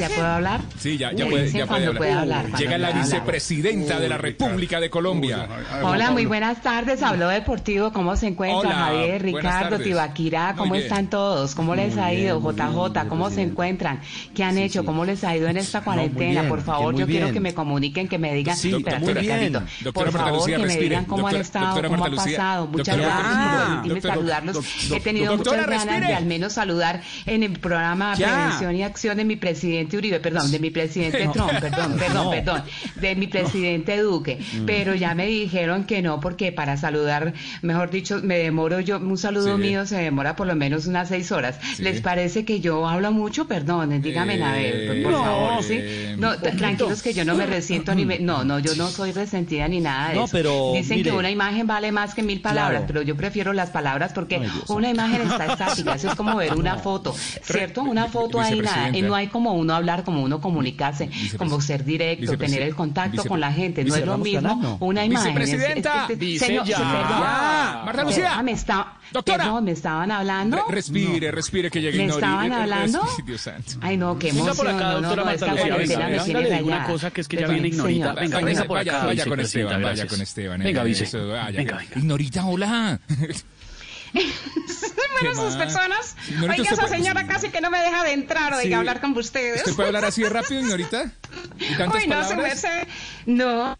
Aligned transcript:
¿Ya 0.00 0.08
puedo 0.08 0.26
hablar? 0.26 0.60
Sí, 0.78 0.96
ya, 0.96 1.12
ya 1.12 1.26
puede, 1.26 1.50
ya 1.50 1.66
puede 1.66 1.86
hablar. 1.86 1.96
puede 1.98 2.12
hablar, 2.12 2.40
cuando 2.42 2.58
Llega 2.58 2.78
la 2.78 2.88
hablar. 2.88 3.02
vicepresidenta 3.04 3.98
de 4.00 4.08
la 4.08 4.18
República 4.18 4.80
de 4.80 4.90
Colombia. 4.90 5.48
Hola, 5.82 6.10
muy 6.10 6.26
buenas 6.26 6.62
tardes. 6.62 7.02
Habló 7.02 7.28
Deportivo. 7.28 7.92
¿Cómo 7.92 8.16
se 8.16 8.28
encuentra 8.28 8.58
Hola, 8.60 8.74
Javier, 8.74 9.22
Ricardo. 9.22 9.78
Tibaquirá? 9.78 10.54
¿Cómo 10.56 10.74
están 10.74 11.08
todos? 11.10 11.54
¿Cómo 11.54 11.74
les 11.74 11.96
ha 11.96 12.12
ido? 12.12 12.40
JJ, 12.40 13.08
¿cómo 13.08 13.30
se 13.30 13.42
encuentran? 13.42 14.00
¿Qué 14.34 14.44
han 14.44 14.58
hecho? 14.58 14.84
¿Cómo 14.84 15.04
les 15.04 15.24
ha 15.24 15.36
ido 15.36 15.48
en 15.48 15.56
esta 15.56 15.82
cuarentena? 15.82 16.40
bien, 16.42 16.48
Por 16.48 16.62
favor, 16.62 16.94
yo 16.94 17.06
quiero 17.06 17.32
que 17.32 17.40
me 17.40 17.54
comuniquen, 17.54 18.08
que 18.08 18.18
me 18.18 18.34
digan. 18.34 18.56
Sí, 18.56 18.74
Espérate, 18.74 19.04
muy 19.04 19.14
bien. 19.14 19.58
Por 19.92 20.12
favor, 20.12 20.34
Lucía, 20.38 20.56
que 20.56 20.62
me 20.62 20.64
respire. 20.66 20.88
digan 20.90 21.04
cómo 21.04 21.28
han 21.28 21.36
estado, 21.36 21.82
cómo 21.88 22.04
ha 22.04 22.10
pasado. 22.10 22.66
Muchas 22.66 22.96
gracias 22.96 23.88
por 23.88 24.00
saludarlos. 24.02 24.58
He 24.92 25.00
tenido 25.00 25.36
muchas 25.36 25.66
ganas 25.66 26.06
de 26.06 26.14
al 26.14 26.26
menos 26.26 26.52
saludar 26.52 27.00
en 27.26 27.42
el 27.42 27.52
programa. 27.58 28.14
Prevención 28.16 28.76
y 28.76 28.82
Acción 28.82 29.16
de 29.16 29.24
mi 29.24 29.36
presidente 29.36 29.87
Uribe, 29.96 30.20
perdón, 30.20 30.50
de 30.50 30.58
mi 30.58 30.70
presidente 30.70 31.28
Trump, 31.32 31.50
perdón, 31.60 31.96
perdón, 31.98 32.24
No. 32.24 32.30
perdón, 32.30 32.62
de 32.96 33.14
mi 33.14 33.26
presidente 33.26 33.98
Duque, 33.98 34.38
pero 34.66 34.94
ya 34.94 35.14
me 35.14 35.26
dijeron 35.26 35.84
que 35.84 36.02
no, 36.02 36.20
porque 36.20 36.52
para 36.52 36.76
saludar, 36.76 37.32
mejor 37.62 37.90
dicho, 37.90 38.20
me 38.22 38.38
demoro 38.38 38.80
yo, 38.80 38.98
un 38.98 39.16
saludo 39.18 39.56
Sí. 39.56 39.62
mío 39.62 39.86
se 39.86 39.96
demora 39.96 40.36
por 40.36 40.46
lo 40.46 40.54
menos 40.56 40.86
unas 40.86 41.08
seis 41.08 41.32
horas. 41.32 41.58
Sí. 41.76 41.82
¿Les 41.82 42.00
parece 42.00 42.44
que 42.44 42.60
yo 42.60 42.86
hablo 42.88 43.12
mucho? 43.12 43.46
Perdón, 43.46 44.00
díganme 44.02 44.42
a 44.42 44.52
ver, 44.52 44.86
por, 44.86 45.02
por 45.04 45.12
Eh, 45.12 45.24
favor, 45.24 45.62
¿sí? 45.62 45.74
eh, 45.78 46.16
No, 46.18 46.36
tranquilos 46.38 47.02
que 47.02 47.14
yo 47.14 47.24
no 47.24 47.34
me 47.34 47.46
resiento 47.46 47.94
ni 47.94 48.04
me, 48.04 48.18
no, 48.18 48.44
no, 48.44 48.58
yo 48.58 48.74
no 48.74 48.88
soy 48.88 49.12
resentida 49.12 49.68
ni 49.68 49.80
nada 49.80 50.10
de 50.10 50.14
No, 50.16 50.24
eso. 50.24 50.32
pero, 50.32 50.72
Dicen 50.74 50.98
mire. 50.98 51.10
que 51.10 51.16
una 51.16 51.30
imagen 51.30 51.66
vale 51.66 51.92
más 51.92 52.14
que 52.14 52.22
mil 52.22 52.40
palabras, 52.40 52.80
Claro. 52.80 52.86
pero 52.86 53.02
yo 53.02 53.16
prefiero 53.16 53.52
las 53.52 53.70
palabras 53.70 54.12
porque 54.12 54.36
Ay, 54.36 54.50
una 54.68 54.90
imagen 54.90 55.22
está 55.22 55.46
estática, 55.46 55.94
eso 55.94 56.08
es 56.08 56.14
como 56.14 56.36
ver 56.36 56.54
una 56.56 56.76
foto, 56.76 57.14
¿cierto? 57.42 57.82
Una 57.82 58.06
foto 58.06 58.40
ahí 58.40 58.60
nada, 58.60 58.96
y 58.96 59.02
no 59.02 59.14
hay 59.14 59.28
como 59.28 59.54
uno 59.68 59.74
hablar, 59.74 60.02
como 60.02 60.22
uno 60.22 60.40
comunicarse, 60.40 61.10
como 61.36 61.60
ser 61.60 61.84
directo, 61.84 62.38
tener 62.38 62.62
el 62.62 62.74
contacto 62.74 63.22
con 63.24 63.38
la 63.40 63.52
gente, 63.52 63.84
no 63.84 63.94
es 63.94 64.06
lo 64.06 64.16
mismo 64.18 64.78
una 64.80 65.04
imagen. 65.04 65.36
es- 65.38 65.48
es- 65.50 65.54
Vicepresidenta, 65.58 66.04
es- 66.04 66.10
es- 66.10 66.18
dice 66.18 66.46
señor, 66.46 66.64
ya. 66.66 66.76
perdón. 66.78 67.20
Ya. 67.20 67.82
Marta 67.84 68.02
Lucía. 68.04 68.24
Perdón, 68.28 68.44
me 68.46 68.52
está- 68.52 68.94
Doctora. 69.12 69.44
perdón, 69.44 69.64
me 69.64 69.72
estaban 69.72 70.10
hablando. 70.10 70.56
Re- 70.56 70.74
respire, 70.74 71.30
respire, 71.30 71.70
que 71.70 71.80
llegue 71.82 71.98
¿Me 71.98 72.06
estaban 72.06 72.50
hablando? 72.52 73.00
ay, 73.02 73.22
Dios 73.26 73.40
santo. 73.42 73.72
Ay, 73.82 73.96
no, 73.96 74.18
qué 74.18 74.30
emoción. 74.30 74.56
por 74.56 74.68
acá, 74.68 74.78
no, 74.78 74.84
no, 74.84 74.92
doctora 75.00 75.16
no, 75.16 75.24
Marta 75.24 75.32
esta 75.34 75.46
Lucía, 75.52 75.68
cuarentena 75.68 75.98
venga, 75.98 76.06
me 76.06 76.10
venga, 76.12 76.24
tiene 76.24 76.40
le 76.40 76.54
digo 76.56 76.66
una 76.66 76.76
rayada. 76.78 76.92
cosa 76.92 77.10
que 77.10 77.20
es 77.20 77.28
que 77.28 77.36
ya 77.36 77.40
Perdón, 77.40 77.54
viene 77.54 77.68
Ignorita. 77.68 78.06
Venga, 78.14 78.34
Vaya, 78.36 78.46
venga 78.46 78.64
por 78.64 78.78
acá, 78.78 78.92
vaya, 78.92 79.06
vaya 79.06 79.24
con 79.26 79.40
Esteban, 79.40 79.82
vaya 79.82 80.06
con 80.06 80.20
Esteban. 80.22 80.60
Venga, 80.60 80.82
vice. 80.84 81.04
eso, 81.04 81.28
vaya, 81.28 81.50
Venga, 81.58 81.78
que- 81.78 81.84
venga. 81.84 81.98
Ignorita, 82.00 82.44
hola. 82.46 83.00
Bueno, 84.12 85.30
¿Qué 85.30 85.34
sus 85.34 85.56
personas. 85.56 86.16
Ignorita, 86.28 86.62
Oiga, 86.62 86.72
esa 86.72 86.82
puede- 86.82 86.96
señora 86.96 87.26
casi 87.26 87.50
que 87.50 87.60
no 87.60 87.70
me 87.70 87.78
deja 87.80 88.04
de 88.04 88.12
entrar, 88.12 88.52
oiga, 88.54 88.62
Sí. 88.68 88.72
hablar 88.74 89.00
con 89.00 89.16
ustedes. 89.16 89.58
¿Usted 89.62 89.74
puede 89.74 89.88
hablar 89.88 90.04
así 90.04 90.22
de 90.22 90.28
rápido, 90.30 90.60
tantas 91.76 92.02
Uy, 92.02 92.08
no 92.08 92.22
se 92.22 92.36
me 92.36 92.42
palabras? 92.42 92.60
sé. 92.60 92.86
No. 93.26 93.76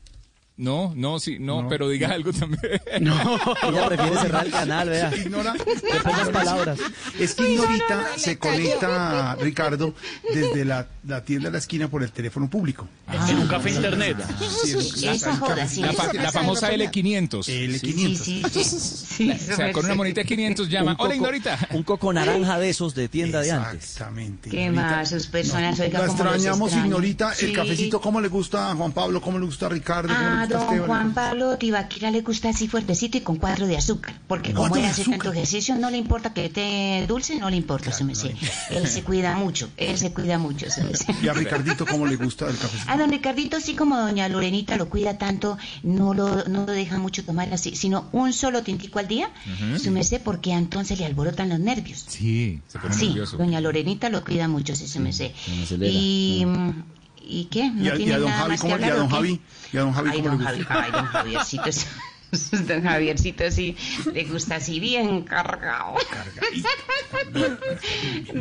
No, 0.59 0.93
no, 0.97 1.21
sí, 1.21 1.39
no, 1.39 1.69
pero 1.69 1.89
diga 1.89 2.09
algo 2.09 2.33
también. 2.33 2.61
Ella 2.91 3.87
prefiere 3.87 4.19
cerrar 4.19 4.45
el 4.45 4.51
canal, 4.51 4.89
vea. 4.89 5.17
Ignora. 5.17 5.53
De 5.53 6.01
pocas 6.03 6.31
palabras. 6.31 6.81
Es 7.17 7.37
que 7.37 7.53
Ignorita 7.53 8.09
se 8.17 8.39
conecta, 8.39 9.37
Ricardo, 9.37 9.95
desde 10.35 10.65
la, 10.65 10.89
la 11.07 11.23
tienda 11.23 11.49
de 11.49 11.53
la 11.53 11.59
esquina 11.59 11.87
por 11.87 12.03
el 12.03 12.11
teléfono 12.11 12.51
público. 12.51 12.89
En 13.29 13.39
un 13.39 13.47
café 13.47 13.71
internet. 13.71 14.17
La, 14.19 14.27
famosa 16.33 16.67
joda. 16.67 16.77
L500. 16.77 17.45
L500. 17.45 18.17
Sí, 18.17 18.43
sí, 18.43 18.43
sí. 18.65 18.81
sí. 18.81 19.31
O 19.31 19.57
sea, 19.57 19.73
con 19.73 19.85
una 19.85 19.95
monita 19.95 20.23
de 20.23 20.27
500 20.27 20.69
llama. 20.69 20.97
Hola, 20.99 21.15
ignorita. 21.15 21.57
Un 21.71 21.85
coco 21.85 22.13
naranja 22.13 22.59
de 22.59 22.71
esos 22.71 22.97
de 22.97 23.09
tienda 23.09 23.43
de 23.43 23.53
antes. 23.53 23.85
Exactamente. 23.85 24.51
¿Qué 24.51 24.71
más? 24.71 25.11
Sus 25.11 25.29
personas, 25.29 25.79
oiga, 25.79 26.01
La 26.01 26.07
extrañamos. 26.07 26.73
Ignorita. 26.73 27.33
El 27.41 27.53
cafecito, 27.53 28.01
¿cómo 28.01 28.21
le 28.21 28.27
gusta 28.27 28.73
a 28.73 28.75
Juan 28.75 28.91
Pablo? 28.91 29.21
¿Cómo 29.21 29.39
le 29.39 29.47
gusta 29.47 29.67
a 29.67 29.69
Ricardo? 29.69 30.13
¿Cómo 30.49 30.55
le 30.55 30.55
Ah, 30.55 30.59
gusta 30.59 30.73
a 30.73 30.77
don? 30.79 30.87
Juan 30.87 31.15
Pablo 31.15 31.59
Tibaquira 31.59 32.11
le 32.11 32.21
gusta 32.23 32.49
así 32.51 32.69
fuertecito 32.69 33.19
y 33.19 33.21
con 33.21 33.37
cuatro 33.37 33.67
de 33.67 33.77
azúcar. 33.77 34.15
Porque 34.27 34.53
como 34.53 34.77
él 34.77 34.85
hace 34.85 35.05
tanto 35.05 35.33
ejercicio, 35.33 35.77
no 35.77 35.91
le 35.91 35.97
importa 35.99 36.33
que 36.33 36.47
esté 36.47 37.05
dulce, 37.07 37.37
no 37.37 37.51
le 37.51 37.57
importa, 37.57 37.93
se 37.93 38.05
me 38.05 38.15
sé. 38.15 38.35
Él 38.71 38.87
se 38.87 39.03
cuida 39.03 39.37
mucho, 39.37 39.69
él 39.77 39.97
se 39.99 40.13
cuida 40.13 40.39
mucho, 40.39 40.71
se 40.71 40.83
me. 40.85 40.91
Y 41.23 41.29
a 41.29 41.33
Ricardito, 41.35 41.87
¿cómo 41.87 42.07
le 42.07 42.17
gusta 42.17 42.47
el 42.49 42.57
cafecito? 42.57 42.91
A 42.91 42.97
don 42.97 43.11
Ricardito, 43.11 43.57
así 43.57 43.75
como 43.75 43.97
doña 43.99 44.29
Lorenita 44.29 44.77
lo 44.77 44.89
cuida 44.89 45.19
tanto, 45.19 45.59
no 45.83 46.15
lo, 46.15 46.45
no 46.45 46.67
lo 46.67 46.73
deja 46.73 46.99
mucho 46.99 47.25
tomar 47.25 47.53
así, 47.53 47.77
sino 47.77 48.09
un 48.13 48.33
solo 48.33 48.63
tintico 48.63 48.99
al 48.99 49.09
día, 49.09 49.31
su 49.83 49.91
merced, 49.91 50.21
porque 50.23 50.53
entonces 50.53 50.99
le 50.99 51.07
alborotan 51.07 51.49
los 51.49 51.61
nervios. 51.61 52.05
Sí, 52.09 52.61
se 52.69 52.79
pone 52.79 52.95
Sí, 52.95 53.07
nervioso. 53.09 53.37
doña 53.37 53.61
Lorenita 53.61 54.09
lo 54.09 54.25
cuida 54.25 54.49
mucho, 54.49 54.75
sí, 54.77 54.87
se 54.89 55.01
me 55.01 55.13
sé. 55.13 55.33
se 55.45 55.51
me 55.53 55.63
acelera. 55.63 55.93
Y, 55.95 56.45
mm, 56.47 56.83
¿y 57.29 57.45
qué? 57.47 57.71
¿No 57.71 57.85
¿Y 57.85 57.89
a- 57.89 57.97
y 57.97 58.11
a 58.13 58.19
don 58.19 58.31
Javi 58.31 58.57
cómo- 58.59 58.79
y 58.79 58.83
a 58.85 58.95
don? 58.95 59.09
Javi? 59.11 59.41
¿Y 59.73 59.77
a 59.77 59.81
don 59.81 59.93
Javi 59.93 60.11
Ay, 60.11 60.23
don 60.23 60.39
Javi, 60.39 60.67
ay, 60.69 60.91
don 60.93 61.05
Javiercito. 61.07 61.65
Don 62.67 62.83
Javiercito 62.83 63.51
sí 63.51 63.77
le 64.13 64.25
gusta 64.25 64.57
así 64.57 64.81
bien 64.81 65.23
cargado. 65.23 65.95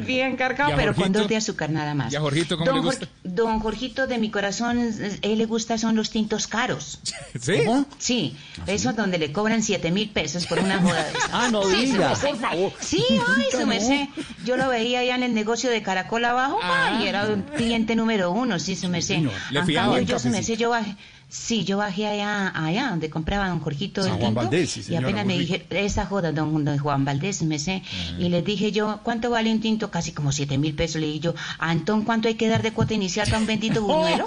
Bien 0.06 0.36
cargado, 0.36 0.72
¿Y 0.72 0.74
a 0.74 0.75
pero 0.75 0.94
con 0.94 1.03
Jorgito? 1.03 1.20
dos 1.20 1.30
de 1.30 1.36
azúcar 1.38 1.70
nada 1.70 1.94
más. 1.94 2.12
¿Y 2.12 2.16
a 2.16 2.20
Jorgito 2.22 2.58
cómo 2.58 2.66
don 2.72 2.75
le 2.80 2.81
gusta? 2.86 3.06
Jor- 3.06 3.09
don 3.24 3.59
Jorgito 3.59 4.08
de 4.08 4.18
mi 4.18 4.30
corazón, 4.30 4.80
eh, 4.80 5.20
él 5.22 5.38
le 5.38 5.46
gusta 5.46 5.78
son 5.78 5.96
los 5.96 6.09
tintos 6.09 6.48
caros. 6.48 7.00
¿Sí? 7.40 7.53
¿Cómo? 7.66 7.86
Sí, 7.98 8.36
esos 8.66 8.96
donde 8.96 9.18
le 9.18 9.31
cobran 9.31 9.64
siete 9.64 9.92
mil 9.92 10.09
pesos 10.09 10.46
por 10.48 10.59
una 10.59 10.80
joda 10.81 11.04
de 11.04 11.09
esas. 11.12 11.30
Ah, 11.31 11.50
no 11.52 11.64
Sí, 11.64 11.86
diga. 11.86 12.16
su 12.16 12.24
merced. 12.28 12.72
Sí, 12.80 13.04
ay, 13.09 13.46
su 13.52 13.66
merced. 13.68 14.08
Yo 14.46 14.58
lo 14.58 14.69
veía 14.69 15.00
allá 15.00 15.16
en 15.16 15.24
el 15.24 15.34
negocio 15.34 15.69
de 15.69 15.81
Caracol 15.81 16.25
abajo, 16.25 16.59
Ah. 16.62 17.00
y 17.02 17.08
era 17.08 17.25
un 17.28 17.44
cliente 17.44 17.96
número 17.96 18.31
uno, 18.31 18.59
sí, 18.59 18.75
su 18.75 18.90
merced. 18.90 19.19
Le 19.52 19.64
fiaba 19.66 19.94
cambio, 19.96 20.08
yo, 20.08 20.19
su 20.19 20.30
merced, 20.30 20.56
yo 20.58 20.69
bajé. 20.72 20.96
Sí, 21.29 21.65
yo 21.65 21.77
bajé 21.77 22.07
allá, 22.07 22.47
allá 22.55 22.89
donde 22.89 23.09
compraba 23.09 23.49
don 23.49 23.59
Jorgito 23.59 24.01
San 24.01 24.13
el 24.13 24.17
Juan 24.19 24.29
tinto, 24.31 24.41
Valdés, 24.43 24.69
sí, 24.69 24.83
y 24.88 24.95
apenas 24.95 25.25
me 25.25 25.38
dije, 25.38 25.65
esa 25.71 26.05
joda, 26.05 26.31
don, 26.31 26.63
don 26.63 26.77
Juan 26.77 27.03
Valdés, 27.03 27.43
me 27.43 27.59
sé, 27.59 27.83
y 28.17 28.29
les 28.29 28.45
dije 28.45 28.71
yo, 28.71 29.01
¿cuánto 29.03 29.29
vale 29.29 29.51
un 29.51 29.59
tinto? 29.59 29.91
Casi 29.91 30.13
como 30.13 30.31
siete 30.31 30.57
mil 30.57 30.73
pesos, 30.73 31.01
le 31.01 31.07
dije 31.07 31.19
yo, 31.19 31.35
Antón, 31.59 32.03
¿cuánto 32.05 32.29
hay 32.29 32.35
que 32.35 32.47
dar 32.47 32.61
de 32.61 32.71
cuota 32.71 32.93
inicial 32.93 33.27
para 33.27 33.39
un 33.39 33.45
bendito 33.45 33.81
buñuelo? 33.83 34.23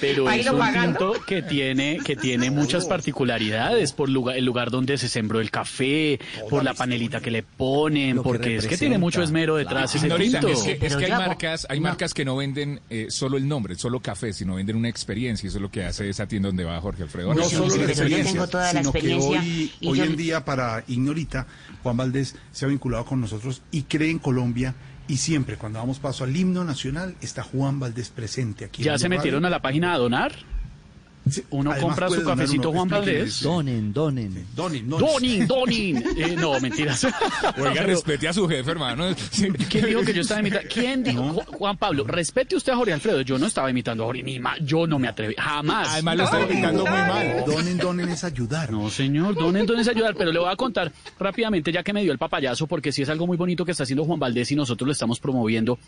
Pero 0.00 0.30
es 0.30 0.46
un 0.48 0.60
tinto 0.72 1.12
que 1.26 1.42
tiene, 1.42 1.98
que 1.98 2.16
tiene 2.16 2.50
muchas 2.50 2.86
particularidades 2.86 3.92
por 3.92 4.08
lugar, 4.08 4.36
el 4.38 4.44
lugar 4.46 4.70
donde 4.70 4.96
se 4.96 5.08
sembró 5.08 5.40
el 5.40 5.50
café, 5.50 6.18
por 6.48 6.64
la 6.64 6.72
panelita 6.72 7.20
que 7.20 7.30
le 7.30 7.42
ponen, 7.42 8.16
Lo 8.16 8.22
que 8.22 8.28
porque 8.28 8.56
es 8.56 8.66
que 8.66 8.78
tiene 8.78 8.96
mucho 8.96 9.22
esmero 9.22 9.56
detrás 9.56 9.94
ese 9.94 10.06
Ignorita, 10.06 10.40
tinto. 10.40 10.54
es 10.54 10.62
que, 10.62 10.72
es 10.72 10.78
Pero 10.78 10.98
que 10.98 11.04
hay 11.04 11.10
marcas, 11.12 11.66
hay 11.68 11.78
no. 11.78 11.88
marcas 11.88 12.14
que 12.14 12.24
no 12.24 12.36
venden 12.36 12.80
eh, 12.88 13.06
solo 13.10 13.36
el 13.36 13.46
nombre, 13.46 13.74
solo 13.74 14.00
café, 14.00 14.32
sino 14.32 14.54
venden 14.54 14.76
una 14.76 14.88
experiencia. 14.88 15.46
y 15.46 15.48
Eso 15.48 15.58
es 15.58 15.62
lo 15.62 15.70
que 15.70 15.84
hace 15.84 15.89
esa 15.98 16.26
tienda 16.26 16.48
donde 16.48 16.64
va 16.64 16.80
Jorge 16.80 17.02
Alfredo. 17.02 17.34
No 17.34 17.44
Sí, 17.44 17.56
solo 17.56 17.76
la 17.76 17.84
experiencia, 17.84 18.32
tengo 18.32 18.46
toda 18.48 18.72
la 18.72 18.80
sino 18.80 18.92
que 18.92 19.14
hoy, 19.14 19.72
y 19.80 19.88
hoy 19.88 19.98
yo- 19.98 20.04
en 20.04 20.16
día 20.16 20.44
para 20.44 20.84
Ignorita, 20.88 21.46
Juan 21.82 21.96
Valdés 21.96 22.36
se 22.52 22.64
ha 22.64 22.68
vinculado 22.68 23.04
con 23.04 23.20
nosotros 23.20 23.62
y 23.70 23.82
cree 23.82 24.10
en 24.10 24.18
Colombia 24.18 24.74
y 25.08 25.16
siempre 25.16 25.56
cuando 25.56 25.78
damos 25.80 25.98
paso 25.98 26.22
al 26.24 26.36
himno 26.36 26.62
nacional 26.64 27.16
está 27.20 27.42
Juan 27.42 27.80
Valdés 27.80 28.10
presente 28.10 28.64
aquí. 28.64 28.82
¿Ya 28.82 28.96
se 28.98 29.08
metieron 29.08 29.44
a 29.44 29.50
la 29.50 29.60
página 29.60 29.92
a 29.94 29.98
donar? 29.98 30.32
Uno 31.50 31.74
compra 31.80 32.08
su 32.08 32.22
cafecito 32.24 32.72
Juan 32.72 32.88
Valdés. 32.88 33.42
Donen, 33.42 33.92
donen. 33.92 34.46
Donen, 34.54 34.88
donen. 34.88 35.06
Donin, 35.08 35.46
Donin. 35.46 35.96
Eh, 36.16 36.36
no, 36.38 36.58
mentiras. 36.60 37.04
Oiga, 37.58 37.72
Pero, 37.74 37.86
respete 37.86 38.28
a 38.28 38.32
su 38.32 38.48
jefe, 38.48 38.70
hermano. 38.70 39.14
Sí. 39.30 39.48
¿Quién 39.68 39.86
dijo 39.86 40.00
que 40.02 40.12
yo 40.14 40.22
estaba 40.22 40.40
imitando? 40.40 40.68
¿Quién 40.72 41.02
dijo? 41.02 41.22
Ju- 41.22 41.46
Juan 41.56 41.76
Pablo, 41.76 42.04
respete 42.04 42.56
usted 42.56 42.72
a 42.72 42.76
Jorge 42.76 42.92
Alfredo. 42.92 43.20
Yo 43.22 43.38
no 43.38 43.46
estaba 43.46 43.70
imitando 43.70 44.02
a 44.04 44.06
Jorge. 44.06 44.22
Ni 44.22 44.38
ma- 44.38 44.56
yo 44.60 44.86
no 44.86 44.98
me 44.98 45.08
atreví. 45.08 45.34
Jamás. 45.38 45.88
Además 45.92 46.16
lo 46.16 46.24
está 46.24 46.40
indicando 46.42 46.82
muy 46.84 46.90
mal. 46.90 47.44
Donen, 47.46 47.78
donen 47.78 48.08
es 48.08 48.24
ayudar. 48.24 48.70
No, 48.70 48.90
señor, 48.90 49.34
donen, 49.34 49.66
donen 49.66 49.82
es 49.82 49.88
ayudar, 49.88 50.14
pero 50.16 50.32
le 50.32 50.38
voy 50.38 50.50
a 50.52 50.56
contar 50.56 50.92
rápidamente, 51.18 51.72
ya 51.72 51.82
que 51.82 51.92
me 51.92 52.02
dio 52.02 52.12
el 52.12 52.18
papayazo, 52.18 52.66
porque 52.66 52.92
sí 52.92 53.02
es 53.02 53.08
algo 53.08 53.26
muy 53.26 53.36
bonito 53.36 53.64
que 53.64 53.72
está 53.72 53.84
haciendo 53.84 54.04
Juan 54.04 54.18
Valdés 54.18 54.50
y 54.52 54.56
nosotros 54.56 54.86
lo 54.86 54.92
estamos 54.92 55.20
promoviendo. 55.20 55.78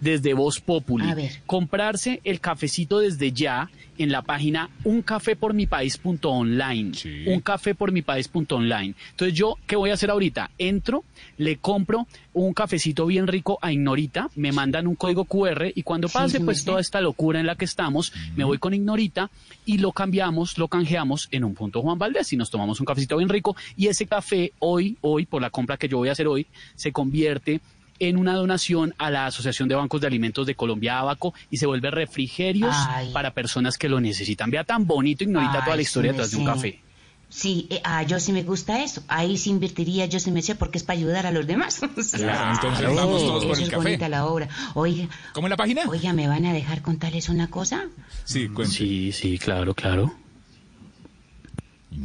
Desde 0.00 0.34
Voz 0.34 0.60
Populi. 0.60 1.08
A 1.08 1.14
ver. 1.14 1.30
Comprarse 1.46 2.20
el 2.24 2.40
cafecito 2.40 2.98
desde 2.98 3.30
ya 3.32 3.70
en 3.98 4.10
la 4.10 4.22
página 4.22 4.70
uncafepormipaís.online. 4.84 6.94
Sí. 6.94 7.24
Uncafepormipaís.online. 7.26 8.94
Entonces 9.10 9.36
yo, 9.36 9.58
¿qué 9.66 9.76
voy 9.76 9.90
a 9.90 9.94
hacer 9.94 10.10
ahorita? 10.10 10.50
Entro, 10.58 11.04
le 11.36 11.58
compro 11.58 12.06
un 12.32 12.54
cafecito 12.54 13.06
bien 13.06 13.26
rico 13.26 13.58
a 13.60 13.72
Ignorita, 13.72 14.30
me 14.36 14.52
mandan 14.52 14.86
un 14.86 14.94
código 14.94 15.24
QR 15.24 15.72
y 15.74 15.82
cuando 15.82 16.08
pase 16.08 16.38
sí, 16.38 16.44
pues 16.44 16.64
toda 16.64 16.80
esta 16.80 17.00
locura 17.00 17.40
en 17.40 17.46
la 17.46 17.56
que 17.56 17.64
estamos, 17.64 18.12
me 18.36 18.44
voy 18.44 18.58
con 18.58 18.72
Ignorita 18.72 19.30
y 19.66 19.78
lo 19.78 19.90
cambiamos, 19.92 20.56
lo 20.58 20.68
canjeamos 20.68 21.26
en 21.30 21.42
un 21.44 21.54
punto 21.54 21.82
Juan 21.82 21.98
Valdés 21.98 22.32
y 22.32 22.36
nos 22.36 22.50
tomamos 22.50 22.78
un 22.80 22.86
cafecito 22.86 23.16
bien 23.16 23.28
rico 23.28 23.56
y 23.76 23.88
ese 23.88 24.06
café 24.06 24.52
hoy, 24.60 24.96
hoy, 25.00 25.26
por 25.26 25.42
la 25.42 25.50
compra 25.50 25.76
que 25.76 25.88
yo 25.88 25.96
voy 25.98 26.08
a 26.08 26.12
hacer 26.12 26.28
hoy, 26.28 26.46
se 26.74 26.92
convierte 26.92 27.60
en 28.00 28.16
una 28.16 28.34
donación 28.34 28.94
a 28.98 29.10
la 29.10 29.26
Asociación 29.26 29.68
de 29.68 29.76
Bancos 29.76 30.00
de 30.00 30.06
Alimentos 30.08 30.46
de 30.46 30.54
Colombia, 30.56 30.98
Abaco, 30.98 31.32
y 31.50 31.58
se 31.58 31.66
vuelve 31.66 31.90
refrigerios 31.90 32.74
Ay. 32.88 33.10
para 33.12 33.32
personas 33.32 33.78
que 33.78 33.88
lo 33.88 34.00
necesitan. 34.00 34.50
Vea 34.50 34.64
tan 34.64 34.86
bonito, 34.86 35.22
Ignorita, 35.22 35.60
toda 35.60 35.68
la 35.68 35.74
Ay, 35.74 35.80
historia 35.82 36.10
sí, 36.10 36.16
detrás 36.16 36.30
de 36.32 36.36
un 36.38 36.44
café. 36.46 36.80
Sí, 37.28 37.68
eh, 37.70 37.80
ah, 37.84 38.02
yo 38.02 38.18
sí 38.18 38.32
me 38.32 38.42
gusta 38.42 38.82
eso. 38.82 39.04
Ahí 39.06 39.36
sí 39.38 39.50
invertiría, 39.50 40.06
yo 40.06 40.18
sí 40.18 40.32
me 40.32 40.42
sé 40.42 40.56
porque 40.56 40.78
es 40.78 40.84
para 40.84 40.98
ayudar 40.98 41.26
a 41.26 41.30
los 41.30 41.46
demás. 41.46 41.80
Claro, 42.12 42.54
entonces 42.54 42.86
vamos 42.96 43.22
todos 43.22 43.44
por 43.44 43.56
el 43.56 43.62
es 43.62 43.70
café. 43.70 43.82
bonita 43.84 44.08
la 44.08 44.26
obra. 44.26 44.48
Oiga, 44.74 45.08
¿Cómo 45.32 45.46
es 45.46 45.50
la 45.50 45.56
página? 45.56 45.82
oiga, 45.86 46.12
¿me 46.12 46.26
van 46.26 46.44
a 46.46 46.52
dejar 46.52 46.82
contarles 46.82 47.28
una 47.28 47.48
cosa? 47.48 47.86
Sí, 48.24 48.48
cuente. 48.48 48.74
Sí, 48.74 49.12
sí, 49.12 49.38
claro, 49.38 49.74
claro. 49.74 50.12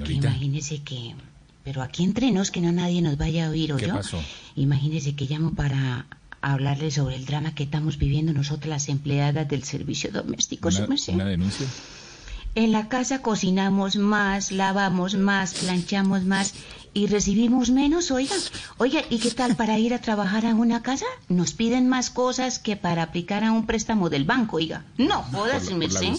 Que 0.06 0.14
imagínese 0.14 0.84
que... 0.84 1.16
Pero 1.66 1.82
aquí 1.82 2.04
entre 2.04 2.32
nos, 2.32 2.52
que 2.52 2.62
no 2.62 2.72
nadie 2.72 3.02
nos 3.02 3.18
vaya 3.18 3.48
a 3.48 3.50
oír, 3.50 3.74
¿o 3.74 3.78
¿Qué 3.78 3.88
yo? 3.88 3.96
pasó? 3.96 4.22
Imagínese 4.56 5.16
que 5.16 5.26
llamo 5.26 5.56
para 5.56 6.06
hablarles 6.42 6.94
sobre 6.94 7.16
el 7.16 7.26
drama 7.26 7.56
que 7.56 7.64
estamos 7.64 7.98
viviendo 7.98 8.32
nosotras 8.34 8.70
las 8.70 8.88
empleadas 8.88 9.48
del 9.48 9.64
servicio 9.64 10.12
doméstico. 10.12 10.70
una 10.70 11.26
denuncia. 11.26 11.66
En 12.54 12.72
la 12.72 12.88
casa 12.88 13.22
cocinamos 13.22 13.96
más, 13.98 14.52
lavamos 14.52 15.16
más, 15.16 15.56
planchamos 15.56 16.24
más 16.24 16.54
y 16.96 17.08
recibimos 17.08 17.70
menos, 17.70 18.10
oiga. 18.10 18.34
Oiga, 18.78 19.02
¿y 19.10 19.20
qué 19.20 19.30
tal 19.30 19.56
para 19.56 19.78
ir 19.78 19.94
a 19.94 20.00
trabajar 20.00 20.46
a 20.46 20.56
una 20.56 20.82
casa? 20.82 21.06
Nos 21.30 21.52
piden 21.54 21.90
más 21.90 22.10
cosas 22.10 22.58
que 22.58 22.78
para 22.78 23.04
aplicar 23.04 23.44
a 23.44 23.52
un 23.52 23.66
préstamo 23.68 24.10
del 24.10 24.24
banco, 24.24 24.56
oiga. 24.58 24.86
No, 24.98 25.22
jodas, 25.24 25.66
su 25.66 25.76
merced. 25.76 26.14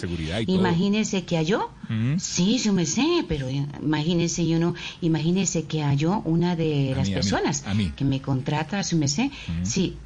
Imagínese 0.46 1.24
que 1.24 1.36
halló. 1.38 1.70
Ujú. 1.84 2.18
Sí, 2.20 2.58
su 2.58 2.72
merced, 2.72 3.24
pero 3.26 3.48
imagínese 3.50 4.46
yo 4.46 4.58
no, 4.58 4.74
imagínese 5.00 5.64
que 5.64 5.82
halló 5.82 6.20
una 6.26 6.56
de 6.56 6.92
A 6.92 6.98
las 6.98 7.08
mí, 7.08 7.14
a 7.14 7.16
mí, 7.16 7.22
personas 7.22 7.64
a 7.66 7.74
mí. 7.74 7.92
que 7.96 8.04
me 8.04 8.20
contrata, 8.20 8.82
su 8.82 8.96
merced. 8.98 9.30
Sí. 9.62 9.96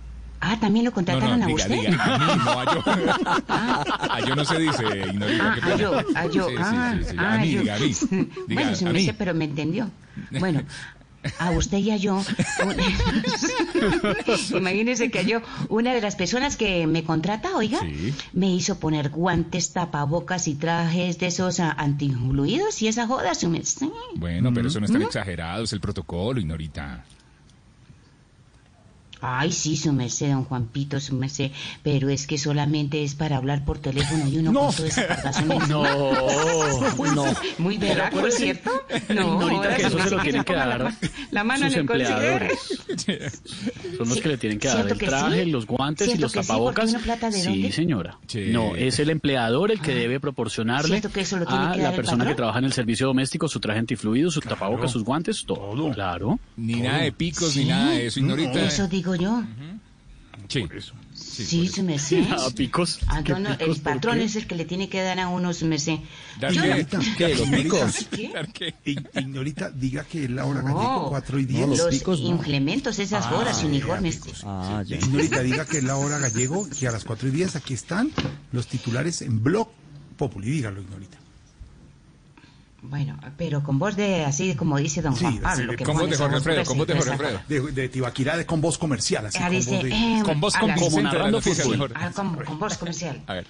Ah, 0.42 0.58
también 0.58 0.84
lo 0.86 0.90
No, 0.90 0.94
contrataron 0.94 1.38
no, 1.40 1.44
a 1.44 1.48
diga, 1.48 1.62
usted. 1.64 1.76
diga. 1.80 2.04
A 2.04 2.18
mí, 2.34 2.42
no 2.44 2.50
a 2.60 2.64
yo. 2.74 2.82
A 4.12 4.20
yo 4.26 4.36
no 4.36 4.44
se 4.44 4.58
dice, 4.58 4.84
Ignorita. 5.08 5.54
Ah, 5.54 5.70
a 5.72 5.76
yo, 5.76 5.98
a 6.14 6.26
yo, 6.26 6.48
Sí, 6.48 6.54
sí, 6.56 6.62
ah, 6.64 6.94
sí, 6.98 7.04
sí. 7.10 7.16
ah, 7.18 7.34
A 7.34 7.38
mí, 7.38 7.50
yo. 7.52 7.60
diga, 7.60 7.74
a 7.74 7.78
mí. 7.78 7.86
Diga, 8.10 8.62
bueno, 8.62 8.74
sí 8.76 8.84
a 8.86 8.92
me 8.92 9.04
sé, 9.04 9.14
pero 9.14 9.34
me 9.34 9.44
entendió. 9.44 9.90
Bueno, 10.38 10.62
a 11.38 11.50
usted 11.50 11.76
y 11.78 11.90
a 11.90 11.96
yo, 11.98 12.22
imagínese 14.56 15.10
que 15.10 15.24
yo, 15.26 15.40
una 15.68 15.92
de 15.92 16.00
las 16.00 16.16
personas 16.16 16.56
que 16.56 16.86
me 16.86 17.04
contrata, 17.04 17.54
oiga, 17.56 17.78
Sí. 17.80 18.14
me 18.32 18.50
hizo 18.50 18.78
poner 18.78 19.10
guantes, 19.10 19.72
tapabocas 19.72 20.48
y 20.48 20.54
trajes 20.54 21.18
de 21.18 21.26
esos 21.26 21.60
ah, 21.60 21.74
antiinfluidos 21.76 22.80
y 22.82 22.88
esa 22.88 23.06
joda, 23.06 23.32
merced. 23.48 23.86
Bueno, 24.16 24.52
pero 24.54 24.68
eso 24.68 24.80
no 24.80 24.86
es 24.86 24.92
tan 24.92 25.02
exagerado, 25.02 25.64
es 25.64 25.72
el 25.72 25.80
protocolo, 25.80 26.40
Ignorita. 26.40 27.04
Ay, 29.22 29.52
sí, 29.52 29.76
su 29.76 29.92
merced, 29.92 30.30
don 30.30 30.44
Juanpito, 30.44 30.98
su 31.00 31.14
merced, 31.14 31.50
pero 31.82 32.08
es 32.08 32.26
que 32.26 32.38
solamente 32.38 33.04
es 33.04 33.14
para 33.14 33.36
hablar 33.36 33.64
por 33.64 33.78
teléfono 33.78 34.26
y 34.28 34.38
uno 34.38 34.52
con 34.52 34.74
toda 34.74 34.88
esa. 34.88 35.00
No, 35.40 35.66
no. 37.14 37.24
Muy 37.58 37.78
berraco, 37.78 38.18
acuérdese, 38.18 38.42
¿cierto? 38.44 38.70
Ignorita, 39.08 39.76
que 39.76 39.84
ahora 39.84 39.88
eso 39.88 39.98
sí 39.98 40.08
se 40.08 40.16
lo 40.16 40.22
tienen 40.22 40.44
que 40.44 40.52
dar 40.54 40.80
la, 40.80 40.94
la 41.30 41.44
mano 41.44 41.66
sus 41.66 41.74
en 41.74 41.80
el 41.80 41.86
considere. 41.86 42.48
empleadores. 42.50 42.58
Son 43.96 44.08
los 44.08 44.14
Sí, 44.14 44.20
que 44.22 44.28
le 44.28 44.38
tienen 44.38 44.58
que 44.58 44.68
dar 44.68 44.76
¿cierto 44.76 44.94
el 44.94 45.00
que 45.00 45.06
traje, 45.06 45.44
sí? 45.44 45.50
los 45.50 45.66
guantes 45.66 46.06
y 46.06 46.10
¿Cierto 46.10 46.22
los 46.24 46.32
que 46.32 46.42
sí? 46.42 46.48
tapabocas. 46.48 46.94
Plata 46.94 47.30
de 47.30 47.40
sí, 47.40 47.72
señora. 47.72 48.18
Sí. 48.26 48.46
No, 48.50 48.74
es 48.76 48.98
el 48.98 49.10
empleador 49.10 49.70
el 49.70 49.80
que 49.80 49.94
debe 49.94 50.20
proporcionarle 50.20 50.88
¿Cierto 51.00 51.10
que 51.12 51.20
eso 51.22 51.38
lo 51.38 51.46
tiene 51.46 51.64
a 51.66 51.72
que 51.72 51.82
la 51.82 51.92
persona 51.92 52.26
que 52.26 52.34
trabaja 52.34 52.58
en 52.58 52.64
el 52.66 52.72
servicio 52.72 53.06
doméstico 53.06 53.48
su 53.48 53.60
traje 53.60 53.78
antifluido, 53.78 54.30
sus 54.30 54.44
tapabocas, 54.44 54.90
sus 54.90 55.04
guantes, 55.04 55.44
todo. 55.46 55.58
Todo. 55.74 55.90
Claro. 55.92 56.38
Ni 56.56 56.80
nada 56.80 57.02
de 57.02 57.12
picos, 57.12 57.56
ni 57.56 57.64
nada 57.66 57.90
de 57.90 58.06
eso, 58.06 58.20
Ignorita. 58.20 58.64
Eso 58.64 58.88
digo 58.88 59.09
yo. 59.14 59.42
Sí. 60.48 60.66
Sí, 61.14 61.68
su 61.68 61.82
merced. 61.84 62.26
Nada, 62.28 62.50
picos. 62.50 62.98
Ah, 63.06 63.22
¿Qué 63.22 63.32
no, 63.32 63.40
no, 63.40 63.50
picos? 63.50 63.76
el 63.76 63.82
¿Por 63.82 63.92
patrón 63.94 64.20
es 64.20 64.34
el 64.36 64.46
que 64.46 64.54
le 64.56 64.64
tiene 64.64 64.88
que 64.88 65.00
dar 65.02 65.20
a 65.20 65.28
uno 65.28 65.52
su 65.52 65.66
merced. 65.66 65.98
Qué? 66.40 66.86
no- 66.92 67.00
¿Qué? 67.16 67.34
¿Los 67.36 67.48
picos? 67.50 68.08
¿Qué? 68.10 68.74
Ignorita, 69.20 69.70
diga 69.70 70.02
que 70.04 70.24
es 70.24 70.30
la 70.30 70.46
hora 70.46 70.62
No. 70.62 70.74
gallego 70.74 71.08
4 71.10 71.38
y 71.38 71.44
10. 71.44 71.60
No, 71.60 71.66
los 71.68 71.78
Los 71.78 71.88
picos 71.90 72.20
no. 72.22 72.28
implementos, 72.30 72.98
esas 72.98 73.30
horas 73.30 73.62
y 73.62 73.66
uniformes. 73.66 74.20
Ah, 74.44 74.82
ya. 74.86 74.96
Ignorita, 74.96 75.40
diga 75.42 75.66
que 75.66 75.78
es 75.78 75.84
la 75.84 75.96
hora 75.96 76.18
gallego, 76.18 76.66
que 76.68 76.88
a 76.88 76.92
las 76.92 77.04
4 77.04 77.28
y 77.28 77.32
10 77.32 77.56
aquí 77.56 77.74
están 77.74 78.10
los 78.52 78.66
titulares 78.66 79.22
en 79.22 79.42
Blog 79.42 79.68
Populi. 80.16 80.50
Dígalo, 80.50 80.80
Ignorita. 80.80 81.18
Bueno, 82.82 83.18
pero 83.36 83.62
con 83.62 83.78
voz 83.78 83.94
de 83.94 84.24
así 84.24 84.54
como 84.54 84.78
dice 84.78 85.02
don 85.02 85.14
Sí, 85.14 85.22
Juan 85.24 85.38
Pablo. 85.38 85.76
que 85.76 85.84
Con 85.84 85.96
voz 85.98 86.08
de 86.10 86.16
Jorge 86.16 86.32
voz 86.32 86.46
Alfredo, 86.46 86.64
con 86.64 86.78
voz 86.78 86.86
de 86.86 86.94
Jorge 86.94 87.10
Alfredo. 87.10 87.40
De, 87.46 87.60
de 87.72 87.88
Tibaquirá, 87.90 88.36
de 88.38 88.46
con 88.46 88.60
voz 88.62 88.78
comercial, 88.78 89.26
así 89.26 89.38
Ah, 89.38 89.42
con 89.48 89.50
dice, 89.50 89.70
voz 89.74 89.82
de... 89.82 89.90
eh, 89.90 90.22
Con 90.24 90.40
voz 90.40 90.56
a 90.56 90.60
con 90.60 90.68
las- 90.70 90.78
Como 90.78 90.88
Vicente 90.90 91.08
de 91.10 91.14
narrando 91.18 91.40
fútbol. 91.42 91.92
ah, 91.94 92.10
con, 92.14 92.36
con 92.36 92.58
voz 92.58 92.78
comercial. 92.78 93.22
A 93.26 93.34
ver. 93.34 93.46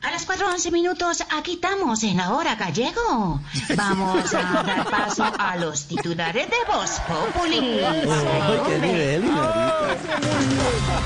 A 0.00 0.12
las 0.12 0.28
4.11 0.28 0.70
minutos, 0.70 1.24
aquí 1.36 1.54
estamos 1.54 2.04
en 2.04 2.16
la 2.18 2.32
hora 2.32 2.54
gallego. 2.54 3.40
Vamos 3.76 4.32
a 4.32 4.62
dar 4.62 4.88
paso 4.88 5.24
a 5.36 5.56
los 5.56 5.88
titulares 5.88 6.46
de 6.48 6.56
Voz 6.72 7.00
Populi. 7.00 7.80
Ay, 7.80 8.60
qué 8.68 8.78
nivel, 8.78 9.24
Ignorita. 9.24 9.96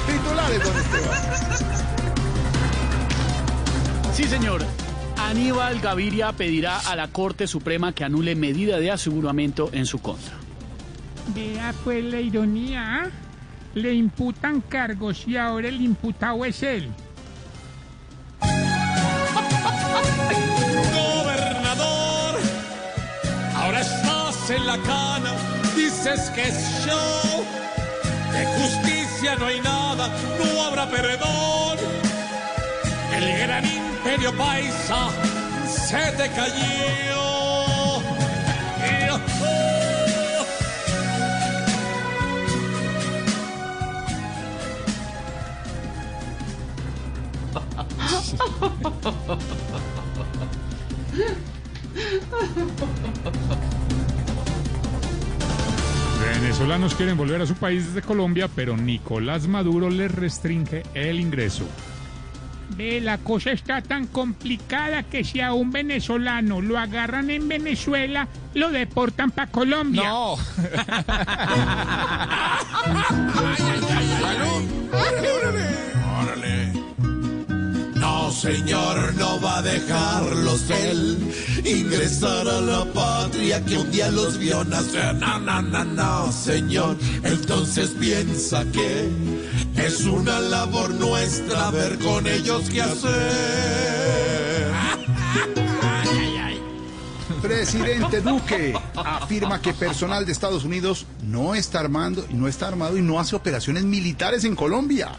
Titulares, 0.06 0.62
don 0.64 0.76
Esteban. 0.76 1.19
Sí, 4.12 4.25
señor. 4.25 4.62
Aníbal 5.28 5.80
Gaviria 5.80 6.32
pedirá 6.32 6.78
a 6.78 6.96
la 6.96 7.08
Corte 7.08 7.46
Suprema 7.46 7.92
que 7.92 8.04
anule 8.04 8.34
medida 8.34 8.78
de 8.78 8.90
aseguramiento 8.90 9.70
en 9.72 9.86
su 9.86 10.00
contra. 10.00 10.34
Vea 11.34 11.72
pues 11.84 12.04
la 12.04 12.20
ironía. 12.20 13.04
¿ah? 13.04 13.10
Le 13.74 13.94
imputan 13.94 14.60
cargos 14.60 15.26
y 15.26 15.36
ahora 15.36 15.69
el 15.69 15.80
imputado 15.80 16.44
es 16.44 16.62
él. 16.62 16.88
gobernador. 20.92 22.40
Ahora 23.54 23.80
estás 23.80 24.50
en 24.50 24.66
la 24.66 24.76
cana, 24.78 25.32
dices 25.74 26.30
que 26.34 26.42
es 26.42 26.84
show. 26.84 27.44
De 28.32 28.44
justicia 28.46 29.36
no 29.36 29.46
hay 29.46 29.60
nada, 29.60 30.08
no 30.38 30.62
habrá 30.62 30.88
perdón. 30.90 32.01
El 33.22 33.38
gran 33.38 33.64
imperio 33.64 34.36
paisa 34.36 35.08
se 35.67 36.12
te 36.17 36.29
cayó. 36.31 37.22
Venezolanos 56.20 56.94
quieren 56.94 57.17
volver 57.17 57.41
a 57.41 57.46
su 57.46 57.55
país 57.55 57.86
desde 57.86 58.02
Colombia, 58.06 58.48
pero 58.55 58.76
Nicolás 58.76 59.46
Maduro 59.46 59.91
les 59.91 60.12
restringe 60.12 60.82
el 60.94 61.20
ingreso. 61.20 61.67
Ve, 62.76 63.00
la 63.00 63.19
cosa 63.19 63.52
está 63.52 63.82
tan 63.82 64.06
complicada 64.06 65.02
que 65.02 65.24
si 65.24 65.41
a 65.41 65.52
un 65.52 65.70
venezolano 65.70 66.60
lo 66.60 66.79
agarran 66.79 67.31
en 67.31 67.48
Venezuela, 67.48 68.29
lo 68.55 68.70
deportan 68.70 69.31
para 69.31 69.50
Colombia. 69.50 70.08
No. 70.08 70.32
Órale. 74.93 75.71
No, 78.22 78.31
señor, 78.31 79.14
no 79.17 79.41
va 79.41 79.58
a 79.58 79.62
dejarlos 79.62 80.70
él 80.70 81.19
ingresar 81.64 82.46
a 82.46 82.60
la 82.60 82.84
patria 82.84 83.64
que 83.64 83.76
un 83.76 83.91
día 83.91 84.12
los 84.12 84.38
vio 84.38 84.62
nacer. 84.64 85.17
No, 85.17 85.41
no, 85.41 85.60
no, 85.60 85.84
no, 85.84 86.31
señor. 86.31 86.96
Entonces 87.24 87.91
piensa 87.98 88.64
que 88.67 89.10
es 89.76 90.02
una 90.02 90.38
labor 90.38 90.91
nuestra 90.91 91.72
ver 91.72 91.98
con 91.98 92.29
ellos 92.29 92.70
qué 92.70 92.82
hacer. 92.82 94.72
Presidente 97.43 98.20
Duque 98.20 98.72
afirma 98.94 99.60
que 99.60 99.74
personal 99.74 100.24
de 100.24 100.31
Estados 100.31 100.62
Unidos 100.62 101.06
no 101.24 101.56
está 101.56 101.81
armando, 101.81 102.24
no 102.31 102.46
está 102.46 102.69
armado 102.69 102.96
y 102.96 103.02
no 103.02 103.19
hace 103.19 103.34
operaciones 103.34 103.82
militares 103.82 104.44
en 104.44 104.55
Colombia. 104.55 105.10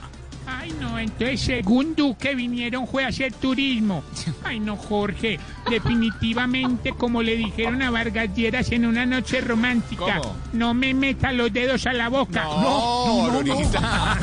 Ay, 0.64 0.74
no, 0.80 0.98
entonces 0.98 1.42
según 1.42 1.94
Duque 1.94 2.36
vinieron 2.36 2.88
fue 2.88 3.04
a 3.04 3.10
hacer 3.10 3.34
turismo. 3.34 4.02
Ay, 4.46 4.62
no, 4.62 4.78
Jorge, 4.78 5.38
definitivamente 5.70 6.94
como 6.94 7.22
le 7.22 7.36
dijeron 7.36 7.82
a 7.82 7.92
Vargas 7.92 8.34
Lleras 8.34 8.72
en 8.72 8.86
una 8.86 9.06
noche 9.06 9.42
romántica, 9.42 10.20
¿Cómo? 10.22 10.38
no 10.54 10.74
me 10.74 10.94
meta 10.94 11.34
los 11.34 11.52
dedos 11.52 11.86
a 11.86 11.92
la 11.92 12.08
boca. 12.08 12.46
No, 12.46 13.30
Lorita. 13.34 14.18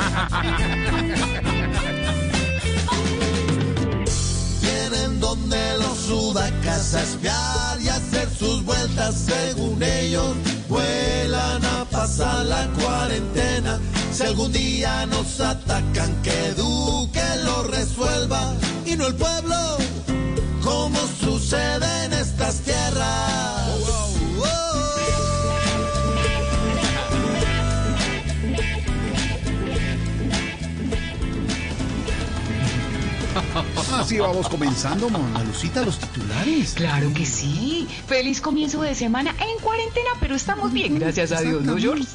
Tienen 4.61 5.19
donde 5.19 5.77
los 5.77 5.95
sudacas 5.95 6.95
a 6.95 7.03
espiar 7.03 7.81
y 7.81 7.87
hacer 7.87 8.27
sus 8.29 8.65
vueltas 8.65 9.15
según 9.15 9.81
ellos. 9.83 10.35
Vuelan 10.67 11.63
a 11.63 11.85
pasar 11.85 12.45
la 12.45 12.65
cuarentena. 12.79 13.79
Si 14.11 14.23
algún 14.23 14.51
día 14.51 15.05
nos 15.05 15.39
atacan, 15.39 16.21
que 16.21 16.51
Duque 16.51 17.23
lo 17.45 17.63
resuelva 17.63 18.53
y 18.85 18.95
no 18.97 19.07
el 19.07 19.15
pueblo, 19.15 19.55
como 20.61 20.99
sucede 21.19 22.05
en 22.05 22.13
estas 22.13 22.59
tierras. 22.61 23.71
Así 33.93 34.19
vamos 34.19 34.49
comenzando, 34.49 35.09
Mona 35.09 35.43
Lucita, 35.43 35.83
los 35.83 35.99
titulares. 35.99 36.73
Claro 36.73 37.13
que 37.13 37.25
sí. 37.25 37.87
Feliz 38.07 38.41
comienzo 38.41 38.81
de 38.81 38.95
semana 38.95 39.33
en 39.39 39.63
cuarentena, 39.63 40.09
pero 40.19 40.35
estamos 40.35 40.73
bien, 40.73 40.99
gracias 40.99 41.31
a 41.31 41.41
Dios, 41.41 41.63
¿no, 41.63 41.77
George? 41.77 42.05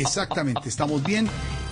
Exactamente, 0.00 0.68
estamos 0.68 1.02
bien, 1.02 1.28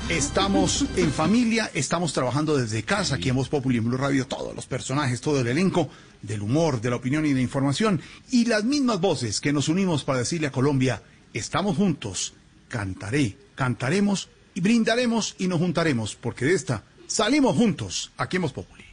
estamos 0.08 0.84
en 0.96 1.12
familia, 1.12 1.70
estamos 1.74 2.12
trabajando 2.12 2.56
desde 2.56 2.82
casa 2.82 3.16
aquí 3.16 3.28
en 3.28 3.36
Voz 3.36 3.48
Populi 3.48 3.78
en 3.78 3.84
Blue 3.84 3.96
Radio, 3.96 4.26
todos 4.26 4.54
los 4.54 4.66
personajes, 4.66 5.20
todo 5.20 5.40
el 5.40 5.46
elenco 5.46 5.88
del 6.22 6.42
humor, 6.42 6.80
de 6.80 6.90
la 6.90 6.96
opinión 6.96 7.24
y 7.24 7.30
de 7.30 7.36
la 7.36 7.40
información 7.40 8.00
y 8.30 8.46
las 8.46 8.64
mismas 8.64 9.00
voces 9.00 9.40
que 9.40 9.52
nos 9.52 9.68
unimos 9.68 10.04
para 10.04 10.20
decirle 10.20 10.48
a 10.48 10.52
Colombia, 10.52 11.02
estamos 11.32 11.76
juntos, 11.76 12.34
cantaré, 12.68 13.36
cantaremos 13.54 14.28
y 14.54 14.60
brindaremos 14.60 15.36
y 15.38 15.46
nos 15.46 15.60
juntaremos, 15.60 16.16
porque 16.16 16.46
de 16.46 16.54
esta 16.54 16.82
salimos 17.06 17.56
juntos 17.56 18.10
aquí 18.16 18.36
en 18.36 18.42
Voz 18.42 18.52
Populi. 18.52 18.84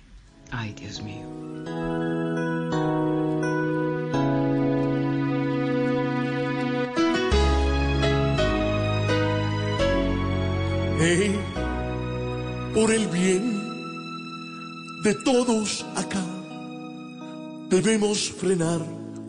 Ay, 0.51 0.73
Dios 0.73 1.01
mío. 1.01 2.12
Por 12.73 12.93
el 12.93 13.07
bien 13.07 13.59
de 15.03 15.13
todos 15.25 15.85
acá, 15.97 16.23
debemos 17.69 18.31
frenar, 18.31 18.79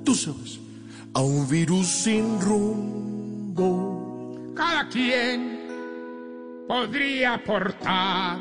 tú 0.05 0.15
sabes, 0.15 0.61
a 1.15 1.21
un 1.21 1.49
virus 1.49 1.89
sin 1.89 2.41
rumbo. 2.41 3.57
Cada 4.55 4.89
quien 4.89 5.59
podría 6.69 7.35
aportar 7.35 8.39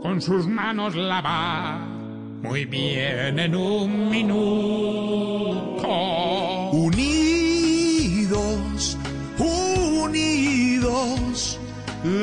con 0.00 0.22
sus 0.22 0.46
manos 0.46 0.94
lavar 0.94 1.80
muy 2.40 2.66
bien 2.66 3.36
en 3.38 3.56
un 3.56 4.10
minuto. 4.10 5.88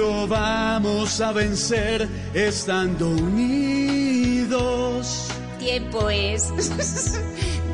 Lo 0.06 0.28
vamos 0.28 1.20
a 1.22 1.32
vencer 1.32 2.08
estando 2.34 3.10
unidos. 3.10 4.48
Tiempo 5.58 6.10
es 6.10 6.52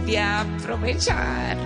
de 0.05 0.19
aprovechar 0.19 1.57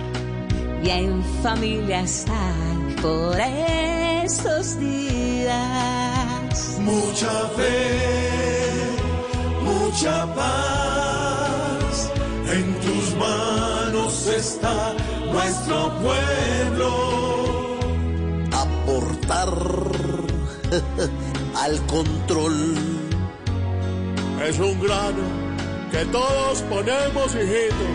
y 0.82 0.90
en 0.90 1.22
familia 1.42 2.00
estar 2.00 2.54
por 3.00 3.38
estos 3.40 4.78
días. 4.80 6.78
Mucha 6.80 7.48
fe, 7.56 8.88
mucha 9.62 10.34
paz, 10.34 12.10
en 12.52 12.74
tus 12.84 13.14
manos 13.16 14.26
está 14.26 14.94
nuestro 15.32 15.92
pueblo. 16.00 16.90
Aportar 18.52 20.05
al 21.54 21.86
control 21.86 22.74
es 24.48 24.58
un 24.58 24.80
grano 24.80 25.24
que 25.90 26.04
todos 26.06 26.62
ponemos, 26.62 27.34
hijitos, 27.34 27.94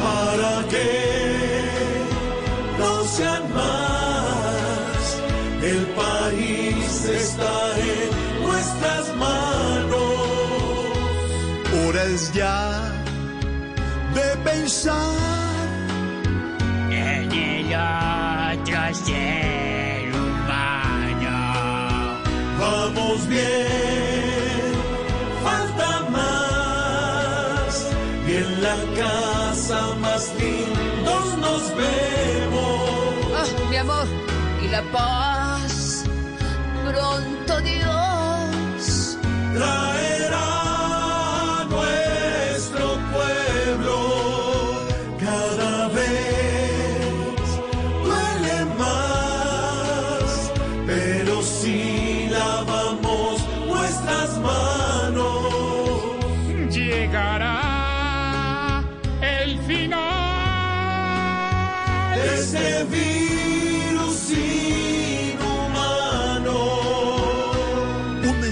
para 0.00 0.68
que 0.68 1.68
no 2.78 3.04
sean 3.04 3.42
más. 3.54 3.98
El 5.62 5.86
país 5.88 7.04
está 7.04 7.78
en 7.78 8.46
nuestras 8.46 9.16
manos. 9.16 9.98
Hora 11.86 12.04
es 12.04 12.32
ya 12.32 12.92
de 14.14 14.50
pensar 14.50 14.94
En 16.90 17.32
el 17.32 17.74
otro 17.74 18.94
ser. 19.04 19.67
Vamos 22.58 23.26
bien, 23.28 24.72
falta 25.44 25.90
más. 26.10 27.72
Y 28.26 28.34
en 28.34 28.62
la 28.62 28.76
casa 28.96 29.94
más 30.00 30.32
lindos 30.40 31.38
nos 31.38 31.62
vemos. 31.76 33.26
Ah, 33.36 33.46
mi 33.70 33.76
amor, 33.76 34.06
y 34.64 34.68
la 34.68 34.82
paz, 34.90 36.04
pronto 36.84 37.60
Dios. 37.60 39.18
traerá 39.54 40.07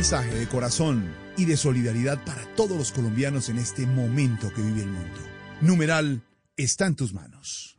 mensaje 0.06 0.38
de 0.38 0.46
corazón 0.46 1.12
y 1.36 1.46
de 1.46 1.56
solidaridad 1.56 2.22
para 2.25 2.44
todos 2.54 2.78
los 2.78 2.92
colombianos 2.92 3.48
en 3.48 3.58
este 3.58 3.88
momento 3.88 4.52
que 4.54 4.62
vive 4.62 4.82
el 4.82 4.88
mundo. 4.88 5.18
Numeral 5.60 6.22
está 6.56 6.86
en 6.86 6.94
tus 6.94 7.12
manos. 7.12 7.76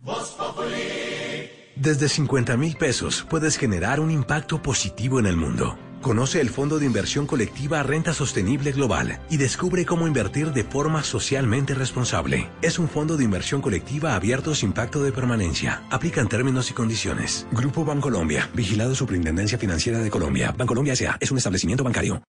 Desde 1.77 2.09
50 2.09 2.57
mil 2.57 2.75
pesos 2.75 3.25
puedes 3.29 3.55
generar 3.55 4.01
un 4.01 4.11
impacto 4.11 4.61
positivo 4.61 5.21
en 5.21 5.27
el 5.27 5.37
mundo. 5.37 5.79
Conoce 6.01 6.39
el 6.39 6.49
Fondo 6.49 6.77
de 6.79 6.85
Inversión 6.85 7.25
Colectiva 7.25 7.81
Renta 7.83 8.13
Sostenible 8.13 8.71
Global 8.71 9.19
y 9.29 9.37
descubre 9.37 9.85
cómo 9.85 10.07
invertir 10.07 10.53
de 10.53 10.63
forma 10.63 11.03
socialmente 11.03 11.73
responsable. 11.73 12.49
Es 12.61 12.77
un 12.79 12.87
fondo 12.87 13.17
de 13.17 13.23
inversión 13.23 13.61
colectiva 13.61 14.15
abierto 14.15 14.53
sin 14.53 14.73
pacto 14.73 15.03
de 15.03 15.11
permanencia. 15.11 15.83
Aplica 15.89 16.21
en 16.21 16.27
términos 16.27 16.69
y 16.69 16.73
condiciones. 16.73 17.47
Grupo 17.51 17.83
Bancolombia, 17.83 18.49
vigilado 18.53 18.95
Superintendencia 18.95 19.57
Financiera 19.57 19.99
de 19.99 20.09
Colombia. 20.09 20.53
Bancolombia 20.55 20.93
S.A. 20.93 21.17
es 21.19 21.31
un 21.31 21.37
establecimiento 21.37 21.83
bancario. 21.83 22.21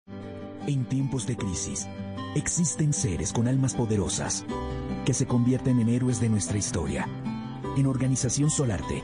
En 0.65 0.85
tiempos 0.85 1.27
de 1.27 1.35
crisis, 1.35 1.87
existen 2.35 2.93
seres 2.93 3.31
con 3.31 3.47
almas 3.47 3.73
poderosas 3.73 4.45
que 5.05 5.13
se 5.13 5.25
convierten 5.25 5.79
en 5.79 5.89
héroes 5.89 6.19
de 6.19 6.29
nuestra 6.29 6.57
historia. 6.57 7.07
En 7.77 7.85
Organización 7.85 8.49
Solarte, 8.49 9.03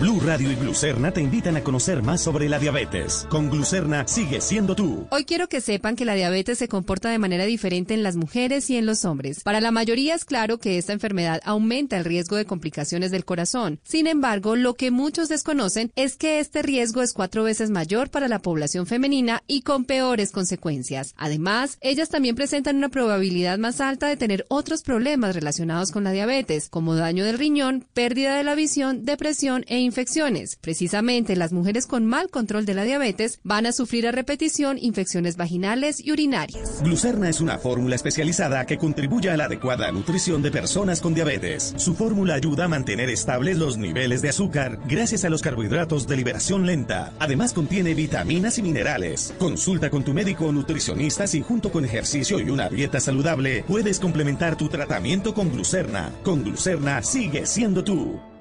Blue 0.00 0.20
Radio 0.20 0.52
y 0.52 0.56
Glucerna 0.56 1.10
te 1.10 1.22
invitan 1.22 1.56
a 1.56 1.64
conocer 1.64 2.02
más 2.02 2.20
sobre 2.20 2.50
la 2.50 2.58
diabetes. 2.58 3.26
Con 3.30 3.48
Glucerna 3.50 4.06
sigue 4.06 4.42
siendo 4.42 4.76
tú. 4.76 5.06
Hoy 5.10 5.24
quiero 5.24 5.48
que 5.48 5.62
sepan 5.62 5.96
que 5.96 6.04
la 6.04 6.14
diabetes 6.14 6.58
se 6.58 6.68
comporta 6.68 7.08
de 7.08 7.18
manera 7.18 7.44
diferente 7.44 7.94
en 7.94 8.02
las 8.02 8.14
mujeres 8.14 8.68
y 8.68 8.76
en 8.76 8.84
los 8.84 9.06
hombres. 9.06 9.42
Para 9.42 9.60
la 9.60 9.70
mayoría 9.70 10.14
es 10.14 10.26
claro 10.26 10.58
que 10.58 10.76
esta 10.76 10.92
enfermedad 10.92 11.40
aumenta 11.44 11.96
el 11.96 12.04
riesgo 12.04 12.36
de 12.36 12.44
complicaciones 12.44 13.10
del 13.10 13.24
corazón. 13.24 13.80
Sin 13.84 14.06
embargo, 14.06 14.54
lo 14.54 14.74
que 14.74 14.90
muchos 14.90 15.28
desconocen 15.30 15.90
es 15.96 16.16
que 16.16 16.40
este 16.40 16.60
riesgo 16.62 17.00
es 17.00 17.14
cuatro 17.14 17.42
veces 17.42 17.70
mayor 17.70 18.10
para 18.10 18.28
la 18.28 18.40
población 18.40 18.86
femenina 18.86 19.42
y 19.46 19.62
con 19.62 19.86
peores 19.86 20.30
consecuencias. 20.30 21.14
Además, 21.16 21.78
ellas 21.80 22.10
también 22.10 22.34
presentan 22.34 22.76
una 22.76 22.90
probabilidad 22.90 23.56
más 23.56 23.80
alta 23.80 24.08
de 24.08 24.18
tener 24.18 24.44
otros 24.48 24.82
problemas 24.82 25.34
relacionados 25.34 25.90
con 25.90 26.04
la 26.04 26.12
diabetes, 26.12 26.68
como 26.68 26.96
daño 26.96 27.24
del 27.24 27.38
riñón, 27.38 27.86
pérdida 27.94 28.36
de 28.36 28.44
la 28.44 28.54
visión, 28.54 29.06
depresión 29.06 29.64
infecciones. 29.80 30.56
Precisamente 30.56 31.36
las 31.36 31.52
mujeres 31.52 31.86
con 31.86 32.06
mal 32.06 32.28
control 32.30 32.66
de 32.66 32.74
la 32.74 32.84
diabetes 32.84 33.40
van 33.42 33.66
a 33.66 33.72
sufrir 33.72 34.06
a 34.06 34.12
repetición 34.12 34.78
infecciones 34.80 35.36
vaginales 35.36 36.04
y 36.04 36.12
urinarias. 36.12 36.82
Glucerna 36.82 37.28
es 37.28 37.40
una 37.40 37.58
fórmula 37.58 37.96
especializada 37.96 38.64
que 38.66 38.78
contribuye 38.78 39.30
a 39.30 39.36
la 39.36 39.44
adecuada 39.44 39.90
nutrición 39.92 40.42
de 40.42 40.50
personas 40.50 41.00
con 41.00 41.14
diabetes. 41.14 41.74
Su 41.76 41.94
fórmula 41.94 42.34
ayuda 42.34 42.64
a 42.64 42.68
mantener 42.68 43.10
estables 43.10 43.58
los 43.58 43.78
niveles 43.78 44.22
de 44.22 44.28
azúcar 44.28 44.78
gracias 44.88 45.24
a 45.24 45.30
los 45.30 45.42
carbohidratos 45.42 46.06
de 46.06 46.16
liberación 46.16 46.66
lenta. 46.66 47.12
Además 47.18 47.52
contiene 47.52 47.94
vitaminas 47.94 48.58
y 48.58 48.62
minerales. 48.62 49.34
Consulta 49.38 49.90
con 49.90 50.04
tu 50.04 50.14
médico 50.14 50.46
o 50.46 50.52
nutricionista 50.52 51.26
si 51.26 51.42
junto 51.42 51.70
con 51.70 51.84
ejercicio 51.84 52.40
y 52.40 52.50
una 52.50 52.68
dieta 52.68 53.00
saludable 53.00 53.64
puedes 53.66 54.00
complementar 54.00 54.56
tu 54.56 54.68
tratamiento 54.68 55.34
con 55.34 55.50
Glucerna. 55.50 56.12
Con 56.22 56.44
Glucerna 56.44 57.02
sigue 57.02 57.46
siendo 57.46 57.84
tú. 57.84 58.35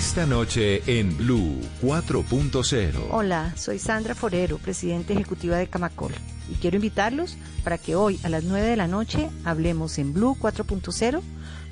Esta 0.00 0.24
noche 0.24 0.80
en 0.86 1.14
Blue 1.14 1.60
4.0. 1.82 3.08
Hola, 3.10 3.54
soy 3.54 3.78
Sandra 3.78 4.14
Forero, 4.14 4.56
presidenta 4.56 5.12
ejecutiva 5.12 5.58
de 5.58 5.68
Camacol, 5.68 6.12
y 6.50 6.54
quiero 6.54 6.76
invitarlos 6.76 7.36
para 7.62 7.76
que 7.76 7.96
hoy 7.96 8.18
a 8.22 8.30
las 8.30 8.44
9 8.44 8.66
de 8.66 8.76
la 8.78 8.88
noche 8.88 9.28
hablemos 9.44 9.98
en 9.98 10.14
Blue 10.14 10.38
4.0 10.40 11.20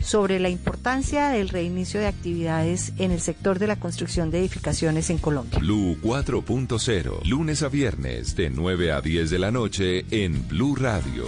sobre 0.02 0.40
la 0.40 0.50
importancia 0.50 1.30
del 1.30 1.48
reinicio 1.48 2.00
de 2.00 2.06
actividades 2.06 2.92
en 2.98 3.12
el 3.12 3.22
sector 3.22 3.58
de 3.58 3.66
la 3.66 3.76
construcción 3.76 4.30
de 4.30 4.40
edificaciones 4.40 5.08
en 5.08 5.16
Colombia. 5.16 5.58
Blue 5.58 5.96
4.0, 6.02 7.24
lunes 7.24 7.62
a 7.62 7.68
viernes 7.68 8.36
de 8.36 8.50
9 8.50 8.92
a 8.92 9.00
10 9.00 9.30
de 9.30 9.38
la 9.38 9.50
noche 9.50 10.04
en 10.10 10.46
Blue 10.48 10.76
Radio. 10.76 11.24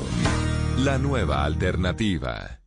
La 0.76 0.98
nueva 0.98 1.46
alternativa. 1.46 2.59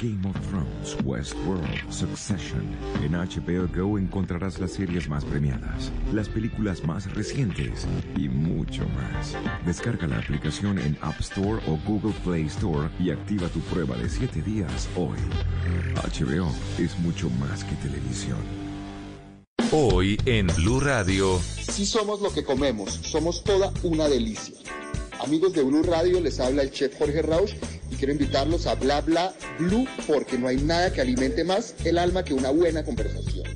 Game 0.00 0.26
of 0.26 0.34
Thrones, 0.48 0.96
Westworld, 1.04 1.92
Succession. 1.92 2.62
En 3.02 3.12
HBO 3.12 3.68
Go 3.68 3.98
encontrarás 3.98 4.58
las 4.58 4.72
series 4.72 5.10
más 5.10 5.26
premiadas, 5.26 5.92
las 6.14 6.26
películas 6.26 6.82
más 6.84 7.12
recientes 7.14 7.86
y 8.16 8.30
mucho 8.30 8.86
más. 8.88 9.36
Descarga 9.66 10.06
la 10.06 10.16
aplicación 10.18 10.78
en 10.78 10.96
App 11.02 11.20
Store 11.20 11.62
o 11.66 11.78
Google 11.86 12.14
Play 12.24 12.46
Store 12.46 12.88
y 12.98 13.10
activa 13.10 13.48
tu 13.48 13.60
prueba 13.60 13.94
de 13.96 14.08
7 14.08 14.40
días 14.40 14.88
hoy. 14.96 15.18
HBO 15.94 16.50
es 16.78 16.98
mucho 17.00 17.28
más 17.30 17.62
que 17.64 17.74
televisión. 17.76 18.38
Hoy 19.70 20.18
en 20.24 20.46
Blue 20.56 20.80
Radio. 20.80 21.38
Si 21.40 21.84
somos 21.84 22.22
lo 22.22 22.32
que 22.32 22.42
comemos, 22.42 22.90
somos 22.90 23.44
toda 23.44 23.70
una 23.82 24.08
delicia. 24.08 24.56
Amigos 25.22 25.52
de 25.52 25.62
Blue 25.62 25.82
Radio, 25.82 26.18
les 26.20 26.40
habla 26.40 26.62
el 26.62 26.70
chef 26.70 26.96
Jorge 26.98 27.20
Rausch 27.20 27.52
y 27.90 27.96
quiero 27.96 28.12
invitarlos 28.12 28.66
a 28.66 28.74
Bla 28.74 29.02
Bla 29.02 29.34
Blue 29.58 29.86
porque 30.06 30.38
no 30.38 30.48
hay 30.48 30.56
nada 30.56 30.92
que 30.92 31.02
alimente 31.02 31.44
más 31.44 31.74
el 31.84 31.98
alma 31.98 32.24
que 32.24 32.32
una 32.32 32.50
buena 32.50 32.82
conversación. 32.84 33.46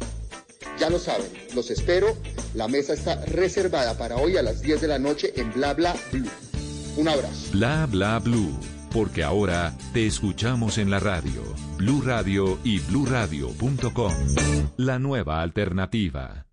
Ya 0.78 0.90
lo 0.90 0.98
saben, 0.98 1.26
los 1.54 1.70
espero. 1.70 2.16
La 2.54 2.68
mesa 2.68 2.92
está 2.92 3.16
reservada 3.26 3.96
para 3.96 4.16
hoy 4.16 4.36
a 4.36 4.42
las 4.42 4.60
10 4.60 4.82
de 4.82 4.88
la 4.88 4.98
noche 4.98 5.32
en 5.36 5.52
Bla 5.54 5.72
Bla 5.72 5.96
Blue. 6.12 6.28
Un 6.96 7.08
abrazo. 7.08 7.50
Bla 7.52 7.86
bla 7.86 8.18
blue, 8.18 8.56
porque 8.92 9.24
ahora 9.24 9.76
te 9.92 10.06
escuchamos 10.06 10.78
en 10.78 10.90
la 10.90 11.00
radio. 11.00 11.42
Blue 11.78 12.02
Radio 12.02 12.58
y 12.62 12.78
bluradio.com. 12.80 14.12
La 14.76 14.98
nueva 14.98 15.40
alternativa. 15.40 16.43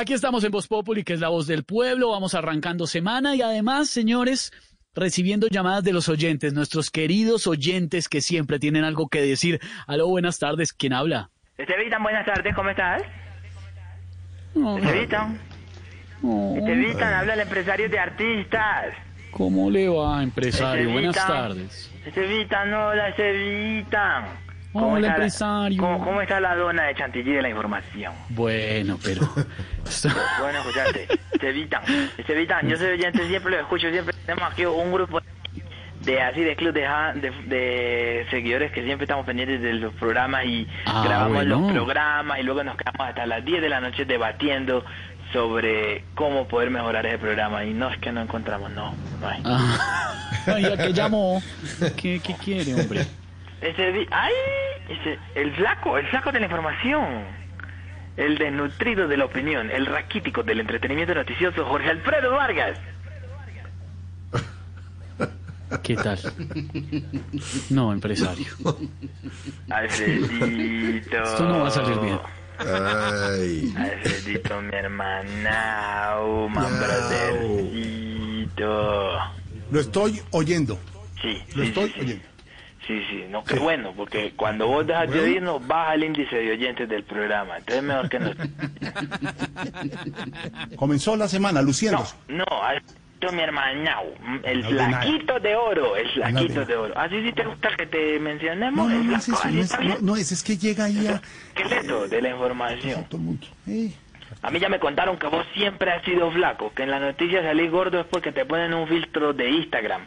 Aquí 0.00 0.14
estamos 0.14 0.42
en 0.44 0.50
Voz 0.50 0.66
Populi, 0.66 1.04
que 1.04 1.12
es 1.12 1.20
la 1.20 1.28
voz 1.28 1.46
del 1.46 1.62
pueblo. 1.62 2.12
Vamos 2.12 2.34
arrancando 2.34 2.86
semana 2.86 3.36
y 3.36 3.42
además, 3.42 3.90
señores, 3.90 4.50
recibiendo 4.94 5.46
llamadas 5.48 5.84
de 5.84 5.92
los 5.92 6.08
oyentes, 6.08 6.54
nuestros 6.54 6.90
queridos 6.90 7.46
oyentes 7.46 8.08
que 8.08 8.22
siempre 8.22 8.58
tienen 8.58 8.84
algo 8.84 9.10
que 9.10 9.20
decir. 9.20 9.60
Aló, 9.86 10.08
buenas 10.08 10.38
tardes. 10.38 10.72
¿Quién 10.72 10.94
habla? 10.94 11.28
Estevitan, 11.58 12.02
buenas 12.02 12.24
tardes, 12.24 12.54
¿cómo 12.54 12.70
estás? 12.70 13.02
No, 14.54 14.78
Estevitan. 14.78 15.38
no. 16.22 16.56
Estevitan, 16.56 17.12
habla 17.12 17.34
el 17.34 17.40
empresario 17.40 17.90
de 17.90 17.98
artistas. 17.98 18.94
¿Cómo 19.32 19.70
le 19.70 19.86
va, 19.90 20.22
empresario? 20.22 20.92
Buenas 20.92 21.14
Estevitan. 21.14 21.42
tardes. 21.42 21.90
Estevitan, 22.06 22.72
hola, 22.72 23.08
Estevitan. 23.10 24.49
Hola, 24.72 24.98
está 24.98 25.00
la- 25.08 25.14
empresario. 25.14 25.80
¿cómo, 25.82 26.04
cómo 26.04 26.22
está 26.22 26.40
la 26.40 26.54
dona 26.54 26.84
de 26.84 26.94
Chantilly 26.94 27.32
de 27.32 27.42
la 27.42 27.48
información? 27.50 28.12
Bueno, 28.30 28.98
pero... 29.02 29.22
Bueno, 30.40 30.58
escuchate. 30.60 31.08
Estevitan, 31.32 31.82
Estevitan, 32.16 32.68
yo 32.68 32.76
soy 32.76 32.90
oyente, 32.92 33.26
siempre 33.26 33.50
lo 33.52 33.60
escucho, 33.60 33.90
siempre 33.90 34.14
tenemos 34.24 34.52
aquí 34.52 34.64
un 34.64 34.92
grupo 34.92 35.20
de 36.02 36.20
así 36.22 36.42
de 36.42 36.54
club 36.54 36.72
de, 36.72 36.82
de, 37.20 37.30
de 37.46 38.26
seguidores 38.30 38.70
que 38.72 38.84
siempre 38.84 39.04
estamos 39.04 39.26
pendientes 39.26 39.60
de 39.60 39.72
los 39.74 39.92
programas 39.94 40.44
y 40.44 40.66
Ah, 40.86 41.02
grabamos 41.04 41.34
bueno. 41.34 41.60
los 41.60 41.72
programas 41.72 42.38
y 42.38 42.42
luego 42.44 42.62
nos 42.62 42.76
quedamos 42.76 43.00
hasta 43.08 43.26
las 43.26 43.44
10 43.44 43.60
de 43.62 43.68
la 43.68 43.80
noche 43.80 44.04
debatiendo 44.04 44.84
sobre 45.32 46.04
cómo 46.14 46.46
poder 46.46 46.70
mejorar 46.70 47.04
ese 47.06 47.18
programa 47.18 47.64
y 47.64 47.72
no 47.74 47.90
es 47.90 47.98
que 47.98 48.12
no 48.12 48.20
encontramos, 48.22 48.70
no, 48.70 48.94
no 49.20 49.28
hay. 49.28 49.42
Ay, 50.46 50.64
¿a 50.66 50.76
qué 50.76 50.92
llamó? 50.92 51.42
¿Qué, 51.96 52.20
qué 52.24 52.34
quiere, 52.34 52.74
hombre? 52.74 53.06
Ese 53.60 54.06
¡Ay! 54.10 54.32
Ese, 54.88 55.18
el 55.34 55.52
flaco, 55.54 55.98
el 55.98 56.06
flaco 56.08 56.32
de 56.32 56.40
la 56.40 56.46
información. 56.46 57.24
El 58.16 58.38
desnutrido 58.38 59.06
de 59.08 59.16
la 59.16 59.24
opinión, 59.26 59.70
el 59.70 59.86
raquítico 59.86 60.42
del 60.42 60.58
entretenimiento 60.60 61.14
noticioso, 61.14 61.64
Jorge 61.64 61.90
Alfredo 61.90 62.32
Vargas. 62.32 62.76
¿Qué 65.82 65.94
tal? 65.94 66.18
No, 67.70 67.92
empresario. 67.92 68.46
Alfredito. 69.70 71.22
Esto 71.22 71.48
no 71.48 71.60
va 71.60 71.68
a 71.68 71.70
salir 71.70 71.98
bien. 72.00 72.18
Ay. 72.58 73.72
Alfredito, 73.76 74.60
mi 74.60 74.74
hermana, 74.74 76.16
man 76.50 76.80
brothercito. 76.80 78.60
Lo 79.70 79.80
estoy 79.80 80.20
oyendo. 80.32 80.78
Sí, 81.22 81.40
Lo 81.54 81.62
sí, 81.62 81.68
estoy 81.68 81.86
sí, 81.86 81.92
sí. 81.94 82.00
oyendo. 82.00 82.24
Sí, 82.86 83.02
sí, 83.10 83.24
no, 83.28 83.44
qué 83.44 83.58
bueno, 83.58 83.92
porque 83.96 84.32
cuando 84.34 84.66
vos 84.66 84.86
dejas 84.86 85.10
de 85.10 85.18
Bueno. 85.18 85.24
oírnos, 85.32 85.66
baja 85.66 85.94
el 85.94 86.04
índice 86.04 86.34
de 86.36 86.52
oyentes 86.52 86.88
del 86.88 87.04
programa. 87.04 87.58
Entonces, 87.58 87.82
mejor 87.84 88.08
que 88.08 88.18
no. 88.18 88.30
Comenzó 90.76 91.16
la 91.16 91.28
semana 91.28 91.62
luciéndose. 91.62 92.16
No, 92.28 92.44
Alfredito, 92.50 93.32
mi 93.32 93.40
hermana, 93.42 93.98
el 94.44 94.62
No 94.62 94.68
de 94.70 94.74
flaquito 94.76 95.40
de 95.40 95.54
oro, 95.56 95.96
el 95.96 96.08
flaquito 96.10 96.64
de 96.64 96.76
oro. 96.76 96.98
¿Así 96.98 97.22
sí 97.22 97.32
te 97.32 97.44
gusta 97.44 97.68
que 97.76 97.84
te 97.86 98.18
mencionemos? 98.18 98.88
No, 98.88 98.94
no, 98.98 99.04
no 99.04 99.16
es 99.16 99.28
eso, 99.28 99.48
no 99.50 99.60
es, 99.60 99.80
no, 99.80 99.96
no 100.00 100.16
es, 100.16 100.32
es 100.32 100.42
que 100.42 100.56
llega 100.56 100.84
ahí 100.84 101.06
a... 101.06 101.20
esqueleto 101.54 102.08
de 102.08 102.22
la 102.22 102.30
información. 102.30 103.06
Eh, 103.68 103.92
A 104.42 104.50
mí 104.50 104.58
ya 104.58 104.68
me 104.70 104.80
contaron 104.80 105.18
que 105.18 105.26
vos 105.26 105.44
siempre 105.54 105.92
has 105.92 106.02
sido 106.04 106.30
flaco, 106.32 106.72
que 106.74 106.82
en 106.84 106.90
la 106.90 106.98
noticia 106.98 107.42
salís 107.42 107.70
gordo 107.70 108.00
es 108.00 108.06
porque 108.06 108.32
te 108.32 108.44
ponen 108.46 108.72
un 108.74 108.88
filtro 108.88 109.32
de 109.34 109.50
Instagram. 109.50 110.06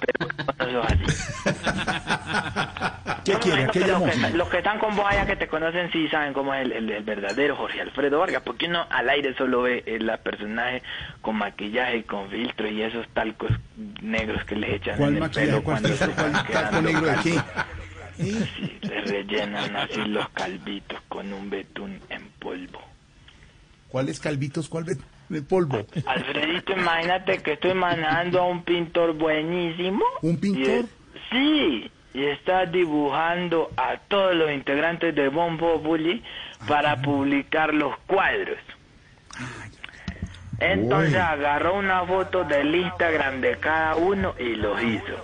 Pero 0.00 0.72
no 0.72 0.82
así. 0.82 1.04
¿Qué 3.24 3.34
me 3.34 3.40
quiere? 3.40 3.62
imagino 3.62 3.72
¿Qué 3.72 3.80
que? 3.80 3.86
Los 3.86 4.02
que, 4.30 4.36
los 4.36 4.48
que 4.48 4.58
están 4.58 4.78
con 4.78 4.94
vos 4.96 5.06
allá 5.08 5.26
que 5.26 5.36
te 5.36 5.48
conocen 5.48 5.90
sí 5.90 6.08
saben 6.08 6.32
cómo 6.32 6.54
es 6.54 6.62
el, 6.62 6.72
el- 6.72 6.90
el 6.90 7.02
verdadero 7.04 7.56
Jorge 7.56 7.80
Alfredo 7.80 8.18
Vargas, 8.20 8.42
porque 8.44 8.66
uno 8.66 8.86
al 8.90 9.08
aire 9.08 9.34
solo 9.36 9.62
ve 9.62 9.82
el 9.86 10.10
personaje 10.22 10.82
con 11.22 11.36
maquillaje 11.36 11.98
y 11.98 12.02
con 12.04 12.28
filtro 12.30 12.68
y 12.68 12.82
esos 12.82 13.06
talcos 13.08 13.50
negros 14.02 14.44
que 14.44 14.54
le 14.56 14.76
echan 14.76 14.96
¿Cuál 14.98 15.16
en 15.16 15.22
el 15.24 15.30
pelo 15.30 15.62
¿Cuál 15.62 15.80
cuando 15.82 15.88
filtro? 15.88 16.06
se 16.06 16.12
¿Cuál 16.14 16.46
taco 16.52 16.82
negro 16.82 17.06
de 17.06 17.16
qué? 17.22 17.40
Sí, 18.16 18.78
le 18.82 19.00
rellenan 19.02 19.76
así 19.76 20.00
los 20.06 20.28
calvitos 20.30 20.98
con 21.08 21.32
un 21.32 21.50
betún 21.50 22.00
en 22.08 22.28
polvo. 22.38 22.80
¿Cuáles 23.88 24.20
calvitos? 24.20 24.68
¿Cuál 24.68 24.84
bet- 24.84 25.00
de 25.28 25.42
polvo. 25.42 25.86
Alfredito, 26.06 26.72
imagínate 26.72 27.38
que 27.38 27.52
estoy 27.54 27.74
manejando 27.74 28.40
a 28.40 28.46
un 28.46 28.62
pintor 28.62 29.14
buenísimo. 29.14 30.04
¿Un 30.22 30.38
pintor? 30.38 30.86
Sí, 31.30 31.90
y 32.14 32.24
está 32.24 32.66
dibujando 32.66 33.70
a 33.76 33.98
todos 34.08 34.34
los 34.34 34.50
integrantes 34.50 35.14
de 35.14 35.28
Bon 35.28 35.58
Populi 35.58 36.22
para 36.66 37.00
publicar 37.02 37.74
los 37.74 37.96
cuadros. 38.06 38.58
Entonces 40.58 41.12
Uy. 41.12 41.18
agarró 41.18 41.74
una 41.74 42.04
foto 42.06 42.44
del 42.44 42.74
Instagram 42.74 43.40
de 43.40 43.56
cada 43.58 43.96
uno 43.96 44.34
y 44.38 44.54
los 44.54 44.82
hizo. 44.82 45.20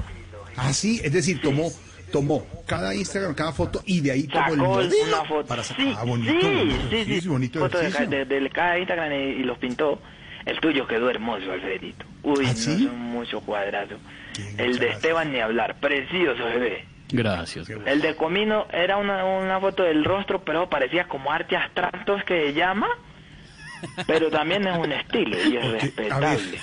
Ah, 0.56 0.72
sí, 0.72 1.00
es 1.02 1.12
decir, 1.12 1.40
tomó, 1.40 1.70
tomó 2.12 2.46
cada 2.66 2.94
Instagram, 2.94 3.34
cada 3.34 3.50
foto 3.52 3.82
y 3.86 4.00
de 4.00 4.12
ahí 4.12 4.28
tomó 4.28 4.52
el 4.52 4.58
modelo 4.60 4.94
una 5.08 5.24
foto. 5.24 5.46
para 5.48 5.64
sacar. 5.64 5.84
Sí, 5.86 5.94
ah, 5.98 6.04
bonito, 6.04 6.30
sí, 6.30 6.46
bonito 6.46 6.70
sí, 6.70 6.76
ejercicio, 6.96 7.20
sí. 7.22 7.28
bonito 7.28 7.58
Foto 7.58 7.78
de, 7.78 8.24
de- 8.24 8.40
de 8.40 8.50
cada 8.50 8.78
Instagram 8.78 9.12
y, 9.12 9.16
y 9.16 9.42
los 9.42 9.58
pintó. 9.58 10.00
El 10.44 10.58
tuyo 10.60 10.86
quedó 10.86 11.08
hermoso, 11.10 11.50
Alfredito. 11.52 12.04
Uy, 12.22 12.44
¿Ah, 12.44 12.48
no 12.50 12.54
sí? 12.56 12.84
son 12.84 12.98
muchos 12.98 13.42
cuadrados. 13.44 13.98
El 14.58 14.78
de 14.78 14.88
Esteban 14.90 15.32
ni 15.32 15.40
hablar, 15.40 15.76
precioso 15.80 16.42
se 16.52 16.58
ve. 16.58 16.84
Gracias. 17.10 17.68
El 17.68 18.00
de 18.00 18.16
Comino 18.16 18.66
era 18.72 18.96
una, 18.96 19.24
una 19.24 19.60
foto 19.60 19.82
del 19.82 20.04
rostro, 20.04 20.42
pero 20.44 20.68
parecía 20.70 21.06
como 21.08 21.30
arte 21.30 21.56
abstracto 21.56 22.16
es 22.16 22.24
que 22.24 22.52
llama. 22.54 22.88
Pero 24.06 24.30
también 24.30 24.66
es 24.66 24.78
un 24.78 24.92
estilo 24.92 25.36
y 25.48 25.56
es 25.56 25.64
a 25.64 25.68
respetable. 25.68 26.58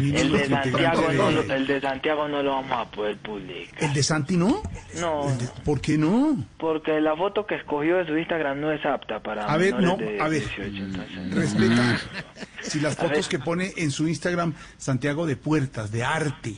El 0.00 0.32
de 0.32 0.46
Santiago 0.48 1.02
no, 1.12 1.28
de- 1.28 1.32
lo- 1.46 1.54
el 1.54 1.66
de 1.66 1.80
Santiago 1.80 2.28
no 2.28 2.42
lo 2.42 2.50
vamos 2.50 2.72
a 2.72 2.90
poder 2.90 3.16
publicar. 3.18 3.84
¿El 3.84 3.92
de 3.94 4.02
Santi 4.02 4.36
no? 4.36 4.62
No, 5.00 5.26
¿Por 5.64 5.80
qué 5.80 5.96
no? 5.96 6.44
porque 6.58 7.00
la 7.00 7.16
foto 7.16 7.46
que 7.46 7.54
escogió 7.54 7.98
de 7.98 8.06
su 8.06 8.16
Instagram 8.18 8.60
no 8.60 8.72
es 8.72 8.84
apta 8.84 9.20
para 9.20 9.44
A 9.46 9.56
ver, 9.56 9.80
no, 9.80 9.96
de 9.96 10.20
a 10.20 10.28
ver. 10.28 10.40
18, 10.42 10.84
entonces- 10.84 11.34
Respeta. 11.34 12.00
Si 12.62 12.78
las 12.78 12.98
A 12.98 13.02
ver. 13.04 13.10
fotos 13.12 13.28
que 13.28 13.38
pone 13.38 13.72
en 13.78 13.90
su 13.90 14.06
Instagram 14.06 14.52
Santiago 14.76 15.24
de 15.26 15.34
Puertas, 15.36 15.90
de 15.92 16.04
arte, 16.04 16.56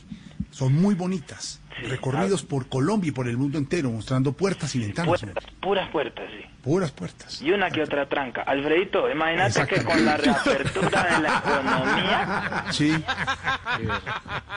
son 0.53 0.73
muy 0.73 0.93
bonitas. 0.93 1.59
Recorridos 1.89 2.43
por 2.43 2.69
Colombia 2.69 3.09
y 3.09 3.11
por 3.11 3.27
el 3.27 3.35
mundo 3.35 3.57
entero, 3.57 3.89
mostrando 3.89 4.33
puertas 4.33 4.75
y 4.75 4.79
ventanas. 4.79 5.19
Puertas, 5.19 5.43
puras 5.59 5.89
puertas, 5.89 6.25
sí. 6.29 6.45
Puras 6.61 6.91
puertas. 6.91 7.41
Y 7.41 7.51
una 7.51 7.71
que 7.71 7.81
otra 7.81 8.07
tranca. 8.07 8.43
Alfredito, 8.43 9.09
imagínate 9.09 9.65
que 9.65 9.83
con 9.83 10.05
la 10.05 10.15
reapertura 10.15 11.03
de 11.03 11.23
la 11.23 11.39
economía, 11.39 12.65
Sí. 12.69 12.93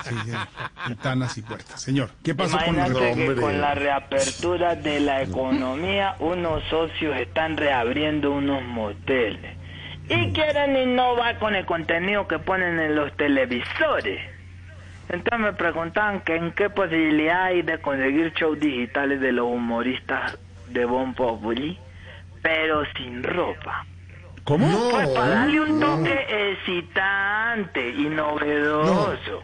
Sí, 0.04 0.14
sí. 0.26 0.32
Ventanas 0.86 1.38
y 1.38 1.42
puertas. 1.42 1.80
Señor, 1.80 2.10
¿qué 2.22 2.34
pasó 2.34 2.58
con 2.58 2.76
la 2.76 2.86
imagínate 2.88 3.34
que 3.34 3.40
con 3.40 3.60
la 3.60 3.74
reapertura 3.74 4.76
de 4.76 5.00
la 5.00 5.22
economía, 5.22 6.16
unos 6.20 6.62
socios 6.68 7.16
están 7.16 7.56
reabriendo 7.56 8.30
unos 8.30 8.62
moteles. 8.62 9.56
Y 10.08 10.32
quieren 10.32 10.76
innovar 10.76 11.38
con 11.38 11.54
el 11.54 11.64
contenido 11.64 12.28
que 12.28 12.38
ponen 12.38 12.78
en 12.78 12.94
los 12.94 13.16
televisores. 13.16 14.35
Entonces 15.08 15.38
me 15.38 15.52
preguntaban 15.52 16.20
que 16.20 16.36
en 16.36 16.52
qué 16.52 16.68
posibilidad 16.68 17.44
hay 17.44 17.62
de 17.62 17.78
conseguir 17.80 18.32
shows 18.34 18.58
digitales 18.58 19.20
de 19.20 19.32
los 19.32 19.46
humoristas 19.46 20.36
de 20.68 20.84
Bon 20.84 21.14
Populi, 21.14 21.78
pero 22.42 22.82
sin 22.96 23.22
ropa. 23.22 23.86
¿Cómo? 24.44 24.90
Pues 24.90 25.08
para 25.08 25.28
darle 25.28 25.60
un 25.60 25.80
toque 25.80 26.52
excitante 26.52 27.88
y 27.90 28.04
novedoso. 28.04 29.42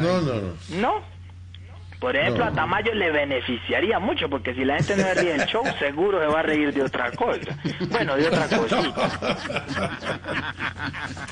No, 0.00 0.20
no, 0.20 0.34
no. 0.34 0.80
¿No? 0.80 1.13
Por 2.04 2.14
ejemplo, 2.16 2.44
No. 2.44 2.50
a 2.50 2.54
Tamayo 2.54 2.92
le 2.92 3.10
beneficiaría 3.10 3.98
mucho, 3.98 4.28
porque 4.28 4.52
si 4.54 4.62
la 4.62 4.76
gente 4.76 4.94
no 4.96 5.04
se 5.04 5.14
ríe 5.14 5.32
del 5.38 5.46
show, 5.46 5.62
seguro 5.78 6.20
se 6.20 6.26
va 6.26 6.40
a 6.40 6.42
reír 6.42 6.70
de 6.74 6.82
otra 6.82 7.10
cosa. 7.12 7.56
Bueno, 7.90 8.14
de 8.16 8.26
otra 8.28 8.46
cosita. 8.46 9.38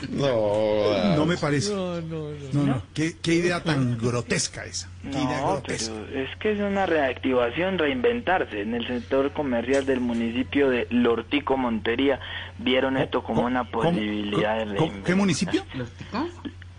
No, 0.08 1.14
No 1.16 1.26
me 1.26 1.37
parece. 1.37 1.74
No, 1.74 2.00
no. 2.00 2.82
¿Qué, 2.94 3.16
qué 3.22 3.35
idea 3.35 3.62
tan 3.62 3.98
grotesca 3.98 4.64
esa. 4.64 4.88
Qué 5.02 5.08
idea 5.18 5.40
No, 5.42 5.52
grotesca. 5.52 5.94
pero 6.08 6.20
es 6.24 6.37
que 6.38 6.52
es 6.52 6.61
una 6.61 6.87
reactivación, 6.87 7.76
reinventarse. 7.78 8.62
En 8.62 8.74
el 8.74 8.87
sector 8.87 9.30
comercial 9.32 9.85
del 9.85 10.00
municipio 10.00 10.70
de 10.70 10.87
Lortico, 10.88 11.58
Montería, 11.58 12.18
vieron 12.58 12.96
esto 12.96 13.22
como 13.22 13.42
una 13.42 13.64
posibilidad 13.64 14.56
de 14.58 14.64
¿Cómo? 14.64 14.72
reinventar. 14.78 15.02
¿Qué 15.04 15.14
municipio? 15.14 15.62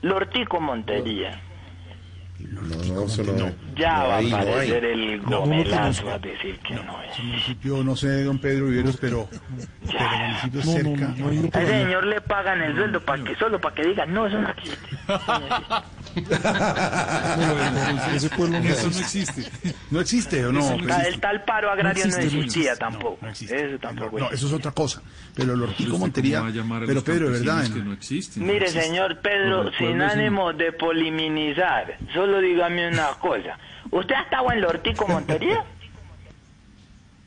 Lortico, 0.01 0.59
Montería. 0.59 1.39
No, 2.61 2.93
no, 2.93 3.03
eso 3.05 3.23
no. 3.23 3.51
Ya 3.75 3.97
No 3.99 4.07
va 4.07 4.17
hay, 4.17 4.27
a 4.27 4.29
no 4.29 4.37
aparecer 4.37 4.85
el 4.85 5.21
No, 5.23 5.39
gomelazo 5.41 6.03
no, 6.05 6.11
a 6.11 6.19
decir 6.19 6.59
que 6.59 6.75
no 6.75 7.01
es. 7.03 7.11
Ese 7.13 7.23
municipio, 7.23 7.83
no 7.83 7.95
sé 7.95 8.23
don 8.23 8.39
Pedro 8.39 8.67
Viveros, 8.67 8.97
pero, 8.97 9.27
pero 9.85 10.09
municipio 10.17 10.61
cerca. 10.61 11.13
A 11.57 11.61
ese 11.61 11.83
señor 11.83 12.05
le 12.05 12.21
pagan 12.21 12.61
el 12.61 12.75
sueldo 12.75 13.01
para 13.01 13.23
que 13.23 13.35
solo 13.35 13.59
para 13.59 13.75
que 13.75 13.83
diga, 13.87 14.05
no, 14.05 14.27
eso 14.27 14.39
no 14.39 14.49
existe. 14.49 14.87
Ese 18.15 18.29
pueblo 18.29 18.59
no, 18.59 18.69
eso 18.69 18.89
no 18.89 18.99
existe. 18.99 19.43
¿No 19.91 19.99
existe 19.99 20.45
o 20.45 20.51
no? 20.51 20.77
Pues, 20.77 21.07
el 21.07 21.19
tal 21.19 21.43
paro 21.43 21.71
agrario 21.71 22.05
no, 22.05 22.09
existe, 22.09 22.35
no 22.35 22.41
existía 22.43 22.71
existe. 22.73 22.79
tampoco. 22.79 23.27
Eso 23.27 23.79
tampoco 23.79 24.19
no, 24.19 24.31
eso 24.31 24.47
es 24.47 24.53
otra 24.53 24.71
cosa. 24.71 25.01
Pero 25.35 25.53
el 25.53 25.61
Ortico 25.63 25.97
Montería. 25.97 26.43
Pero 26.85 27.03
Pedro, 27.03 27.29
de 27.31 27.39
verdad. 27.39 27.55
campesinos 27.55 27.73
que 27.73 27.79
¿no? 27.79 27.85
no 27.85 27.93
existen? 27.93 28.45
Mire, 28.45 28.67
señor 28.67 29.19
Pedro, 29.19 29.67
el 29.67 29.73
sin 29.77 30.01
ánimo 30.01 30.53
de 30.53 30.71
poliminizar, 30.73 31.97
solo 32.13 32.39
dígame 32.43 32.87
una 32.89 33.07
cosa. 33.19 33.57
¿Usted 33.91 34.15
ha 34.15 34.21
estado 34.21 34.51
en 34.51 34.61
Lortico, 34.61 35.07
Montería? 35.07 35.63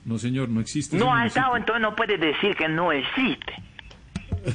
No, 0.05 0.19
señor, 0.19 0.49
no 0.49 0.61
existe. 0.61 0.97
No 0.97 1.13
ha 1.13 1.27
estado, 1.27 1.57
entonces 1.57 1.83
no 1.83 1.97
puede 1.97 2.17
decir 2.17 2.55
que 2.57 2.69
no 2.69 2.93
existe. 2.93 3.55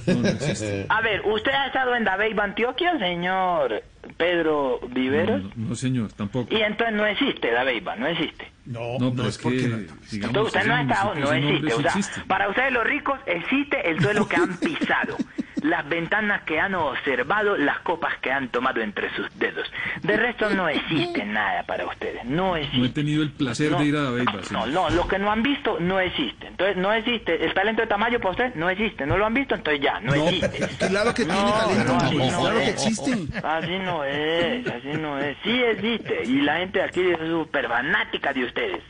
No, 0.08 0.14
no 0.16 0.28
existe. 0.30 0.86
A 0.88 1.02
ver, 1.02 1.22
¿usted 1.26 1.52
ha 1.52 1.68
estado 1.68 1.94
en 1.96 2.06
Dabeiba, 2.06 2.46
Antioquia, 2.46 2.98
señor 2.98 3.84
Pedro 4.16 4.80
Viveros? 4.90 5.44
No, 5.44 5.70
no, 5.70 5.76
señor, 5.76 6.14
tampoco. 6.14 6.56
Y 6.56 6.62
entonces 6.62 6.96
no 6.96 7.06
existe 7.06 7.52
Dabeiba, 7.52 7.98
no 7.98 8.08
existe. 8.08 8.50
No, 8.66 8.98
No, 9.00 9.14
pero 9.14 9.28
es 9.28 9.38
que, 9.38 9.50
digamos, 9.50 10.14
Entonces 10.14 10.46
usted 10.56 10.66
no 10.66 10.76
ha 10.76 10.82
estado, 10.84 11.16
no 11.16 11.34
existe. 11.34 11.74
O 11.74 11.82
sea, 11.82 11.92
existe. 11.92 12.22
para 12.28 12.48
ustedes 12.48 12.72
los 12.72 12.86
ricos 12.86 13.20
existe 13.26 13.90
el 13.90 14.00
suelo 14.02 14.28
que 14.30 14.36
han 14.38 14.58
pisado, 14.58 15.18
las 15.62 15.88
ventanas 15.88 16.42
que 16.44 16.60
han 16.60 16.74
observado, 16.76 17.56
las 17.58 17.80
copas 17.80 18.18
que 18.20 18.32
han 18.32 18.50
tomado 18.50 18.82
entre 18.82 19.14
sus 19.16 19.28
dedos. 19.38 19.72
De 20.02 20.18
resto 20.18 20.50
no 20.50 20.68
existe 20.68 21.24
nada 21.26 21.64
para 21.64 21.86
ustedes, 21.86 22.26
no 22.26 22.56
existe. 22.56 22.78
No 22.80 22.86
he 22.86 22.90
tenido 22.90 23.24
el 23.24 23.32
placer 23.32 23.72
No, 23.72 23.80
de 23.80 23.86
ir 23.86 23.96
a 23.96 24.02
Dabeiba, 24.02 24.34
No, 24.34 24.44
señor. 24.44 24.68
no, 24.70 24.90
lo 24.90 25.08
que 25.08 25.20
no 25.20 25.32
han 25.32 25.44
visto 25.44 25.78
no 25.80 26.00
existe. 26.00 26.48
Entonces 26.48 26.78
no 26.78 26.92
existe. 26.94 27.46
El 27.46 27.54
talento 27.54 27.82
de 27.82 27.88
Tamayo 27.88 28.20
para 28.20 28.32
usted 28.32 28.56
no 28.56 28.70
existe. 28.70 29.06
No 29.06 29.18
lo 29.18 29.26
han 29.26 29.34
visto, 29.34 29.54
entonces 29.56 29.82
ya, 29.84 30.00
no, 30.00 30.16
No, 30.16 30.28
existe. 30.30 30.88
claro 30.88 31.14
que 31.14 31.26
tiene 31.26 31.40
No, 31.42 31.52
talento. 31.54 31.94
no, 31.94 31.98
así 32.00 32.18
no 32.18 32.40
claro 32.42 32.58
que 32.58 32.64
es. 32.64 32.70
existe. 32.88 33.12
Así 33.44 33.78
no 33.80 34.04
es, 34.04 34.68
así 34.68 34.88
no 35.00 35.20
es. 35.20 35.38
Sí 35.44 35.62
existe. 35.64 36.24
Y 36.26 36.42
la 36.42 36.58
gente 36.58 36.82
aquí 36.82 37.02
es 37.12 37.20
súper 37.20 37.68
fanática 37.68 38.34
de 38.34 38.46
ustedes. 38.46 38.82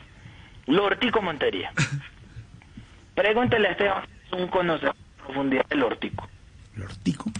Lortico 0.66 1.20
Montería. 1.20 1.70
Pregúntele 3.14 3.68
a 3.68 3.70
Esteban, 3.72 4.04
un 4.32 4.46
conocedor 4.48 4.94
de 4.94 5.22
profundidad 5.24 5.66
del 5.68 5.80
Lortico. 5.80 6.28
¿Lortico? 6.76 7.30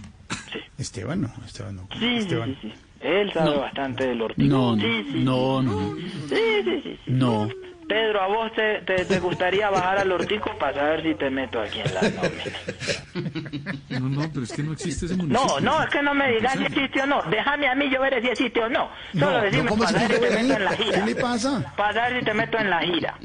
Sí. 0.51 0.59
Esteban 0.77 1.21
no, 1.21 1.33
Esteban 1.45 1.75
no. 1.75 1.87
Sí, 1.93 1.99
sí, 1.99 2.15
Esteban. 2.17 2.57
sí, 2.61 2.69
sí. 2.69 2.73
Él 3.01 3.31
sabe 3.33 3.51
No. 3.55 3.59
bastante 3.61 4.07
del 4.07 4.17
Lortico. 4.17 4.47
No, 4.47 4.75
no, 4.75 4.81
sí, 4.81 5.05
sí, 5.11 5.23
no, 5.23 5.61
no, 5.61 5.95
sí, 5.95 6.35
sí, 6.63 6.63
sí, 6.83 6.99
sí. 7.05 7.11
no. 7.11 7.49
Pedro, 7.85 8.21
¿a 8.21 8.27
vos 8.27 8.51
te, 8.53 8.79
te, 8.85 9.03
te 9.05 9.19
gustaría 9.19 9.69
bajar 9.69 9.97
al 9.99 10.07
Lortico 10.09 10.57
para 10.57 10.73
saber 10.73 11.03
si 11.03 11.15
te 11.15 11.29
meto 11.29 11.59
aquí 11.59 11.79
en 11.81 11.93
la 11.93 12.01
nómina? 12.01 13.99
No, 13.99 14.09
no, 14.09 14.29
pero 14.31 14.43
es 14.45 14.53
que 14.53 14.63
no 14.63 14.71
existe 14.71 15.05
ese 15.05 15.15
municipio. 15.17 15.45
No, 15.47 15.59
no, 15.59 15.83
es 15.83 15.89
que 15.89 16.01
no 16.01 16.13
me 16.13 16.31
digas 16.31 16.57
si 16.57 16.63
existe 16.63 17.01
o 17.01 17.05
no. 17.05 17.21
Déjame 17.29 17.67
a 17.67 17.75
mí 17.75 17.89
yo 17.91 17.99
ver 18.01 18.21
si 18.21 18.29
existe 18.29 18.59
o 18.61 18.69
no. 18.69 18.89
Solo 19.11 19.31
No, 19.31 19.41
decime 19.41 19.63
no, 19.63 19.69
¿cómo 19.69 19.83
para 19.83 19.99
se 19.99 20.07
ver 20.07 20.15
si 20.17 20.21
te 20.23 20.29
meto 20.43 20.53
en 20.57 20.63
la 20.65 20.71
gira. 20.77 20.91
¿Qué 20.99 21.05
le 21.13 21.15
pasa? 21.21 21.73
Para 21.75 22.09
ver 22.09 22.19
si 22.19 22.25
te 22.25 22.33
meto 22.33 22.57
en 22.57 22.69
la 22.69 22.79
gira. 22.81 23.19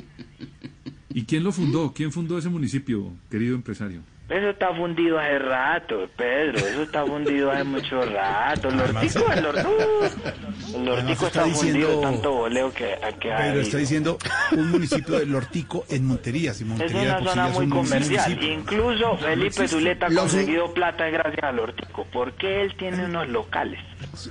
¿Y 1.15 1.25
quién 1.25 1.45
lo 1.45 1.53
fundó? 1.53 1.93
¿Quién 1.95 2.11
fundó 2.13 2.37
ese 2.37 2.49
municipio, 2.49 3.13
querido 3.31 3.55
empresario? 3.55 4.03
Eso 4.29 4.51
está 4.51 4.75
fundido 4.75 5.19
hace 5.19 5.39
rato, 5.39 6.07
Pedro. 6.15 6.59
Eso 6.59 6.83
está 6.83 7.07
fundido 7.07 7.51
hace 7.51 7.65
mucho 7.65 8.03
rato. 8.05 8.69
El 8.69 8.77
Lortico, 8.77 9.33
el 9.33 9.43
Lortico, 9.43 9.73
el 10.77 10.85
Lortico 10.85 11.27
está 11.29 11.47
está, 11.47 11.57
fundido 11.57 11.89
de 11.89 11.95
diciendo- 11.95 12.01
tanto 12.03 12.33
voleo 12.33 12.73
que, 12.75 12.95
que 13.21 13.33
ha 13.33 13.37
Pero 13.39 13.61
está 13.63 13.79
diciendo 13.79 14.19
un 14.53 14.71
municipio 14.71 15.19
de 15.19 15.25
Lortico 15.27 15.87
en 15.89 16.05
Montería. 16.05 16.53
Si 16.53 16.65
Es 16.65 16.69
Montería 16.69 17.01
de 17.17 17.23
una 17.23 17.31
zona 17.31 17.49
es 17.49 17.55
muy 17.55 17.65
un 17.65 17.71
comercial. 17.71 18.29
municipio. 18.31 18.53
Incluso 18.53 19.17
Felipe 19.17 19.47
existe. 19.47 19.69
Zuleta 19.69 20.07
ha 20.07 20.15
conseguido 20.15 20.75
plata 20.75 21.07
gracias 21.09 21.45
al 21.45 21.57
Lortico. 21.57 22.07
Porque 22.13 22.63
él 22.63 22.75
tiene 22.77 23.07
unos 23.07 23.29
locales. 23.29 23.81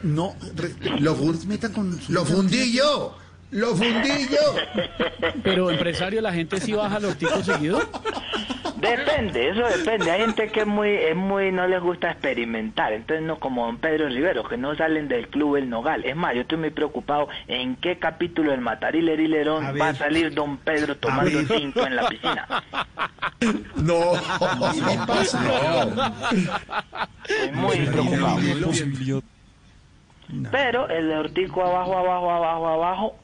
No, 0.03 0.35
re- 0.55 0.75
lo, 0.99 1.15
meta 1.47 1.71
con... 1.73 1.99
lo 2.09 2.23
fundí 2.23 2.71
yo. 2.71 3.17
Lo 3.51 3.75
fundí 3.75 4.27
yo. 4.29 4.83
Pero 5.43 5.69
empresario, 5.71 6.21
la 6.21 6.33
gente 6.33 6.59
sí 6.59 6.73
baja 6.73 6.97
al 6.97 7.05
hortico 7.05 7.41
seguido. 7.43 7.81
Depende, 8.75 9.49
eso 9.49 9.61
depende. 9.65 10.11
Hay 10.11 10.21
gente 10.21 10.49
que 10.49 10.61
es 10.61 10.67
muy, 10.67 10.89
es 10.89 11.15
muy, 11.15 11.51
no 11.51 11.65
les 11.65 11.81
gusta 11.81 12.11
experimentar. 12.11 12.93
Entonces, 12.93 13.25
no 13.25 13.39
como 13.39 13.65
don 13.65 13.77
Pedro 13.77 14.07
Rivero, 14.07 14.43
que 14.43 14.57
no 14.57 14.75
salen 14.75 15.07
del 15.07 15.29
club 15.29 15.55
El 15.55 15.69
Nogal. 15.69 16.05
Es 16.05 16.15
más, 16.15 16.35
yo 16.35 16.41
estoy 16.41 16.59
muy 16.59 16.69
preocupado 16.69 17.27
en 17.47 17.75
qué 17.77 17.97
capítulo 17.97 18.51
del 18.51 18.61
Matariler 18.61 19.19
y 19.19 19.27
Lerón 19.27 19.65
A 19.65 19.71
ver. 19.71 19.81
va 19.81 19.89
a 19.89 19.95
salir 19.95 20.33
don 20.33 20.57
Pedro 20.57 20.95
tomando 20.97 21.39
cinco 21.47 21.87
en 21.87 21.95
la 21.95 22.07
piscina. 22.07 22.47
No, 23.75 24.11
¿qué 24.73 24.97
pasa? 25.07 25.87
Estoy 27.27 27.51
muy 27.53 27.77
preocupado. 27.77 28.37
Pero 30.51 30.89
el 30.89 31.07
de 31.07 31.15
Ortico 31.17 31.63
abajo, 31.63 31.97
abajo, 31.97 32.31
abajo, 32.31 32.67
abajo, 32.67 33.15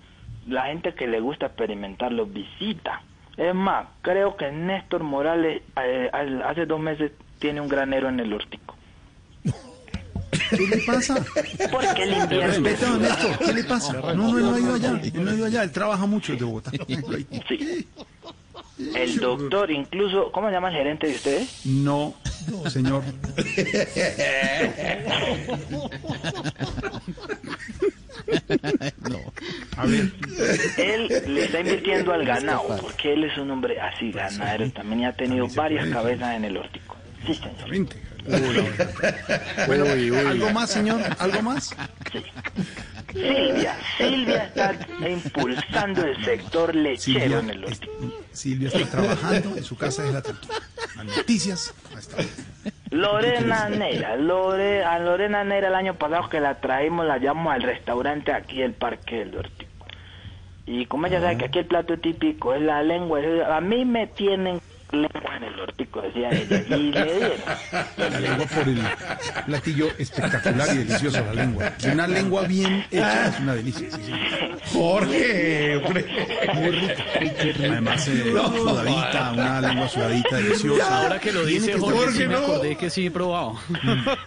la 0.47 0.63
gente 0.63 0.93
que 0.93 1.07
le 1.07 1.19
gusta 1.19 1.47
experimentar 1.47 2.11
los 2.11 2.31
visita. 2.31 3.01
Es 3.37 3.55
más, 3.55 3.87
creo 4.01 4.37
que 4.37 4.51
Néstor 4.51 5.03
Morales 5.03 5.63
eh, 5.81 6.09
hace 6.45 6.65
dos 6.65 6.79
meses 6.79 7.11
tiene 7.39 7.61
un 7.61 7.67
granero 7.67 8.09
en 8.09 8.19
el 8.19 8.33
Ortico. 8.33 8.75
¿Qué 10.49 10.67
le 10.67 10.77
pasa? 10.77 11.15
Porque 11.71 12.03
él 12.03 12.13
invierte. 12.13 12.59
Respeta, 12.59 12.91
don 12.91 13.01
Néstor, 13.01 13.37
¿qué 13.39 13.53
le 13.53 13.63
pasa? 13.63 13.93
No, 13.93 14.13
no, 14.13 14.37
él 14.37 14.43
no 14.43 14.53
ha 14.53 14.59
ido 14.59 14.75
allá. 14.75 15.01
Él 15.03 15.23
no 15.23 15.31
ha 15.31 15.33
ido 15.33 15.45
allá. 15.45 15.63
Él 15.63 15.71
trabaja 15.71 16.05
mucho 16.05 16.33
desde 16.33 16.45
Bogotá. 16.45 16.71
Sí. 17.47 17.87
El 18.95 19.17
doctor, 19.17 19.71
incluso, 19.71 20.31
¿cómo 20.31 20.47
se 20.47 20.53
llama 20.53 20.69
el 20.69 20.75
gerente 20.75 21.07
de 21.07 21.15
ustedes? 21.15 21.65
No, 21.65 22.13
señor. 22.67 23.03
No. 29.09 29.19
A 29.77 29.85
ver. 29.85 30.11
Él 30.77 31.07
le 31.27 31.45
está 31.45 31.59
invirtiendo 31.59 32.13
al 32.13 32.25
ganado, 32.25 32.77
porque 32.81 33.13
él 33.13 33.23
es 33.25 33.37
un 33.37 33.51
hombre 33.51 33.79
así 33.79 34.11
ganadero 34.11 34.69
también 34.71 35.01
y 35.01 35.05
ha 35.05 35.13
tenido 35.13 35.47
varias 35.55 35.87
cabezas 35.89 36.35
en 36.35 36.45
el 36.45 36.57
Ortico. 36.57 36.95
Sí, 37.25 37.33
señor. 37.35 37.87
Bueno, 39.67 39.85
¿algo 40.29 40.49
más, 40.51 40.71
señor? 40.71 41.01
¿Algo 41.19 41.41
más? 41.41 41.75
Silvia, 43.11 43.77
Silvia 43.97 44.45
está 44.45 44.75
impulsando 45.07 46.03
el 46.03 46.25
sector 46.25 46.73
lechero 46.73 47.19
Silvia, 47.19 47.39
en 47.39 47.49
el 47.49 47.65
Ortico. 47.65 47.93
Silvia 48.31 48.67
está 48.69 48.89
trabajando 48.89 49.55
en 49.55 49.63
su 49.63 49.77
casa 49.77 50.03
de 50.03 50.13
la 50.13 50.21
Tantura. 50.21 50.55
Las 50.95 51.05
noticias. 51.17 51.73
ahí 51.91 51.99
está. 51.99 52.17
Lorena 52.89 53.69
Neira, 53.69 54.15
Lore, 54.15 54.83
a 54.83 54.99
Lorena 54.99 55.43
Neira 55.43 55.67
el 55.67 55.75
año 55.75 55.95
pasado 55.95 56.29
que 56.29 56.39
la 56.39 56.59
traímos, 56.59 57.05
la 57.05 57.17
llamamos 57.17 57.53
al 57.53 57.63
restaurante 57.63 58.31
aquí 58.31 58.61
el 58.61 58.73
Parque 58.73 59.17
del 59.17 59.35
Ortico. 59.35 59.85
Y 60.65 60.85
como 60.85 61.07
ella 61.07 61.19
sabe 61.19 61.37
que 61.37 61.45
aquí 61.45 61.59
el 61.59 61.65
plato 61.65 61.97
típico 61.97 62.53
es 62.53 62.61
la 62.61 62.83
lengua, 62.83 63.19
a 63.49 63.61
mí 63.61 63.83
me 63.83 64.07
tienen 64.07 64.61
lengua 64.93 65.37
en 65.37 65.43
el 65.43 65.59
Ortico, 65.59 66.01
decía 66.01 66.29
ella, 66.31 66.63
y 66.67 66.91
le 66.91 67.03
dieron. 67.05 67.31
La 67.97 68.19
lengua 68.19 68.45
por 68.45 68.67
el 68.67 68.81
platillo 69.45 69.87
espectacular 69.97 70.67
y 70.73 70.77
delicioso, 70.79 71.23
la 71.25 71.33
lengua. 71.33 71.73
Y 71.83 71.87
una 71.89 72.07
lengua 72.07 72.43
bien 72.43 72.85
hecha 72.91 73.27
es 73.27 73.39
una 73.39 73.55
delicia. 73.55 73.91
sí, 73.91 74.01
sí. 74.05 74.13
Jorge, 74.73 75.77
hombre. 75.77 76.05
Muy 76.53 76.69
rica. 76.71 77.03
Además, 77.59 78.07
eh, 78.07 78.23
sudadita, 78.31 79.31
una 79.33 79.61
lengua 79.61 79.87
sudadita 79.89 80.35
deliciosa. 80.37 81.03
Ahora 81.03 81.19
que 81.19 81.31
lo 81.31 81.45
dice 81.45 81.71
que 81.73 81.79
Jorge, 81.79 82.11
sí 82.11 82.27
me 82.27 82.35
acordé 82.35 82.75
que 82.75 82.89
sí 82.89 83.05
he 83.07 83.11
probado. 83.11 83.57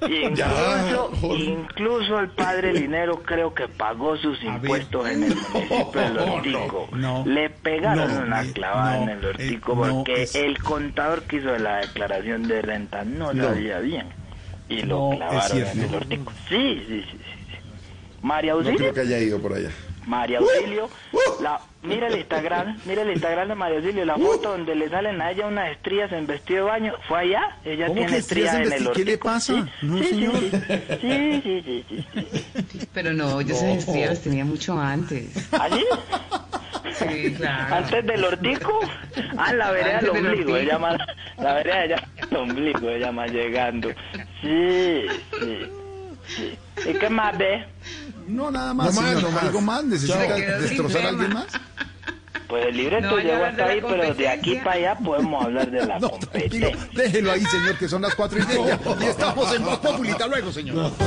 Incluso, 0.08 1.10
incluso 1.36 2.18
el 2.18 2.28
padre 2.30 2.72
Linero 2.72 3.22
creo 3.22 3.54
que 3.54 3.68
pagó 3.68 4.16
sus 4.16 4.42
impuestos 4.42 5.08
en 5.08 5.24
el 5.24 5.34
municipio 5.36 6.00
del 6.00 6.18
Ortico. 6.18 6.88
no, 6.92 7.24
Le 7.26 7.50
pegaron 7.50 8.14
no, 8.14 8.20
una 8.26 8.42
eh, 8.42 8.52
clavada 8.52 8.96
no, 8.96 9.02
en 9.04 9.08
el 9.10 9.24
Ortico 9.24 9.72
eh, 9.72 9.76
no, 9.88 9.94
porque 10.04 10.22
es- 10.22 10.34
el 10.56 10.62
contador 10.62 11.22
que 11.24 11.36
hizo 11.36 11.56
la 11.58 11.78
declaración 11.78 12.46
de 12.48 12.62
renta 12.62 13.04
no, 13.04 13.32
No. 13.32 13.44
sabía 13.44 13.78
bien. 13.80 14.06
Y 14.68 14.82
No, 14.82 15.10
lo 15.12 15.16
clavaron 15.16 15.58
en 15.58 15.80
el 15.82 15.94
Ortico. 15.94 16.32
Sí, 16.48 16.84
sí, 16.88 17.02
sí. 17.10 17.18
sí. 17.18 17.56
María 18.22 18.52
No 18.52 18.58
Auxilio. 18.58 18.78
creo 18.78 18.94
que 18.94 19.00
haya 19.00 19.18
ido 19.18 19.38
por 19.40 19.52
allá. 19.54 19.70
María 20.06 20.38
Auxilio, 20.38 20.88
la, 21.42 21.60
mira 21.82 22.06
el 22.06 22.16
Instagram, 22.18 22.78
mira 22.84 23.02
el 23.02 23.10
Instagram 23.10 23.48
de 23.48 23.54
María 23.56 23.78
Auxilio, 23.78 24.04
la 24.04 24.16
foto 24.16 24.50
donde 24.50 24.74
le 24.76 24.88
salen 24.88 25.20
a 25.20 25.32
ella 25.32 25.48
unas 25.48 25.70
estrías 25.72 26.12
en 26.12 26.28
vestido 26.28 26.64
de 26.64 26.70
baño, 26.70 26.94
fue 27.08 27.18
allá, 27.20 27.56
ella 27.64 27.86
¿Cómo 27.88 27.96
tiene 27.96 28.12
que 28.12 28.18
estrías 28.18 28.54
estrías 28.54 28.54
en 28.54 28.60
en 28.60 28.64
el 28.66 28.70
vestido? 28.70 28.92
¿Qué 28.92 29.04
le 29.04 29.18
pasa? 29.18 29.54
Sí, 29.80 29.86
No, 29.86 29.98
sí, 29.98 30.04
señor. 30.04 30.34
Sí, 30.38 30.50
sí, 31.00 31.40
sí, 31.42 31.84
sí, 31.88 32.06
sí, 32.12 32.64
sí. 32.72 32.88
Pero 32.94 33.12
no, 33.14 33.40
yo 33.40 33.54
esas 33.54 33.78
estrellas 33.78 34.10
las 34.10 34.20
tenía 34.20 34.44
mucho 34.44 34.78
antes. 34.78 35.52
¿Allí? 35.52 35.84
Sí, 36.94 37.34
claro. 37.36 37.74
Antes 37.76 38.06
del 38.06 38.24
Ortico, 38.24 38.78
ah, 39.38 39.52
la 39.52 39.70
vereda 39.70 39.98
del 40.00 40.10
ombligo, 40.10 40.56
ella 40.56 40.78
más, 40.78 40.96
la 41.38 41.54
vereda 41.54 41.84
ella, 41.84 42.08
el 42.30 42.36
ombligo, 42.36 42.88
ella 42.90 43.12
más 43.12 43.30
llegando. 43.30 43.90
Sí, 44.40 45.02
sí, 45.40 45.70
sí. 46.26 46.58
¿Y 46.88 46.94
qué 46.94 47.08
más 47.10 47.36
ve? 47.38 47.64
No, 48.26 48.50
nada 48.50 48.74
más, 48.74 48.94
No 48.94 49.00
más, 49.02 49.10
señor. 49.10 49.22
no 49.24 49.30
más. 49.30 49.42
¿Algo 49.44 49.60
más? 49.60 49.84
¿Necesita 49.84 50.20
Se 50.20 50.26
quedó 50.26 50.36
sin 50.36 50.60
destrozar 50.68 51.04
a 51.04 51.08
alguien 51.10 51.32
más? 51.34 51.46
Pues 52.48 52.66
el 52.66 52.76
libreto 52.76 53.08
No, 53.10 53.18
llegó 53.18 53.44
hasta 53.44 53.64
ahí, 53.66 53.80
pero 53.80 54.14
de 54.14 54.28
aquí 54.28 54.54
para 54.56 54.72
allá 54.76 54.94
podemos 54.96 55.44
hablar 55.44 55.68
de 55.70 55.84
la 55.84 55.98
No, 56.00 56.10
tranquilo. 56.10 56.70
competencia. 56.70 57.02
Déjelo 57.02 57.32
ahí, 57.32 57.44
señor, 57.44 57.76
que 57.78 57.88
son 57.88 58.02
las 58.02 58.14
cuatro 58.14 58.38
y 58.38 58.46
media. 58.46 58.78
Y 59.00 59.04
estamos 59.04 59.52
en 59.54 59.64
Voz 59.64 59.78
Populita 59.78 60.26
luego, 60.28 60.52
señor. 60.52 60.92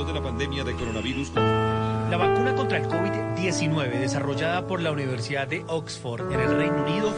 efectos 0.00 0.06
de 0.06 0.12
la 0.12 0.22
pandemia 0.22 0.64
de 0.64 0.74
coronavirus, 0.74 1.32
La 1.34 2.16
vacuna 2.16 2.54
contra 2.54 2.78
el 2.78 2.88
COVID-19 2.88 4.00
desarrollada 4.00 4.66
por 4.66 4.80
la 4.80 4.90
Universidad 4.90 5.46
de 5.46 5.64
Oxford 5.66 6.32
en 6.32 6.40
el 6.40 6.56
Reino 6.56 6.82
Unido. 6.82 7.12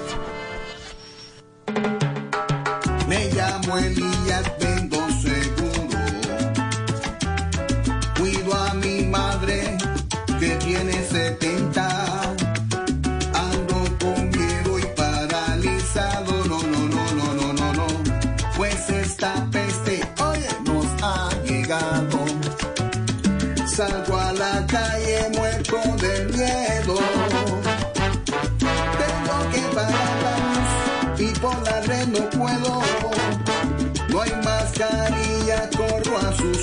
Me 3.08 3.30
llamo 3.32 3.78
Elías, 3.78 4.58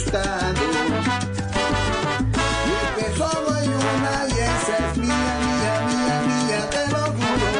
Y 0.09 0.11
que 2.99 3.05
solo 3.15 3.53
hay 3.53 3.67
una 3.67 4.27
y 4.27 4.31
esa 4.31 4.77
es 4.91 4.97
mía, 4.97 5.37
mía, 5.45 5.75
mía, 5.87 6.21
mía, 6.47 6.61
te 6.71 6.81
lo 6.91 7.01
juro. 7.13 7.59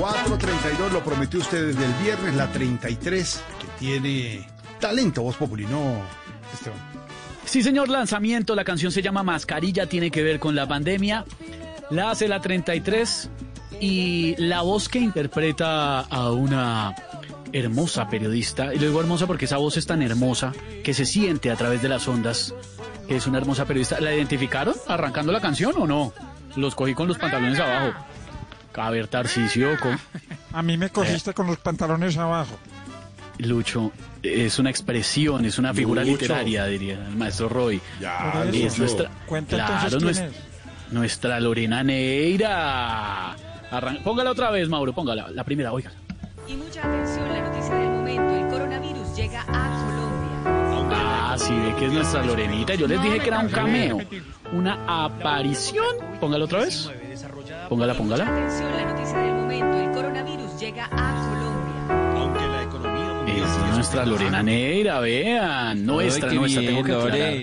4.32 0.00 0.92
lo 0.92 1.04
prometió 1.04 1.40
usted 1.40 1.66
desde 1.66 1.84
el 1.84 1.92
viernes, 2.02 2.34
la 2.36 2.50
33, 2.50 3.42
que 3.60 3.66
tiene 3.78 4.48
talento, 4.78 5.22
Voz 5.22 5.36
Populi, 5.36 5.66
¿no, 5.66 6.00
Esteban? 6.54 6.78
Sí, 7.44 7.62
señor, 7.62 7.90
lanzamiento. 7.90 8.54
La 8.54 8.64
canción 8.64 8.92
se 8.92 9.02
llama 9.02 9.22
Mascarilla, 9.22 9.84
tiene 9.86 10.10
que 10.10 10.22
ver 10.22 10.40
con 10.40 10.54
la 10.54 10.66
pandemia. 10.66 11.26
La 11.90 12.12
hace 12.12 12.28
la 12.28 12.40
33 12.40 13.28
y 13.80 14.36
la 14.38 14.62
voz 14.62 14.88
que 14.88 15.00
interpreta 15.00 16.00
a 16.00 16.30
una 16.32 16.94
hermosa 17.52 18.08
periodista, 18.08 18.72
y 18.74 18.78
lo 18.78 18.86
digo 18.86 19.00
hermosa 19.00 19.26
porque 19.26 19.44
esa 19.46 19.56
voz 19.56 19.76
es 19.76 19.86
tan 19.86 20.02
hermosa 20.02 20.52
que 20.84 20.94
se 20.94 21.04
siente 21.06 21.50
a 21.50 21.56
través 21.56 21.82
de 21.82 21.88
las 21.88 22.06
ondas, 22.08 22.54
que 23.08 23.16
es 23.16 23.26
una 23.26 23.38
hermosa 23.38 23.64
periodista. 23.66 24.00
¿La 24.00 24.14
identificaron 24.14 24.74
arrancando 24.88 25.32
la 25.32 25.40
canción 25.40 25.74
o 25.76 25.86
no? 25.86 26.12
Los 26.56 26.74
cogí 26.74 26.94
con 26.94 27.08
los 27.08 27.18
pantalones 27.18 27.58
abajo. 27.60 27.92
A 28.74 28.90
ver, 28.90 29.08
Tarcisio, 29.08 29.78
con... 29.80 29.98
A 30.52 30.62
mí 30.62 30.76
me 30.78 30.90
cogiste 30.90 31.34
con 31.34 31.46
los 31.46 31.58
pantalones 31.58 32.16
abajo. 32.16 32.56
Lucho, 33.38 33.90
es 34.22 34.58
una 34.58 34.68
expresión, 34.70 35.44
es 35.44 35.58
una 35.58 35.72
figura 35.72 36.02
Lucho. 36.02 36.12
literaria, 36.22 36.66
diría 36.66 36.94
el 36.94 37.16
maestro 37.16 37.48
Roy. 37.48 37.80
Ya, 38.00 38.44
es 38.52 38.78
nuestra, 38.78 39.10
Cuenta 39.26 39.56
claro, 39.56 39.72
entonces 39.84 39.90
quién 39.92 40.04
nuestra, 40.04 40.26
es. 40.26 40.92
nuestra 40.92 41.40
Lorena 41.40 41.82
Neira. 41.82 43.34
Arran- 43.70 44.02
póngala 44.02 44.30
otra 44.32 44.50
vez, 44.50 44.68
Mauro, 44.68 44.92
póngala, 44.92 45.30
la 45.30 45.44
primera, 45.44 45.72
oiga. 45.72 45.90
Y 46.50 46.56
mucha 46.56 46.80
atención, 46.80 47.28
la 47.28 47.48
noticia 47.48 47.74
del 47.76 47.90
momento. 47.90 48.34
El 48.34 48.48
coronavirus 48.48 49.16
llega 49.16 49.42
a 49.42 49.84
Colombia. 49.84 50.90
Ah, 50.92 51.36
sí, 51.38 51.54
ve 51.54 51.76
que 51.76 51.86
es 51.86 51.92
nuestra 51.92 52.24
Lorenita. 52.24 52.74
Yo 52.74 52.88
les 52.88 53.00
dije 53.00 53.20
que 53.20 53.28
era 53.28 53.38
un 53.38 53.48
cameo, 53.50 53.98
una 54.52 55.04
aparición. 55.04 55.94
Póngala 56.18 56.46
otra 56.46 56.60
vez. 56.60 56.90
Póngala, 57.68 57.94
póngala. 57.94 58.24
atención, 58.24 58.68
la 58.72 58.84
noticia 58.84 59.16
del 59.18 59.34
momento. 59.34 59.78
El 59.78 59.92
coronavirus 59.92 60.60
llega 60.60 60.88
a 60.90 62.66
Colombia. 62.68 63.74
nuestra 63.74 64.04
Lorena 64.04 64.42
Neira, 64.42 64.98
vean, 64.98 65.86
nuestra, 65.86 66.32
nuestra, 66.32 66.62
tengo 66.62 66.82
que 66.82 66.92
aclarar 66.92 67.34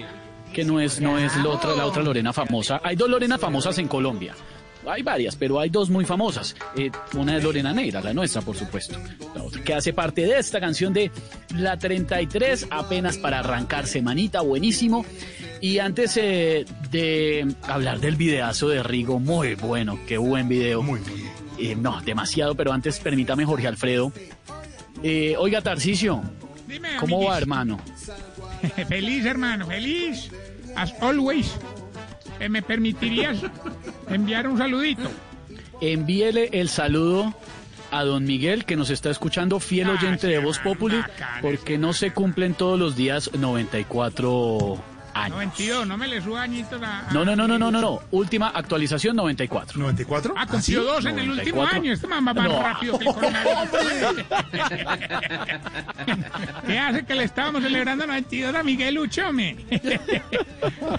que 0.54 0.66
no 0.66 0.82
es, 0.82 1.00
no 1.00 1.18
es 1.18 1.34
la 1.38 1.50
otra, 1.50 1.76
la 1.76 1.86
otra 1.86 2.04
Lorena 2.04 2.34
famosa. 2.34 2.82
Hay 2.84 2.98
dos 2.98 3.10
Lorenas 3.10 3.40
famosas 3.40 3.78
en 3.78 3.88
Colombia. 3.88 4.36
Hay 4.90 5.04
varias, 5.04 5.36
pero 5.36 5.60
hay 5.60 5.70
dos 5.70 5.90
muy 5.90 6.06
famosas. 6.06 6.56
Eh, 6.76 6.92
una 7.14 7.38
es 7.38 7.44
Lorena 7.44 7.74
Neira, 7.74 8.02
la 8.02 8.14
nuestra, 8.14 8.42
por 8.42 8.56
supuesto. 8.56 8.98
La 9.36 9.44
otra 9.44 9.64
que 9.64 9.74
hace 9.74 9.94
parte 9.94 10.22
de 10.22 10.40
esta 10.40 10.60
canción 10.60 10.94
de 10.94 11.12
La 11.56 11.78
33, 11.78 12.68
apenas 12.70 13.18
para 13.18 13.40
arrancar 13.40 13.88
semanita, 13.88 14.42
buenísimo. 14.42 15.06
Y 15.62 15.80
antes 15.80 16.18
eh, 16.18 16.66
de 16.92 17.48
hablar 17.64 18.00
del 18.00 18.16
videazo 18.16 18.70
de 18.70 18.84
Rigo, 18.84 19.20
muy 19.20 19.56
bueno, 19.56 20.00
qué 20.08 20.18
buen 20.18 20.48
video. 20.48 20.82
Muy 20.82 21.00
bueno. 21.00 21.82
no, 21.82 22.02
demasiado, 22.02 22.56
pero 22.56 22.72
antes 22.72 23.00
permítame, 23.00 23.46
Jorge 23.46 23.68
Alfredo. 23.68 24.12
Eh, 25.04 25.36
oiga, 25.38 25.62
Tarcicio, 25.62 26.22
Dime, 26.68 26.90
¿cómo 27.00 27.24
va, 27.24 27.38
hermano? 27.38 27.80
feliz, 28.88 29.26
hermano, 29.26 29.68
feliz. 29.68 30.30
As 30.76 30.94
always. 31.02 31.56
Eh, 32.40 32.50
¿Me 32.50 32.62
permitirías 32.62 33.38
enviar 34.10 34.48
un 34.48 34.58
saludito? 34.58 35.10
Envíele 35.82 36.50
el 36.54 36.70
saludo 36.70 37.34
a 37.92 38.04
don 38.04 38.26
Miguel, 38.26 38.66
que 38.66 38.76
nos 38.76 38.90
está 38.90 39.10
escuchando, 39.10 39.60
fiel 39.60 39.90
oyente 39.90 40.28
de 40.28 40.40
Voz 40.40 40.60
Populi, 40.60 41.02
porque 41.42 41.78
no 41.78 41.94
se 41.94 42.12
cumplen 42.12 42.54
todos 42.54 42.80
los 42.80 42.96
días 42.96 43.32
94 43.34 44.97
años. 45.24 45.36
92, 45.38 45.88
no 45.88 45.98
me 45.98 46.08
le 46.08 46.22
suba 46.22 46.42
añitos 46.44 46.82
a... 46.82 47.08
a- 47.08 47.12
No, 47.12 47.26
no, 47.26 47.36
no, 47.36 47.48
no, 47.48 47.58
no, 47.58 47.72
no, 47.72 47.82
no. 47.82 48.02
Última 48.12 48.50
actualización 48.50 49.16
94. 49.16 49.80
¿94? 49.80 50.34
Ah, 50.36 50.46
cumplió 50.48 50.84
dos 50.84 51.06
en 51.06 51.20
el 51.20 51.30
último 51.32 51.64
94. 51.64 51.76
año. 51.82 51.94
Este 51.94 52.08
mamá 52.08 52.34
va 52.34 52.42
más 52.44 52.52
No. 52.52 52.62
rápido 52.64 53.00
que 53.00 53.06
el 53.08 53.14
coronavirus. 53.14 54.26
¿Qué 56.66 56.80
hace 56.80 57.06
que 57.06 57.16
le 57.16 57.24
estábamos 57.24 57.64
celebrando 57.64 58.06
92 58.08 58.56
a 58.56 58.64
Miguel 58.64 59.00
Uchome? 59.00 59.56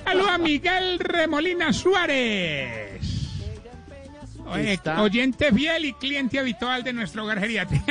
Saludos 0.05 0.29
a 0.31 0.39
Miguel 0.39 0.99
Remolina 0.99 1.73
Suárez. 1.73 3.01
Oye, 4.51 4.81
oyente 4.99 5.53
fiel 5.53 5.85
y 5.85 5.93
cliente 5.93 6.39
habitual 6.39 6.83
de 6.83 6.95
nuestro 6.95 7.25
hogar 7.25 7.39
geriátrico. 7.39 7.85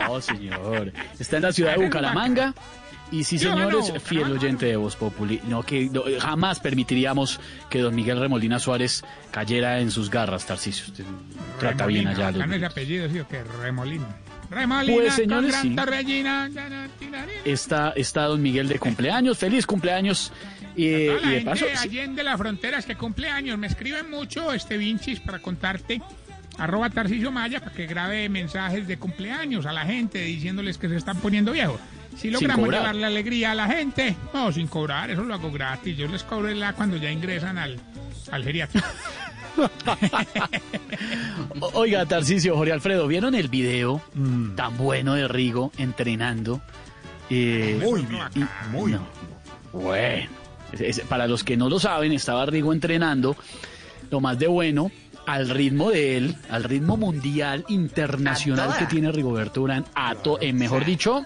No, 0.00 0.20
señor. 0.20 0.92
Está 1.18 1.36
en 1.36 1.42
la 1.44 1.52
ciudad 1.52 1.76
de 1.76 1.78
Bucaramanga. 1.84 2.52
Y 3.10 3.24
sí, 3.24 3.38
Yo, 3.38 3.50
señores, 3.50 3.92
no, 3.92 4.00
fiel 4.00 4.32
oyente 4.32 4.66
de 4.66 4.76
Voz 4.76 4.96
Populi. 4.96 5.40
No, 5.46 5.62
que 5.62 5.88
no, 5.90 6.02
jamás 6.18 6.58
permitiríamos 6.58 7.40
que 7.70 7.80
don 7.80 7.94
Miguel 7.94 8.18
Remolina 8.18 8.58
Suárez 8.58 9.04
cayera 9.30 9.80
en 9.80 9.90
sus 9.90 10.10
garras, 10.10 10.44
Tarcisio. 10.44 10.86
Usted 10.86 11.04
trata 11.58 11.86
bien 11.86 12.08
allá. 12.08 12.30
es 12.30 12.36
niños. 12.36 12.62
apellido, 12.64 13.08
sí, 13.08 13.20
que 13.30 13.44
Remolina. 13.44 14.06
Remolina 14.50 15.02
Pues, 15.02 15.14
señores, 15.14 15.54
sí. 15.62 15.76
Está, 17.44 17.92
está 17.96 18.24
don 18.24 18.42
Miguel 18.42 18.68
de 18.68 18.78
cumpleaños. 18.78 19.38
Feliz 19.38 19.66
cumpleaños. 19.66 20.32
La 20.76 20.82
y 20.82 20.88
de 20.88 21.20
gente 21.20 21.40
paso, 21.42 21.64
sí, 21.72 21.78
allí 21.78 21.98
en 22.00 22.14
de 22.16 22.22
la 22.22 22.36
frontera 22.36 22.78
es 22.78 22.86
que 22.86 22.96
cumple 22.96 23.30
años. 23.30 23.56
Me 23.56 23.66
escriben 23.66 24.10
mucho 24.10 24.52
este 24.52 24.76
Vinchis 24.76 25.20
para 25.20 25.38
contarte. 25.38 26.02
Arroba 26.58 26.88
Tarcisio 26.90 27.30
Maya 27.30 27.60
para 27.60 27.72
que 27.72 27.86
grabe 27.86 28.28
mensajes 28.28 28.86
de 28.86 28.98
cumpleaños 28.98 29.66
a 29.66 29.72
la 29.72 29.84
gente 29.84 30.20
diciéndoles 30.20 30.78
que 30.78 30.88
se 30.88 30.96
están 30.96 31.18
poniendo 31.18 31.52
viejos. 31.52 31.80
Si 32.16 32.30
logramos 32.30 32.64
cobrar. 32.64 32.80
llevarle 32.82 33.06
alegría 33.06 33.50
a 33.52 33.54
la 33.54 33.66
gente, 33.68 34.16
no, 34.32 34.50
sin 34.52 34.66
cobrar, 34.66 35.10
eso 35.10 35.22
lo 35.22 35.34
hago 35.34 35.50
gratis. 35.52 35.96
Yo 35.96 36.08
les 36.08 36.22
cobro 36.22 36.48
la 36.54 36.72
cuando 36.72 36.96
ya 36.96 37.10
ingresan 37.10 37.58
al, 37.58 37.78
al 38.30 38.44
geriátrico. 38.44 38.86
O- 41.60 41.70
Oiga, 41.80 42.04
Tarcisio, 42.06 42.56
Jorge 42.56 42.72
Alfredo, 42.72 43.06
¿vieron 43.06 43.34
el 43.34 43.48
video 43.48 44.02
Mm. 44.14 44.54
tan 44.54 44.76
bueno 44.76 45.14
de 45.14 45.28
Rigo 45.28 45.72
entrenando? 45.78 46.60
Eh, 47.30 47.78
Muy 47.82 48.02
bien, 48.04 48.22
y- 48.34 48.68
muy 48.70 48.92
no. 48.92 49.06
Bueno, 49.72 50.28
es- 50.72 50.80
es- 50.80 51.00
para 51.00 51.26
los 51.26 51.42
que 51.44 51.56
no 51.56 51.68
lo 51.68 51.78
saben, 51.78 52.12
estaba 52.12 52.44
Rigo 52.46 52.72
entrenando, 52.72 53.36
lo 54.10 54.20
más 54.20 54.38
de 54.38 54.46
bueno, 54.46 54.90
al 55.26 55.48
ritmo 55.48 55.90
de 55.90 56.16
él, 56.18 56.36
al 56.50 56.64
ritmo 56.64 56.96
mundial, 56.96 57.64
internacional 57.68 58.76
que 58.78 58.86
tiene 58.86 59.10
Rigoberto 59.10 59.62
Urán, 59.62 59.84
a 59.94 60.14
to- 60.14 60.38
eh, 60.40 60.52
mejor 60.52 60.84
dicho, 60.84 61.24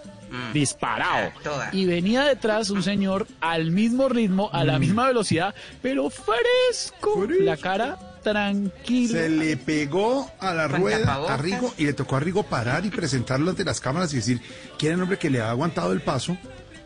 disparado. 0.52 1.30
toda. 1.42 1.70
Y 1.72 1.86
venía 1.86 2.24
detrás 2.24 2.70
un 2.70 2.82
señor 2.82 3.26
al 3.40 3.70
mismo 3.70 4.08
ritmo, 4.08 4.50
a 4.52 4.64
la 4.64 4.78
misma 4.78 5.06
velocidad, 5.06 5.54
pero 5.82 6.10
fresco, 6.10 7.26
la 7.40 7.56
cara 7.56 7.98
tranquila. 8.22 9.12
Se 9.12 9.28
le 9.28 9.56
pegó 9.56 10.30
a 10.40 10.52
la 10.54 10.68
rueda 10.68 11.14
a. 11.28 11.36
Rigo 11.36 11.72
y 11.78 11.84
le 11.84 11.92
tocó 11.94 12.16
a 12.16 12.20
Rigo 12.20 12.42
parar 12.42 12.84
y 12.84 12.90
presentarlo 12.90 13.50
ante 13.50 13.64
las 13.64 13.80
cámaras 13.80 14.12
y 14.12 14.16
decir 14.16 14.40
que 14.78 14.86
era 14.88 14.96
un 14.96 15.02
hombre 15.02 15.18
que 15.18 15.30
le 15.30 15.40
ha 15.40 15.50
aguantado 15.50 15.92
el 15.92 16.00
paso, 16.02 16.36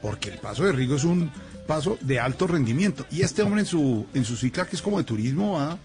porque 0.00 0.30
el 0.30 0.38
paso 0.38 0.64
de 0.64 0.72
Rigo 0.72 0.96
es 0.96 1.04
un 1.04 1.30
paso 1.66 1.98
de 2.00 2.20
alto 2.20 2.46
rendimiento. 2.46 3.06
Y 3.10 3.22
este 3.22 3.42
hombre 3.42 3.60
en 3.60 3.66
su, 3.66 4.06
en 4.14 4.24
su 4.24 4.36
cicla, 4.36 4.66
que 4.66 4.76
es 4.76 4.82
como 4.82 4.98
de 4.98 5.04
turismo, 5.04 5.54
va, 5.54 5.78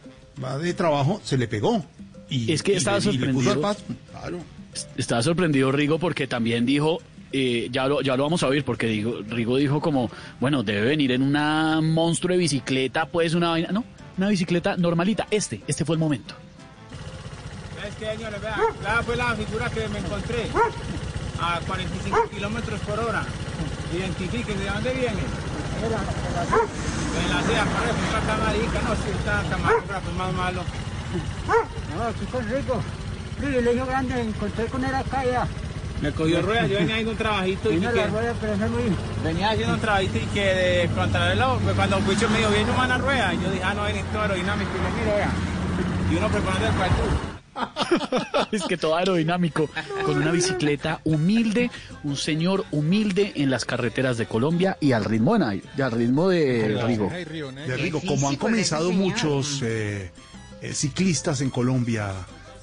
va 0.43 0.57
de 0.57 0.73
trabajo, 0.73 1.21
se 1.23 1.37
le 1.37 1.47
pegó. 1.47 1.85
Y, 2.29 2.51
Es 2.51 2.61
que 2.61 2.73
y 2.73 2.75
estaba 2.75 2.99
le- 2.99 3.09
y 3.11 3.17
le 3.17 3.33
puso 3.33 3.51
al 3.51 3.61
sorprendido. 3.61 3.61
paso. 3.61 3.83
Claro. 4.11 4.39
Estaba 4.97 5.23
sorprendido 5.23 5.71
Rigo 5.71 5.97
porque 5.97 6.27
también 6.27 6.65
dijo, 6.65 6.99
eh, 7.31 7.67
ya, 7.71 7.87
lo, 7.87 8.01
ya 8.01 8.15
lo 8.15 8.23
vamos 8.23 8.43
a 8.43 8.47
oír, 8.47 8.63
porque 8.63 8.87
digo, 8.87 9.19
Rigo 9.27 9.57
dijo 9.57 9.81
como, 9.81 10.09
bueno, 10.39 10.63
debe 10.63 10.81
venir 10.81 11.11
en 11.11 11.21
una 11.21 11.81
monstruo 11.81 12.33
de 12.33 12.39
bicicleta, 12.39 13.05
pues 13.07 13.33
una 13.33 13.49
vaina, 13.49 13.69
no, 13.71 13.83
una 14.17 14.29
bicicleta 14.29 14.75
normalita. 14.77 15.27
Este, 15.31 15.61
este 15.67 15.85
fue 15.85 15.95
el 15.95 15.99
momento. 15.99 16.35
¿Sabes 17.77 17.95
qué, 17.95 18.05
señores? 18.17 18.41
Vea, 18.41 18.57
la 18.83 19.03
fue 19.03 19.15
la 19.15 19.35
figura 19.35 19.69
que 19.69 19.87
me 19.87 19.99
encontré 19.99 20.47
a 21.41 21.59
45 21.65 22.29
kilómetros 22.29 22.79
por 22.81 22.99
hora. 22.99 23.23
Identifiquen 23.95 24.59
de 24.59 24.65
dónde 24.65 24.93
viene. 24.93 25.21
De 25.79 25.89
la 25.89 27.41
sea, 27.41 27.65
parece 27.65 27.99
una 28.09 28.19
camarica, 28.27 28.81
no, 28.81 28.95
si 28.95 29.09
está 29.11 29.43
camarógrafo 29.49 30.09
es 30.09 30.15
más 30.15 30.33
malo. 30.33 30.63
No, 31.95 32.03
aquí 32.03 32.25
con 32.25 32.49
Rico. 32.49 32.81
Privilegio 33.37 33.85
grande, 33.85 34.21
encontré 34.21 34.65
con 34.65 34.83
él 34.83 34.93
acá 34.93 35.23
ya. 35.23 35.47
Me 36.01 36.11
cogió 36.11 36.41
rueda, 36.41 36.65
yo 36.65 36.77
venía 36.77 36.93
haciendo 36.93 37.11
un 37.11 37.17
trabajito 37.17 37.71
y 37.71 37.75
Vino 37.75 37.91
que 37.91 37.97
la 37.97 38.07
rueda, 38.07 38.33
pero 38.39 38.53
ese 38.53 38.69
muy... 38.69 38.83
venía 39.23 39.51
haciendo 39.51 39.73
un 39.73 39.81
trabajito 39.81 40.17
y 40.17 40.25
que 40.33 40.45
de 40.45 40.89
contrarreloj, 40.95 41.59
pues 41.61 41.75
cuando 41.75 41.99
Pucho 41.99 42.29
me 42.29 42.37
dijo, 42.37 42.49
viene 42.51 42.71
una 42.71 42.97
rueda, 42.97 43.33
y 43.33 43.41
yo 43.41 43.51
dije, 43.51 43.63
ah, 43.63 43.73
no, 43.73 43.85
viene 43.85 44.03
todo 44.11 44.21
aerodinámico, 44.21 44.71
y 44.71 44.83
le 44.83 45.03
miro, 45.03 45.15
vea. 45.17 45.31
Y 46.11 46.15
uno 46.15 46.29
preparando 46.29 46.67
el 46.67 46.73
cuarto. 46.73 47.29
es 48.51 48.63
que 48.63 48.77
todo 48.77 48.95
aerodinámico, 48.95 49.69
con 50.05 50.17
una 50.17 50.31
bicicleta 50.31 51.01
humilde, 51.03 51.69
un 52.03 52.15
señor 52.15 52.65
humilde 52.71 53.33
en 53.35 53.49
las 53.49 53.65
carreteras 53.65 54.17
de 54.17 54.25
Colombia 54.25 54.77
y 54.79 54.93
al 54.93 55.05
ritmo 55.05 55.37
de, 55.37 55.61
y 55.77 55.81
al 55.81 55.91
ritmo 55.91 56.29
de 56.29 56.81
Rigo. 56.85 57.09
de 57.09 57.77
Rigo. 57.77 58.01
Como 58.05 58.29
han 58.29 58.35
comenzado 58.35 58.91
muchos 58.91 59.61
eh, 59.63 60.11
eh, 60.61 60.73
ciclistas 60.73 61.41
en 61.41 61.49
Colombia, 61.49 62.13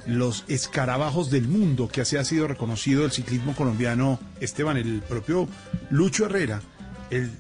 los 0.06 0.44
escarabajos 0.48 1.30
del 1.30 1.48
mundo, 1.48 1.88
que 1.88 2.00
así 2.00 2.16
ha 2.16 2.24
sido 2.24 2.46
reconocido 2.48 3.04
el 3.04 3.12
ciclismo 3.12 3.54
colombiano, 3.54 4.18
Esteban, 4.40 4.76
el 4.76 5.02
propio 5.02 5.48
Lucho 5.90 6.26
Herrera, 6.26 6.62
el, 7.10 7.30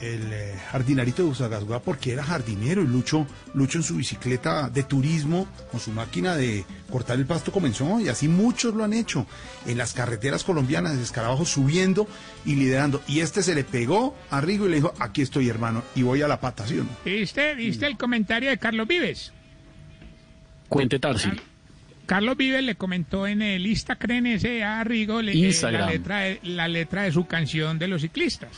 el 0.00 0.32
eh, 0.32 0.54
jardinarito 0.70 1.22
de 1.22 1.28
Usagasugá, 1.28 1.80
porque 1.80 2.12
era 2.12 2.22
jardinero 2.22 2.82
y 2.82 2.86
Lucho, 2.86 3.26
Lucho 3.54 3.78
en 3.78 3.84
su 3.84 3.96
bicicleta 3.96 4.68
de 4.68 4.82
turismo, 4.82 5.48
con 5.70 5.80
su 5.80 5.92
máquina 5.92 6.36
de 6.36 6.64
cortar 6.90 7.18
el 7.18 7.26
pasto 7.26 7.52
comenzó, 7.52 8.00
y 8.00 8.08
así 8.08 8.28
muchos 8.28 8.74
lo 8.74 8.84
han 8.84 8.92
hecho 8.92 9.26
en 9.66 9.78
las 9.78 9.92
carreteras 9.92 10.44
colombianas, 10.44 10.98
escarabajos 10.98 11.48
subiendo 11.48 12.06
y 12.44 12.56
liderando. 12.56 13.02
Y 13.08 13.20
este 13.20 13.42
se 13.42 13.54
le 13.54 13.64
pegó 13.64 14.14
a 14.30 14.40
Rigo 14.40 14.66
y 14.66 14.70
le 14.70 14.76
dijo, 14.76 14.92
aquí 14.98 15.22
estoy 15.22 15.48
hermano, 15.48 15.82
y 15.94 16.02
voy 16.02 16.22
a 16.22 16.28
la 16.28 16.40
pata, 16.40 16.66
¿sí 16.66 16.78
o 16.78 16.84
no? 16.84 16.90
¿Viste, 17.04 17.54
¿Viste 17.54 17.86
el 17.86 17.96
comentario 17.96 18.50
de 18.50 18.58
Carlos 18.58 18.86
Vives? 18.86 19.32
Cuente 20.68 20.98
Tarsi. 20.98 21.30
Carlos 22.10 22.36
Vives 22.36 22.64
le 22.64 22.74
comentó 22.74 23.28
en 23.28 23.40
el 23.40 23.64
Instagram 23.64 24.26
ese 24.26 24.64
a 24.64 24.82
Rigo 24.82 25.22
le- 25.22 25.30
eh, 25.30 25.54
la, 25.70 25.86
letra 25.86 26.18
de, 26.18 26.40
la 26.42 26.66
letra 26.66 27.02
de 27.02 27.12
su 27.12 27.24
canción 27.28 27.78
de 27.78 27.86
los 27.86 28.02
ciclistas. 28.02 28.50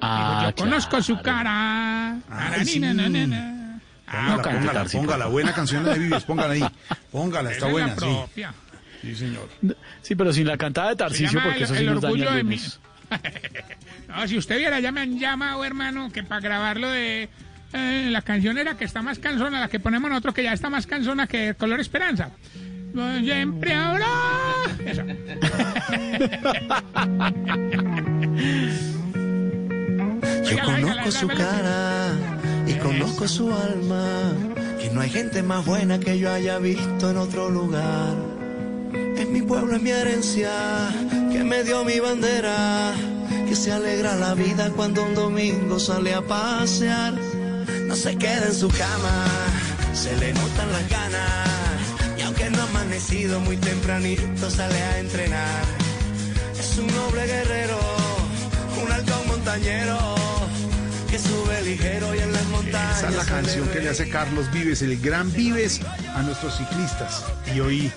Ah, 0.00 0.44
Yo 0.56 0.62
conozco 0.62 1.02
su 1.02 1.20
cara. 1.20 2.12
Ay, 2.30 2.64
sí. 2.64 2.78
Taranina, 2.78 2.94
na, 2.94 3.08
na, 3.08 3.26
na. 3.26 4.86
Póngala, 4.92 5.26
buena 5.26 5.52
canción 5.52 5.84
de 5.84 5.98
Vives, 5.98 6.22
póngala 6.22 6.52
ahí, 6.54 6.64
póngala, 7.10 7.50
está 7.50 7.66
Esa 7.66 7.66
es 7.66 7.72
la 7.72 7.72
buena, 7.72 7.94
sí. 7.94 8.00
propia. 8.00 8.54
Sí, 9.00 9.16
señor. 9.16 9.48
Sí, 10.02 10.14
pero 10.14 10.32
sin 10.32 10.46
la 10.46 10.56
cantada 10.56 10.90
de 10.90 10.96
Tarcisio, 10.96 11.40
porque 11.42 11.56
el, 11.58 11.64
eso 11.64 11.74
sí 11.74 11.80
el 11.80 11.86
nos 11.86 12.02
daña 12.02 12.12
orgullo 12.12 12.30
el 12.30 12.36
de 12.36 12.44
mi... 12.44 12.54
ritmo. 12.54 12.70
no, 14.16 14.28
si 14.28 14.38
usted 14.38 14.58
viera, 14.58 14.78
ya 14.78 14.92
me 14.92 15.00
han 15.00 15.18
llamado, 15.18 15.64
hermano, 15.64 16.12
que 16.12 16.22
para 16.22 16.40
grabarlo 16.40 16.88
de... 16.88 17.28
eh, 17.72 18.06
la 18.12 18.22
canción 18.22 18.58
era 18.58 18.76
que 18.76 18.84
está 18.84 19.02
más 19.02 19.18
cansona, 19.18 19.58
la 19.58 19.66
que 19.66 19.80
ponemos 19.80 20.08
nosotros 20.08 20.34
que 20.36 20.44
ya 20.44 20.52
está 20.52 20.70
más 20.70 20.86
cansona 20.86 21.26
que 21.26 21.54
Color 21.58 21.80
Esperanza. 21.80 22.30
Siempre 22.92 23.74
habrá... 23.74 24.06
Yo 30.44 30.58
conozco 30.64 31.10
su 31.10 31.28
cara 31.28 32.12
y 32.66 32.74
conozco 32.74 33.28
su 33.28 33.52
alma. 33.52 34.32
Que 34.78 34.90
no 34.90 35.00
hay 35.00 35.10
gente 35.10 35.42
más 35.42 35.64
buena 35.64 35.98
que 35.98 36.18
yo 36.18 36.30
haya 36.30 36.58
visto 36.58 37.10
en 37.10 37.16
otro 37.16 37.48
lugar. 37.48 38.14
Es 39.16 39.28
mi 39.28 39.42
pueblo, 39.42 39.76
es 39.76 39.82
mi 39.82 39.90
herencia, 39.90 40.50
que 41.30 41.44
me 41.44 41.62
dio 41.64 41.84
mi 41.84 42.00
bandera. 42.00 42.92
que 43.48 43.56
se 43.56 43.72
alegra 43.72 44.16
la 44.16 44.34
vida 44.34 44.70
cuando 44.76 45.04
un 45.04 45.14
domingo 45.14 45.78
sale 45.78 46.14
a 46.14 46.22
pasear. 46.22 47.14
No 47.86 47.94
se 47.94 48.16
queda 48.16 48.46
en 48.46 48.54
su 48.54 48.68
cama, 48.68 49.26
se 49.94 50.16
le 50.16 50.32
notan 50.32 50.72
las 50.72 50.88
ganas. 50.88 51.81
Amanecido 52.92 53.40
muy 53.40 53.56
tempranito, 53.56 54.50
sale 54.50 54.74
a 54.74 54.98
entrenar. 54.98 55.64
Es 56.60 56.76
un 56.76 56.86
noble 56.88 57.26
guerrero, 57.26 57.78
un 58.84 58.92
halcón 58.92 59.28
montañero 59.28 59.98
que 61.10 61.18
sube 61.18 61.62
ligero 61.62 62.14
y 62.14 62.18
en 62.18 62.32
las 62.34 62.44
montañas. 62.48 62.98
Esa 62.98 63.08
es 63.08 63.16
la 63.16 63.24
canción 63.24 63.68
que 63.68 63.80
le 63.80 63.88
hace 63.88 64.10
Carlos 64.10 64.52
Vives, 64.52 64.82
el 64.82 65.00
gran 65.00 65.32
Vives, 65.32 65.80
a 66.14 66.22
nuestros 66.22 66.58
ciclistas. 66.58 67.24
Y 67.54 67.60
hoy 67.60 67.90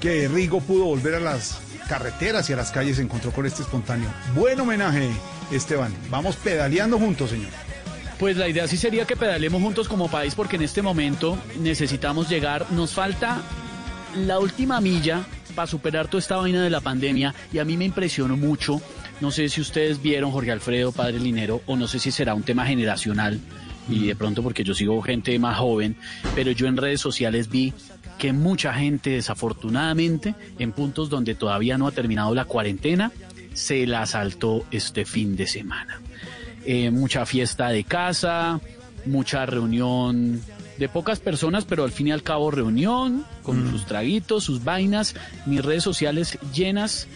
que 0.00 0.26
Rigo 0.26 0.62
pudo 0.62 0.86
volver 0.86 1.16
a 1.16 1.20
las 1.20 1.58
carreteras 1.86 2.48
y 2.48 2.54
a 2.54 2.56
las 2.56 2.70
calles, 2.72 2.96
se 2.96 3.02
encontró 3.02 3.30
con 3.30 3.44
este 3.44 3.60
espontáneo. 3.60 4.08
Buen 4.34 4.58
homenaje, 4.58 5.10
Esteban. 5.50 5.94
Vamos 6.08 6.36
pedaleando 6.36 6.98
juntos, 6.98 7.28
señor. 7.28 7.50
Pues 8.18 8.38
la 8.38 8.48
idea 8.48 8.66
sí 8.68 8.78
sería 8.78 9.04
que 9.04 9.16
pedalemos 9.16 9.60
juntos 9.60 9.86
como 9.86 10.08
país 10.08 10.34
porque 10.34 10.56
en 10.56 10.62
este 10.62 10.80
momento 10.80 11.36
necesitamos 11.60 12.30
llegar, 12.30 12.72
nos 12.72 12.94
falta 12.94 13.42
la 14.16 14.38
última 14.38 14.80
milla 14.80 15.24
para 15.54 15.66
superar 15.66 16.08
toda 16.08 16.20
esta 16.20 16.36
vaina 16.36 16.62
de 16.62 16.70
la 16.70 16.80
pandemia 16.80 17.34
y 17.52 17.58
a 17.58 17.64
mí 17.64 17.76
me 17.76 17.84
impresionó 17.84 18.36
mucho, 18.36 18.80
no 19.20 19.30
sé 19.30 19.48
si 19.48 19.60
ustedes 19.60 20.02
vieron 20.02 20.30
Jorge 20.30 20.50
Alfredo, 20.50 20.92
Padre 20.92 21.20
Linero, 21.20 21.62
o 21.66 21.76
no 21.76 21.86
sé 21.86 21.98
si 21.98 22.10
será 22.10 22.34
un 22.34 22.42
tema 22.42 22.66
generacional 22.66 23.40
y 23.88 24.06
de 24.06 24.16
pronto 24.16 24.42
porque 24.42 24.64
yo 24.64 24.74
sigo 24.74 25.00
gente 25.02 25.38
más 25.38 25.58
joven, 25.58 25.96
pero 26.34 26.50
yo 26.50 26.66
en 26.66 26.76
redes 26.76 27.00
sociales 27.00 27.48
vi 27.48 27.72
que 28.18 28.32
mucha 28.32 28.72
gente 28.72 29.10
desafortunadamente 29.10 30.34
en 30.58 30.72
puntos 30.72 31.10
donde 31.10 31.34
todavía 31.34 31.78
no 31.78 31.86
ha 31.86 31.92
terminado 31.92 32.34
la 32.34 32.44
cuarentena 32.44 33.12
se 33.52 33.86
la 33.86 34.04
saltó 34.06 34.64
este 34.70 35.04
fin 35.04 35.36
de 35.36 35.46
semana. 35.46 36.00
Eh, 36.64 36.90
mucha 36.90 37.26
fiesta 37.26 37.68
de 37.68 37.84
casa, 37.84 38.60
mucha 39.06 39.46
reunión 39.46 40.40
de 40.78 40.88
pocas 40.88 41.20
personas, 41.20 41.64
pero 41.64 41.84
al 41.84 41.92
fin 41.92 42.08
y 42.08 42.12
al 42.12 42.22
cabo 42.22 42.50
reunión 42.50 43.24
con 43.42 43.70
sus 43.70 43.86
traguitos, 43.86 44.44
sus 44.44 44.64
vainas, 44.64 45.14
mis 45.46 45.64
redes 45.64 45.82
sociales 45.84 46.38
llenas 46.52 47.06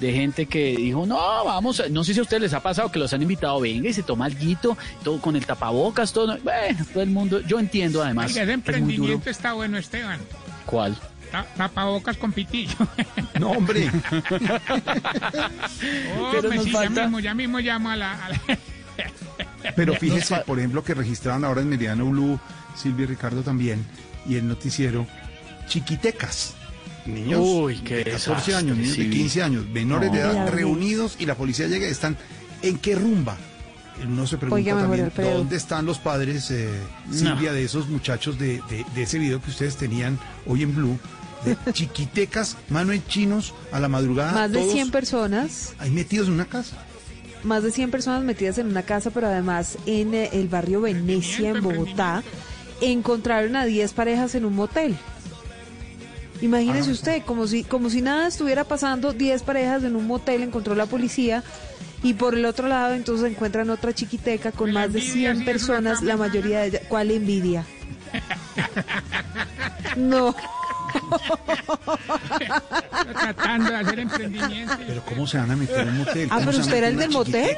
de 0.00 0.12
gente 0.12 0.44
que 0.44 0.76
dijo, 0.76 1.06
no, 1.06 1.16
vamos, 1.44 1.80
a-". 1.80 1.88
no 1.88 2.04
sé 2.04 2.12
si 2.12 2.20
a 2.20 2.22
ustedes 2.22 2.42
les 2.42 2.52
ha 2.52 2.60
pasado 2.60 2.92
que 2.92 2.98
los 2.98 3.12
han 3.14 3.22
invitado, 3.22 3.58
venga 3.60 3.88
y 3.88 3.92
se 3.94 4.02
toma 4.02 4.26
algo, 4.26 4.76
todo 5.02 5.20
con 5.20 5.36
el 5.36 5.46
tapabocas, 5.46 6.12
todo, 6.12 6.36
bueno, 6.42 6.84
todo 6.92 7.02
el 7.02 7.08
mundo, 7.10 7.40
yo 7.40 7.58
entiendo 7.58 8.02
además. 8.02 8.26
Oiga, 8.32 8.42
ese 8.42 8.50
es 8.52 8.54
emprendimiento 8.54 9.30
está 9.30 9.54
bueno, 9.54 9.78
Esteban. 9.78 10.20
¿Cuál? 10.66 10.96
Ta- 11.32 11.46
Tapabocas 11.56 12.16
con 12.18 12.32
pitillo. 12.32 12.76
No, 13.40 13.50
hombre. 13.52 13.90
Oh, 16.18 16.28
Pero 16.32 16.42
pues 16.48 16.56
nos 16.56 16.64
sí, 16.64 16.70
falta- 16.70 16.94
ya 16.94 17.02
mismo, 17.02 17.20
ya 17.20 17.34
mismo 17.34 17.58
llamo 17.60 17.90
a 17.90 17.96
la... 17.96 18.24
a 18.24 18.28
la- 18.30 18.38
Pero 19.74 19.94
fíjese, 19.94 20.36
por 20.46 20.58
ejemplo, 20.58 20.82
que 20.84 20.94
registraron 20.94 21.44
ahora 21.44 21.60
en 21.60 21.68
Meridiano 21.68 22.06
Blue, 22.06 22.38
Silvia 22.76 23.04
y 23.04 23.06
Ricardo 23.06 23.42
también, 23.42 23.84
y 24.28 24.36
el 24.36 24.46
noticiero, 24.46 25.06
chiquitecas. 25.68 26.54
Niños 27.06 27.40
Uy, 27.42 27.76
qué 27.78 27.96
de 27.96 28.04
14 28.04 28.30
desastre, 28.30 28.54
años, 28.56 28.76
niños 28.76 28.94
sí 28.94 29.02
de 29.02 29.08
vi. 29.08 29.16
15 29.18 29.42
años, 29.42 29.66
menores 29.68 30.10
de 30.12 30.18
edad, 30.18 30.48
reunidos 30.50 31.16
y 31.20 31.26
la 31.26 31.36
policía 31.36 31.68
llega 31.68 31.86
y 31.86 31.90
están 31.90 32.16
en 32.62 32.78
qué 32.78 32.96
rumba. 32.96 33.36
Uno 34.04 34.26
se 34.26 34.36
pregunta 34.36 34.56
Oiga, 34.56 34.74
también 34.78 35.12
dónde 35.16 35.56
están 35.56 35.86
los 35.86 35.98
padres, 35.98 36.50
eh, 36.50 36.68
Silvia, 37.10 37.52
de 37.52 37.64
esos 37.64 37.88
muchachos 37.88 38.38
de, 38.38 38.60
de- 38.68 38.84
de 38.94 39.02
ese 39.02 39.18
video 39.18 39.40
que 39.40 39.50
ustedes 39.50 39.76
tenían 39.76 40.18
hoy 40.46 40.64
en 40.64 40.74
Blue, 40.74 40.98
de 41.44 41.56
chiquitecas, 41.72 42.56
mano 42.68 42.92
en 42.92 43.06
chinos, 43.06 43.54
a 43.72 43.78
la 43.80 43.88
madrugada. 43.88 44.32
Más 44.32 44.50
de 44.52 44.58
todos 44.58 44.72
100 44.72 44.90
personas, 44.90 45.74
ahí 45.78 45.90
metidos 45.90 46.26
en 46.28 46.34
una 46.34 46.44
casa. 46.46 46.76
más 47.44 47.62
de 47.62 47.70
100 47.70 47.90
personas 47.92 48.22
metidas 48.24 48.58
en 48.58 48.66
una 48.66 48.82
casa, 48.82 49.10
pero 49.12 49.28
además 49.28 49.78
en 49.86 50.12
eh, 50.12 50.28
el 50.32 50.48
barrio 50.48 50.80
Venecia, 50.82 51.50
en 51.50 51.62
Bogotá, 51.62 52.22
encontraron 52.80 53.56
a 53.56 53.64
10 53.64 53.92
parejas 53.92 54.34
en 54.34 54.44
un 54.44 54.54
motel. 54.54 54.96
Imagínese 56.42 56.90
Ah. 56.90 56.92
usted, 56.92 57.22
como 57.24 57.46
si, 57.46 57.64
como 57.64 57.88
si 57.90 58.02
nada 58.02 58.26
estuviera 58.28 58.64
pasando, 58.64 59.12
10 59.12 59.42
parejas 59.42 59.84
en 59.84 59.96
un 59.96 60.06
motel, 60.06 60.42
encontró 60.42 60.74
la 60.74 60.86
policía. 60.86 61.42
Y 62.02 62.12
por 62.14 62.34
el 62.34 62.44
otro 62.44 62.68
lado, 62.68 62.94
entonces 62.94 63.30
encuentran 63.30 63.70
otra 63.70 63.92
chiquiteca 63.94 64.52
con 64.52 64.70
más 64.72 64.92
de 64.92 64.98
envidia 65.00 65.12
100 65.12 65.12
sí 65.12 65.24
es 65.24 65.36
una 65.36 65.44
personas, 65.46 66.02
la 66.02 66.16
mayoría 66.16 66.60
de 66.60 66.66
ellas. 66.68 66.82
¿Cuál 66.88 67.10
envidia? 67.10 67.64
no. 69.96 70.34
tratando 73.20 73.70
de 73.70 73.76
hacer 73.76 73.98
emprendimiento. 74.00 74.74
Pero 74.86 75.02
¿cómo 75.04 75.26
se 75.26 75.38
van 75.38 75.50
a 75.50 75.56
meter 75.56 75.80
en 75.80 75.88
un 75.88 75.98
motel? 75.98 76.28
Ah, 76.30 76.34
¿Cómo 76.36 76.46
pero 76.50 76.58
usted 76.62 76.76
era 76.76 76.88
el 76.88 76.96
del 76.96 77.10
motel. 77.10 77.56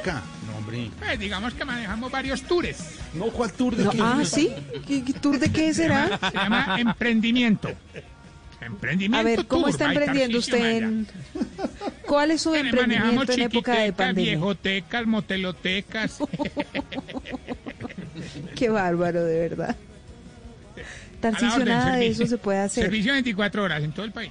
No, 0.73 0.79
hombre. 0.85 0.91
Pues 0.99 1.19
digamos 1.19 1.55
que 1.55 1.65
manejamos 1.65 2.11
varios 2.11 2.43
tours. 2.43 2.77
No, 3.15 3.27
¿cuál 3.27 3.53
tour 3.53 3.77
de 3.77 3.85
No, 3.85 3.91
qué? 3.91 3.99
ah, 4.03 4.23
¿sí? 4.25 4.51
¿Qué, 4.87 5.05
qué 5.05 5.13
tour 5.15 5.39
de 5.39 5.51
qué 5.51 5.73
será? 5.75 6.19
Se 6.31 6.37
llama 6.37 6.77
emprendimiento. 6.79 7.71
Emprendimiento 8.61 9.19
A 9.19 9.23
ver, 9.23 9.47
¿cómo 9.47 9.63
Tour 9.63 9.71
está 9.71 9.85
emprendiendo 9.87 10.39
usted 10.39 10.77
en... 10.79 11.07
¿Cuál 12.07 12.33
es 12.33 12.43
su 12.43 12.51
Manejamos 12.51 12.83
emprendimiento 12.83 13.33
en 13.33 13.41
época 13.43 13.75
de 13.79 13.93
pandemia? 13.93 14.31
viejotecas, 14.33 15.07
motelotecas. 15.07 16.19
Qué 18.57 18.69
bárbaro, 18.69 19.25
de 19.25 19.39
verdad. 19.49 19.77
Tarcisio, 21.21 21.55
orden, 21.55 21.69
nada 21.69 21.97
de 21.97 22.09
eso 22.09 22.27
se 22.27 22.39
puede 22.39 22.59
hacer. 22.59 22.85
Servicio 22.85 23.13
24 23.13 23.63
horas 23.63 23.83
en 23.83 23.93
todo 23.93 24.05
el 24.05 24.13
país. 24.13 24.31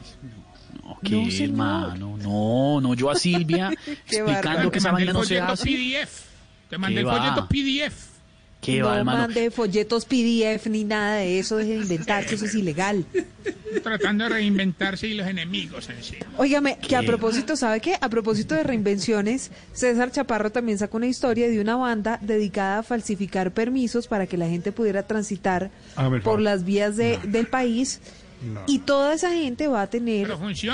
No, 0.83 0.97
¿Qué, 1.03 1.31
señor. 1.31 1.49
hermano? 1.49 2.17
No, 2.17 2.81
no, 2.81 2.93
yo 2.93 3.09
a 3.09 3.15
Silvia 3.15 3.71
explicando 4.07 4.71
que 4.71 4.79
esa 4.79 4.91
vaina 4.91 5.13
no 5.13 5.23
se 5.23 5.39
hace. 5.39 5.63
PDF. 5.65 6.26
Te 6.69 6.77
mandé 6.77 6.95
¿Qué 6.95 6.99
el 7.01 7.07
va? 7.07 7.17
folleto 7.17 7.47
PDF. 7.47 8.17
¿Qué 8.61 8.79
no 8.79 8.87
va, 8.87 9.03
mande 9.03 9.51
folletos 9.51 10.05
PDF 10.05 10.67
ni 10.67 10.83
nada 10.83 11.17
de 11.17 11.39
eso, 11.39 11.57
deje 11.57 11.73
de 11.73 11.77
inventar, 11.77 12.25
que 12.25 12.35
eso 12.35 12.45
es 12.45 12.55
ilegal. 12.55 13.05
Tratando 13.83 14.23
de 14.23 14.31
reinventarse 14.31 15.07
y 15.07 15.13
los 15.13 15.27
enemigos 15.27 15.89
encima. 15.89 16.25
Óigame, 16.37 16.77
que 16.79 16.95
a 16.95 17.03
propósito, 17.03 17.55
¿sabe 17.55 17.79
qué? 17.79 17.95
A 18.01 18.09
propósito 18.09 18.55
de 18.55 18.63
reinvenciones, 18.63 19.51
César 19.73 20.11
Chaparro 20.11 20.51
también 20.51 20.79
sacó 20.79 20.97
una 20.97 21.05
historia 21.07 21.47
de 21.47 21.61
una 21.61 21.75
banda 21.75 22.17
dedicada 22.21 22.79
a 22.79 22.83
falsificar 22.83 23.51
permisos 23.51 24.07
para 24.07 24.25
que 24.25 24.37
la 24.37 24.49
gente 24.49 24.71
pudiera 24.71 25.03
transitar 25.03 25.69
el 25.97 26.21
por 26.21 26.41
las 26.41 26.65
vías 26.65 26.97
de, 26.97 27.19
del 27.25 27.47
país. 27.47 28.01
No. 28.41 28.61
Y 28.67 28.79
toda 28.79 29.13
esa 29.13 29.31
gente 29.31 29.67
va 29.67 29.81
a 29.81 29.87
tener 29.87 30.27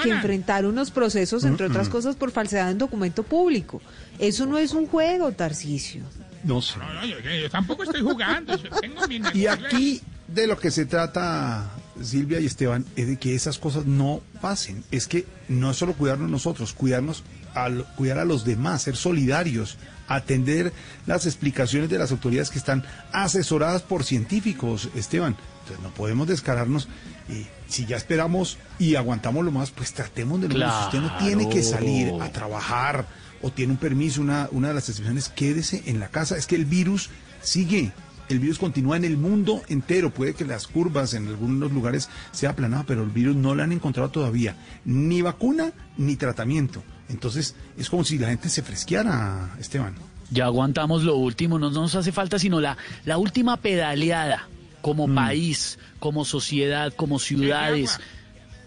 que 0.04 0.10
enfrentar 0.10 0.66
unos 0.66 0.92
procesos, 0.92 1.44
entre 1.46 1.68
otras 1.68 1.90
cosas, 1.90 2.16
por 2.16 2.32
falsedad 2.32 2.70
en 2.72 2.78
documento 2.78 3.24
público. 3.24 3.82
Eso 4.20 4.46
no 4.46 4.58
es 4.58 4.74
un 4.74 4.88
juego, 4.88 5.32
Tarcisio. 5.32 6.04
No 6.44 6.62
sé. 6.62 6.78
No, 6.78 6.94
no, 6.94 7.06
yo, 7.06 7.20
yo 7.20 7.50
tampoco 7.50 7.84
estoy 7.84 8.02
jugando. 8.02 8.58
yo 8.58 8.70
tengo 8.82 9.08
mis 9.08 9.34
Y 9.34 9.48
aquí 9.48 10.02
de 10.28 10.48
lo 10.48 10.58
que 10.58 10.72
se 10.72 10.86
trata, 10.86 11.70
Silvia 12.02 12.40
y 12.40 12.46
Esteban, 12.46 12.86
es 12.96 13.08
de 13.08 13.18
que 13.18 13.36
esas 13.36 13.60
cosas 13.60 13.86
no 13.86 14.22
pasen. 14.42 14.84
Es 14.92 15.08
que 15.08 15.26
no 15.48 15.72
es 15.72 15.78
solo 15.78 15.94
cuidarnos 15.94 16.30
nosotros, 16.30 16.74
cuidarnos 16.74 17.24
al 17.54 17.86
cuidar 17.96 18.20
a 18.20 18.26
los 18.26 18.46
demás, 18.46 18.84
ser 18.84 18.96
solidarios, 18.96 19.78
atender 20.08 20.74
las 21.06 21.26
explicaciones 21.26 21.90
de 21.90 22.00
las 22.00 22.12
autoridades 22.12 22.50
que 22.50 22.58
están 22.58 22.84
asesoradas 23.12 23.84
por 23.84 24.04
científicos, 24.04 24.90
Esteban. 24.96 25.38
Entonces 25.62 25.84
no 25.84 25.94
podemos 25.94 26.28
descararnos. 26.28 26.88
Eh, 27.30 27.48
si 27.68 27.86
ya 27.86 27.96
esperamos 27.96 28.58
y 28.80 28.96
aguantamos 28.96 29.46
lo 29.46 29.52
más, 29.52 29.72
pues 29.72 29.94
tratemos 29.94 30.42
de 30.42 30.50
lo. 30.50 30.56
Si 30.56 30.86
usted 30.86 31.00
no 31.00 31.18
tiene 31.18 31.50
que 31.50 31.64
salir 31.64 32.14
a 32.22 32.30
trabajar 32.30 33.06
o 33.42 33.52
tiene 33.52 33.74
un 33.74 33.78
permiso, 33.78 34.22
una, 34.22 34.48
una 34.52 34.70
de 34.70 34.74
las 34.74 34.90
excepciones, 34.90 35.30
quédese 35.30 35.84
en 35.86 36.00
la 36.00 36.10
casa. 36.10 36.38
Es 36.38 36.48
que 36.48 36.56
el 36.56 36.66
virus 36.66 37.10
sigue. 37.42 37.92
El 38.30 38.40
virus 38.40 38.58
continúa 38.58 38.96
en 38.96 39.06
el 39.06 39.18
mundo 39.18 39.62
entero. 39.68 40.14
Puede 40.14 40.34
que 40.34 40.46
las 40.46 40.68
curvas 40.68 41.14
en 41.14 41.28
algunos 41.28 41.72
lugares 41.72 42.10
sea 42.32 42.52
aplanado, 42.52 42.86
pero 42.88 43.04
el 43.04 43.10
virus 43.10 43.36
no 43.36 43.54
le 43.54 43.64
han 43.64 43.72
encontrado 43.72 44.10
todavía 44.10 44.56
ni 44.86 45.22
vacuna 45.22 45.74
ni 45.98 46.16
tratamiento. 46.16 46.84
Entonces 47.10 47.56
es 47.78 47.90
como 47.90 48.04
si 48.04 48.18
la 48.18 48.30
gente 48.30 48.50
se 48.50 48.64
fresqueara, 48.64 49.56
Esteban. 49.60 49.96
Ya 50.32 50.46
aguantamos 50.46 51.04
lo 51.04 51.18
último, 51.18 51.60
no 51.60 51.70
nos 51.70 51.96
hace 51.96 52.12
falta 52.12 52.40
sino 52.40 52.60
la, 52.60 52.78
la 53.06 53.18
última 53.18 53.58
pedaleada 53.58 54.48
como 54.84 55.08
Mm. 55.08 55.16
país, 55.16 55.80
como 55.98 56.26
sociedad, 56.26 56.94
como 56.96 57.18
ciudades. 57.18 58.00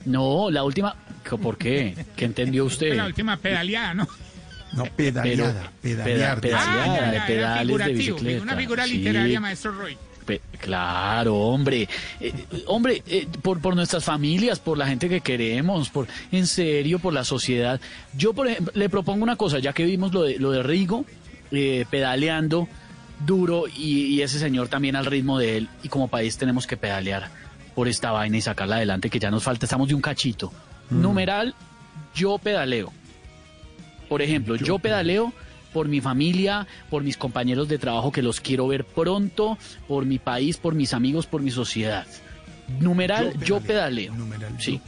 No, 0.06 0.50
la 0.50 0.64
última... 0.64 0.96
¿Por 1.42 1.58
qué? 1.58 1.94
¿Qué 2.16 2.24
entendió 2.24 2.64
usted? 2.64 2.96
La 2.96 3.06
última 3.06 3.36
pedaleada, 3.36 3.92
¿no? 3.94 4.08
No, 4.72 4.84
pedaleada, 4.96 5.70
Pero- 5.82 5.96
pedalear. 5.96 6.40
peda- 6.40 6.58
Ah, 6.60 6.66
pedaleada, 6.66 6.96
ya, 6.96 7.10
de 7.12 7.20
pedales 7.34 7.78
de 7.78 7.92
bicicleta. 7.92 8.42
Una 8.42 8.56
figura 8.56 8.84
sí. 8.86 8.98
literaria, 8.98 9.40
maestro 9.40 9.72
Roy. 9.72 9.96
Pe- 10.24 10.40
Claro, 10.60 11.36
hombre. 11.36 11.88
Eh, 12.20 12.32
hombre, 12.66 13.02
eh, 13.06 13.26
por, 13.42 13.60
por 13.60 13.76
nuestras 13.76 14.04
familias, 14.04 14.58
por 14.58 14.76
la 14.78 14.86
gente 14.86 15.08
que 15.08 15.20
queremos, 15.20 15.88
por 15.90 16.06
en 16.32 16.46
serio, 16.46 16.98
por 16.98 17.12
la 17.12 17.24
sociedad. 17.24 17.80
Yo, 18.16 18.32
por 18.32 18.48
ejemplo, 18.48 18.72
le 18.74 18.88
propongo 18.88 19.22
una 19.22 19.36
cosa, 19.36 19.58
ya 19.60 19.72
que 19.72 19.84
vimos 19.84 20.12
lo 20.14 20.22
de, 20.22 20.38
lo 20.38 20.50
de 20.50 20.62
Rigo, 20.62 21.04
eh, 21.52 21.84
pedaleando 21.90 22.68
duro 23.24 23.64
y, 23.68 24.06
y 24.06 24.22
ese 24.22 24.38
señor 24.38 24.68
también 24.68 24.96
al 24.96 25.06
ritmo 25.06 25.38
de 25.38 25.56
él, 25.56 25.68
y 25.82 25.88
como 25.88 26.08
país 26.08 26.36
tenemos 26.36 26.66
que 26.66 26.76
pedalear 26.76 27.30
por 27.74 27.88
esta 27.88 28.10
vaina 28.10 28.38
y 28.38 28.40
sacarla 28.40 28.76
adelante, 28.76 29.10
que 29.10 29.18
ya 29.18 29.30
nos 29.30 29.42
falta, 29.42 29.66
estamos 29.66 29.88
de 29.88 29.94
un 29.94 30.00
cachito. 30.00 30.52
Numeral, 30.88 31.54
yo 32.14 32.38
pedaleo. 32.38 32.92
Por 34.08 34.22
ejemplo, 34.22 34.56
yo, 34.56 34.78
pedaleo 34.78 35.32
por 35.72 35.88
mi 35.88 36.00
familia, 36.00 36.66
por 36.88 37.02
mis 37.02 37.18
compañeros 37.18 37.68
de 37.68 37.78
trabajo 37.78 38.12
que 38.12 38.22
los 38.22 38.40
quiero 38.40 38.66
ver 38.66 38.84
pronto, 38.84 39.58
por 39.86 40.06
mi 40.06 40.18
país, 40.18 40.56
por 40.56 40.74
mis 40.74 40.94
amigos, 40.94 41.26
por 41.26 41.42
mi 41.42 41.50
sociedad. 41.50 42.06
Numeral, 42.80 43.38
yo 43.44 43.60
pedaleo. 43.60 44.14
sí, 44.58 44.80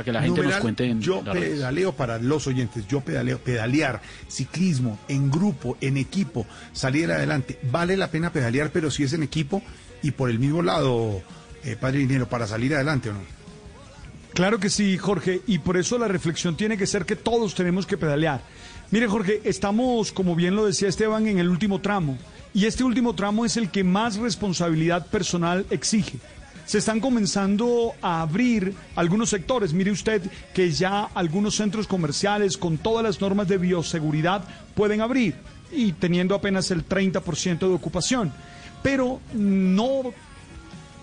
para 0.00 0.04
que 0.04 0.12
la 0.12 0.22
gente 0.22 0.40
Numeral, 0.40 0.52
nos 0.52 0.62
cuente 0.62 0.84
en 0.86 1.00
Yo 1.02 1.22
pedaleo 1.22 1.92
para 1.92 2.18
los 2.18 2.46
oyentes, 2.46 2.86
yo 2.88 3.02
pedaleo, 3.02 3.38
pedalear, 3.38 4.00
ciclismo, 4.28 4.98
en 5.08 5.30
grupo, 5.30 5.76
en 5.80 5.98
equipo, 5.98 6.46
salir 6.72 7.10
adelante. 7.12 7.58
Vale 7.70 7.98
la 7.98 8.10
pena 8.10 8.32
pedalear, 8.32 8.70
pero 8.70 8.90
si 8.90 9.02
es 9.02 9.12
en 9.12 9.22
equipo 9.22 9.62
y 10.02 10.12
por 10.12 10.30
el 10.30 10.38
mismo 10.38 10.62
lado, 10.62 11.20
eh, 11.64 11.76
padre 11.78 11.98
dinero, 11.98 12.28
para 12.28 12.46
salir 12.46 12.74
adelante 12.74 13.10
o 13.10 13.12
no. 13.12 13.20
Claro 14.32 14.58
que 14.58 14.70
sí, 14.70 14.96
Jorge, 14.96 15.42
y 15.46 15.58
por 15.58 15.76
eso 15.76 15.98
la 15.98 16.08
reflexión 16.08 16.56
tiene 16.56 16.78
que 16.78 16.86
ser 16.86 17.04
que 17.04 17.16
todos 17.16 17.54
tenemos 17.54 17.86
que 17.86 17.98
pedalear. 17.98 18.40
Mire, 18.90 19.06
Jorge, 19.06 19.42
estamos, 19.44 20.12
como 20.12 20.34
bien 20.34 20.56
lo 20.56 20.64
decía 20.64 20.88
Esteban, 20.88 21.26
en 21.26 21.38
el 21.38 21.48
último 21.48 21.80
tramo, 21.80 22.16
y 22.54 22.64
este 22.64 22.84
último 22.84 23.14
tramo 23.14 23.44
es 23.44 23.58
el 23.58 23.70
que 23.70 23.84
más 23.84 24.16
responsabilidad 24.16 25.06
personal 25.08 25.66
exige. 25.68 26.18
Se 26.70 26.78
están 26.78 27.00
comenzando 27.00 27.94
a 28.00 28.22
abrir 28.22 28.72
algunos 28.94 29.28
sectores. 29.28 29.72
Mire 29.72 29.90
usted 29.90 30.22
que 30.54 30.70
ya 30.70 31.02
algunos 31.16 31.56
centros 31.56 31.88
comerciales 31.88 32.56
con 32.56 32.78
todas 32.78 33.02
las 33.02 33.20
normas 33.20 33.48
de 33.48 33.58
bioseguridad 33.58 34.44
pueden 34.76 35.00
abrir 35.00 35.34
y 35.72 35.90
teniendo 35.90 36.32
apenas 36.32 36.70
el 36.70 36.88
30% 36.88 37.58
de 37.58 37.74
ocupación. 37.74 38.32
Pero 38.84 39.18
no 39.32 40.14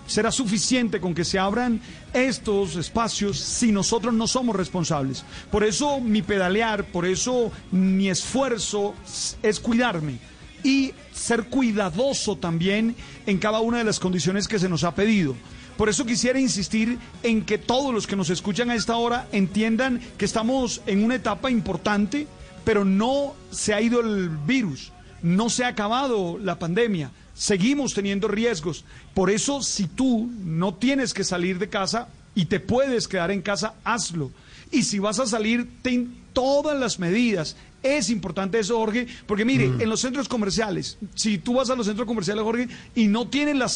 será 0.06 0.32
suficiente 0.32 1.02
con 1.02 1.14
que 1.14 1.26
se 1.26 1.38
abran 1.38 1.82
estos 2.14 2.76
espacios 2.76 3.38
si 3.38 3.70
nosotros 3.70 4.14
no 4.14 4.26
somos 4.26 4.56
responsables. 4.56 5.22
Por 5.50 5.64
eso 5.64 6.00
mi 6.00 6.22
pedalear, 6.22 6.84
por 6.84 7.04
eso 7.04 7.52
mi 7.72 8.08
esfuerzo 8.08 8.94
es 9.42 9.60
cuidarme 9.60 10.18
y 10.64 10.94
ser 11.12 11.44
cuidadoso 11.44 12.36
también 12.36 12.96
en 13.26 13.36
cada 13.36 13.60
una 13.60 13.76
de 13.76 13.84
las 13.84 14.00
condiciones 14.00 14.48
que 14.48 14.58
se 14.58 14.70
nos 14.70 14.82
ha 14.82 14.94
pedido. 14.94 15.36
Por 15.78 15.88
eso 15.88 16.04
quisiera 16.04 16.40
insistir 16.40 16.98
en 17.22 17.44
que 17.44 17.56
todos 17.56 17.94
los 17.94 18.08
que 18.08 18.16
nos 18.16 18.30
escuchan 18.30 18.68
a 18.68 18.74
esta 18.74 18.96
hora 18.96 19.28
entiendan 19.30 20.00
que 20.18 20.24
estamos 20.24 20.82
en 20.86 21.04
una 21.04 21.14
etapa 21.14 21.52
importante, 21.52 22.26
pero 22.64 22.84
no 22.84 23.36
se 23.52 23.74
ha 23.74 23.80
ido 23.80 24.00
el 24.00 24.28
virus, 24.28 24.90
no 25.22 25.48
se 25.48 25.64
ha 25.64 25.68
acabado 25.68 26.36
la 26.36 26.58
pandemia, 26.58 27.12
seguimos 27.32 27.94
teniendo 27.94 28.26
riesgos. 28.26 28.84
Por 29.14 29.30
eso, 29.30 29.62
si 29.62 29.86
tú 29.86 30.28
no 30.44 30.74
tienes 30.74 31.14
que 31.14 31.22
salir 31.22 31.60
de 31.60 31.68
casa 31.68 32.08
y 32.34 32.46
te 32.46 32.58
puedes 32.58 33.06
quedar 33.06 33.30
en 33.30 33.40
casa, 33.40 33.74
hazlo. 33.84 34.32
Y 34.72 34.82
si 34.82 34.98
vas 34.98 35.20
a 35.20 35.26
salir, 35.26 35.70
ten 35.82 36.12
todas 36.32 36.76
las 36.76 36.98
medidas. 36.98 37.54
Es 37.82 38.10
importante 38.10 38.58
eso, 38.58 38.76
Jorge, 38.76 39.06
porque 39.26 39.44
mire, 39.44 39.66
en 39.66 39.88
los 39.88 40.00
centros 40.00 40.28
comerciales, 40.28 40.98
si 41.14 41.38
tú 41.38 41.54
vas 41.54 41.70
a 41.70 41.76
los 41.76 41.86
centros 41.86 42.08
comerciales, 42.08 42.42
Jorge, 42.42 42.68
y 42.96 43.06
no 43.06 43.28
tienes 43.28 43.56
la 43.56 43.70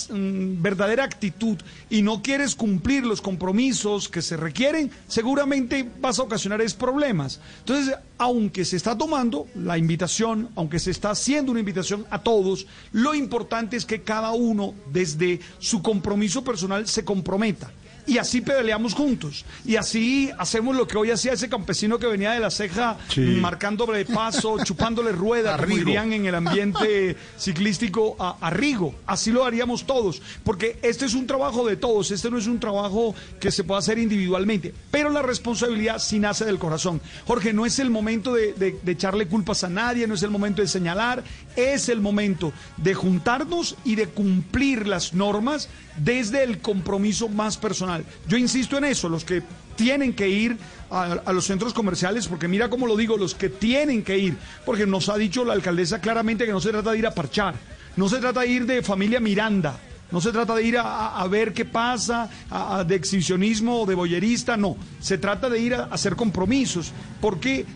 verdadera 0.61 1.05
actitud 1.05 1.57
y 1.89 2.03
no 2.03 2.21
quieres 2.21 2.57
cumplir 2.57 3.07
los 3.07 3.21
compromisos 3.21 4.09
que 4.09 4.21
se 4.21 4.37
requieren, 4.37 4.91
seguramente 5.07 5.89
vas 6.01 6.19
a 6.19 6.23
ocasionar 6.25 6.61
es 6.61 6.75
problemas. 6.75 7.41
Entonces, 7.61 7.95
aunque 8.19 8.65
se 8.65 8.77
está 8.77 8.99
tomando 8.99 9.47
la 9.55 9.79
invitación, 9.79 10.49
aunque 10.57 10.81
se 10.81 10.91
está 10.91 11.11
haciendo 11.11 11.53
una 11.53 11.61
invitación 11.61 12.05
a 12.11 12.23
todos, 12.23 12.67
lo 12.91 13.15
importante 13.15 13.77
es 13.77 13.87
que 13.87 14.03
cada 14.03 14.33
uno, 14.33 14.75
desde 14.93 15.39
su 15.61 15.81
compromiso 15.81 16.43
personal, 16.43 16.89
se 16.89 17.05
comprometa 17.05 17.71
y 18.07 18.19
así 18.19 18.41
pedaleamos 18.41 18.95
juntos. 18.95 19.45
Y 19.65 19.77
así 19.77 20.31
hacemos 20.39 20.75
lo 20.77 20.87
que 20.89 20.97
hoy 20.97 21.11
hacía 21.11 21.33
ese 21.33 21.49
campesino 21.49 21.99
que 21.99 22.07
venía 22.07 22.33
de 22.33 22.41
la 22.41 22.51
ceja, 22.51 22.99
Sí. 23.09 23.21
marcándole 23.21 24.05
paso, 24.05 24.57
chupándole 24.65 25.13
rueda, 25.13 25.57
como 25.57 25.77
dirían 25.77 26.13
en 26.13 26.27
el 26.27 26.35
ambiente 26.35 27.17
ciclístico, 27.39 28.17
a, 28.19 28.37
a 28.41 28.51
Rigo. 28.51 28.95
Así 29.07 29.31
lo 29.31 29.45
haríamos 29.45 29.85
todos, 29.87 30.23
porque 30.45 30.79
este 30.83 31.05
es 31.07 31.15
un 31.15 31.27
trabajo 31.27 31.67
de 31.67 31.77
todos, 31.77 32.11
este 32.11 32.31
no 32.31 32.39
es 32.39 32.47
un 32.47 32.59
trabajo 32.59 33.15
que 33.41 33.51
se 33.51 33.65
pueda 33.65 33.79
hacer 33.79 33.99
individualmente, 33.99 34.75
pero 34.91 35.11
la 35.11 35.23
responsabilidad 35.23 35.99
sí 35.99 36.19
nace 36.19 36.45
del 36.45 36.59
corazón. 36.59 37.01
Jorge, 37.27 37.53
no 37.53 37.67
es 37.67 37.79
el 37.79 37.91
momento 37.91 38.33
de, 38.35 38.53
de- 38.55 38.79
de 38.83 38.93
echarle 38.93 39.27
culpas 39.27 39.65
a 39.65 39.69
nadie, 39.69 40.07
no 40.07 40.15
es 40.15 40.23
el 40.23 40.31
momento 40.31 40.63
de 40.63 40.69
señalar, 40.69 41.23
es 41.57 41.89
el 41.89 42.01
momento 42.01 42.53
de 42.77 42.95
juntarnos 42.95 43.77
y 43.85 43.95
de 43.95 44.09
cumplir 44.09 44.87
las 44.87 45.15
normas 45.15 45.69
desde 45.97 46.43
el 46.43 46.59
compromiso 46.59 47.29
más 47.29 47.57
personal. 47.57 48.05
Yo 48.29 48.37
insisto 48.37 48.79
en 48.79 48.85
eso, 48.85 49.09
los 49.09 49.25
que 49.25 49.43
tienen 49.77 50.13
que 50.13 50.29
ir 50.29 50.57
a, 50.91 51.33
los 51.33 51.47
centros 51.47 51.73
comerciales, 51.73 52.29
porque 52.29 52.49
mira 52.49 52.69
cómo 52.69 52.87
lo 52.87 52.97
digo, 52.97 53.17
los 53.17 53.35
que 53.35 53.49
tienen 53.49 54.03
que 54.03 54.19
ir, 54.19 54.37
porque 54.67 54.87
nos 54.87 55.09
ha 55.09 55.17
dicho 55.17 55.45
la 55.45 55.55
alcaldesa 55.55 56.01
claramente 56.01 56.45
que 56.45 56.53
no 56.53 56.61
se 56.61 56.71
trata 56.71 56.93
de 56.93 56.99
ir 56.99 57.07
a 57.07 57.15
parchar, 57.15 57.55
no 57.97 58.09
se 58.09 58.19
trata 58.19 58.41
de 58.41 58.49
ir 58.49 58.67
de 58.67 58.83
familia 58.83 59.21
Miranda, 59.21 59.79
no 60.13 60.21
se 60.21 60.31
trata 60.31 60.55
de 60.55 60.63
ir 60.63 60.77
a, 60.79 61.27
ver 61.29 61.53
qué 61.53 61.65
pasa, 61.65 62.29
a- 62.51 62.79
a- 62.79 62.85
de 62.85 62.95
exhibicionismo 62.95 63.81
o 63.83 63.87
de 63.87 63.95
boyerista, 63.95 64.57
no. 64.57 64.77
Se 65.01 65.19
trata 65.19 65.49
de 65.49 65.59
ir 65.59 65.75
a, 65.75 65.85
hacer 65.85 66.15
compromisos, 66.17 66.93
porque 67.21 67.67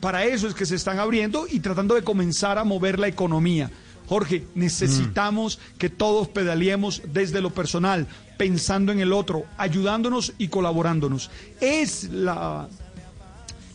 para 0.00 0.24
eso 0.24 0.48
es 0.48 0.54
que 0.54 0.66
se 0.66 0.74
están 0.74 0.98
abriendo 0.98 1.46
y 1.50 1.60
tratando 1.60 1.94
de 1.94 2.02
comenzar 2.02 2.58
a 2.58 2.64
mover 2.64 2.98
la 2.98 3.08
economía. 3.08 3.70
Jorge, 4.08 4.44
necesitamos 4.54 5.58
que 5.78 5.88
todos 5.90 6.28
pedaleemos 6.28 7.02
desde 7.12 7.40
lo 7.40 7.50
personal, 7.50 8.06
pensando 8.36 8.92
en 8.92 9.00
el 9.00 9.12
otro, 9.12 9.44
ayudándonos 9.58 10.32
y 10.38 10.46
colaborándonos. 10.48 11.28
Es 11.60 12.04
la, 12.10 12.68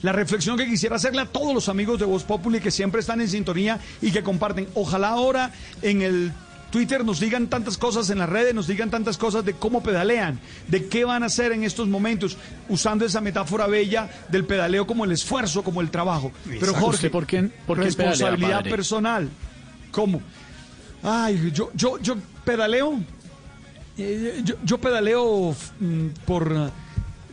la 0.02 0.12
reflexión 0.14 0.58
que 0.58 0.68
quisiera 0.68 0.96
hacerle 0.96 1.22
a 1.22 1.26
todos 1.26 1.54
los 1.54 1.68
amigos 1.68 2.00
de 2.00 2.06
Voz 2.06 2.24
Populi 2.24 2.62
que 2.62 2.72
siempre 2.72 3.02
están 3.02 3.20
en 3.20 3.28
sintonía 3.28 3.80
y 4.02 4.12
que 4.12 4.24
comparten. 4.24 4.68
Ojalá 4.74 5.10
ahora 5.10 5.52
en 5.82 6.02
el 6.02 6.32
Twitter 6.72 7.04
nos 7.06 7.20
digan 7.20 7.48
tantas 7.48 7.78
cosas 7.78 8.10
en 8.10 8.18
las 8.20 8.30
redes, 8.30 8.54
nos 8.56 8.66
digan 8.68 8.90
tantas 8.90 9.18
cosas 9.18 9.44
de 9.46 9.54
cómo 9.54 9.84
pedalean, 9.84 10.40
de 10.68 10.88
qué 10.88 11.04
van 11.06 11.22
a 11.24 11.26
hacer 11.28 11.52
en 11.52 11.64
estos 11.64 11.88
momentos, 11.88 12.38
usando 12.70 13.06
esa 13.06 13.22
metáfora 13.22 13.68
bella 13.68 14.10
del 14.30 14.46
pedaleo 14.46 14.88
como 14.88 15.04
el 15.06 15.12
esfuerzo, 15.12 15.64
como 15.64 15.82
el 15.82 15.92
trabajo. 15.92 16.32
Pero. 16.46 16.74
Jorge, 16.74 16.96
¿Usted 17.08 17.12
por 17.12 17.28
qué- 17.28 17.50
por 17.68 17.78
qué 17.78 17.84
responsabilidad 17.86 18.64
personal. 18.64 19.30
¿Cómo? 19.92 20.22
Ay, 21.04 21.52
yo, 21.54 21.70
yo, 21.76 21.98
yo 22.00 22.16
pedaleo. 22.46 23.00
eh, 23.98 24.42
yo, 24.44 24.56
yo 24.64 24.78
pedaleo 24.78 25.56
mm, 25.80 26.08
por 26.26 26.72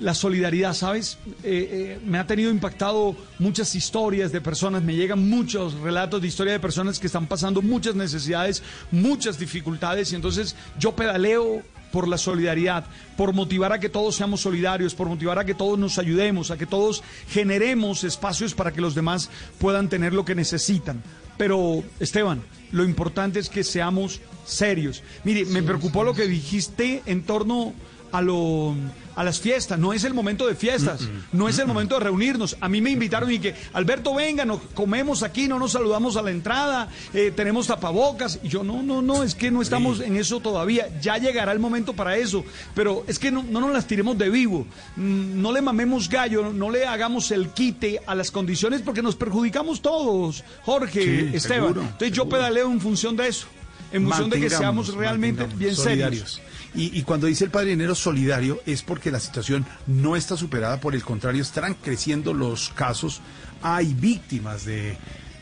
la 0.00 0.14
solidaridad, 0.14 0.74
¿sabes? 0.74 1.18
Eh, 1.42 1.98
eh, 1.98 2.00
me 2.04 2.18
ha 2.18 2.26
tenido 2.26 2.50
impactado 2.50 3.16
muchas 3.38 3.74
historias 3.74 4.32
de 4.32 4.40
personas, 4.40 4.82
me 4.82 4.94
llegan 4.94 5.28
muchos 5.28 5.74
relatos 5.74 6.20
de 6.20 6.28
historia 6.28 6.52
de 6.52 6.60
personas 6.60 6.98
que 6.98 7.06
están 7.06 7.26
pasando 7.26 7.62
muchas 7.62 7.94
necesidades, 7.94 8.62
muchas 8.90 9.38
dificultades, 9.38 10.12
y 10.12 10.16
entonces 10.16 10.54
yo 10.78 10.94
pedaleo 10.94 11.62
por 11.90 12.06
la 12.06 12.18
solidaridad, 12.18 12.84
por 13.16 13.32
motivar 13.32 13.72
a 13.72 13.80
que 13.80 13.88
todos 13.88 14.16
seamos 14.16 14.42
solidarios, 14.42 14.94
por 14.94 15.08
motivar 15.08 15.38
a 15.38 15.44
que 15.44 15.54
todos 15.54 15.78
nos 15.78 15.98
ayudemos, 15.98 16.50
a 16.50 16.58
que 16.58 16.66
todos 16.66 17.02
generemos 17.28 18.04
espacios 18.04 18.54
para 18.54 18.72
que 18.72 18.80
los 18.80 18.94
demás 18.94 19.30
puedan 19.58 19.88
tener 19.88 20.12
lo 20.12 20.24
que 20.24 20.34
necesitan. 20.34 21.02
Pero, 21.38 21.82
Esteban, 22.00 22.42
lo 22.72 22.84
importante 22.84 23.38
es 23.38 23.48
que 23.48 23.64
seamos 23.64 24.20
serios. 24.44 25.02
Mire, 25.24 25.44
me 25.46 25.62
preocupó 25.62 26.02
lo 26.04 26.14
que 26.14 26.26
dijiste 26.26 27.02
en 27.06 27.22
torno 27.22 27.72
a 28.12 28.20
lo 28.22 28.74
a 29.14 29.24
las 29.24 29.40
fiestas, 29.40 29.76
no 29.80 29.92
es 29.92 30.04
el 30.04 30.14
momento 30.14 30.46
de 30.46 30.54
fiestas, 30.54 31.08
no 31.32 31.48
es 31.48 31.58
el 31.58 31.66
momento 31.66 31.96
de 31.96 32.04
reunirnos. 32.04 32.56
A 32.60 32.68
mí 32.68 32.80
me 32.80 32.90
invitaron 32.90 33.32
y 33.32 33.40
que, 33.40 33.52
Alberto, 33.72 34.14
venga, 34.14 34.44
nos 34.44 34.60
comemos 34.74 35.24
aquí, 35.24 35.48
no 35.48 35.58
nos 35.58 35.72
saludamos 35.72 36.16
a 36.16 36.22
la 36.22 36.30
entrada, 36.30 36.88
eh, 37.12 37.32
tenemos 37.34 37.66
tapabocas. 37.66 38.38
Y 38.44 38.48
yo, 38.48 38.62
no, 38.62 38.80
no, 38.80 39.02
no, 39.02 39.24
es 39.24 39.34
que 39.34 39.50
no 39.50 39.60
estamos 39.60 39.98
en 39.98 40.16
eso 40.16 40.38
todavía, 40.38 40.86
ya 41.00 41.18
llegará 41.18 41.50
el 41.50 41.58
momento 41.58 41.94
para 41.94 42.16
eso, 42.16 42.44
pero 42.76 43.02
es 43.08 43.18
que 43.18 43.32
no, 43.32 43.42
no 43.42 43.58
nos 43.58 43.72
las 43.72 43.88
tiremos 43.88 44.16
de 44.16 44.30
vivo, 44.30 44.66
Mm, 44.94 45.42
no 45.42 45.50
le 45.50 45.62
mamemos 45.62 46.08
gallo, 46.08 46.52
no 46.52 46.70
le 46.70 46.86
hagamos 46.86 47.32
el 47.32 47.48
quite 47.48 48.00
a 48.06 48.14
las 48.14 48.30
condiciones 48.30 48.82
porque 48.82 49.02
nos 49.02 49.16
perjudicamos 49.16 49.82
todos, 49.82 50.44
Jorge, 50.62 51.02
Sí, 51.02 51.36
Esteban. 51.36 51.68
seguro, 51.68 51.82
Entonces 51.82 52.12
yo 52.12 52.28
pedaleo 52.28 52.70
en 52.70 52.80
función 52.80 53.16
de 53.16 53.26
eso, 53.26 53.48
en 53.90 54.04
función 54.04 54.30
de 54.30 54.40
que 54.40 54.48
seamos 54.50 54.94
realmente 54.94 55.44
bien 55.56 55.74
serios. 55.74 56.40
Y, 56.74 56.98
y 56.98 57.02
cuando 57.02 57.26
dice 57.26 57.44
el 57.44 57.50
padre 57.50 57.70
dinero 57.70 57.94
solidario 57.94 58.60
es 58.66 58.82
porque 58.82 59.10
la 59.10 59.20
situación 59.20 59.64
no 59.86 60.16
está 60.16 60.36
superada, 60.36 60.80
por 60.80 60.94
el 60.94 61.02
contrario, 61.02 61.42
están 61.42 61.74
creciendo 61.74 62.34
los 62.34 62.68
casos. 62.70 63.20
Hay 63.62 63.94
víctimas 63.94 64.64
de, 64.64 64.96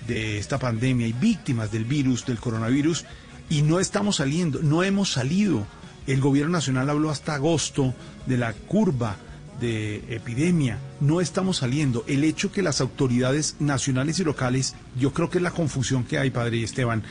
de 0.06 0.38
esta 0.38 0.58
pandemia, 0.58 1.06
hay 1.06 1.12
víctimas 1.12 1.72
del 1.72 1.84
virus, 1.84 2.24
del 2.26 2.38
coronavirus, 2.38 3.04
y 3.48 3.62
no 3.62 3.80
estamos 3.80 4.16
saliendo, 4.16 4.60
no 4.62 4.82
hemos 4.82 5.12
salido. 5.12 5.66
El 6.06 6.20
gobierno 6.20 6.52
nacional 6.52 6.88
habló 6.88 7.10
hasta 7.10 7.34
agosto 7.34 7.94
de 8.26 8.36
la 8.36 8.52
curva 8.52 9.16
de 9.60 9.96
epidemia. 10.08 10.78
No 11.00 11.20
estamos 11.20 11.58
saliendo. 11.58 12.04
El 12.06 12.24
hecho 12.24 12.52
que 12.52 12.62
las 12.62 12.80
autoridades 12.80 13.56
nacionales 13.58 14.20
y 14.20 14.24
locales, 14.24 14.74
yo 14.98 15.12
creo 15.12 15.30
que 15.30 15.38
es 15.38 15.42
la 15.42 15.50
confusión 15.50 16.04
que 16.04 16.18
hay, 16.18 16.30
padre 16.30 16.62
Esteban, 16.62 17.02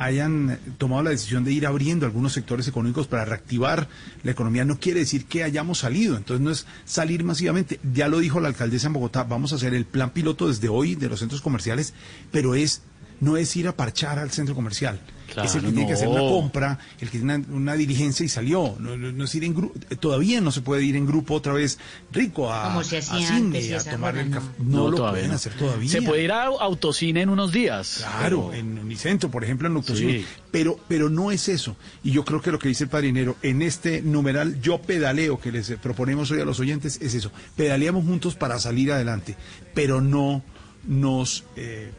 hayan 0.00 0.58
tomado 0.78 1.02
la 1.02 1.10
decisión 1.10 1.44
de 1.44 1.52
ir 1.52 1.66
abriendo 1.66 2.06
algunos 2.06 2.32
sectores 2.32 2.66
económicos 2.66 3.06
para 3.06 3.26
reactivar 3.26 3.86
la 4.22 4.30
economía 4.30 4.64
no 4.64 4.80
quiere 4.80 5.00
decir 5.00 5.26
que 5.26 5.44
hayamos 5.44 5.80
salido. 5.80 6.16
Entonces 6.16 6.42
no 6.42 6.50
es 6.50 6.66
salir 6.86 7.22
masivamente. 7.22 7.78
Ya 7.92 8.08
lo 8.08 8.18
dijo 8.18 8.40
la 8.40 8.48
alcaldesa 8.48 8.86
en 8.86 8.94
Bogotá, 8.94 9.24
vamos 9.24 9.52
a 9.52 9.56
hacer 9.56 9.74
el 9.74 9.84
plan 9.84 10.10
piloto 10.10 10.48
desde 10.48 10.70
hoy 10.70 10.94
de 10.94 11.10
los 11.10 11.20
centros 11.20 11.42
comerciales, 11.42 11.92
pero 12.32 12.54
es 12.54 12.80
no 13.20 13.36
es 13.36 13.54
ir 13.56 13.68
a 13.68 13.76
parchar 13.76 14.18
al 14.18 14.30
centro 14.30 14.54
comercial. 14.54 14.98
Claro, 15.32 15.48
es 15.48 15.54
el 15.54 15.62
que 15.62 15.68
tiene 15.68 15.86
que 15.86 15.92
hacer 15.92 16.08
una 16.08 16.20
no. 16.22 16.28
compra, 16.28 16.78
el 17.00 17.08
que 17.10 17.18
tiene 17.18 17.36
una, 17.36 17.46
una 17.54 17.74
diligencia 17.74 18.24
y 18.26 18.28
salió. 18.28 18.74
No, 18.78 18.96
no- 18.96 19.12
no 19.12 19.24
es 19.24 19.34
ir 19.34 19.44
en 19.44 19.54
grupo. 19.54 19.78
Todavía 20.00 20.40
no 20.40 20.50
se 20.50 20.60
puede 20.60 20.82
ir 20.84 20.96
en 20.96 21.06
grupo 21.06 21.34
otra 21.34 21.52
vez 21.52 21.78
rico 22.12 22.52
a, 22.52 22.64
Como 22.64 22.82
se 22.84 22.96
a 22.96 22.98
hacía 23.00 23.18
cine, 23.28 23.58
antes 23.58 23.86
a 23.86 23.90
tomar 23.92 24.16
el 24.16 24.30
no. 24.30 24.36
café. 24.36 24.48
No, 24.58 24.90
lo 24.90 24.96
pueden 25.10 25.28
no. 25.28 25.34
hacer 25.34 25.52
todavía. 25.54 25.88
Se 25.90 26.02
puede 26.02 26.24
ir 26.24 26.32
a 26.32 26.44
autocine 26.44 27.22
en 27.22 27.28
unos 27.30 27.52
días. 27.52 27.96
Claro, 27.98 28.48
pero- 28.50 28.60
en 28.60 28.78
Unicentro, 28.78 29.30
por 29.30 29.44
ejemplo, 29.44 29.68
en 29.68 29.76
Autocine. 29.76 30.18
Sí. 30.20 30.26
Pero, 30.50 30.78
pero 30.88 31.08
no 31.08 31.30
es 31.30 31.48
eso. 31.48 31.76
Y 32.02 32.10
yo 32.10 32.24
creo 32.24 32.40
que 32.42 32.50
lo 32.50 32.58
que 32.58 32.68
dice 32.68 32.84
el 32.84 32.90
padrinero, 32.90 33.36
en 33.42 33.62
este 33.62 34.02
numeral 34.02 34.60
yo 34.60 34.82
pedaleo 34.82 35.38
que 35.40 35.52
les 35.52 35.70
proponemos 35.76 36.30
hoy 36.32 36.40
a 36.40 36.44
los 36.44 36.58
oyentes, 36.60 36.98
es 37.00 37.14
eso. 37.14 37.30
Pedaleamos 37.56 38.04
juntos 38.04 38.34
para 38.34 38.58
salir 38.58 38.90
adelante, 38.92 39.36
pero 39.74 40.00
no 40.00 40.42
nos 40.86 41.44
eh, 41.56 41.92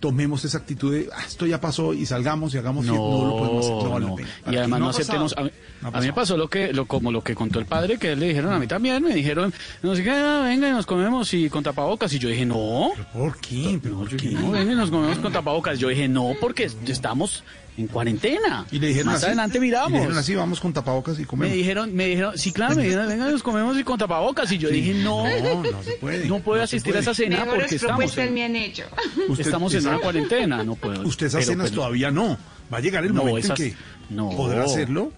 tomemos 0.00 0.44
esa 0.44 0.58
actitud 0.58 0.92
de 0.92 1.08
"Ah, 1.14 1.22
esto 1.26 1.46
ya 1.46 1.60
pasó 1.60 1.92
y 1.94 2.06
salgamos 2.06 2.54
y 2.54 2.58
hagamos 2.58 2.84
No, 2.84 2.92
fiesta". 2.94 3.08
no 3.08 3.24
lo 3.26 3.36
podemos 3.36 3.64
hacer, 3.64 3.76
no 3.84 3.90
vale 3.90 4.06
no. 4.06 4.52
Y 4.52 4.56
además 4.56 4.80
no, 4.80 4.88
aceptemos. 4.88 5.34
A 5.36 5.42
mí, 5.44 5.50
a 5.82 6.00
mí 6.00 6.06
me 6.06 6.12
pasó 6.12 6.36
lo 6.36 6.48
que, 6.48 6.72
lo, 6.72 6.86
como 6.86 7.10
lo 7.12 7.22
que 7.22 7.34
contó 7.34 7.58
el 7.58 7.66
padre, 7.66 7.98
que 7.98 8.14
le 8.16 8.28
dijeron 8.28 8.52
a 8.52 8.58
mí 8.58 8.66
también, 8.66 9.02
me 9.02 9.14
dijeron, 9.14 9.52
no 9.82 9.94
sé 9.96 10.02
qué, 10.04 10.10
ah, 10.10 10.42
venga 10.44 10.68
y 10.68 10.72
nos 10.72 10.86
comemos 10.86 11.32
y 11.34 11.48
con 11.50 11.62
tapabocas. 11.62 12.12
Y 12.12 12.18
yo 12.18 12.28
dije, 12.28 12.46
no. 12.46 12.90
¿Por 13.12 13.38
qué? 13.38 13.78
¿Pero 13.82 13.98
por 13.98 14.16
qué? 14.16 14.30
No, 14.30 14.50
venga 14.50 14.72
y 14.72 14.76
nos 14.76 14.90
comemos 14.90 15.18
con 15.18 15.32
tapabocas. 15.32 15.78
Yo 15.78 15.88
dije, 15.88 16.08
no, 16.08 16.32
porque 16.40 16.70
estamos 16.86 17.44
en 17.78 17.86
cuarentena. 17.86 18.66
Y 18.70 18.78
le 18.78 18.88
dijeron 18.88 19.06
Más 19.06 19.16
así, 19.16 19.26
adelante 19.26 19.56
y 19.56 19.60
le 19.60 19.66
miramos. 19.66 19.92
dijeron 19.92 20.18
así, 20.18 20.34
vamos 20.34 20.60
con 20.60 20.72
tapabocas 20.72 21.16
y 21.18 21.22
Me 21.22 21.26
comemos. 21.26 21.56
dijeron, 21.56 21.94
me 21.94 22.06
dijeron, 22.06 22.36
sí, 22.38 22.52
claro, 22.52 22.76
me 22.76 22.82
dijeron, 22.84 23.08
venga, 23.08 23.30
nos 23.30 23.42
comemos 23.42 23.78
y 23.78 23.84
con 23.84 23.98
tapabocas. 23.98 24.50
Y 24.52 24.58
yo 24.58 24.68
dije, 24.68 24.92
no, 24.94 25.24
No, 25.26 25.62
no 25.62 25.82
se 25.82 25.92
puede. 25.92 26.26
no 26.28 26.40
puedo 26.40 26.58
no 26.58 26.64
asistir 26.64 26.94
a 26.96 27.00
esa 27.00 27.14
cena 27.14 27.36
porque 27.38 27.50
Mejores 27.52 27.72
estamos 27.72 27.96
propuestas 27.98 28.26
en, 28.28 28.34
me 28.34 28.44
han 28.44 28.56
hecho. 28.56 28.84
Usted- 29.28 29.44
estamos 29.46 29.74
en 29.74 29.86
una 29.86 29.98
cuarentena, 29.98 30.62
no 30.64 30.74
puedo. 30.74 31.02
Usted 31.06 31.26
esas 31.26 31.40
Pero, 31.40 31.52
cenas 31.52 31.70
pero- 31.70 31.80
todavía 31.82 32.10
no. 32.10 32.36
Va 32.72 32.78
a 32.78 32.80
llegar 32.80 33.04
el 33.04 33.14
No, 33.14 33.20
momento 33.24 33.38
esas- 33.54 33.60
en 33.60 33.70
que 33.70 33.76
no. 34.10 34.30
podrá 34.30 34.64
hacerlo 34.64 35.12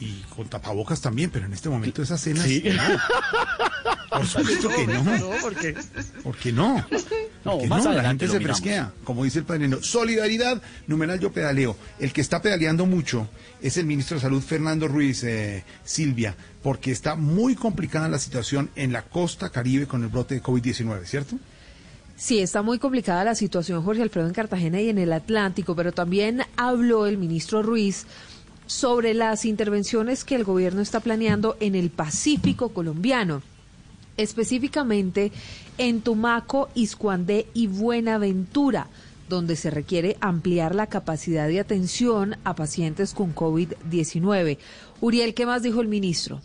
y 0.00 0.22
con 0.34 0.48
tapabocas 0.48 1.00
también, 1.00 1.30
pero 1.30 1.46
en 1.46 1.52
este 1.52 1.68
momento 1.68 2.02
esas 2.02 2.20
cenas 2.20 2.44
Sí. 2.44 2.62
no. 2.64 2.82
Por 4.10 4.26
supuesto 4.26 4.68
que 4.70 4.86
no. 4.88 5.04
porque 5.40 5.76
¿Por 6.24 6.36
qué 6.36 6.52
no? 6.52 6.78
No, 7.44 7.52
Porque 7.52 7.68
más 7.68 7.84
no, 7.84 7.92
la 7.92 8.02
gente 8.08 8.26
se 8.26 8.38
miramos. 8.38 8.58
fresquea, 8.60 8.92
como 9.04 9.24
dice 9.24 9.38
el 9.38 9.44
padrino. 9.44 9.78
Solidaridad, 9.82 10.60
numeral 10.88 11.20
yo 11.20 11.32
pedaleo. 11.32 11.76
El 11.98 12.12
que 12.12 12.20
está 12.20 12.42
pedaleando 12.42 12.86
mucho 12.86 13.28
es 13.62 13.76
el 13.76 13.86
ministro 13.86 14.16
de 14.16 14.22
Salud, 14.22 14.42
Fernando 14.42 14.88
Ruiz 14.88 15.22
eh, 15.22 15.64
Silvia, 15.84 16.34
porque 16.62 16.90
está 16.90 17.14
muy 17.14 17.54
complicada 17.54 18.08
la 18.08 18.18
situación 18.18 18.70
en 18.76 18.92
la 18.92 19.02
costa 19.02 19.50
caribe 19.50 19.86
con 19.86 20.02
el 20.02 20.08
brote 20.08 20.34
de 20.34 20.42
COVID-19, 20.42 21.04
¿cierto? 21.04 21.36
Sí, 22.16 22.40
está 22.40 22.60
muy 22.60 22.78
complicada 22.78 23.24
la 23.24 23.34
situación, 23.34 23.82
Jorge 23.82 24.02
Alfredo, 24.02 24.26
en 24.26 24.34
Cartagena 24.34 24.78
y 24.80 24.90
en 24.90 24.98
el 24.98 25.10
Atlántico, 25.12 25.74
pero 25.74 25.92
también 25.92 26.42
habló 26.56 27.06
el 27.06 27.16
ministro 27.16 27.62
Ruiz 27.62 28.04
sobre 28.70 29.14
las 29.14 29.46
intervenciones 29.46 30.24
que 30.24 30.36
el 30.36 30.44
gobierno 30.44 30.80
está 30.80 31.00
planeando 31.00 31.56
en 31.58 31.74
el 31.74 31.90
Pacífico 31.90 32.68
colombiano, 32.68 33.42
específicamente 34.16 35.32
en 35.76 36.02
Tumaco, 36.02 36.68
Iscuandé 36.76 37.48
y 37.52 37.66
Buenaventura, 37.66 38.86
donde 39.28 39.56
se 39.56 39.70
requiere 39.70 40.16
ampliar 40.20 40.76
la 40.76 40.86
capacidad 40.86 41.48
de 41.48 41.58
atención 41.58 42.36
a 42.44 42.54
pacientes 42.54 43.12
con 43.12 43.34
COVID-19. 43.34 44.58
Uriel, 45.00 45.34
¿qué 45.34 45.46
más 45.46 45.64
dijo 45.64 45.80
el 45.80 45.88
ministro? 45.88 46.40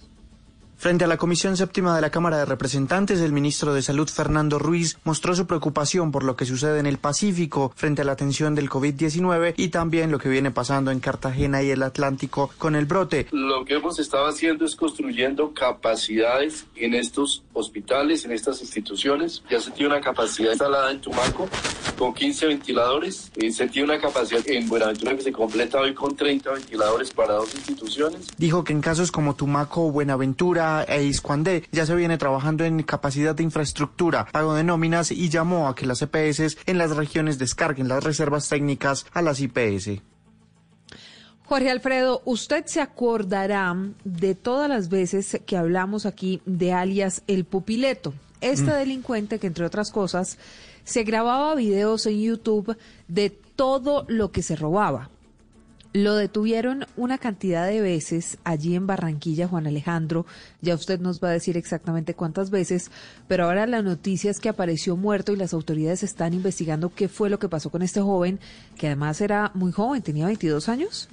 Frente 0.77 1.05
a 1.05 1.07
la 1.07 1.17
Comisión 1.17 1.57
Séptima 1.57 1.95
de 1.95 2.01
la 2.01 2.09
Cámara 2.09 2.37
de 2.37 2.45
Representantes, 2.45 3.19
el 3.21 3.31
ministro 3.31 3.73
de 3.73 3.81
Salud, 3.81 4.09
Fernando 4.09 4.59
Ruiz, 4.59 4.97
mostró 5.03 5.33
su 5.33 5.47
preocupación 5.47 6.11
por 6.11 6.23
lo 6.23 6.35
que 6.35 6.45
sucede 6.45 6.79
en 6.79 6.85
el 6.85 6.97
Pacífico 6.97 7.71
frente 7.75 8.01
a 8.01 8.05
la 8.05 8.11
atención 8.11 8.55
del 8.55 8.69
COVID-19 8.69 9.53
y 9.57 9.69
también 9.69 10.11
lo 10.11 10.19
que 10.19 10.29
viene 10.29 10.51
pasando 10.51 10.91
en 10.91 10.99
Cartagena 10.99 11.63
y 11.63 11.71
el 11.71 11.81
Atlántico 11.81 12.51
con 12.57 12.75
el 12.75 12.85
brote. 12.85 13.27
Lo 13.31 13.65
que 13.65 13.75
hemos 13.75 13.99
estado 13.99 14.27
haciendo 14.27 14.65
es 14.65 14.75
construyendo 14.75 15.53
capacidades 15.53 16.65
en 16.75 16.93
estos 16.93 17.43
hospitales, 17.53 18.25
en 18.25 18.33
estas 18.33 18.61
instituciones. 18.61 19.43
Ya 19.49 19.59
se 19.59 19.71
tiene 19.71 19.93
una 19.93 20.01
capacidad 20.01 20.51
instalada 20.51 20.91
en 20.91 21.01
Tumaco 21.01 21.49
con 21.97 22.13
15 22.13 22.47
ventiladores. 22.47 23.31
Y 23.35 23.51
se 23.51 23.67
tiene 23.67 23.91
una 23.91 24.01
capacidad 24.01 24.41
en 24.47 24.67
Buenaventura 24.67 25.15
que 25.15 25.21
se 25.21 25.31
completa 25.31 25.79
hoy 25.79 25.93
con 25.93 26.15
30 26.15 26.51
ventiladores 26.51 27.11
para 27.11 27.33
dos 27.33 27.53
instituciones. 27.55 28.27
Dijo 28.37 28.63
que 28.63 28.73
en 28.73 28.81
casos 28.81 29.11
como 29.11 29.35
Tumaco, 29.35 29.91
Buenaventura 29.91 30.74
e 30.83 31.03
Iscuandé 31.03 31.63
ya 31.71 31.85
se 31.85 31.95
viene 31.95 32.17
trabajando 32.17 32.63
en 32.65 32.83
capacidad 32.83 33.35
de 33.35 33.43
infraestructura, 33.43 34.25
pago 34.31 34.53
de 34.53 34.63
nóminas 34.63 35.11
y 35.11 35.29
llamó 35.29 35.67
a 35.67 35.75
que 35.75 35.85
las 35.85 36.01
EPS 36.01 36.57
en 36.65 36.77
las 36.77 36.95
regiones 36.95 37.37
descarguen 37.39 37.87
las 37.87 38.03
reservas 38.03 38.49
técnicas 38.49 39.05
a 39.13 39.21
las 39.21 39.39
IPS. 39.39 40.01
Jorge 41.47 41.69
Alfredo, 41.69 42.21
usted 42.25 42.65
se 42.65 42.81
acordará 42.81 43.75
de 44.03 44.33
todas 44.33 44.67
las 44.67 44.89
veces 44.89 45.39
que 45.45 45.57
hablamos 45.57 46.05
aquí 46.07 46.41
de 46.45 46.73
alias 46.73 47.21
El 47.27 47.45
Pupileto, 47.45 48.13
este 48.41 48.63
Mm. 48.71 48.77
delincuente 48.77 49.39
que 49.39 49.47
entre 49.47 49.65
otras 49.65 49.91
cosas 49.91 50.39
se 50.83 51.03
grababa 51.03 51.53
videos 51.55 52.05
en 52.07 52.19
YouTube 52.19 52.75
de 53.07 53.29
todo 53.29 54.05
lo 54.07 54.31
que 54.31 54.41
se 54.41 54.55
robaba. 54.55 55.09
Lo 55.95 56.17
detuvieron 56.17 56.85
una 56.97 57.17
cantidad 57.17 57.65
de 57.65 57.79
veces 57.79 58.37
allí 58.43 58.75
en 58.75 58.85
Barranquilla, 58.85 59.47
Juan 59.47 59.65
Alejandro. 59.65 60.25
Ya 60.59 60.75
usted 60.75 60.99
nos 60.99 61.23
va 61.23 61.29
a 61.29 61.31
decir 61.31 61.55
exactamente 61.55 62.15
cuántas 62.15 62.49
veces, 62.49 62.91
pero 63.29 63.45
ahora 63.45 63.65
la 63.65 63.81
noticia 63.81 64.29
es 64.29 64.41
que 64.41 64.49
apareció 64.49 64.97
muerto 64.97 65.31
y 65.31 65.37
las 65.37 65.53
autoridades 65.53 66.03
están 66.03 66.33
investigando 66.33 66.93
qué 66.93 67.07
fue 67.07 67.29
lo 67.29 67.39
que 67.39 67.47
pasó 67.47 67.69
con 67.69 67.81
este 67.81 68.01
joven, 68.01 68.41
que 68.77 68.87
además 68.87 69.21
era 69.21 69.51
muy 69.53 69.71
joven, 69.71 70.01
tenía 70.01 70.25
22 70.25 70.67
años. 70.67 71.07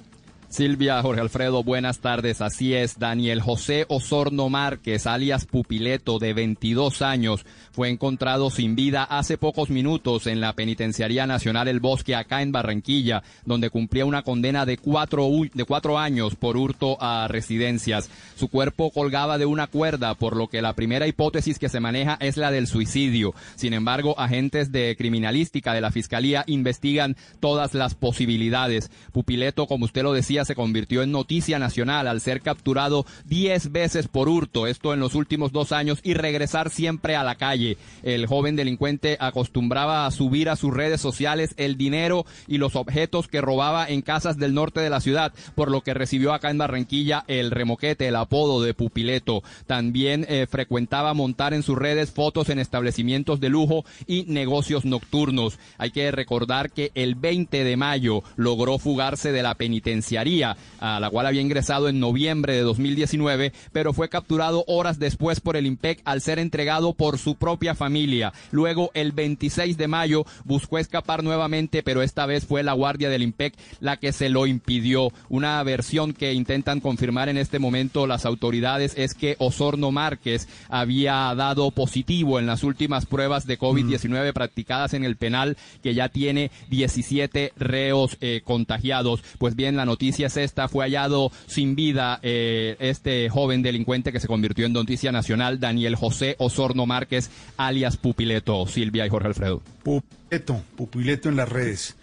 Silvia, 0.53 1.01
Jorge 1.01 1.19
Alfredo, 1.19 1.63
buenas 1.63 1.97
tardes. 1.97 2.39
Así 2.39 2.75
es, 2.75 2.99
Daniel 2.99 3.41
José 3.41 3.87
Osorno 3.89 4.49
Márquez, 4.49 5.07
alias 5.07 5.47
Pupileto, 5.47 6.19
de 6.19 6.35
22 6.35 7.01
años, 7.01 7.43
fue 7.71 7.89
encontrado 7.89 8.51
sin 8.51 8.75
vida 8.75 9.03
hace 9.03 9.39
pocos 9.39 9.71
minutos 9.71 10.27
en 10.27 10.41
la 10.41 10.53
Penitenciaría 10.53 11.25
Nacional 11.25 11.67
El 11.69 11.79
Bosque, 11.79 12.13
acá 12.13 12.43
en 12.43 12.51
Barranquilla, 12.51 13.23
donde 13.45 13.71
cumplía 13.71 14.05
una 14.05 14.21
condena 14.21 14.67
de 14.67 14.77
cuatro, 14.77 15.27
de 15.51 15.65
cuatro 15.65 15.97
años 15.97 16.35
por 16.35 16.55
hurto 16.55 17.01
a 17.01 17.27
residencias. 17.27 18.11
Su 18.35 18.47
cuerpo 18.47 18.91
colgaba 18.91 19.39
de 19.39 19.47
una 19.47 19.65
cuerda, 19.65 20.13
por 20.13 20.35
lo 20.35 20.49
que 20.49 20.61
la 20.61 20.73
primera 20.73 21.07
hipótesis 21.07 21.57
que 21.57 21.69
se 21.69 21.79
maneja 21.79 22.15
es 22.19 22.37
la 22.37 22.51
del 22.51 22.67
suicidio. 22.67 23.33
Sin 23.55 23.73
embargo, 23.73 24.19
agentes 24.19 24.71
de 24.71 24.95
criminalística 24.95 25.73
de 25.73 25.81
la 25.81 25.89
Fiscalía 25.89 26.43
investigan 26.45 27.17
todas 27.39 27.73
las 27.73 27.95
posibilidades. 27.95 28.91
Pupileto, 29.13 29.65
como 29.65 29.85
usted 29.85 30.03
lo 30.03 30.13
decía, 30.13 30.42
se 30.45 30.55
convirtió 30.55 31.03
en 31.03 31.11
noticia 31.11 31.59
nacional 31.59 32.07
al 32.07 32.21
ser 32.21 32.41
capturado 32.41 33.05
10 33.25 33.71
veces 33.71 34.07
por 34.07 34.29
hurto, 34.29 34.67
esto 34.67 34.93
en 34.93 34.99
los 34.99 35.15
últimos 35.15 35.51
dos 35.51 35.71
años, 35.71 35.99
y 36.03 36.13
regresar 36.13 36.69
siempre 36.69 37.15
a 37.15 37.23
la 37.23 37.35
calle. 37.35 37.77
El 38.03 38.27
joven 38.27 38.55
delincuente 38.55 39.17
acostumbraba 39.19 40.05
a 40.05 40.11
subir 40.11 40.49
a 40.49 40.55
sus 40.55 40.73
redes 40.73 41.01
sociales 41.01 41.53
el 41.57 41.77
dinero 41.77 42.25
y 42.47 42.57
los 42.57 42.75
objetos 42.75 43.27
que 43.27 43.41
robaba 43.41 43.87
en 43.87 44.01
casas 44.01 44.37
del 44.37 44.53
norte 44.53 44.81
de 44.81 44.89
la 44.89 45.01
ciudad, 45.01 45.33
por 45.55 45.71
lo 45.71 45.81
que 45.81 45.93
recibió 45.93 46.33
acá 46.33 46.49
en 46.49 46.57
Barranquilla 46.57 47.23
el 47.27 47.51
remoquete, 47.51 48.07
el 48.07 48.15
apodo 48.15 48.61
de 48.61 48.73
Pupileto. 48.73 49.43
También 49.67 50.25
eh, 50.29 50.47
frecuentaba 50.49 51.13
montar 51.13 51.53
en 51.53 51.63
sus 51.63 51.77
redes 51.77 52.11
fotos 52.11 52.49
en 52.49 52.59
establecimientos 52.59 53.39
de 53.39 53.49
lujo 53.49 53.85
y 54.07 54.23
negocios 54.25 54.85
nocturnos. 54.85 55.59
Hay 55.77 55.91
que 55.91 56.11
recordar 56.11 56.71
que 56.71 56.91
el 56.95 57.15
20 57.15 57.63
de 57.63 57.77
mayo 57.77 58.23
logró 58.35 58.77
fugarse 58.79 59.31
de 59.31 59.43
la 59.43 59.55
penitenciaría, 59.55 60.32
a 60.41 60.55
la 60.79 61.09
cual 61.09 61.27
había 61.27 61.41
ingresado 61.41 61.89
en 61.89 61.99
noviembre 61.99 62.53
de 62.53 62.61
2019, 62.61 63.53
pero 63.71 63.93
fue 63.93 64.09
capturado 64.09 64.63
horas 64.67 64.99
después 64.99 65.39
por 65.39 65.57
el 65.57 65.65
IMPEC 65.65 66.01
al 66.05 66.21
ser 66.21 66.39
entregado 66.39 66.93
por 66.93 67.19
su 67.19 67.35
propia 67.35 67.75
familia. 67.75 68.33
Luego, 68.51 68.89
el 68.93 69.11
26 69.11 69.77
de 69.77 69.87
mayo, 69.87 70.25
buscó 70.45 70.79
escapar 70.79 71.23
nuevamente, 71.23 71.83
pero 71.83 72.01
esta 72.01 72.25
vez 72.25 72.45
fue 72.45 72.63
la 72.63 72.73
guardia 72.73 73.09
del 73.09 73.23
IMPEC 73.23 73.53
la 73.79 73.97
que 73.97 74.13
se 74.13 74.29
lo 74.29 74.47
impidió. 74.47 75.11
Una 75.29 75.61
versión 75.63 76.13
que 76.13 76.33
intentan 76.33 76.79
confirmar 76.79 77.29
en 77.29 77.37
este 77.37 77.59
momento 77.59 78.07
las 78.07 78.25
autoridades 78.25 78.93
es 78.97 79.13
que 79.13 79.35
Osorno 79.39 79.91
Márquez 79.91 80.47
había 80.69 81.33
dado 81.35 81.71
positivo 81.71 82.39
en 82.39 82.45
las 82.45 82.63
últimas 82.63 83.05
pruebas 83.05 83.45
de 83.45 83.59
COVID-19 83.59 84.33
practicadas 84.33 84.93
en 84.93 85.03
el 85.03 85.17
penal, 85.17 85.57
que 85.81 85.93
ya 85.93 86.09
tiene 86.09 86.51
17 86.69 87.53
reos 87.57 88.17
eh, 88.21 88.41
contagiados. 88.43 89.23
Pues 89.37 89.55
bien, 89.55 89.75
la 89.75 89.85
noticia 89.85 90.12
es 90.21 90.37
esta, 90.37 90.67
fue 90.67 90.85
hallado 90.85 91.31
sin 91.47 91.75
vida 91.75 92.19
eh, 92.21 92.75
este 92.79 93.29
joven 93.29 93.63
delincuente 93.63 94.11
que 94.11 94.19
se 94.19 94.27
convirtió 94.27 94.67
en 94.67 94.73
noticia 94.73 95.11
nacional, 95.11 95.59
Daniel 95.59 95.95
José 95.95 96.35
Osorno 96.37 96.85
Márquez, 96.85 97.31
alias 97.57 97.97
Pupileto, 97.97 98.67
Silvia 98.67 99.05
y 99.07 99.09
Jorge 99.09 99.29
Alfredo. 99.29 99.61
Pupileto, 99.83 100.61
pupileto 100.75 101.29
en 101.29 101.37
las 101.37 101.49
redes. 101.49 101.95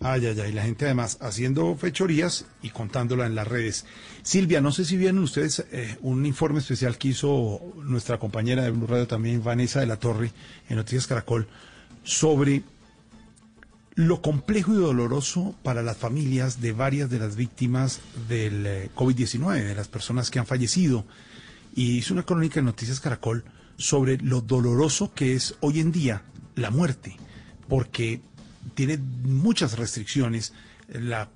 Ay, 0.00 0.26
ay, 0.26 0.38
ay, 0.38 0.52
la 0.52 0.62
gente 0.62 0.84
además 0.84 1.16
haciendo 1.22 1.74
fechorías 1.74 2.46
y 2.62 2.68
contándola 2.68 3.26
en 3.26 3.34
las 3.34 3.48
redes. 3.48 3.86
Silvia, 4.22 4.60
no 4.60 4.70
sé 4.70 4.84
si 4.84 4.96
vieron 4.96 5.20
ustedes 5.20 5.64
eh, 5.72 5.96
un 6.02 6.26
informe 6.26 6.58
especial 6.58 6.98
que 6.98 7.08
hizo 7.08 7.60
nuestra 7.82 8.18
compañera 8.18 8.62
de 8.62 8.70
Blue 8.70 8.86
Radio 8.86 9.06
también, 9.06 9.42
Vanessa 9.42 9.80
de 9.80 9.86
la 9.86 9.96
Torre, 9.96 10.32
en 10.68 10.76
Noticias 10.76 11.06
Caracol, 11.06 11.48
sobre 12.04 12.62
lo 13.96 14.20
complejo 14.20 14.74
y 14.74 14.76
doloroso 14.76 15.56
para 15.62 15.82
las 15.82 15.96
familias 15.96 16.60
de 16.60 16.72
varias 16.72 17.08
de 17.08 17.18
las 17.18 17.34
víctimas 17.34 18.00
del 18.28 18.66
eh, 18.66 18.90
COVID-19, 18.94 19.64
de 19.64 19.74
las 19.74 19.88
personas 19.88 20.30
que 20.30 20.38
han 20.38 20.46
fallecido. 20.46 21.06
Y 21.74 21.96
hizo 21.96 22.12
una 22.12 22.22
crónica 22.22 22.60
en 22.60 22.66
Noticias 22.66 23.00
Caracol 23.00 23.44
sobre 23.78 24.18
lo 24.18 24.42
doloroso 24.42 25.14
que 25.14 25.34
es 25.34 25.54
hoy 25.60 25.80
en 25.80 25.92
día 25.92 26.22
la 26.56 26.70
muerte, 26.70 27.16
porque 27.68 28.20
tiene 28.74 28.98
muchas 28.98 29.78
restricciones 29.78 30.52
la, 30.88 31.30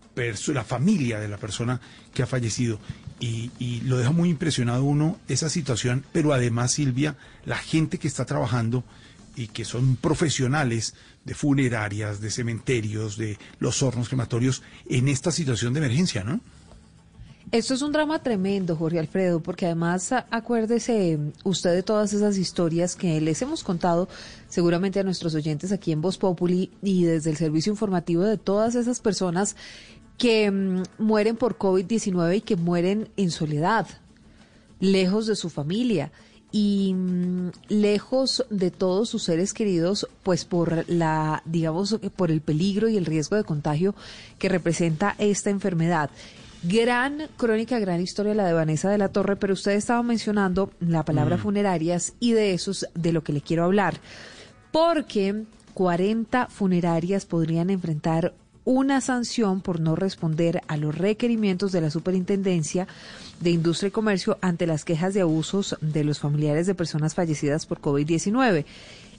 la 0.49 0.65
familia 0.65 1.19
de 1.19 1.29
la 1.29 1.39
persona 1.39 1.81
que 2.13 2.23
ha 2.23 2.27
fallecido. 2.27 2.79
Y 3.21 3.83
lo 3.83 3.99
deja 3.99 4.13
muy 4.13 4.31
impresionado 4.31 4.83
uno 4.85 5.19
esa 5.29 5.51
situación, 5.51 6.05
pero 6.11 6.33
además, 6.33 6.73
Silvia, 6.73 7.17
la 7.45 7.59
gente 7.59 7.99
que 7.99 8.09
está 8.09 8.25
trabajando 8.25 8.83
y 9.37 9.49
que 9.49 9.65
son 9.65 9.97
profesionales 9.97 10.95
de 11.25 11.35
funerarias, 11.35 12.21
de 12.21 12.31
cementerios, 12.31 13.17
de 13.17 13.39
los 13.59 13.83
hornos 13.83 14.09
crematorios, 14.09 14.63
en 14.89 15.09
esta 15.09 15.31
situación 15.31 15.75
de 15.75 15.81
emergencia, 15.81 16.25
¿no? 16.25 16.41
Esto 17.53 17.75
es 17.75 17.83
un 17.83 17.91
drama 17.91 18.23
tremendo, 18.23 18.77
Jorge 18.77 19.01
Alfredo, 19.01 19.41
porque 19.41 19.67
además 19.67 20.13
acuérdese 20.31 21.19
usted 21.43 21.75
de 21.75 21.83
todas 21.83 22.13
esas 22.13 22.39
historias 22.39 22.95
que 22.95 23.21
les 23.21 23.43
hemos 23.43 23.65
contado 23.65 24.09
seguramente 24.49 25.01
a 25.01 25.03
nuestros 25.03 25.35
oyentes 25.35 25.73
aquí 25.73 25.91
en 25.91 26.01
Voz 26.01 26.17
Populi 26.17 26.71
y 26.81 27.05
desde 27.05 27.31
el 27.31 27.37
servicio 27.37 27.73
informativo 27.73 28.23
de 28.23 28.39
todas 28.39 28.77
esas 28.77 29.01
personas 29.01 29.57
que 30.17 30.49
mm, 30.49 30.83
mueren 30.99 31.37
por 31.37 31.59
COVID-19 31.59 32.37
y 32.37 32.41
que 32.43 32.55
mueren 32.55 33.09
en 33.17 33.33
soledad, 33.33 33.89
lejos 34.79 35.27
de 35.27 35.35
su 35.35 35.51
familia 35.51 36.13
y 36.53 36.95
mm, 36.95 37.51
lejos 37.69 38.45
de 38.51 38.71
todos 38.71 39.09
sus 39.09 39.23
seres 39.23 39.53
queridos, 39.55 40.09
pues 40.23 40.45
por 40.45 40.85
la, 40.89 41.43
digamos, 41.45 41.99
por 42.17 42.31
el 42.31 42.41
peligro 42.41 42.89
y 42.89 42.97
el 42.97 43.07
riesgo 43.07 43.37
de 43.37 43.45
contagio 43.45 43.95
que 44.39 44.49
representa 44.49 45.15
esta 45.19 45.51
enfermedad. 45.51 46.11
Gran 46.63 47.29
crónica, 47.39 47.79
gran 47.79 48.01
historia 48.03 48.35
la 48.35 48.47
de 48.47 48.53
Vanessa 48.53 48.91
de 48.91 48.99
la 48.99 49.09
Torre, 49.09 49.37
pero 49.37 49.55
usted 49.55 49.73
estaba 49.73 50.03
mencionando 50.03 50.71
la 50.81 51.05
palabra 51.05 51.37
Mm. 51.37 51.41
funerarias 51.41 52.13
y 52.21 52.33
de 52.33 52.53
eso 52.53 52.73
es 52.73 52.87
de 52.95 53.13
lo 53.13 53.23
que 53.25 53.33
le 53.33 53.41
quiero 53.41 53.65
hablar. 53.65 53.99
Porque 54.71 55.45
40 55.73 56.49
funerarias 56.49 57.25
podrían 57.25 57.71
enfrentar 57.71 58.35
una 58.65 59.01
sanción 59.01 59.63
por 59.63 59.81
no 59.81 59.97
responder 59.97 60.61
a 60.69 60.77
los 60.77 60.95
requerimientos 60.97 61.73
de 61.73 61.81
la 61.81 61.91
Superintendencia 61.91 62.87
de 63.41 63.51
Industria 63.51 63.89
y 63.89 63.91
Comercio 63.93 64.39
ante 64.41 64.67
las 64.67 64.85
quejas 64.85 65.15
de 65.15 65.23
abusos 65.23 65.77
de 65.81 66.05
los 66.05 66.21
familiares 66.21 66.67
de 66.67 66.75
personas 66.75 67.15
fallecidas 67.15 67.67
por 67.67 67.81
COVID-19. 67.81 68.65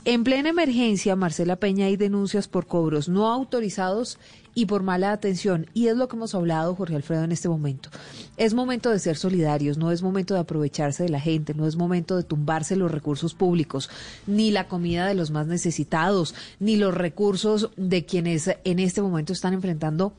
En 0.04 0.24
plena 0.24 0.50
emergencia, 0.50 1.16
Marcela 1.16 1.58
Peña, 1.58 1.86
hay 1.86 1.96
denuncias 1.96 2.48
por 2.48 2.66
cobros 2.66 3.08
no 3.08 3.28
autorizados 3.28 4.18
y 4.56 4.66
por 4.66 4.82
mala 4.82 5.12
atención. 5.12 5.68
Y 5.76 5.88
es 5.88 5.96
lo 5.96 6.08
que 6.08 6.16
hemos 6.16 6.34
hablado, 6.34 6.74
Jorge 6.74 6.96
Alfredo, 6.96 7.24
en 7.24 7.32
este 7.32 7.50
momento. 7.50 7.90
Es 8.36 8.56
momento 8.56 8.90
de 8.90 8.98
ser 8.98 9.16
solidarios, 9.16 9.78
no 9.78 9.92
es 9.92 10.02
momento 10.02 10.34
de 10.34 10.40
aprovecharse 10.40 11.04
de 11.04 11.10
la 11.10 11.20
gente, 11.20 11.54
no 11.54 11.68
es 11.68 11.76
momento 11.76 12.18
de 12.18 12.24
tumbarse 12.24 12.76
los 12.76 12.90
recursos 12.90 13.36
públicos, 13.36 13.92
ni 14.26 14.50
la 14.50 14.68
comida 14.68 15.06
de 15.06 15.14
los 15.14 15.30
más 15.30 15.46
necesitados, 15.46 16.34
ni 16.60 16.78
los 16.78 16.96
recursos 16.96 17.70
de 17.78 18.04
quienes 18.04 18.50
en 18.64 18.80
este 18.80 19.04
momento 19.04 19.34
están 19.34 19.54
enfrentando 19.54 20.14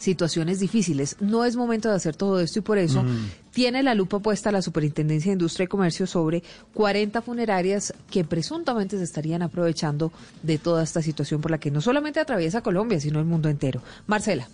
situaciones 0.00 0.58
difíciles. 0.58 1.14
No 1.20 1.44
es 1.44 1.54
momento 1.54 1.88
de 1.88 1.94
hacer 1.94 2.16
todo 2.16 2.40
esto 2.40 2.58
y 2.58 2.62
por 2.62 2.78
eso 2.78 3.02
Mm. 3.04 3.30
tiene 3.52 3.82
la 3.84 3.94
lupa 3.94 4.18
puesta 4.18 4.50
la 4.50 4.62
Superintendencia 4.62 5.30
de 5.30 5.34
Industria 5.34 5.64
y 5.64 5.68
Comercio 5.68 6.06
sobre 6.08 6.42
40 6.74 7.22
funerarias 7.22 7.92
que 8.10 8.24
presuntamente 8.24 8.96
se 8.98 9.04
estarían 9.04 9.42
aprovechando 9.42 10.10
de 10.42 10.58
toda 10.58 10.82
esta 10.82 11.02
situación 11.02 11.40
por 11.40 11.50
la 11.52 11.58
que 11.58 11.70
no 11.70 11.80
solamente 11.80 12.18
atraviesa 12.18 12.62
Colombia, 12.62 12.98
sino 12.98 13.20
el 13.20 13.26
mundo 13.26 13.48
entero. 13.48 13.82
Marcela. 14.08 14.48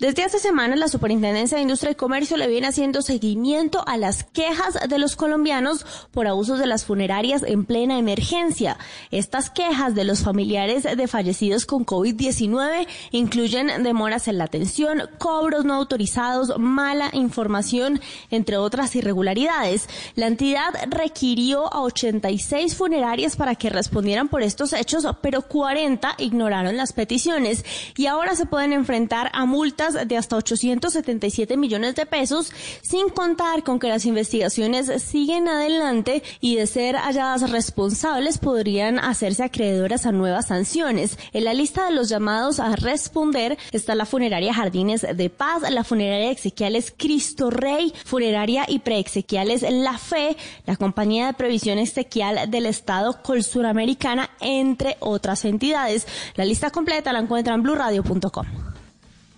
Desde 0.00 0.24
hace 0.24 0.38
semanas, 0.38 0.78
la 0.78 0.88
Superintendencia 0.88 1.58
de 1.58 1.62
Industria 1.62 1.92
y 1.92 1.94
Comercio 1.94 2.38
le 2.38 2.48
viene 2.48 2.68
haciendo 2.68 3.02
seguimiento 3.02 3.84
a 3.86 3.98
las 3.98 4.24
quejas 4.24 4.78
de 4.88 4.98
los 4.98 5.14
colombianos 5.14 5.84
por 6.10 6.26
abusos 6.26 6.58
de 6.58 6.64
las 6.64 6.86
funerarias 6.86 7.42
en 7.42 7.66
plena 7.66 7.98
emergencia. 7.98 8.78
Estas 9.10 9.50
quejas 9.50 9.94
de 9.94 10.04
los 10.04 10.22
familiares 10.22 10.84
de 10.84 11.06
fallecidos 11.06 11.66
con 11.66 11.84
COVID-19 11.84 12.88
incluyen 13.10 13.82
demoras 13.82 14.26
en 14.26 14.38
la 14.38 14.44
atención, 14.44 15.02
cobros 15.18 15.66
no 15.66 15.74
autorizados, 15.74 16.58
mala 16.58 17.10
información, 17.12 18.00
entre 18.30 18.56
otras 18.56 18.96
irregularidades. 18.96 19.86
La 20.14 20.28
entidad 20.28 20.72
requirió 20.88 21.70
a 21.74 21.82
86 21.82 22.74
funerarias 22.74 23.36
para 23.36 23.54
que 23.54 23.68
respondieran 23.68 24.28
por 24.28 24.42
estos 24.42 24.72
hechos, 24.72 25.06
pero 25.20 25.42
40 25.42 26.14
ignoraron 26.16 26.78
las 26.78 26.94
peticiones 26.94 27.66
y 27.98 28.06
ahora 28.06 28.34
se 28.34 28.46
pueden 28.46 28.72
enfrentar 28.72 29.30
a 29.34 29.44
multas 29.44 29.89
de 29.94 30.16
hasta 30.16 30.36
877 30.36 31.56
millones 31.56 31.94
de 31.94 32.06
pesos, 32.06 32.52
sin 32.82 33.08
contar 33.08 33.62
con 33.62 33.78
que 33.78 33.88
las 33.88 34.06
investigaciones 34.06 35.02
siguen 35.02 35.48
adelante 35.48 36.22
y 36.40 36.56
de 36.56 36.66
ser 36.66 36.96
halladas 36.96 37.50
responsables 37.50 38.38
podrían 38.38 38.98
hacerse 38.98 39.44
acreedoras 39.44 40.06
a 40.06 40.12
nuevas 40.12 40.48
sanciones. 40.48 41.18
En 41.32 41.44
la 41.44 41.54
lista 41.54 41.86
de 41.86 41.92
los 41.92 42.08
llamados 42.08 42.60
a 42.60 42.76
responder 42.76 43.58
está 43.72 43.94
la 43.94 44.06
funeraria 44.06 44.54
Jardines 44.54 45.06
de 45.14 45.30
Paz, 45.30 45.62
la 45.70 45.84
funeraria 45.84 46.30
Exequiales 46.30 46.92
Cristo 46.96 47.50
Rey, 47.50 47.92
funeraria 48.04 48.64
y 48.68 48.80
preexequiales 48.80 49.62
La 49.62 49.98
Fe, 49.98 50.36
la 50.66 50.76
compañía 50.76 51.26
de 51.26 51.34
previsión 51.34 51.78
exequial 51.78 52.50
del 52.50 52.66
Estado 52.66 53.22
Colsuramericana, 53.22 54.30
entre 54.40 54.96
otras 55.00 55.44
entidades. 55.44 56.06
La 56.34 56.44
lista 56.44 56.70
completa 56.70 57.12
la 57.12 57.20
encuentran 57.20 57.56
en 57.56 57.62
blurradio.com. 57.62 58.69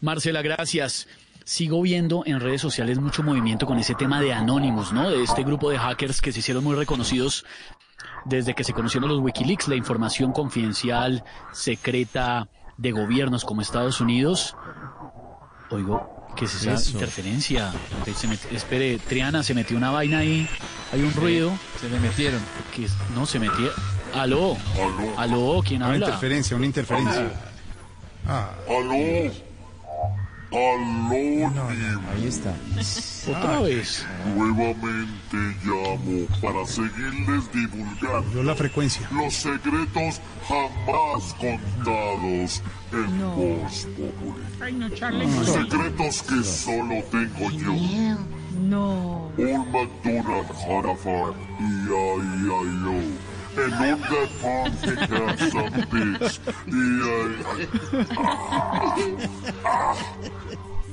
Marcela, 0.03 0.42
gracias. 0.42 1.09
Sigo 1.44 1.80
viendo 1.80 2.22
en 2.26 2.38
redes 2.40 2.61
sociales 2.61 2.98
mucho 2.98 3.22
movimiento 3.22 3.66
con 3.66 3.78
ese 3.78 3.94
tema 3.94 4.20
de 4.20 4.32
Anonymous, 4.34 4.92
¿no? 4.92 5.09
De 5.11 5.22
este 5.22 5.42
grupo 5.42 5.70
de 5.70 5.78
hackers 5.78 6.20
que 6.20 6.30
se 6.32 6.40
hicieron 6.40 6.62
muy 6.62 6.76
reconocidos 6.76 7.44
desde 8.24 8.55
que 8.55 8.62
se 8.64 8.72
conocieron 8.72 9.09
los 9.09 9.20
Wikileaks, 9.20 9.66
la 9.68 9.74
información 9.76 10.32
confidencial, 10.32 11.24
secreta 11.53 12.48
de 12.76 12.92
gobiernos 12.92 13.44
como 13.44 13.61
Estados 13.62 14.00
Unidos. 14.00 14.55
Oigo, 15.70 16.26
¿qué 16.36 16.44
es 16.44 16.55
esa 16.55 16.74
Eso. 16.74 16.90
interferencia? 16.92 17.72
Se 18.14 18.28
met- 18.28 18.53
espere, 18.53 18.98
Triana, 18.98 19.42
se 19.42 19.55
metió 19.55 19.76
una 19.76 19.90
vaina 19.90 20.18
ahí, 20.18 20.48
hay 20.92 21.03
un 21.03 21.12
ruido. 21.14 21.53
Se 21.80 21.88
le 21.88 21.98
metieron. 21.98 22.40
Que 22.74 22.86
no, 23.14 23.24
se 23.26 23.38
metió. 23.40 23.70
Aló. 24.14 24.57
Aló, 25.16 25.61
¿quién 25.66 25.82
Una 25.82 25.92
habla? 25.94 26.07
interferencia, 26.07 26.57
una 26.57 26.66
interferencia. 26.66 27.32
Ah. 28.28 28.50
¡Aló! 28.68 29.32
¡Aló! 30.53 31.50
Ahí 32.12 32.26
está. 32.26 32.55
Otra 33.26 33.61
vez. 33.61 34.05
Nuevamente 34.36 35.36
llamo 35.64 36.26
para 36.42 36.66
seguirles 36.66 37.50
divulgando 37.53 38.42
la 38.42 38.55
frecuencia. 38.55 39.09
los 39.12 39.32
secretos 39.32 40.20
jamás 40.46 41.34
contados 41.40 42.62
en 42.92 43.20
Voz 43.34 43.88
Populi. 43.96 44.44
Ay, 44.61 44.72
no, 44.74 44.90
Charlie. 44.90 45.26
Secretos 45.44 46.22
que 46.22 46.44
solo 46.44 47.03
tengo 47.11 47.50
yo. 47.53 47.72
No. 48.61 49.32
Un 49.38 49.72
McDonald 49.72 50.50
Harafar 50.68 51.32
y 51.61 51.64
ay, 51.64 52.28
ay, 52.42 52.68
yo. 52.84 53.32
En 53.55 53.70
que 53.70 54.16
have 54.42 55.38
some 55.50 55.86
pigs. 55.90 56.40
Y 56.66 56.70
ay, 57.03 57.32
ay. 57.53 57.68
Ah, 58.16 58.96
ah. 59.64 59.94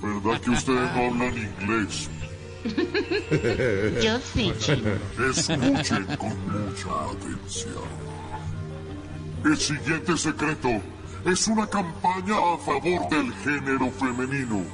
¿Verdad 0.01 0.41
que 0.41 0.49
ustedes 0.51 0.95
no 0.95 1.01
hablan 1.07 1.37
inglés? 1.37 2.09
Yo 4.03 4.19
sí, 4.19 4.53
chino. 4.59 4.91
Escuchen 5.29 6.05
con 6.17 6.35
mucha 6.51 6.89
atención. 7.11 8.09
El 9.45 9.57
siguiente 9.57 10.17
secreto 10.17 10.69
es 11.25 11.47
una 11.47 11.67
campaña 11.67 12.35
a 12.35 12.57
favor 12.57 13.09
del 13.09 13.33
género 13.35 13.89
femenino. 13.91 14.65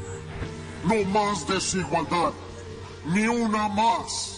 No 0.84 1.04
más 1.12 1.48
desigualdad, 1.48 2.34
ni 3.06 3.28
una 3.28 3.68
más. 3.70 4.35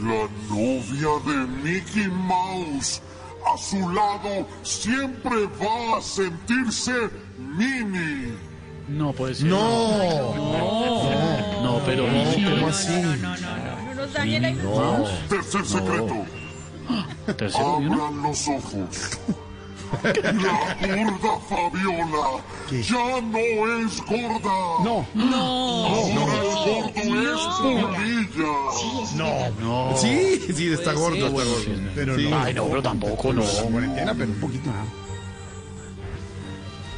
La 0.00 0.28
novia 0.48 1.10
de 1.26 1.46
Mickey 1.62 2.08
Mouse 2.08 3.02
a 3.52 3.58
su 3.58 3.78
lado 3.90 4.46
siempre 4.62 5.46
va 5.60 5.98
a 5.98 6.00
sentirse 6.00 7.10
mini. 7.36 8.32
No 8.88 9.12
puede 9.12 9.34
ser. 9.34 9.48
No. 9.48 10.34
No, 10.34 11.62
no 11.62 11.80
pero 11.84 12.06
no, 12.06 12.50
¿Cómo 12.50 12.68
así? 12.68 13.02
No 13.02 13.94
nos 13.94 14.12
dañe 14.12 14.40
la 14.40 14.54
Tercer 15.28 15.66
secreto. 15.66 16.24
Abran 17.58 18.22
los 18.22 18.48
ojos. 18.48 19.18
La 20.02 20.86
gorda 20.96 21.40
Fabiola 21.48 22.42
ya 22.70 23.20
no 23.22 23.38
es 23.38 24.00
gorda. 24.04 24.56
No. 24.84 25.06
No. 25.14 25.86
Ahora 25.86 26.34
el 26.34 26.54
gordo 26.54 27.22
es 27.22 27.42
polilla. 27.62 28.52
No. 29.16 29.90
No. 29.90 29.96
Sí, 29.96 30.40
sí, 30.54 30.72
está 30.72 30.92
gordo, 30.92 31.30
gordo. 31.30 31.56
Pero 31.94 32.16
Sí. 32.16 32.28
no. 32.28 32.38
Ay, 32.38 32.54
no, 32.54 32.64
pero 32.66 32.82
tampoco, 32.82 33.32
no. 33.32 33.42
La 33.42 33.62
cuarentena, 33.62 34.14
pero 34.14 34.30
un 34.32 34.40
poquito. 34.40 34.70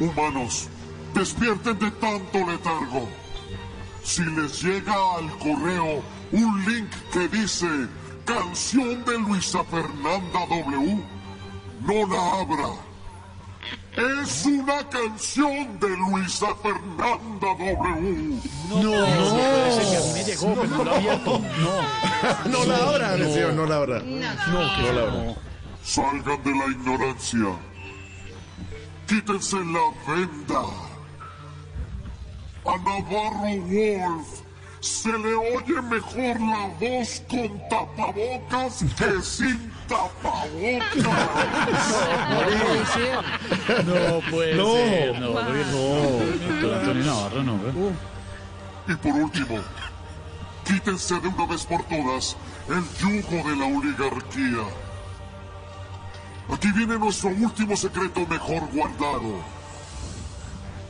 Humanos, 0.00 0.68
despierten 1.14 1.78
de 1.78 1.90
tanto 1.92 2.38
letargo. 2.38 3.08
Si 4.02 4.22
les 4.24 4.62
llega 4.62 4.94
al 5.16 5.30
correo 5.38 6.02
un 6.32 6.64
link 6.64 6.88
que 7.12 7.28
dice 7.28 7.66
canción 8.24 9.04
de 9.04 9.18
Luisa 9.18 9.62
Fernanda 9.64 10.46
W, 10.48 11.02
no 11.80 12.06
la 12.06 12.40
abra. 12.40 12.68
Es 13.96 14.46
una 14.46 14.88
canción 14.88 15.78
de 15.80 15.88
Luisa 15.88 16.46
Fernanda 16.62 17.48
W. 17.58 18.40
No, 18.68 18.82
no, 18.82 19.06
ese 19.66 19.90
que 19.90 19.96
a 19.96 20.00
mí 20.00 20.12
me 20.14 20.24
llegó, 20.24 20.54
pero 20.54 20.84
no 20.84 20.90
abierto. 20.92 21.40
No. 22.44 22.50
No 22.50 22.64
la 22.64 22.76
abra, 22.76 23.16
No. 23.16 23.66
la 23.66 23.76
abra. 23.76 23.98
No, 23.98 24.04
que 24.04 24.82
No 24.82 24.92
la 24.92 25.02
abra. 25.02 25.34
Salgan 25.82 26.42
de 26.44 26.50
la 26.54 26.66
ignorancia. 26.66 27.48
Quítense 29.08 29.56
la 29.56 30.14
venda. 30.14 30.60
A 32.64 32.76
Navarro 32.76 33.56
Wolf 33.66 34.28
se 34.80 35.08
le 35.08 35.34
oye 35.34 35.82
mejor 35.82 36.40
la 36.40 36.68
voz 36.78 37.22
con 37.28 37.68
tapabocas 37.68 38.84
que 38.96 39.22
sin 39.22 39.72
No 43.84 44.20
puede 44.30 44.54
No. 44.54 44.72
ser, 44.74 45.20
no, 45.20 45.28
no. 45.32 46.74
Antonio 46.74 47.04
Navarro, 47.04 47.42
no. 47.42 47.58
Y 48.88 48.94
por 48.96 49.12
último, 49.12 49.58
quítense 50.66 51.20
de 51.20 51.28
una 51.28 51.46
vez 51.46 51.64
por 51.64 51.82
todas 51.84 52.36
el 52.68 52.82
yugo 52.98 53.48
de 53.48 53.56
la 53.56 53.66
oligarquía. 53.66 54.64
Aquí 56.52 56.72
viene 56.72 56.98
nuestro 56.98 57.30
último 57.30 57.76
secreto 57.76 58.26
mejor 58.26 58.68
guardado. 58.72 59.40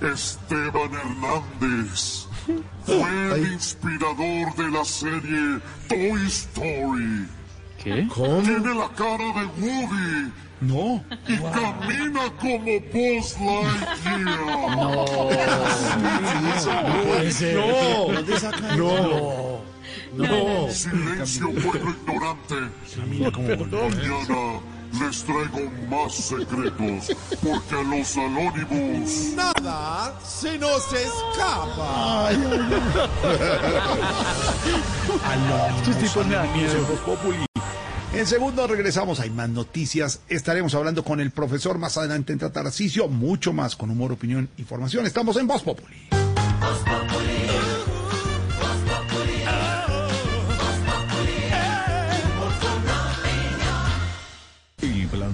Esteban 0.01 0.95
Hernández 0.95 2.27
fue 2.87 3.35
el 3.35 3.53
inspirador 3.53 4.55
de 4.57 4.71
la 4.71 4.85
serie 4.85 5.61
Toy 5.89 6.27
Story. 6.27 7.29
¿Qué? 7.83 8.07
Tiene 8.14 8.74
la 8.74 8.89
cara 8.91 9.24
de 9.24 9.47
Woody. 9.59 10.33
No. 10.61 11.03
Y 11.26 11.37
camina 11.39 12.31
como 12.39 12.81
Buzz 12.93 13.37
Lightyear. 13.41 14.20
No. 14.20 14.66
No. 14.68 14.95
No. 17.55 18.12
¿Dónde 18.12 18.39
saca 18.39 18.76
No. 18.76 19.61
No. 20.14 20.70
Silencio, 20.70 21.47
pueblo 21.55 21.91
ignorante. 21.91 22.57
Mañana 22.99 24.61
les 25.01 25.24
traigo 25.24 25.70
más 25.89 26.14
secretos. 26.14 27.16
Porque 27.43 27.74
a 27.74 27.83
los 27.83 28.16
anónimos. 28.18 29.11
Nada 29.35 30.20
se 30.22 30.59
nos 30.59 30.93
escapa. 30.93 32.31
Estos 35.78 35.99
tipos 35.99 36.26
me 36.26 36.35
dan 36.35 36.53
miedo. 36.53 37.49
En 38.13 38.27
segundo 38.27 38.67
regresamos, 38.67 39.21
hay 39.21 39.31
más 39.31 39.49
noticias. 39.49 40.21
Estaremos 40.29 40.75
hablando 40.75 41.05
con 41.05 41.21
el 41.21 41.31
profesor 41.31 41.79
más 41.79 41.97
adelante 41.97 42.33
en 42.33 42.41
Tarcisio, 42.41 43.07
mucho 43.07 43.53
más 43.53 43.77
con 43.77 43.89
humor, 43.89 44.11
opinión, 44.11 44.49
información. 44.59 45.07
Estamos 45.07 45.37
en 45.37 45.47
Voz 45.47 45.63
Populi. 45.63 46.09
El 46.11 46.85
plan 46.85 47.80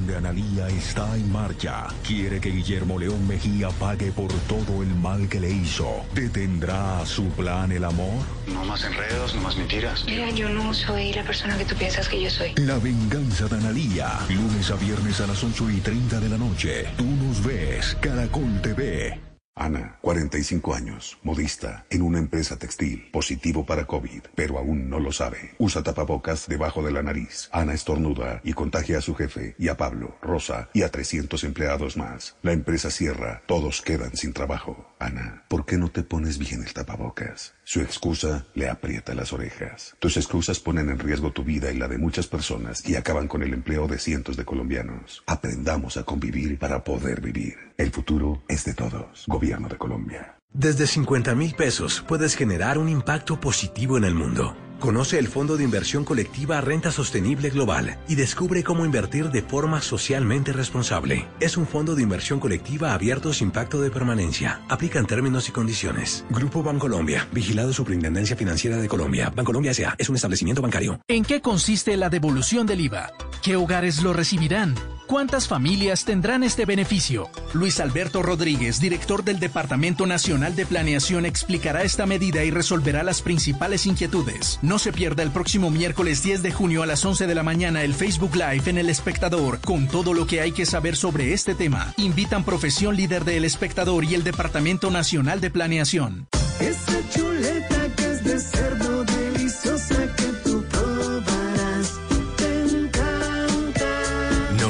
de 0.06 0.16
Analía 0.16 0.68
está 0.68 1.14
en 1.16 1.30
marcha. 1.32 1.88
Quiere 2.06 2.40
que 2.40 2.50
Guillermo 2.50 2.98
León 2.98 3.26
Mejía 3.26 3.68
pague 3.70 4.12
por 4.12 4.32
todo 4.48 4.82
el 4.82 4.94
mal 4.94 5.28
que 5.28 5.40
le 5.40 5.50
hizo. 5.50 6.04
¿Detendrá 6.14 7.04
su 7.04 7.24
plan 7.30 7.72
el 7.72 7.84
amor? 7.84 8.22
No 8.46 8.64
más 8.64 8.84
enredos, 8.84 9.34
no 9.34 9.42
más 9.42 9.56
mentiras. 9.56 10.04
Mira, 10.06 10.30
yo 10.30 10.48
no 10.48 10.72
soy 10.72 11.12
la 11.12 11.24
persona 11.24 11.58
que 11.58 11.64
tú 11.64 11.74
piensas 11.74 12.08
que 12.08 12.22
yo 12.22 12.30
soy. 12.30 12.54
La 12.56 12.78
venganza 12.78 13.46
de 13.48 13.56
Analía. 13.56 14.10
Lunes 14.28 14.70
a 14.70 14.76
viernes 14.76 15.20
a 15.20 15.26
las 15.26 15.42
8 15.42 15.70
y 15.70 15.80
30 15.80 16.20
de 16.20 16.28
la 16.28 16.38
noche. 16.38 16.86
Tú 16.96 17.04
nos 17.04 17.42
ves. 17.42 17.96
Caracol 18.00 18.60
TV. 18.62 19.25
Ana, 19.58 19.96
45 20.02 20.74
años, 20.74 21.18
modista, 21.22 21.86
en 21.88 22.02
una 22.02 22.18
empresa 22.18 22.58
textil, 22.58 23.08
positivo 23.10 23.64
para 23.64 23.86
COVID, 23.86 24.24
pero 24.34 24.58
aún 24.58 24.90
no 24.90 25.00
lo 25.00 25.12
sabe. 25.12 25.54
Usa 25.56 25.82
tapabocas 25.82 26.46
debajo 26.46 26.82
de 26.82 26.92
la 26.92 27.02
nariz. 27.02 27.48
Ana 27.52 27.72
estornuda 27.72 28.42
y 28.44 28.52
contagia 28.52 28.98
a 28.98 29.00
su 29.00 29.14
jefe 29.14 29.56
y 29.58 29.68
a 29.68 29.78
Pablo, 29.78 30.18
Rosa 30.20 30.68
y 30.74 30.82
a 30.82 30.90
300 30.90 31.42
empleados 31.44 31.96
más. 31.96 32.36
La 32.42 32.52
empresa 32.52 32.90
cierra, 32.90 33.40
todos 33.46 33.80
quedan 33.80 34.14
sin 34.14 34.34
trabajo. 34.34 34.94
Ana, 34.98 35.44
¿por 35.48 35.64
qué 35.64 35.78
no 35.78 35.90
te 35.90 36.02
pones 36.02 36.36
bien 36.36 36.62
el 36.62 36.74
tapabocas? 36.74 37.54
Su 37.64 37.80
excusa 37.80 38.46
le 38.54 38.68
aprieta 38.68 39.14
las 39.14 39.32
orejas. 39.32 39.96
Tus 39.98 40.18
excusas 40.18 40.60
ponen 40.60 40.90
en 40.90 40.98
riesgo 40.98 41.32
tu 41.32 41.44
vida 41.44 41.72
y 41.72 41.78
la 41.78 41.88
de 41.88 41.96
muchas 41.96 42.26
personas 42.26 42.86
y 42.86 42.94
acaban 42.94 43.26
con 43.26 43.42
el 43.42 43.54
empleo 43.54 43.88
de 43.88 43.98
cientos 43.98 44.36
de 44.36 44.44
colombianos. 44.44 45.24
Aprendamos 45.26 45.96
a 45.96 46.04
convivir 46.04 46.58
para 46.58 46.84
poder 46.84 47.22
vivir. 47.22 47.56
El 47.78 47.90
futuro 47.90 48.42
es 48.48 48.64
de 48.64 48.74
todos. 48.74 49.24
De 49.46 49.78
Colombia. 49.78 50.38
Desde 50.52 50.86
50 50.86 51.34
mil 51.34 51.54
pesos 51.54 52.04
puedes 52.06 52.34
generar 52.34 52.78
un 52.78 52.88
impacto 52.88 53.38
positivo 53.38 53.96
en 53.96 54.04
el 54.04 54.14
mundo. 54.14 54.56
Conoce 54.80 55.18
el 55.18 55.28
Fondo 55.28 55.56
de 55.56 55.64
Inversión 55.64 56.04
Colectiva 56.04 56.60
Renta 56.60 56.90
Sostenible 56.90 57.50
Global 57.50 57.98
y 58.08 58.16
descubre 58.16 58.64
cómo 58.64 58.84
invertir 58.84 59.30
de 59.30 59.42
forma 59.42 59.80
socialmente 59.80 60.52
responsable. 60.52 61.28
Es 61.40 61.56
un 61.56 61.66
fondo 61.66 61.94
de 61.94 62.02
inversión 62.02 62.40
colectiva 62.40 62.92
abierto 62.92 63.32
sin 63.32 63.52
pacto 63.52 63.80
de 63.80 63.90
permanencia. 63.90 64.62
Aplican 64.68 65.06
términos 65.06 65.48
y 65.48 65.52
condiciones. 65.52 66.24
Grupo 66.28 66.62
Bancolombia, 66.62 67.28
vigilado 67.32 67.72
Superintendencia 67.72 68.36
Financiera 68.36 68.76
de 68.78 68.88
Colombia. 68.88 69.32
Bancolombia 69.34 69.70
S.A. 69.70 69.94
es 69.96 70.08
un 70.08 70.16
establecimiento 70.16 70.60
bancario. 70.60 71.00
¿En 71.06 71.24
qué 71.24 71.40
consiste 71.40 71.96
la 71.96 72.10
devolución 72.10 72.66
del 72.66 72.80
IVA? 72.80 73.12
¿Qué 73.42 73.56
hogares 73.56 74.02
lo 74.02 74.12
recibirán? 74.12 74.74
¿Cuántas 75.06 75.46
familias 75.46 76.04
tendrán 76.04 76.42
este 76.42 76.64
beneficio? 76.64 77.30
Luis 77.52 77.78
Alberto 77.78 78.22
Rodríguez, 78.22 78.80
director 78.80 79.22
del 79.22 79.38
Departamento 79.38 80.04
Nacional 80.04 80.56
de 80.56 80.66
Planeación, 80.66 81.26
explicará 81.26 81.84
esta 81.84 82.06
medida 82.06 82.42
y 82.42 82.50
resolverá 82.50 83.04
las 83.04 83.22
principales 83.22 83.86
inquietudes. 83.86 84.58
No 84.62 84.80
se 84.80 84.92
pierda 84.92 85.22
el 85.22 85.30
próximo 85.30 85.70
miércoles 85.70 86.24
10 86.24 86.42
de 86.42 86.50
junio 86.50 86.82
a 86.82 86.86
las 86.86 87.04
11 87.04 87.28
de 87.28 87.34
la 87.36 87.44
mañana 87.44 87.84
el 87.84 87.94
Facebook 87.94 88.34
Live 88.34 88.64
en 88.66 88.78
El 88.78 88.90
Espectador 88.90 89.60
con 89.60 89.86
todo 89.86 90.12
lo 90.12 90.26
que 90.26 90.40
hay 90.40 90.50
que 90.50 90.66
saber 90.66 90.96
sobre 90.96 91.32
este 91.32 91.54
tema. 91.54 91.94
Invitan 91.98 92.44
Profesión 92.44 92.96
Líder 92.96 93.24
de 93.24 93.36
El 93.36 93.44
Espectador 93.44 94.04
y 94.04 94.14
el 94.14 94.24
Departamento 94.24 94.90
Nacional 94.90 95.40
de 95.40 95.50
Planeación. 95.50 96.26
Esa 96.58 97.08
chuleta 97.10 97.94
que 97.94 98.10
es 98.10 98.24
de 98.24 98.40
cerdo 98.40 98.85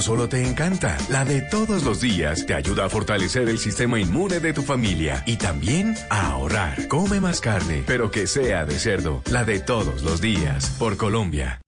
solo 0.06 0.28
te 0.28 0.40
encanta, 0.40 0.96
la 1.08 1.24
de 1.24 1.42
todos 1.42 1.82
los 1.82 2.00
días 2.00 2.46
te 2.46 2.54
ayuda 2.54 2.84
a 2.84 2.88
fortalecer 2.88 3.48
el 3.48 3.58
sistema 3.58 3.98
inmune 3.98 4.38
de 4.38 4.52
tu 4.52 4.62
familia 4.62 5.24
y 5.26 5.36
también 5.36 5.96
a 6.10 6.30
ahorrar. 6.30 6.86
Come 6.86 7.20
más 7.20 7.40
carne, 7.40 7.82
pero 7.88 8.12
que 8.12 8.28
sea 8.28 8.64
de 8.64 8.78
cerdo, 8.78 9.22
la 9.32 9.44
de 9.44 9.58
todos 9.58 10.02
los 10.02 10.20
días, 10.20 10.76
por 10.78 10.96
Colombia. 10.96 11.60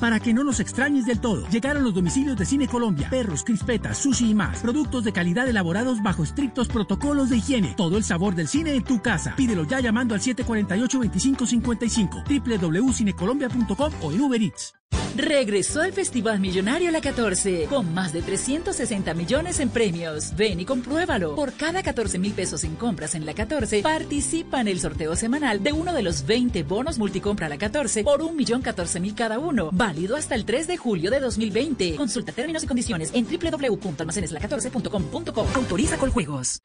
Para 0.00 0.20
que 0.20 0.32
no 0.34 0.44
nos 0.44 0.60
extrañes 0.60 1.06
del 1.06 1.20
todo, 1.20 1.48
llegaron 1.48 1.82
los 1.82 1.94
domicilios 1.94 2.36
de 2.36 2.44
Cine 2.44 2.68
Colombia, 2.68 3.08
perros, 3.08 3.42
crispetas, 3.44 3.96
sushi 3.98 4.30
y 4.30 4.34
más. 4.34 4.60
Productos 4.60 5.04
de 5.04 5.12
calidad 5.12 5.48
elaborados 5.48 6.02
bajo 6.02 6.22
estrictos 6.22 6.68
protocolos 6.68 7.30
de 7.30 7.38
higiene. 7.38 7.72
Todo 7.76 7.96
el 7.96 8.04
sabor 8.04 8.34
del 8.34 8.48
cine 8.48 8.74
en 8.74 8.84
tu 8.84 9.00
casa. 9.00 9.34
Pídelo 9.36 9.64
ya 9.64 9.80
llamando 9.80 10.14
al 10.14 10.20
748-2555, 10.20 12.60
www.cinecolombia.com 12.60 13.92
o 14.02 14.12
en 14.12 14.20
Uber 14.20 14.42
Eats. 14.42 14.74
Regresó 15.14 15.82
el 15.82 15.92
Festival 15.92 16.40
Millonario 16.40 16.90
La 16.90 17.00
14 17.00 17.66
con 17.66 17.92
más 17.94 18.12
de 18.12 18.22
360 18.22 19.14
millones 19.14 19.60
en 19.60 19.68
premios. 19.68 20.34
Ven 20.36 20.60
y 20.60 20.64
compruébalo. 20.64 21.34
Por 21.34 21.52
cada 21.52 21.82
14 21.82 22.18
mil 22.18 22.32
pesos 22.32 22.64
en 22.64 22.76
compras 22.76 23.14
en 23.14 23.26
La 23.26 23.34
14, 23.34 23.82
participa 23.82 24.60
en 24.60 24.68
el 24.68 24.80
sorteo 24.80 25.16
semanal 25.16 25.62
de 25.62 25.72
uno 25.72 25.92
de 25.92 26.02
los 26.02 26.26
20 26.26 26.62
bonos 26.64 26.98
multicompra 26.98 27.48
La 27.48 27.58
14 27.58 28.04
por 28.04 28.22
un 28.22 28.36
millón 28.36 28.62
14 28.62 29.00
mil 29.00 29.14
cada 29.14 29.38
uno. 29.38 29.70
Válido 29.72 30.16
hasta 30.16 30.34
el 30.34 30.44
3 30.44 30.66
de 30.66 30.76
julio 30.76 31.10
de 31.10 31.20
2020. 31.20 31.96
Consulta 31.96 32.32
términos 32.32 32.64
y 32.64 32.66
condiciones 32.66 33.10
en 33.14 33.26
www.almaceneslacatoce.com.co. 33.26 35.46
Autoriza 35.54 35.98
con 35.98 36.10
juegos. 36.10 36.60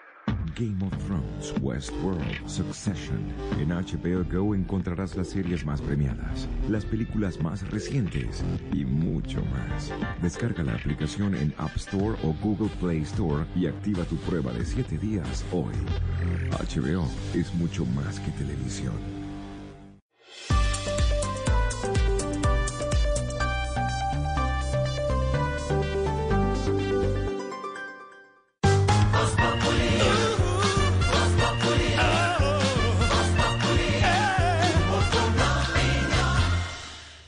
Game 0.55 0.83
of 0.83 0.91
Thrones, 1.05 1.53
Westworld, 1.61 2.47
Succession. 2.47 3.19
En 3.59 3.69
HBO 3.69 4.23
Go 4.31 4.55
encontrarás 4.55 5.15
las 5.15 5.29
series 5.29 5.65
más 5.65 5.81
premiadas, 5.81 6.47
las 6.69 6.85
películas 6.85 7.39
más 7.41 7.69
recientes 7.69 8.43
y 8.73 8.85
mucho 8.85 9.41
más. 9.45 9.91
Descarga 10.21 10.63
la 10.63 10.73
aplicación 10.73 11.35
en 11.35 11.53
App 11.57 11.75
Store 11.75 12.17
o 12.23 12.33
Google 12.41 12.69
Play 12.79 13.01
Store 13.01 13.45
y 13.55 13.67
activa 13.67 14.03
tu 14.05 14.17
prueba 14.17 14.51
de 14.53 14.65
7 14.65 14.97
días 14.97 15.45
hoy. 15.51 15.75
HBO 16.51 17.07
es 17.33 17.53
mucho 17.55 17.85
más 17.85 18.19
que 18.19 18.31
televisión. 18.31 19.20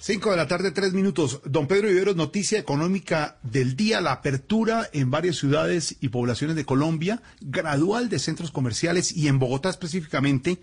Cinco 0.05 0.31
de 0.31 0.35
la 0.35 0.49
tarde, 0.49 0.71
tres 0.71 0.91
minutos. 0.91 1.39
Don 1.45 1.65
Pedro 1.65 1.87
Viveros, 1.87 2.17
noticia 2.17 2.59
económica 2.59 3.37
del 3.41 3.77
día, 3.77 4.01
la 4.01 4.11
apertura 4.11 4.89
en 4.91 5.09
varias 5.09 5.37
ciudades 5.37 5.95
y 6.01 6.09
poblaciones 6.09 6.57
de 6.57 6.65
Colombia, 6.65 7.21
gradual 7.39 8.09
de 8.09 8.19
centros 8.19 8.51
comerciales 8.51 9.15
y 9.15 9.29
en 9.29 9.39
Bogotá 9.39 9.69
específicamente, 9.69 10.59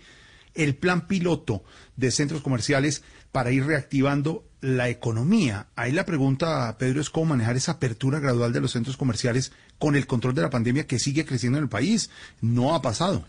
el 0.53 0.75
plan 0.75 1.07
piloto 1.07 1.63
de 1.95 2.11
centros 2.11 2.41
comerciales 2.41 3.03
para 3.31 3.49
ir 3.49 3.65
reactivando 3.65 4.45
la 4.61 4.89
economía. 4.89 5.69
Ahí 5.75 5.91
la 5.91 6.05
pregunta, 6.05 6.77
Pedro, 6.77 7.01
es 7.01 7.09
cómo 7.09 7.25
manejar 7.25 7.55
esa 7.55 7.71
apertura 7.71 8.19
gradual 8.19 8.53
de 8.53 8.61
los 8.61 8.73
centros 8.73 8.95
comerciales 8.95 9.53
con 9.79 9.95
el 9.95 10.05
control 10.05 10.35
de 10.35 10.43
la 10.43 10.51
pandemia 10.51 10.85
que 10.85 10.99
sigue 10.99 11.25
creciendo 11.25 11.57
en 11.57 11.63
el 11.63 11.69
país. 11.69 12.11
No 12.41 12.75
ha 12.75 12.83
pasado. 12.83 13.25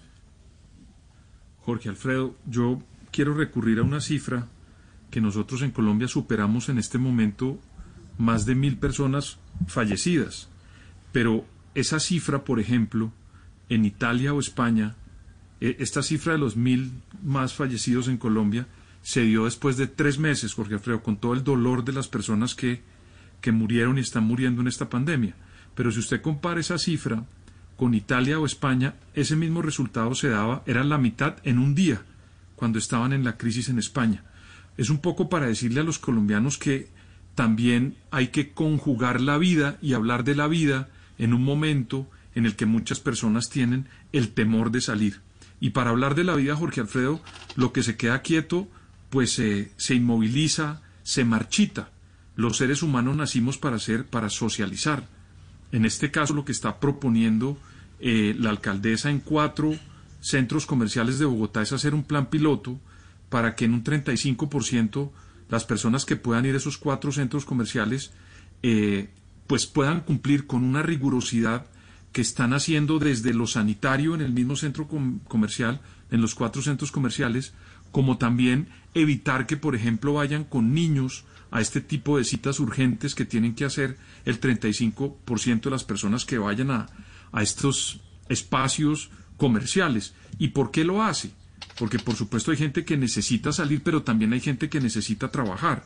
Jorge 1.62 1.88
Alfredo, 1.88 2.36
yo 2.44 2.82
quiero 3.10 3.32
recurrir 3.32 3.78
a 3.78 3.82
una 3.82 4.02
cifra 4.02 4.46
que 5.12 5.20
nosotros 5.20 5.60
en 5.60 5.72
Colombia 5.72 6.08
superamos 6.08 6.70
en 6.70 6.78
este 6.78 6.96
momento 6.96 7.60
más 8.16 8.46
de 8.46 8.54
mil 8.54 8.78
personas 8.78 9.38
fallecidas. 9.68 10.48
Pero 11.12 11.44
esa 11.74 12.00
cifra, 12.00 12.44
por 12.44 12.58
ejemplo, 12.58 13.12
en 13.68 13.84
Italia 13.84 14.32
o 14.32 14.40
España, 14.40 14.96
e, 15.60 15.76
esta 15.80 16.02
cifra 16.02 16.32
de 16.32 16.38
los 16.38 16.56
mil 16.56 16.92
más 17.22 17.52
fallecidos 17.52 18.08
en 18.08 18.16
Colombia 18.16 18.66
se 19.02 19.20
dio 19.20 19.44
después 19.44 19.76
de 19.76 19.86
tres 19.86 20.18
meses, 20.18 20.54
Jorge 20.54 20.74
Alfredo, 20.74 21.02
con 21.02 21.18
todo 21.18 21.34
el 21.34 21.44
dolor 21.44 21.84
de 21.84 21.92
las 21.92 22.08
personas 22.08 22.54
que, 22.54 22.80
que 23.42 23.52
murieron 23.52 23.98
y 23.98 24.00
están 24.00 24.24
muriendo 24.24 24.62
en 24.62 24.68
esta 24.68 24.88
pandemia. 24.88 25.34
Pero 25.74 25.92
si 25.92 25.98
usted 25.98 26.22
compara 26.22 26.60
esa 26.60 26.78
cifra 26.78 27.26
con 27.76 27.92
Italia 27.92 28.40
o 28.40 28.46
España, 28.46 28.94
ese 29.12 29.36
mismo 29.36 29.60
resultado 29.60 30.14
se 30.14 30.30
daba, 30.30 30.62
era 30.64 30.82
la 30.84 30.96
mitad 30.96 31.36
en 31.44 31.58
un 31.58 31.74
día, 31.74 32.00
cuando 32.56 32.78
estaban 32.78 33.12
en 33.12 33.24
la 33.24 33.36
crisis 33.36 33.68
en 33.68 33.78
España 33.78 34.24
es 34.76 34.90
un 34.90 34.98
poco 34.98 35.28
para 35.28 35.46
decirle 35.46 35.80
a 35.80 35.84
los 35.84 35.98
colombianos 35.98 36.58
que 36.58 36.88
también 37.34 37.96
hay 38.10 38.28
que 38.28 38.52
conjugar 38.52 39.20
la 39.20 39.38
vida 39.38 39.78
y 39.80 39.94
hablar 39.94 40.24
de 40.24 40.34
la 40.34 40.48
vida 40.48 40.88
en 41.18 41.34
un 41.34 41.44
momento 41.44 42.08
en 42.34 42.46
el 42.46 42.56
que 42.56 42.66
muchas 42.66 43.00
personas 43.00 43.48
tienen 43.48 43.88
el 44.12 44.30
temor 44.30 44.70
de 44.70 44.80
salir. 44.80 45.20
Y 45.60 45.70
para 45.70 45.90
hablar 45.90 46.14
de 46.14 46.24
la 46.24 46.34
vida, 46.34 46.56
Jorge 46.56 46.80
Alfredo, 46.80 47.20
lo 47.56 47.72
que 47.72 47.82
se 47.82 47.96
queda 47.96 48.22
quieto, 48.22 48.68
pues 49.10 49.32
se 49.32 49.94
inmoviliza, 49.94 50.82
se 51.02 51.24
marchita. 51.24 51.90
Los 52.34 52.56
seres 52.56 52.82
humanos 52.82 53.16
nacimos 53.16 53.58
para 53.58 53.78
ser, 53.78 54.06
para 54.06 54.30
socializar. 54.30 55.06
En 55.70 55.84
este 55.84 56.10
caso, 56.10 56.34
lo 56.34 56.44
que 56.44 56.52
está 56.52 56.80
proponiendo 56.80 57.58
eh, 58.00 58.34
la 58.38 58.50
alcaldesa 58.50 59.10
en 59.10 59.20
cuatro 59.20 59.74
centros 60.20 60.66
comerciales 60.66 61.18
de 61.18 61.24
Bogotá 61.24 61.62
es 61.62 61.72
hacer 61.72 61.94
un 61.94 62.04
plan 62.04 62.26
piloto 62.26 62.80
para 63.32 63.56
que 63.56 63.64
en 63.64 63.72
un 63.72 63.82
35% 63.82 65.10
las 65.48 65.64
personas 65.64 66.04
que 66.04 66.16
puedan 66.16 66.44
ir 66.44 66.52
a 66.52 66.58
esos 66.58 66.76
cuatro 66.76 67.12
centros 67.12 67.46
comerciales 67.46 68.12
eh, 68.62 69.08
pues 69.46 69.66
puedan 69.66 70.02
cumplir 70.02 70.46
con 70.46 70.62
una 70.62 70.82
rigurosidad 70.82 71.64
que 72.12 72.20
están 72.20 72.52
haciendo 72.52 72.98
desde 72.98 73.32
lo 73.32 73.46
sanitario 73.46 74.14
en 74.14 74.20
el 74.20 74.34
mismo 74.34 74.54
centro 74.54 74.86
comercial, 75.26 75.80
en 76.10 76.20
los 76.20 76.34
cuatro 76.34 76.60
centros 76.60 76.92
comerciales, 76.92 77.54
como 77.90 78.18
también 78.18 78.68
evitar 78.92 79.46
que, 79.46 79.56
por 79.56 79.74
ejemplo, 79.74 80.12
vayan 80.12 80.44
con 80.44 80.74
niños 80.74 81.24
a 81.50 81.62
este 81.62 81.80
tipo 81.80 82.18
de 82.18 82.24
citas 82.24 82.60
urgentes 82.60 83.14
que 83.14 83.24
tienen 83.24 83.54
que 83.54 83.64
hacer 83.64 83.96
el 84.26 84.38
35% 84.42 85.62
de 85.62 85.70
las 85.70 85.84
personas 85.84 86.26
que 86.26 86.36
vayan 86.36 86.70
a, 86.70 86.86
a 87.32 87.42
estos 87.42 88.00
espacios 88.28 89.08
comerciales. 89.38 90.12
¿Y 90.38 90.48
por 90.48 90.70
qué 90.70 90.84
lo 90.84 91.02
hace? 91.02 91.30
Porque 91.78 91.98
por 91.98 92.14
supuesto 92.14 92.50
hay 92.50 92.56
gente 92.56 92.84
que 92.84 92.96
necesita 92.96 93.52
salir, 93.52 93.82
pero 93.82 94.02
también 94.02 94.32
hay 94.32 94.40
gente 94.40 94.68
que 94.68 94.80
necesita 94.80 95.30
trabajar, 95.30 95.84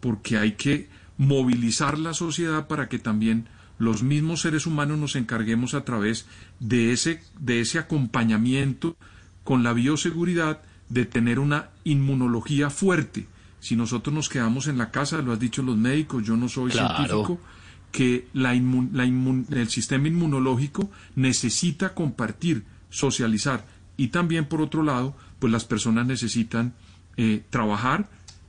porque 0.00 0.38
hay 0.38 0.52
que 0.52 0.88
movilizar 1.16 1.98
la 1.98 2.14
sociedad 2.14 2.66
para 2.66 2.88
que 2.88 2.98
también 2.98 3.48
los 3.78 4.02
mismos 4.02 4.42
seres 4.42 4.66
humanos 4.66 4.98
nos 4.98 5.16
encarguemos 5.16 5.74
a 5.74 5.84
través 5.84 6.26
de 6.60 6.92
ese, 6.92 7.22
de 7.38 7.60
ese 7.60 7.78
acompañamiento 7.78 8.96
con 9.44 9.62
la 9.62 9.72
bioseguridad 9.72 10.62
de 10.88 11.04
tener 11.04 11.38
una 11.38 11.70
inmunología 11.84 12.70
fuerte. 12.70 13.26
Si 13.60 13.76
nosotros 13.76 14.14
nos 14.14 14.28
quedamos 14.28 14.66
en 14.66 14.78
la 14.78 14.90
casa, 14.90 15.22
lo 15.22 15.32
has 15.32 15.40
dicho 15.40 15.62
los 15.62 15.76
médicos, 15.76 16.24
yo 16.24 16.36
no 16.36 16.48
soy 16.48 16.70
científico, 16.70 17.40
que 17.90 18.28
la 18.32 18.54
el 18.54 19.68
sistema 19.68 20.08
inmunológico 20.08 20.90
necesita 21.14 21.94
compartir, 21.94 22.64
socializar 22.90 23.64
y 23.96 24.08
también 24.08 24.46
por 24.46 24.60
otro 24.60 24.82
lado, 24.82 25.16
pues 25.38 25.52
las 25.52 25.64
personas 25.64 26.06
necesitan 26.06 26.74
eh, 27.16 27.44
trabajar 27.50 28.08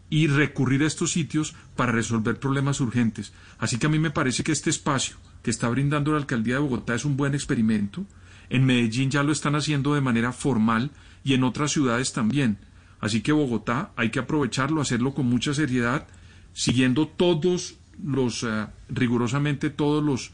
y 0.10 0.28
recurrir 0.28 0.84
a 0.84 0.88
estos 0.88 1.12
sitios 1.12 1.56
para 1.76 1.91
resolver 1.91 2.39
problemas 2.39 2.80
urgentes. 2.80 3.34
Así 3.58 3.78
que 3.78 3.88
a 3.88 3.89
mí 3.89 4.00
me 4.00 4.12
parece 4.12 4.44
que 4.44 4.52
este 4.52 4.70
espacio 4.70 5.18
que 5.41 5.52
está 5.52 5.68
brindando 5.70 6.12
la 6.12 6.20
alcaldía 6.20 6.56
de 6.56 6.62
Bogotá 6.62 6.96
es 6.96 7.06
un 7.06 7.18
buen 7.18 7.34
experimento. 7.34 8.06
En 8.50 8.66
Medellín 8.66 9.10
ya 9.10 9.24
lo 9.24 9.32
están 9.32 9.56
haciendo 9.56 9.96
de 9.96 10.02
manera 10.02 10.32
formal 10.32 10.91
y 11.24 11.34
en 11.34 11.44
otras 11.44 11.72
ciudades 11.72 12.14
también. 12.14 12.60
Así 13.00 13.22
que 13.22 13.32
Bogotá 13.32 13.91
hay 13.96 14.12
que 14.12 14.20
aprovecharlo, 14.20 14.82
hacerlo 14.82 15.14
con 15.14 15.26
mucha 15.26 15.54
seriedad, 15.54 16.08
siguiendo 16.54 17.08
todos 17.08 17.76
los, 18.02 18.44
eh, 18.44 18.68
rigurosamente 18.89 19.70
todos 19.70 20.04
los 20.04 20.32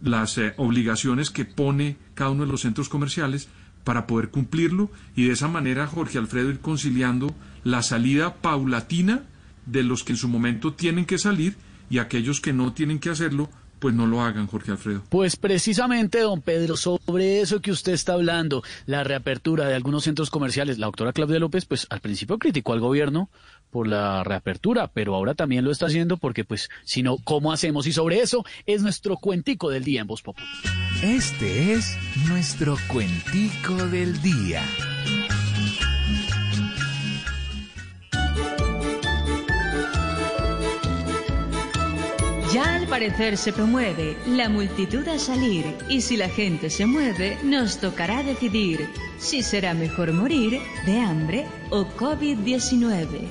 las 0.00 0.38
eh, 0.38 0.54
obligaciones 0.56 1.30
que 1.30 1.44
pone 1.44 1.96
cada 2.14 2.30
uno 2.30 2.44
de 2.44 2.52
los 2.52 2.62
centros 2.62 2.88
comerciales 2.88 3.48
para 3.88 4.06
poder 4.06 4.28
cumplirlo 4.28 4.90
y 5.16 5.24
de 5.24 5.32
esa 5.32 5.48
manera 5.48 5.86
Jorge 5.86 6.18
Alfredo 6.18 6.50
ir 6.50 6.60
conciliando 6.60 7.34
la 7.64 7.82
salida 7.82 8.34
paulatina 8.34 9.22
de 9.64 9.82
los 9.82 10.04
que 10.04 10.12
en 10.12 10.18
su 10.18 10.28
momento 10.28 10.74
tienen 10.74 11.06
que 11.06 11.16
salir 11.16 11.56
y 11.88 11.96
aquellos 11.96 12.42
que 12.42 12.52
no 12.52 12.74
tienen 12.74 12.98
que 12.98 13.08
hacerlo 13.08 13.48
pues 13.78 13.94
no 13.94 14.06
lo 14.06 14.20
hagan, 14.22 14.46
Jorge 14.46 14.72
Alfredo. 14.72 15.02
Pues 15.08 15.36
precisamente, 15.36 16.20
don 16.20 16.42
Pedro, 16.42 16.76
sobre 16.76 17.40
eso 17.40 17.60
que 17.60 17.70
usted 17.70 17.92
está 17.92 18.14
hablando, 18.14 18.62
la 18.86 19.04
reapertura 19.04 19.66
de 19.66 19.74
algunos 19.74 20.04
centros 20.04 20.30
comerciales, 20.30 20.78
la 20.78 20.86
doctora 20.86 21.12
Claudia 21.12 21.38
López, 21.38 21.64
pues 21.64 21.86
al 21.90 22.00
principio 22.00 22.38
criticó 22.38 22.72
al 22.72 22.80
gobierno 22.80 23.28
por 23.70 23.86
la 23.86 24.24
reapertura, 24.24 24.88
pero 24.88 25.14
ahora 25.14 25.34
también 25.34 25.64
lo 25.64 25.70
está 25.70 25.86
haciendo 25.86 26.16
porque, 26.16 26.44
pues, 26.44 26.70
si 26.84 27.02
no, 27.02 27.18
¿cómo 27.18 27.52
hacemos? 27.52 27.86
Y 27.86 27.92
sobre 27.92 28.20
eso 28.20 28.44
es 28.66 28.82
nuestro 28.82 29.16
cuentico 29.16 29.70
del 29.70 29.84
día 29.84 30.00
en 30.00 30.06
Voz 30.06 30.22
Popular. 30.22 30.48
Este 31.02 31.74
es 31.74 31.96
nuestro 32.28 32.76
cuentico 32.88 33.74
del 33.88 34.20
día. 34.22 34.62
Ya 42.52 42.76
al 42.76 42.86
parecer 42.86 43.36
se 43.36 43.52
promueve 43.52 44.16
la 44.26 44.48
multitud 44.48 45.06
a 45.06 45.18
salir 45.18 45.76
y 45.90 46.00
si 46.00 46.16
la 46.16 46.30
gente 46.30 46.70
se 46.70 46.86
mueve 46.86 47.38
nos 47.42 47.76
tocará 47.76 48.22
decidir 48.22 48.88
si 49.18 49.42
será 49.42 49.74
mejor 49.74 50.14
morir 50.14 50.58
de 50.86 50.98
hambre 50.98 51.46
o 51.68 51.84
COVID-19. 51.84 53.28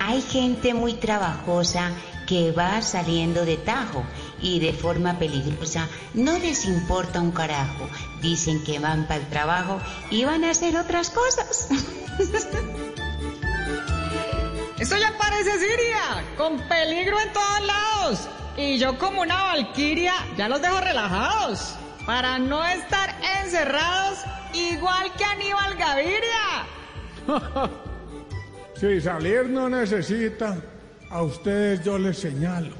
Hay 0.00 0.22
gente 0.22 0.72
muy 0.72 0.94
trabajosa 0.94 1.90
que 2.26 2.52
va 2.52 2.80
saliendo 2.80 3.44
de 3.44 3.58
tajo 3.58 4.02
y 4.40 4.58
de 4.58 4.72
forma 4.72 5.18
peligrosa. 5.18 5.88
No 6.14 6.38
les 6.38 6.64
importa 6.64 7.20
un 7.20 7.32
carajo. 7.32 7.86
Dicen 8.22 8.64
que 8.64 8.78
van 8.78 9.06
para 9.06 9.20
el 9.20 9.28
trabajo 9.28 9.78
y 10.10 10.24
van 10.24 10.44
a 10.44 10.50
hacer 10.50 10.78
otras 10.78 11.10
cosas. 11.10 11.68
Esto 14.82 14.96
ya 14.96 15.16
parece 15.16 15.60
Siria, 15.60 16.24
con 16.36 16.58
peligro 16.66 17.16
en 17.20 17.32
todos 17.32 17.60
lados. 17.64 18.28
Y 18.56 18.78
yo 18.78 18.98
como 18.98 19.22
una 19.22 19.40
valquiria 19.44 20.12
ya 20.36 20.48
los 20.48 20.60
dejo 20.60 20.80
relajados, 20.80 21.76
para 22.04 22.36
no 22.40 22.66
estar 22.66 23.14
encerrados 23.40 24.18
igual 24.52 25.12
que 25.16 25.24
Aníbal 25.24 25.76
Gaviria. 25.76 26.66
si 28.74 29.00
salir 29.00 29.48
no 29.50 29.68
necesita, 29.68 30.56
a 31.10 31.22
ustedes 31.22 31.84
yo 31.84 31.96
les 31.96 32.18
señalo. 32.18 32.74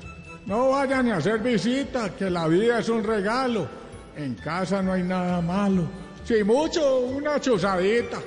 No 0.45 0.71
vayan 0.71 1.09
a 1.13 1.19
hacer 1.19 1.39
visita, 1.39 2.11
que 2.17 2.29
la 2.29 2.49
vida 2.49 2.81
es 2.81 2.89
un 2.89 3.05
regalo. 3.05 3.69
En 4.17 4.35
casa 4.35 4.83
no 4.83 4.95
hay 4.95 5.05
nada 5.05 5.41
malo. 5.41 5.85
Si 6.25 6.43
mucho, 6.43 6.99
una 6.99 7.41
chuzadita. 7.41 8.19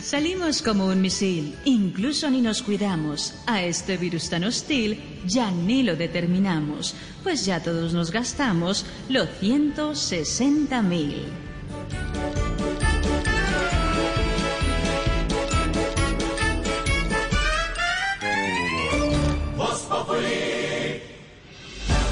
Salimos 0.00 0.62
como 0.62 0.86
un 0.86 1.00
misil, 1.00 1.54
incluso 1.64 2.30
ni 2.30 2.40
nos 2.40 2.62
cuidamos. 2.62 3.34
A 3.46 3.62
este 3.62 3.96
virus 3.96 4.30
tan 4.30 4.44
hostil 4.44 5.00
ya 5.26 5.50
ni 5.50 5.82
lo 5.82 5.96
determinamos, 5.96 6.94
pues 7.22 7.46
ya 7.46 7.62
todos 7.62 7.92
nos 7.94 8.10
gastamos 8.10 8.84
los 9.08 9.28
160 9.40 10.82
mil. 10.82 11.24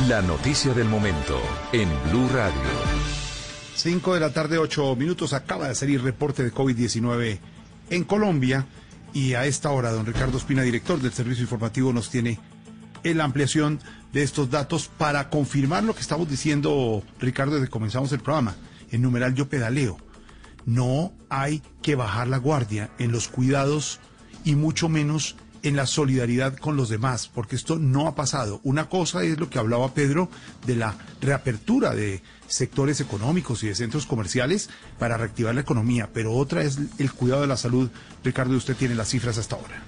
La 0.08 0.22
noticia 0.22 0.74
del 0.74 0.88
momento 0.88 1.40
en 1.72 1.88
Blue 2.10 2.28
Radio. 2.32 2.60
5 3.76 4.14
de 4.14 4.20
la 4.20 4.32
tarde, 4.32 4.58
8 4.58 4.96
minutos. 4.96 5.32
Acaba 5.32 5.68
de 5.68 5.74
salir 5.74 6.02
reporte 6.02 6.42
de 6.42 6.52
COVID-19 6.52 7.38
en 7.90 8.04
Colombia 8.04 8.66
Y 9.12 9.34
a 9.34 9.44
esta 9.44 9.70
hora, 9.70 9.90
don 9.90 10.06
Ricardo 10.06 10.38
Espina, 10.38 10.62
director 10.62 11.00
del 11.00 11.12
Servicio 11.12 11.42
Informativo, 11.42 11.92
nos 11.92 12.10
tiene 12.10 12.38
la 13.02 13.24
ampliación 13.24 13.80
de 14.12 14.22
estos 14.22 14.50
datos 14.50 14.88
para 14.98 15.30
confirmar 15.30 15.82
lo 15.82 15.94
que 15.94 16.00
estamos 16.00 16.28
diciendo, 16.28 17.02
Ricardo, 17.18 17.54
desde 17.54 17.66
que 17.66 17.72
comenzamos 17.72 18.12
el 18.12 18.20
programa. 18.20 18.54
En 18.90 19.02
numeral 19.02 19.34
yo 19.34 19.48
pedaleo. 19.48 19.98
No 20.66 21.12
hay 21.28 21.62
que 21.82 21.96
bajar 21.96 22.28
la 22.28 22.36
guardia 22.36 22.90
en 22.98 23.10
los 23.10 23.28
cuidados 23.28 23.98
y 24.44 24.54
mucho 24.54 24.88
menos 24.88 25.36
en 25.62 25.76
la 25.76 25.86
solidaridad 25.86 26.56
con 26.56 26.76
los 26.76 26.88
demás, 26.88 27.28
porque 27.28 27.56
esto 27.56 27.78
no 27.78 28.06
ha 28.06 28.14
pasado. 28.14 28.60
Una 28.62 28.88
cosa 28.88 29.22
es 29.24 29.38
lo 29.38 29.50
que 29.50 29.58
hablaba 29.58 29.92
Pedro 29.92 30.30
de 30.66 30.76
la 30.76 30.96
reapertura 31.20 31.94
de 31.94 32.22
sectores 32.50 33.00
económicos 33.00 33.62
y 33.62 33.68
de 33.68 33.74
centros 33.74 34.06
comerciales 34.06 34.68
para 34.98 35.16
reactivar 35.16 35.54
la 35.54 35.60
economía, 35.62 36.10
pero 36.12 36.34
otra 36.34 36.62
es 36.64 36.78
el 36.98 37.12
cuidado 37.12 37.42
de 37.42 37.46
la 37.46 37.56
salud. 37.56 37.88
Ricardo, 38.24 38.56
usted 38.56 38.76
tiene 38.76 38.94
las 38.94 39.08
cifras 39.08 39.38
hasta 39.38 39.56
ahora. 39.56 39.82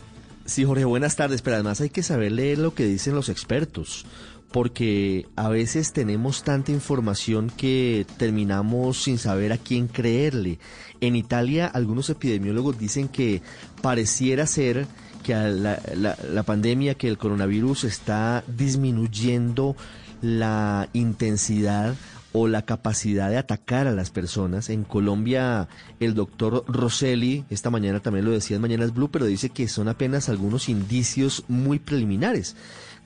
Sí, 0.47 0.65
Jorge, 0.65 0.85
buenas 0.85 1.17
tardes, 1.17 1.43
pero 1.43 1.57
además 1.57 1.81
hay 1.81 1.91
que 1.91 2.03
saber 2.03 2.33
leer 2.33 2.59
lo 2.59 2.75
que 2.75 2.85
dicen 2.85 3.15
los 3.15 3.29
expertos, 3.29 4.07
porque 4.53 5.27
a 5.37 5.49
veces 5.49 5.93
tenemos 5.93 6.45
tanta 6.45 6.73
información 6.73 7.51
que 7.51 8.07
terminamos 8.17 9.03
sin 9.03 9.19
saber 9.19 9.53
a 9.53 9.59
quién 9.59 9.89
creerle. 9.89 10.59
En 11.01 11.17
Italia, 11.17 11.67
algunos 11.67 12.11
epidemiólogos 12.11 12.79
dicen 12.79 13.09
que 13.09 13.43
pareciera 13.83 14.47
ser 14.47 14.87
que 15.25 15.35
la, 15.35 15.81
la, 15.95 16.43
pandemia, 16.43 16.95
que 16.95 17.09
el 17.09 17.19
coronavirus 17.19 17.85
está 17.85 18.45
disminuyendo 18.49 19.77
la 20.21 20.89
intensidad 20.93 21.95
o 22.33 22.49
la 22.49 22.63
capacidad 22.63 23.31
de 23.31 23.37
atacar 23.37 23.87
a 23.87 23.93
las 23.93 24.11
personas. 24.11 24.71
En 24.71 24.85
Colombia, 24.85 25.69
el 26.01 26.15
doctor 26.15 26.65
Rosselli, 26.67 27.45
esta 27.51 27.71
mañana 27.71 28.01
también 28.01 28.25
lo 28.25 28.31
decía 28.31 28.57
en 28.57 28.63
Mañanas 28.63 28.95
Blue, 28.95 29.11
pero 29.11 29.27
dice 29.27 29.51
que 29.51 29.69
son 29.69 29.89
apenas 29.89 30.29
algunos 30.29 30.69
indicios 30.69 31.45
muy 31.49 31.79
preliminares. 31.79 32.57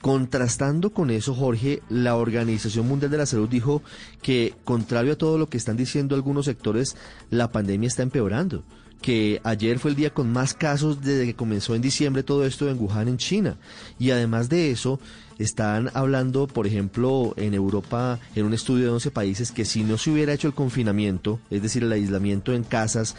Contrastando 0.01 0.91
con 0.91 1.09
eso, 1.09 1.33
Jorge, 1.33 1.81
la 1.89 2.15
Organización 2.15 2.87
Mundial 2.87 3.11
de 3.11 3.17
la 3.17 3.25
Salud 3.25 3.49
dijo 3.49 3.81
que, 4.21 4.53
contrario 4.63 5.13
a 5.13 5.17
todo 5.17 5.37
lo 5.37 5.47
que 5.47 5.57
están 5.57 5.75
diciendo 5.75 6.15
algunos 6.15 6.45
sectores, 6.45 6.95
la 7.29 7.51
pandemia 7.51 7.87
está 7.87 8.03
empeorando 8.03 8.63
que 9.01 9.39
ayer 9.43 9.77
fue 9.79 9.91
el 9.91 9.97
día 9.97 10.13
con 10.13 10.31
más 10.31 10.53
casos 10.53 11.01
desde 11.01 11.25
que 11.25 11.35
comenzó 11.35 11.75
en 11.75 11.81
diciembre 11.81 12.23
todo 12.23 12.45
esto 12.45 12.67
en 12.69 12.79
Wuhan, 12.79 13.07
en 13.07 13.17
China. 13.17 13.57
Y 13.99 14.11
además 14.11 14.49
de 14.49 14.71
eso, 14.71 14.99
están 15.39 15.89
hablando, 15.93 16.47
por 16.47 16.67
ejemplo, 16.67 17.33
en 17.37 17.53
Europa, 17.53 18.19
en 18.35 18.45
un 18.45 18.53
estudio 18.53 18.85
de 18.85 18.91
11 18.91 19.11
países, 19.11 19.51
que 19.51 19.65
si 19.65 19.83
no 19.83 19.97
se 19.97 20.11
hubiera 20.11 20.33
hecho 20.33 20.47
el 20.47 20.53
confinamiento, 20.53 21.39
es 21.49 21.61
decir, 21.61 21.83
el 21.83 21.91
aislamiento 21.91 22.53
en 22.53 22.63
casas, 22.63 23.15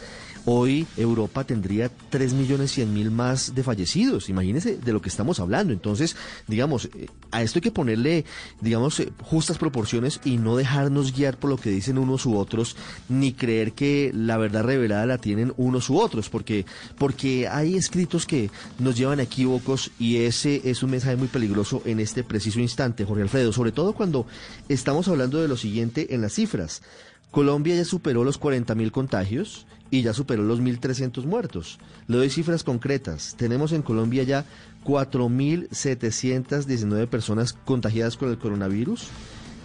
hoy 0.51 0.87
Europa 0.97 1.43
tendría 1.43 1.91
3 2.09 2.33
millones 2.33 2.71
100 2.71 2.91
mil 2.91 3.11
más 3.11 3.53
de 3.53 3.61
fallecidos. 3.61 4.29
Imagínense 4.29 4.77
de 4.77 4.93
lo 4.93 4.99
que 4.99 5.09
estamos 5.09 5.39
hablando. 5.39 5.73
Entonces, 5.73 6.15
digamos, 6.47 6.85
eh, 6.85 7.07
a 7.29 7.43
esto 7.43 7.59
hay 7.59 7.61
que 7.61 7.71
ponerle, 7.71 8.25
digamos, 8.59 8.99
eh, 8.99 9.13
justas 9.21 9.59
proporciones 9.59 10.19
y 10.25 10.37
no 10.37 10.55
dejarnos 10.55 11.13
guiar 11.13 11.37
por 11.37 11.51
lo 11.51 11.57
que 11.57 11.69
dicen 11.69 11.99
unos 11.99 12.25
u 12.25 12.35
otros, 12.35 12.75
ni 13.09 13.33
creer 13.33 13.73
que 13.73 14.11
la 14.11 14.37
verdad 14.37 14.63
revelada 14.63 15.05
la 15.05 15.19
tienen 15.19 15.53
unos 15.57 15.87
u 15.91 15.99
otros, 15.99 16.29
porque, 16.29 16.65
porque 16.97 17.47
hay 17.47 17.75
escritos 17.75 18.25
que 18.25 18.49
nos 18.79 18.97
llevan 18.97 19.19
a 19.19 19.23
equívocos 19.23 19.91
y 19.99 20.17
ese 20.17 20.67
es 20.67 20.81
un 20.81 20.89
mensaje 20.89 21.15
muy 21.15 21.27
peligroso 21.27 21.83
en 21.85 21.99
este 21.99 22.23
preciso 22.23 22.59
instante, 22.59 23.05
Jorge 23.05 23.21
Alfredo, 23.21 23.53
sobre 23.53 23.71
todo 23.71 23.93
cuando 23.93 24.25
estamos 24.67 25.07
hablando 25.09 25.39
de 25.39 25.47
lo 25.47 25.57
siguiente 25.57 26.15
en 26.15 26.21
las 26.21 26.33
cifras. 26.33 26.81
Colombia 27.29 27.75
ya 27.75 27.85
superó 27.85 28.23
los 28.23 28.39
40 28.39 28.73
mil 28.73 28.91
contagios 28.91 29.67
y 29.91 30.01
ya 30.01 30.13
superó 30.13 30.43
los 30.43 30.61
1.300 30.61 31.25
muertos. 31.25 31.79
Le 32.07 32.17
doy 32.17 32.29
cifras 32.29 32.63
concretas. 32.63 33.35
Tenemos 33.37 33.71
en 33.71 33.81
Colombia 33.81 34.21
ya 34.23 34.45
4.719 34.85 37.07
personas 37.07 37.53
contagiadas 37.53 38.17
con 38.17 38.29
el 38.29 38.37
coronavirus. 38.37 39.07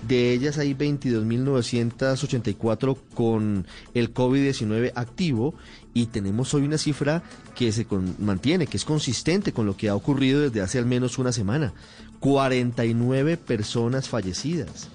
De 0.07 0.33
ellas 0.35 0.59
hay 0.59 0.75
22.984 0.75 2.99
con 3.15 3.67
el 3.95 4.13
COVID-19 4.13 4.93
activo 4.95 5.55
y 5.95 6.05
tenemos 6.07 6.53
hoy 6.53 6.65
una 6.65 6.77
cifra 6.77 7.23
que 7.55 7.73
se 7.73 7.87
mantiene, 8.19 8.67
que 8.67 8.77
es 8.77 8.85
consistente 8.85 9.53
con 9.53 9.65
lo 9.65 9.79
que 9.79 9.89
ha 9.89 9.95
ocurrido 9.95 10.43
desde 10.43 10.61
hace 10.61 10.79
al 10.79 10.85
menos 10.85 11.17
una 11.19 11.33
semana. 11.33 11.73
49 12.21 13.39
personas 13.39 14.11
fallecidas. 14.11 14.91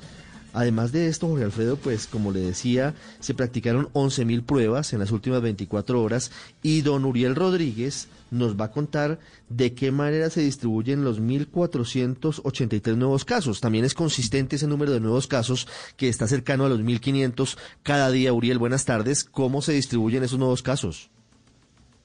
Además 0.54 0.92
de 0.92 1.08
esto, 1.08 1.28
Jorge 1.28 1.46
Alfredo, 1.46 1.78
pues 1.78 2.08
como 2.08 2.32
le 2.32 2.40
decía, 2.40 2.96
se 3.20 3.34
practicaron 3.34 3.90
11.000 3.94 4.44
pruebas 4.44 4.94
en 4.94 5.00
las 5.00 5.12
últimas 5.12 5.42
24 5.42 6.02
horas 6.02 6.32
y 6.64 6.82
don 6.82 7.06
Uriel 7.06 7.36
Rodríguez 7.36 8.08
nos 8.32 8.60
va 8.60 8.66
a 8.66 8.72
contar 8.72 9.20
de 9.50 9.74
qué 9.74 9.92
manera 9.92 10.30
se 10.30 10.42
distribuyen 10.42 11.04
los 11.04 11.22
1.483 11.22 12.96
nuevos 12.96 13.26
casos. 13.26 13.62
También 13.62 13.86
es 13.86 13.94
consistente 13.94 14.56
ese 14.56 14.68
número 14.68 14.92
de 14.92 15.00
nuevos 15.00 15.28
casos 15.28 15.68
que 15.98 16.10
está 16.10 16.28
cercano 16.28 16.66
a 16.66 16.70
los 16.70 16.80
1.500 16.80 17.58
cada 17.84 18.10
día. 18.12 18.34
Uriel, 18.34 18.58
buenas 18.58 18.86
tardes. 18.86 19.24
¿Cómo 19.24 19.62
se 19.62 19.74
distribuyen 19.74 20.24
esos 20.24 20.40
nuevos 20.40 20.64
casos? 20.64 21.10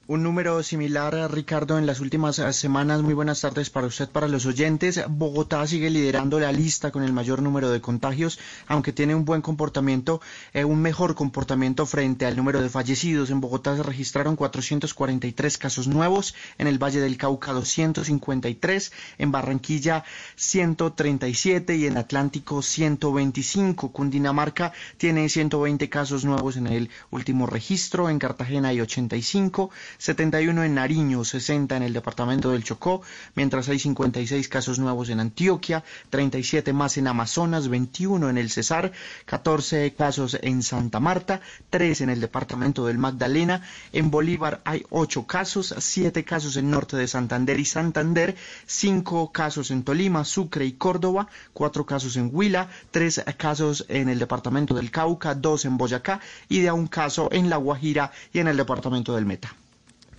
Un 0.07 0.21
número 0.21 0.61
similar, 0.61 1.15
Ricardo, 1.31 1.79
en 1.79 1.87
las 1.87 1.99
últimas 1.99 2.37
eh, 2.37 2.53
semanas. 2.53 3.01
Muy 3.01 3.15
buenas 3.15 3.41
tardes 3.41 3.71
para 3.71 3.87
usted, 3.87 4.07
para 4.07 4.27
los 4.27 4.45
oyentes. 4.45 5.03
Bogotá 5.09 5.65
sigue 5.65 5.89
liderando 5.89 6.39
la 6.39 6.51
lista 6.51 6.91
con 6.91 7.01
el 7.01 7.11
mayor 7.11 7.41
número 7.41 7.71
de 7.71 7.81
contagios, 7.81 8.37
aunque 8.67 8.93
tiene 8.93 9.15
un 9.15 9.25
buen 9.25 9.41
comportamiento, 9.41 10.21
eh, 10.53 10.63
un 10.63 10.79
mejor 10.79 11.15
comportamiento 11.15 11.87
frente 11.87 12.27
al 12.27 12.35
número 12.35 12.61
de 12.61 12.69
fallecidos. 12.69 13.31
En 13.31 13.41
Bogotá 13.41 13.75
se 13.75 13.81
registraron 13.81 14.35
443 14.35 15.57
casos 15.57 15.87
nuevos, 15.87 16.35
en 16.59 16.67
el 16.67 16.77
Valle 16.77 16.99
del 16.99 17.17
Cauca 17.17 17.53
253, 17.53 18.91
en 19.17 19.31
Barranquilla 19.31 20.03
137 20.35 21.77
y 21.77 21.87
en 21.87 21.97
Atlántico 21.97 22.61
125. 22.61 23.91
Cundinamarca 23.91 24.71
tiene 24.97 25.29
120 25.29 25.89
casos 25.89 26.25
nuevos 26.25 26.57
en 26.57 26.67
el 26.67 26.91
último 27.09 27.47
registro, 27.47 28.07
en 28.07 28.19
Cartagena 28.19 28.67
hay 28.67 28.81
85. 28.81 29.71
71 29.97 30.63
en 30.63 30.75
Nariño, 30.75 31.23
60 31.23 31.77
en 31.77 31.83
el 31.83 31.93
departamento 31.93 32.51
del 32.51 32.63
Chocó, 32.63 33.01
mientras 33.35 33.69
hay 33.69 33.79
56 33.79 34.47
casos 34.47 34.79
nuevos 34.79 35.09
en 35.09 35.19
Antioquia, 35.19 35.83
37 36.09 36.73
más 36.73 36.97
en 36.97 37.07
Amazonas, 37.07 37.67
21 37.67 38.29
en 38.29 38.37
el 38.37 38.49
Cesar, 38.49 38.91
14 39.25 39.93
casos 39.93 40.37
en 40.41 40.63
Santa 40.63 40.99
Marta, 40.99 41.41
3 41.69 42.01
en 42.01 42.09
el 42.09 42.21
departamento 42.21 42.85
del 42.85 42.97
Magdalena, 42.97 43.61
en 43.93 44.11
Bolívar 44.11 44.61
hay 44.65 44.83
8 44.89 45.25
casos, 45.25 45.73
7 45.77 46.23
casos 46.23 46.57
en 46.57 46.69
norte 46.69 46.97
de 46.97 47.07
Santander 47.07 47.59
y 47.59 47.65
Santander, 47.65 48.35
5 48.65 49.31
casos 49.31 49.71
en 49.71 49.83
Tolima, 49.83 50.25
Sucre 50.25 50.65
y 50.65 50.73
Córdoba, 50.73 51.27
4 51.53 51.85
casos 51.85 52.17
en 52.17 52.29
Huila, 52.31 52.69
3 52.91 53.23
casos 53.37 53.85
en 53.89 54.09
el 54.09 54.19
departamento 54.19 54.73
del 54.73 54.91
Cauca, 54.91 55.35
2 55.35 55.65
en 55.65 55.77
Boyacá 55.77 56.19
y 56.49 56.61
de 56.61 56.71
un 56.71 56.87
caso 56.87 57.29
en 57.31 57.49
La 57.49 57.57
Guajira 57.57 58.11
y 58.33 58.39
en 58.39 58.47
el 58.47 58.57
departamento 58.57 59.15
del 59.15 59.25
Meta. 59.25 59.55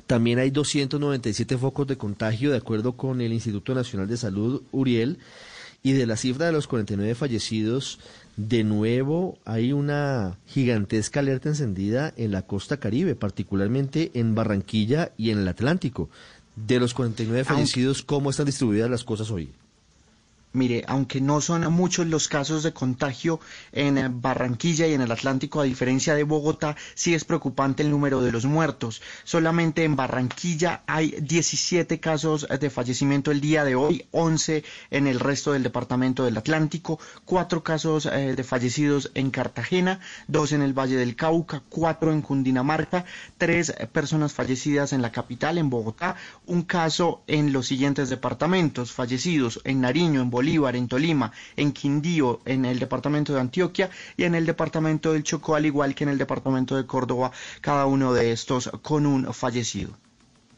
También 0.06 0.38
hay 0.38 0.50
297 0.50 1.58
focos 1.58 1.86
de 1.86 1.96
contagio, 1.96 2.50
de 2.50 2.58
acuerdo 2.58 2.92
con 2.92 3.20
el 3.20 3.32
Instituto 3.32 3.74
Nacional 3.74 4.08
de 4.08 4.16
Salud, 4.16 4.62
Uriel. 4.70 5.18
Y 5.82 5.92
de 5.92 6.06
la 6.06 6.16
cifra 6.16 6.46
de 6.46 6.52
los 6.52 6.66
49 6.66 7.14
fallecidos, 7.14 8.00
de 8.36 8.64
nuevo 8.64 9.38
hay 9.44 9.72
una 9.72 10.38
gigantesca 10.46 11.20
alerta 11.20 11.48
encendida 11.48 12.12
en 12.16 12.32
la 12.32 12.42
costa 12.42 12.78
caribe, 12.78 13.14
particularmente 13.14 14.10
en 14.14 14.34
Barranquilla 14.34 15.12
y 15.16 15.30
en 15.30 15.38
el 15.38 15.48
Atlántico. 15.48 16.10
De 16.56 16.80
los 16.80 16.94
49 16.94 17.44
fallecidos, 17.44 18.02
¿cómo 18.02 18.30
están 18.30 18.46
distribuidas 18.46 18.90
las 18.90 19.04
cosas 19.04 19.30
hoy? 19.30 19.50
Mire, 20.56 20.84
aunque 20.88 21.20
no 21.20 21.42
son 21.42 21.70
muchos 21.70 22.06
los 22.06 22.28
casos 22.28 22.62
de 22.62 22.72
contagio 22.72 23.40
en 23.72 24.22
Barranquilla 24.22 24.86
y 24.86 24.94
en 24.94 25.02
el 25.02 25.12
Atlántico, 25.12 25.60
a 25.60 25.64
diferencia 25.64 26.14
de 26.14 26.22
Bogotá, 26.24 26.76
sí 26.94 27.12
es 27.12 27.26
preocupante 27.26 27.82
el 27.82 27.90
número 27.90 28.22
de 28.22 28.32
los 28.32 28.46
muertos. 28.46 29.02
Solamente 29.24 29.84
en 29.84 29.96
Barranquilla 29.96 30.82
hay 30.86 31.14
17 31.20 32.00
casos 32.00 32.46
de 32.48 32.70
fallecimiento 32.70 33.32
el 33.32 33.42
día 33.42 33.64
de 33.64 33.74
hoy, 33.74 34.06
11 34.12 34.64
en 34.90 35.06
el 35.06 35.20
resto 35.20 35.52
del 35.52 35.62
departamento 35.62 36.24
del 36.24 36.38
Atlántico, 36.38 36.98
4 37.26 37.62
casos 37.62 38.06
eh, 38.06 38.34
de 38.34 38.42
fallecidos 38.42 39.10
en 39.12 39.30
Cartagena, 39.30 40.00
2 40.28 40.52
en 40.52 40.62
el 40.62 40.72
Valle 40.72 40.96
del 40.96 41.16
Cauca, 41.16 41.62
4 41.68 42.12
en 42.12 42.22
Cundinamarca, 42.22 43.04
3 43.36 43.74
personas 43.92 44.32
fallecidas 44.32 44.94
en 44.94 45.02
la 45.02 45.12
capital, 45.12 45.58
en 45.58 45.68
Bogotá, 45.68 46.16
un 46.46 46.62
caso 46.62 47.22
en 47.26 47.52
los 47.52 47.66
siguientes 47.66 48.08
departamentos, 48.08 48.92
fallecidos 48.92 49.60
en 49.64 49.82
Nariño, 49.82 50.22
en 50.22 50.30
Bolivia, 50.30 50.45
Bolívar, 50.46 50.76
en 50.76 50.86
Tolima, 50.86 51.32
en 51.56 51.72
Quindío, 51.72 52.40
en 52.44 52.64
el 52.64 52.78
departamento 52.78 53.34
de 53.34 53.40
Antioquia 53.40 53.90
y 54.16 54.22
en 54.22 54.36
el 54.36 54.46
departamento 54.46 55.12
del 55.12 55.24
Chocó, 55.24 55.56
al 55.56 55.66
igual 55.66 55.96
que 55.96 56.04
en 56.04 56.10
el 56.10 56.18
departamento 56.18 56.76
de 56.76 56.86
Córdoba, 56.86 57.32
cada 57.60 57.86
uno 57.86 58.14
de 58.14 58.30
estos 58.30 58.70
con 58.82 59.06
un 59.06 59.34
fallecido. 59.34 59.90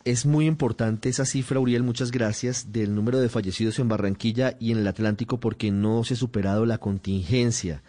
Es 0.05 0.27
muy 0.27 0.44
importante 0.44 1.09
esa 1.09 1.24
cifra, 1.24 1.59
Uriel, 1.59 1.85
muchas 1.85 2.10
gracias, 2.10 2.70
del 2.70 2.94
número 2.94 3.19
de 3.19 3.31
fallecidos 3.31 3.78
en 3.78 3.89
Barranquilla 3.89 4.56
y 4.60 4.73
en 4.73 4.78
el 4.78 4.86
Atlántico 4.86 5.40
porque 5.40 5.70
no 5.70 6.05
se 6.05 6.15
ha 6.15 6.16
superado 6.19 6.66
la 6.66 6.77
contingencia 6.77 7.82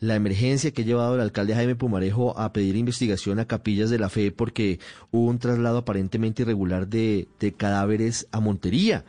la 0.00 0.16
emergencia 0.16 0.72
que 0.72 0.82
ha 0.82 0.84
llevado 0.84 1.14
el 1.14 1.20
alcalde 1.20 1.54
Jaime 1.54 1.76
Pumarejo 1.76 2.36
a 2.36 2.52
pedir 2.52 2.74
investigación 2.74 3.38
a 3.38 3.44
Capillas 3.44 3.88
de 3.88 4.00
la 4.00 4.08
Fe 4.08 4.32
porque 4.32 4.80
hubo 5.12 5.30
un 5.30 5.38
traslado 5.38 5.78
aparentemente 5.78 6.42
irregular 6.42 6.88
de, 6.88 7.28
de 7.38 7.52
cadáveres 7.52 8.26
a 8.32 8.40
Montería 8.40 9.04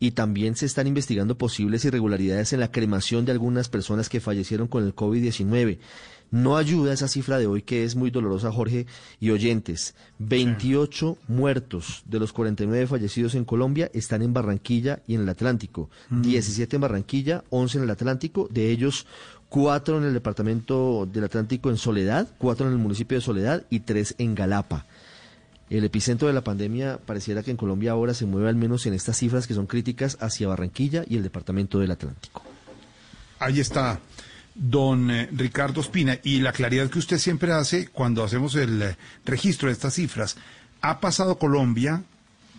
y 0.00 0.12
también 0.12 0.56
se 0.56 0.66
están 0.66 0.86
investigando 0.86 1.36
posibles 1.36 1.84
irregularidades 1.84 2.52
en 2.52 2.60
la 2.60 2.70
cremación 2.70 3.24
de 3.24 3.32
algunas 3.32 3.68
personas 3.68 4.08
que 4.08 4.20
fallecieron 4.20 4.68
con 4.68 4.84
el 4.84 4.94
COVID-19. 4.94 5.78
No 6.30 6.58
ayuda 6.58 6.92
esa 6.92 7.08
cifra 7.08 7.38
de 7.38 7.46
hoy 7.46 7.62
que 7.62 7.84
es 7.84 7.96
muy 7.96 8.10
dolorosa, 8.10 8.52
Jorge 8.52 8.86
y 9.18 9.30
oyentes. 9.30 9.94
28 10.18 11.16
muertos 11.26 12.02
de 12.04 12.18
los 12.18 12.34
49 12.34 12.86
fallecidos 12.86 13.34
en 13.34 13.46
Colombia 13.46 13.90
están 13.94 14.20
en 14.20 14.34
Barranquilla 14.34 15.02
y 15.06 15.14
en 15.14 15.22
el 15.22 15.28
Atlántico. 15.30 15.88
17 16.10 16.76
en 16.76 16.82
Barranquilla, 16.82 17.44
11 17.48 17.78
en 17.78 17.84
el 17.84 17.90
Atlántico, 17.90 18.46
de 18.50 18.70
ellos 18.70 19.06
cuatro 19.48 19.96
en 19.96 20.04
el 20.04 20.12
departamento 20.12 21.08
del 21.10 21.24
Atlántico 21.24 21.70
en 21.70 21.78
Soledad, 21.78 22.28
cuatro 22.36 22.66
en 22.66 22.72
el 22.72 22.78
municipio 22.78 23.16
de 23.16 23.22
Soledad 23.22 23.64
y 23.70 23.80
tres 23.80 24.14
en 24.18 24.34
Galapa. 24.34 24.84
El 25.70 25.84
epicentro 25.84 26.28
de 26.28 26.34
la 26.34 26.42
pandemia 26.42 26.98
pareciera 26.98 27.42
que 27.42 27.50
en 27.50 27.56
Colombia 27.56 27.92
ahora 27.92 28.14
se 28.14 28.24
mueve 28.24 28.48
al 28.48 28.56
menos 28.56 28.86
en 28.86 28.94
estas 28.94 29.18
cifras 29.18 29.46
que 29.46 29.54
son 29.54 29.66
críticas 29.66 30.16
hacia 30.20 30.48
Barranquilla 30.48 31.04
y 31.06 31.16
el 31.16 31.22
departamento 31.22 31.78
del 31.78 31.90
Atlántico. 31.90 32.42
Ahí 33.38 33.60
está 33.60 34.00
don 34.54 35.10
eh, 35.10 35.28
Ricardo 35.32 35.80
Espina, 35.80 36.18
y 36.24 36.40
la 36.40 36.52
claridad 36.52 36.90
que 36.90 36.98
usted 36.98 37.18
siempre 37.18 37.52
hace 37.52 37.88
cuando 37.88 38.24
hacemos 38.24 38.56
el 38.56 38.82
eh, 38.82 38.96
registro 39.24 39.68
de 39.68 39.74
estas 39.74 39.94
cifras. 39.94 40.36
Ha 40.80 41.00
pasado 41.00 41.38
Colombia 41.38 42.02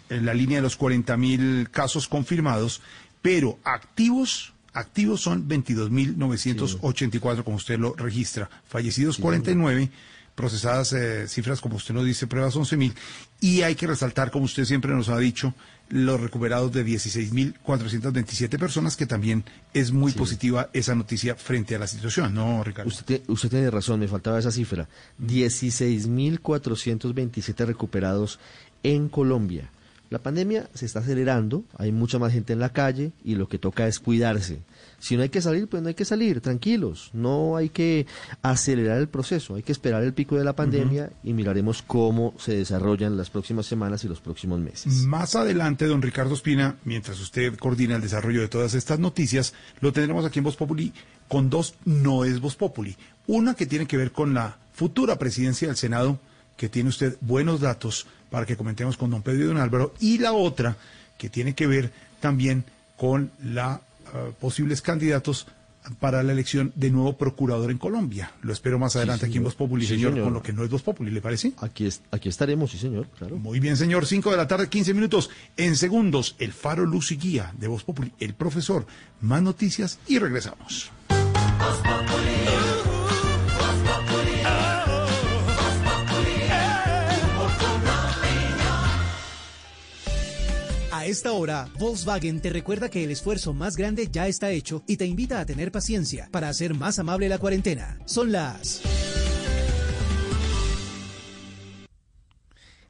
en 0.10 0.26
la 0.26 0.34
línea 0.34 0.58
de 0.58 0.64
los 0.64 0.78
40 0.78 1.18
mil 1.18 1.70
casos 1.70 2.08
confirmados, 2.08 2.82
pero 3.22 3.60
activos, 3.64 4.54
activos 4.74 5.22
son 5.22 5.48
22.984, 5.48 7.44
como 7.44 7.58
usted 7.58 7.78
lo 7.78 7.94
registra. 7.96 8.50
Fallecidos 8.68 9.18
49 9.18 9.92
procesadas 10.40 10.94
eh, 10.94 11.28
cifras, 11.28 11.60
como 11.60 11.76
usted 11.76 11.94
nos 11.94 12.06
dice, 12.06 12.26
pruebas 12.26 12.56
11.000. 12.56 12.94
Y 13.42 13.64
hay 13.64 13.76
que 13.76 13.88
resaltar, 13.88 14.32
como 14.32 14.46
usted 14.46 14.64
siempre 14.64 14.94
nos 14.94 15.10
ha 15.10 15.18
dicho, 15.18 15.54
los 15.90 16.22
recuperados 16.22 16.72
de 16.72 16.86
16.427 16.86 18.58
personas, 18.58 18.96
que 18.96 19.06
también 19.06 19.44
es 19.74 19.92
muy 19.92 20.14
positiva 20.14 20.70
esa 20.72 20.96
noticia 20.96 21.36
frente 21.36 21.76
a 21.76 21.80
la 21.80 21.88
situación, 21.88 22.34
¿no, 22.34 22.64
Ricardo? 22.64 22.88
Usted, 22.88 23.22
usted 23.28 23.50
tiene 23.50 23.70
razón, 23.70 24.00
me 24.00 24.08
faltaba 24.08 24.40
esa 24.40 24.52
cifra. 24.52 24.88
16.427 25.22 27.66
recuperados 27.66 28.40
en 28.84 29.10
Colombia. 29.10 29.70
La 30.10 30.20
pandemia 30.20 30.70
se 30.74 30.86
está 30.86 31.00
acelerando, 31.00 31.66
hay 31.78 31.92
mucha 31.92 32.18
más 32.18 32.32
gente 32.32 32.54
en 32.54 32.60
la 32.60 32.70
calle 32.70 33.12
y 33.26 33.36
lo 33.36 33.50
que 33.50 33.60
toca 33.60 33.88
es 33.88 34.00
cuidarse. 34.00 34.62
Si 35.00 35.16
no 35.16 35.24
hay 35.24 35.30
que 35.30 35.42
salir, 35.42 35.68
pues 35.68 35.82
no 35.82 35.90
hay 35.90 35.96
que 35.96 36.06
salir, 36.06 36.42
tranquilos. 36.42 37.10
No 37.14 37.56
hay 37.56 37.70
que 37.70 38.06
acelerar 38.42 38.98
el 38.98 39.08
proceso, 39.08 39.56
hay 39.56 39.64
que 39.64 39.72
esperar 39.72 40.04
el 40.04 40.14
pico 40.14 40.36
de 40.36 40.44
la 40.44 40.54
pandemia 40.54 41.12
y 41.24 41.34
miraremos 41.34 41.82
cómo 41.82 42.34
se 42.38 42.56
desarrollan 42.56 43.18
las 43.18 43.30
próximas 43.30 43.66
semanas 43.66 44.04
y 44.04 44.08
los 44.08 44.22
próximos 44.22 44.60
meses. 44.60 45.04
Más 45.04 45.36
adelante, 45.36 45.86
don 45.86 46.02
Ricardo 46.02 46.34
Espina, 46.34 46.76
mientras 46.84 47.20
usted 47.20 47.56
coordina 47.58 47.96
el 47.96 48.02
desarrollo 48.02 48.42
de 48.42 48.48
todas 48.48 48.74
estas 48.74 49.00
noticias, 49.00 49.54
lo 49.82 49.94
tendremos 49.94 50.26
aquí 50.26 50.40
en 50.40 50.46
Voz 50.46 50.56
Populi 50.56 50.94
con 51.30 51.50
dos 51.50 51.76
no 51.86 52.26
es 52.26 52.42
Voz 52.42 52.56
Populi. 52.56 52.98
Una 53.28 53.54
que 53.54 53.68
tiene 53.68 53.86
que 53.86 53.98
ver 53.98 54.12
con 54.12 54.34
la 54.34 54.58
futura 54.74 55.18
presidencia 55.18 55.68
del 55.68 55.78
Senado, 55.78 56.20
que 56.58 56.68
tiene 56.68 56.90
usted 56.90 57.18
buenos 57.22 57.62
datos 57.62 58.08
para 58.30 58.46
que 58.46 58.58
comentemos 58.58 58.98
con 58.98 59.12
don 59.12 59.22
Pedro 59.22 59.44
y 59.44 59.48
don 59.48 59.58
Álvaro, 59.58 59.94
y 60.00 60.18
la 60.18 60.34
otra 60.34 60.76
que 61.18 61.30
tiene 61.30 61.54
que 61.54 61.68
ver 61.68 61.94
también 62.20 62.66
con 62.98 63.32
la 63.44 63.82
uh, 64.14 64.34
posibles 64.34 64.82
candidatos 64.82 65.48
para 66.00 66.22
la 66.24 66.34
elección 66.34 66.74
de 66.76 66.92
nuevo 66.92 67.18
procurador 67.18 67.72
en 67.72 67.78
Colombia. 67.78 68.32
Lo 68.42 68.52
espero 68.52 68.78
más 68.78 68.96
adelante 68.98 69.26
aquí 69.26 69.38
en 69.38 69.44
Voz 69.46 69.56
Populi, 69.56 69.86
Sí, 69.86 69.96
señor, 69.96 70.12
señor. 70.12 70.26
con 70.26 70.34
lo 70.34 70.44
que 70.44 70.52
no 70.52 70.64
es 70.64 70.70
Voz 70.70 70.82
Populi, 70.84 71.10
¿le 71.10 71.22
parece? 71.22 71.54
Aquí, 71.62 71.86
es- 71.86 72.02
aquí 72.12 72.28
estaremos, 72.28 72.72
sí, 72.72 72.78
señor, 72.78 73.08
claro. 73.18 73.38
Muy 73.38 73.60
bien, 73.62 73.78
señor. 73.78 74.06
5 74.06 74.30
de 74.30 74.38
la 74.38 74.48
tarde, 74.48 74.68
15 74.68 74.94
minutos. 74.94 75.30
En 75.56 75.76
segundos, 75.78 76.36
el 76.38 76.52
faro 76.52 76.86
luz 76.86 77.12
y 77.14 77.18
guía 77.18 77.54
de 77.58 77.68
Voz 77.68 77.84
Populi, 77.86 78.12
el 78.20 78.34
profesor. 78.34 78.86
Más 79.22 79.42
noticias 79.42 80.00
y 80.08 80.20
regresamos. 80.20 80.92
A 91.00 91.06
esta 91.06 91.32
hora, 91.32 91.70
Volkswagen 91.80 92.42
te 92.42 92.50
recuerda 92.50 92.90
que 92.90 93.02
el 93.02 93.12
esfuerzo 93.12 93.54
más 93.54 93.78
grande 93.78 94.10
ya 94.12 94.28
está 94.28 94.52
hecho 94.52 94.84
y 94.86 94.98
te 94.98 95.06
invita 95.06 95.40
a 95.40 95.46
tener 95.46 95.72
paciencia 95.72 96.28
para 96.30 96.50
hacer 96.50 96.74
más 96.76 97.00
amable 97.00 97.30
la 97.30 97.38
cuarentena. 97.38 97.98
Son 98.04 98.34
las 98.34 98.82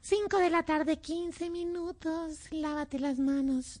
5 0.00 0.38
de 0.38 0.50
la 0.50 0.64
tarde, 0.64 0.98
15 0.98 1.50
minutos. 1.50 2.50
Lávate 2.50 2.98
las 2.98 3.20
manos. 3.20 3.80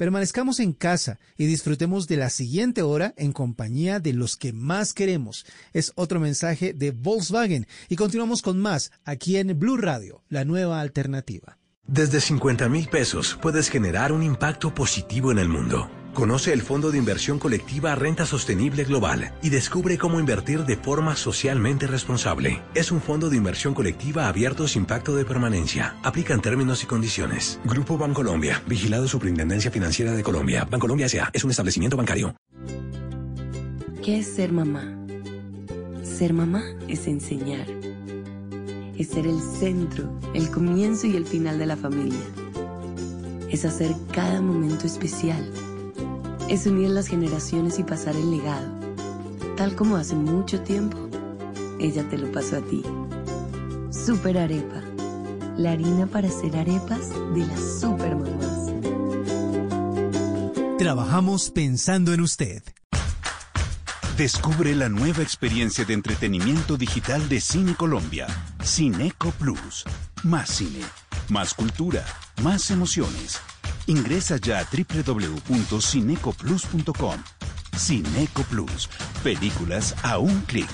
permanezcamos 0.00 0.60
en 0.60 0.72
casa 0.72 1.18
y 1.36 1.44
disfrutemos 1.44 2.08
de 2.08 2.16
la 2.16 2.30
siguiente 2.30 2.80
hora 2.80 3.12
en 3.18 3.32
compañía 3.32 4.00
de 4.00 4.14
los 4.14 4.38
que 4.38 4.54
más 4.54 4.94
queremos. 4.94 5.44
Es 5.74 5.92
otro 5.94 6.18
mensaje 6.20 6.72
de 6.72 6.90
Volkswagen 6.90 7.66
y 7.90 7.96
continuamos 7.96 8.40
con 8.40 8.58
más 8.58 8.92
aquí 9.04 9.36
en 9.36 9.58
Blue 9.58 9.76
Radio, 9.76 10.22
la 10.30 10.46
nueva 10.46 10.80
alternativa. 10.80 11.58
Desde 11.86 12.22
50 12.22 12.66
mil 12.70 12.88
pesos 12.88 13.38
puedes 13.42 13.68
generar 13.68 14.10
un 14.10 14.22
impacto 14.22 14.72
positivo 14.74 15.32
en 15.32 15.38
el 15.38 15.50
mundo. 15.50 15.90
Conoce 16.14 16.52
el 16.52 16.60
Fondo 16.60 16.90
de 16.90 16.98
Inversión 16.98 17.38
Colectiva 17.38 17.94
Renta 17.94 18.26
Sostenible 18.26 18.82
Global 18.82 19.32
y 19.42 19.50
descubre 19.50 19.96
cómo 19.96 20.18
invertir 20.18 20.64
de 20.64 20.76
forma 20.76 21.14
socialmente 21.14 21.86
responsable. 21.86 22.62
Es 22.74 22.90
un 22.90 23.00
fondo 23.00 23.30
de 23.30 23.36
inversión 23.36 23.74
colectiva 23.74 24.26
abierto 24.26 24.66
sin 24.66 24.86
pacto 24.86 25.14
de 25.14 25.24
permanencia. 25.24 25.96
Aplican 26.02 26.42
términos 26.42 26.82
y 26.82 26.86
condiciones. 26.86 27.60
Grupo 27.64 27.96
Bancolombia, 27.96 28.60
vigilado 28.66 29.06
Superintendencia 29.06 29.70
Financiera 29.70 30.12
de 30.12 30.22
Colombia. 30.24 30.66
Bancolombia 30.68 31.06
S.A. 31.06 31.30
es 31.32 31.44
un 31.44 31.50
establecimiento 31.50 31.96
bancario. 31.96 32.34
¿Qué 34.02 34.18
es 34.18 34.26
ser 34.34 34.50
mamá? 34.50 34.96
Ser 36.02 36.32
mamá 36.32 36.64
es 36.88 37.06
enseñar. 37.06 37.66
Es 38.98 39.08
ser 39.08 39.26
el 39.28 39.40
centro, 39.40 40.18
el 40.34 40.50
comienzo 40.50 41.06
y 41.06 41.16
el 41.16 41.24
final 41.24 41.58
de 41.58 41.66
la 41.66 41.76
familia. 41.76 42.18
Es 43.48 43.64
hacer 43.64 43.94
cada 44.12 44.40
momento 44.40 44.86
especial. 44.86 45.50
Es 46.50 46.66
unir 46.66 46.90
las 46.90 47.06
generaciones 47.06 47.78
y 47.78 47.84
pasar 47.84 48.16
el 48.16 48.28
legado. 48.28 48.66
Tal 49.56 49.76
como 49.76 49.94
hace 49.94 50.16
mucho 50.16 50.60
tiempo, 50.62 50.98
ella 51.78 52.02
te 52.08 52.18
lo 52.18 52.32
pasó 52.32 52.56
a 52.56 52.60
ti. 52.60 52.82
Super 53.92 54.36
Arepa. 54.36 54.82
La 55.56 55.70
harina 55.70 56.08
para 56.08 56.26
hacer 56.26 56.56
arepas 56.56 57.10
de 57.34 57.46
las 57.46 57.80
super 57.80 58.16
mamás. 58.16 58.72
Trabajamos 60.76 61.52
pensando 61.52 62.12
en 62.12 62.20
usted. 62.20 62.64
Descubre 64.16 64.74
la 64.74 64.88
nueva 64.88 65.22
experiencia 65.22 65.84
de 65.84 65.94
entretenimiento 65.94 66.76
digital 66.76 67.28
de 67.28 67.40
Cine 67.40 67.76
Colombia. 67.76 68.26
Cineco 68.64 69.30
Plus. 69.38 69.84
Más 70.24 70.50
cine, 70.50 70.80
más 71.28 71.54
cultura, 71.54 72.04
más 72.42 72.72
emociones. 72.72 73.40
Ingresa 73.86 74.38
ya 74.38 74.60
a 74.60 74.64
www.cinecoplus.com. 74.64 77.22
Cineco 77.76 78.42
Plus. 78.44 78.88
Películas 79.22 79.94
a 80.02 80.16
un 80.18 80.40
clic. 80.42 80.70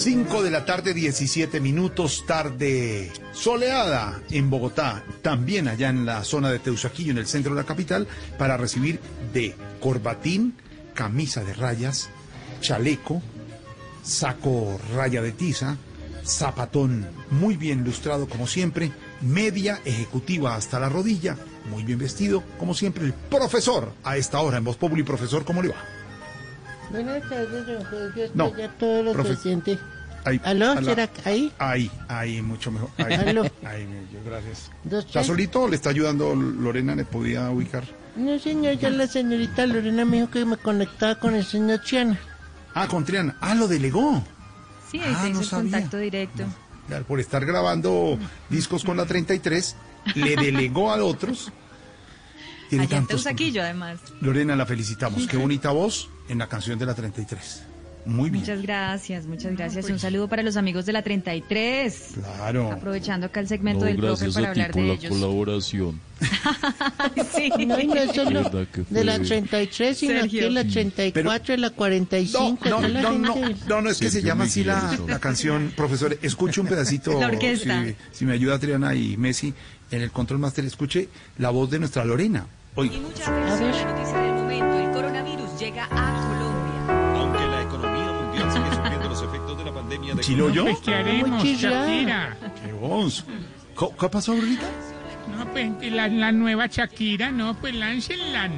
5 0.00 0.42
de 0.42 0.50
la 0.50 0.64
tarde, 0.64 0.94
17 0.94 1.60
minutos, 1.60 2.24
tarde 2.26 3.12
soleada 3.32 4.22
en 4.30 4.48
Bogotá, 4.48 5.04
también 5.20 5.68
allá 5.68 5.90
en 5.90 6.06
la 6.06 6.24
zona 6.24 6.50
de 6.50 6.58
Teusaquillo, 6.58 7.10
en 7.10 7.18
el 7.18 7.26
centro 7.26 7.54
de 7.54 7.60
la 7.60 7.66
capital, 7.66 8.08
para 8.38 8.56
recibir 8.56 8.98
de 9.34 9.54
corbatín, 9.78 10.54
camisa 10.94 11.44
de 11.44 11.52
rayas, 11.52 12.08
chaleco, 12.60 13.22
saco 14.02 14.78
raya 14.94 15.22
de 15.22 15.32
tiza, 15.32 15.76
zapatón 16.24 17.06
muy 17.30 17.56
bien 17.56 17.84
lustrado 17.84 18.28
como 18.28 18.46
siempre, 18.46 18.92
media 19.20 19.80
ejecutiva 19.84 20.54
hasta 20.54 20.78
la 20.80 20.88
rodilla, 20.88 21.36
muy 21.70 21.84
bien 21.84 21.98
vestido, 21.98 22.42
como 22.58 22.74
siempre, 22.74 23.04
el 23.04 23.12
profesor 23.12 23.92
a 24.04 24.16
esta 24.16 24.40
hora 24.40 24.58
en 24.58 24.64
Voz 24.64 24.76
Populi. 24.76 25.02
Profesor, 25.02 25.44
¿cómo 25.44 25.62
le 25.62 25.68
va? 25.68 25.76
Buenas 26.90 27.22
tardes, 27.28 27.66
don 27.66 27.84
Jorge. 27.84 28.30
No, 28.34 28.56
ya 28.56 28.68
todos 28.76 29.04
los 29.04 29.14
profe-. 29.16 29.78
Ahí, 30.24 30.40
¿Aló? 30.44 30.74
la- 30.74 30.82
¿Será 30.82 31.08
ahí? 31.24 31.52
Ahí, 31.58 31.90
ahí, 32.08 32.42
mucho 32.42 32.70
mejor. 32.70 32.90
Ahí, 32.98 33.14
Aló. 33.14 33.42
ahí, 33.64 33.86
gracias. 34.24 34.70
¿Está 35.06 35.24
solito 35.24 35.62
o 35.62 35.68
le 35.68 35.76
está 35.76 35.90
ayudando 35.90 36.34
Lorena? 36.34 36.94
¿Le 36.94 37.04
podía 37.04 37.48
ubicar? 37.50 37.84
No, 38.16 38.38
señor, 38.38 38.74
ya 38.74 38.90
la 38.90 39.06
señorita 39.06 39.64
Lorena 39.66 40.04
me 40.04 40.18
dijo 40.18 40.30
que 40.30 40.44
me 40.44 40.56
conectaba 40.56 41.14
con 41.14 41.34
el 41.34 41.44
señor 41.44 41.80
Chiana. 41.82 42.18
Ah, 42.74 42.86
con 42.88 43.04
Triana. 43.04 43.36
Ah, 43.40 43.54
lo 43.54 43.68
delegó. 43.68 44.22
Sí, 44.90 45.00
ahí 45.00 45.14
Ah, 45.16 45.28
hizo 45.28 45.40
no 45.40 45.44
sabía. 45.46 45.70
contacto 45.72 45.96
directo. 45.98 46.44
Por 47.06 47.20
estar 47.20 47.44
grabando 47.46 48.18
discos 48.48 48.82
con 48.84 48.96
la 48.96 49.06
33, 49.06 49.76
le 50.16 50.34
delegó 50.36 50.92
a 50.92 51.02
otros. 51.04 51.52
Tiene 52.68 52.84
Allá 52.84 52.96
en 52.98 53.02
tantos- 53.06 53.22
Teusaquillo, 53.24 53.62
además. 53.62 54.00
Lorena, 54.20 54.56
la 54.56 54.66
felicitamos. 54.66 55.26
Qué 55.26 55.36
bonita 55.36 55.70
voz 55.70 56.08
en 56.28 56.38
la 56.38 56.48
canción 56.48 56.78
de 56.78 56.86
la 56.86 56.94
33. 56.94 57.62
Muy 58.06 58.30
bien. 58.30 58.42
Muchas 58.42 58.62
gracias, 58.62 59.26
muchas 59.26 59.56
gracias. 59.56 59.88
Un 59.90 59.98
saludo 59.98 60.26
para 60.28 60.42
los 60.42 60.56
amigos 60.56 60.86
de 60.86 60.92
la 60.92 61.02
33. 61.02 62.08
Claro. 62.14 62.72
Aprovechando 62.72 63.26
acá 63.26 63.40
el 63.40 63.48
segmento 63.48 63.80
No, 63.80 63.86
del 63.86 63.96
profe 63.96 64.24
gracias 64.24 64.34
para 64.34 64.50
a 64.50 64.52
ti 64.54 64.60
hablar 64.60 64.72
por 64.72 64.82
de 64.82 64.88
la 64.88 64.94
ellos. 64.94 65.10
colaboración. 65.12 66.00
sí. 67.34 67.50
No, 67.66 67.78
y 67.78 67.86
no 67.86 67.94
es 67.96 68.12
solo 68.14 68.42
Verdad 68.44 68.66
que 68.72 68.84
de 68.88 69.04
la 69.04 69.16
fue- 69.16 69.26
33, 69.26 69.96
sino 69.98 70.20
Sergio. 70.20 70.40
que 70.40 70.50
la 70.50 70.64
34, 70.64 71.56
la 71.56 71.70
45. 71.70 72.58
No, 72.68 72.80
no, 72.80 72.88
no, 73.12 73.34
gente- 73.34 73.56
no, 73.68 73.80
no, 73.82 73.90
es 73.90 73.98
que 73.98 74.10
se 74.10 74.22
llama 74.22 74.44
así 74.44 74.64
la, 74.64 74.98
la 75.06 75.18
canción. 75.18 75.72
Profesor, 75.76 76.16
escuche 76.22 76.60
un 76.60 76.66
pedacito. 76.66 77.12
La 77.20 77.26
orquesta. 77.26 77.84
Si, 77.84 77.94
si 78.12 78.24
me 78.24 78.32
ayuda 78.32 78.58
Triana 78.58 78.94
y 78.94 79.16
Messi 79.16 79.52
en 79.90 80.02
el 80.02 80.10
control 80.10 80.38
master, 80.40 80.64
escuche 80.64 81.08
la 81.38 81.50
voz 81.50 81.70
de 81.70 81.78
nuestra 81.78 82.04
Lorena. 82.04 82.46
Oiga. 82.76 82.96
Mucha 82.98 83.24
atención, 83.24 83.72
la 83.72 83.92
noticia 83.92 84.18
del 84.20 84.32
momento. 84.34 84.78
El 84.78 84.90
coronavirus 84.92 85.60
llega 85.60 85.84
a 85.90 86.29
de 90.16 90.22
¿Chiloyo? 90.22 90.62
coronavirus. 90.64 90.80
¿Qué 90.82 90.94
haremos, 90.94 91.44
Shakira? 91.44 92.36
¿Qué? 92.64 93.24
¿Co- 93.74 93.96
¿Qué 93.96 94.08
pasó 94.08 94.32
ahorita? 94.32 94.66
No, 95.36 95.46
pues 95.52 95.92
la, 95.92 96.08
la 96.08 96.32
nueva 96.32 96.66
Shakira, 96.66 97.30
no, 97.30 97.54
pues 97.54 97.74
láncenla. 97.74 98.50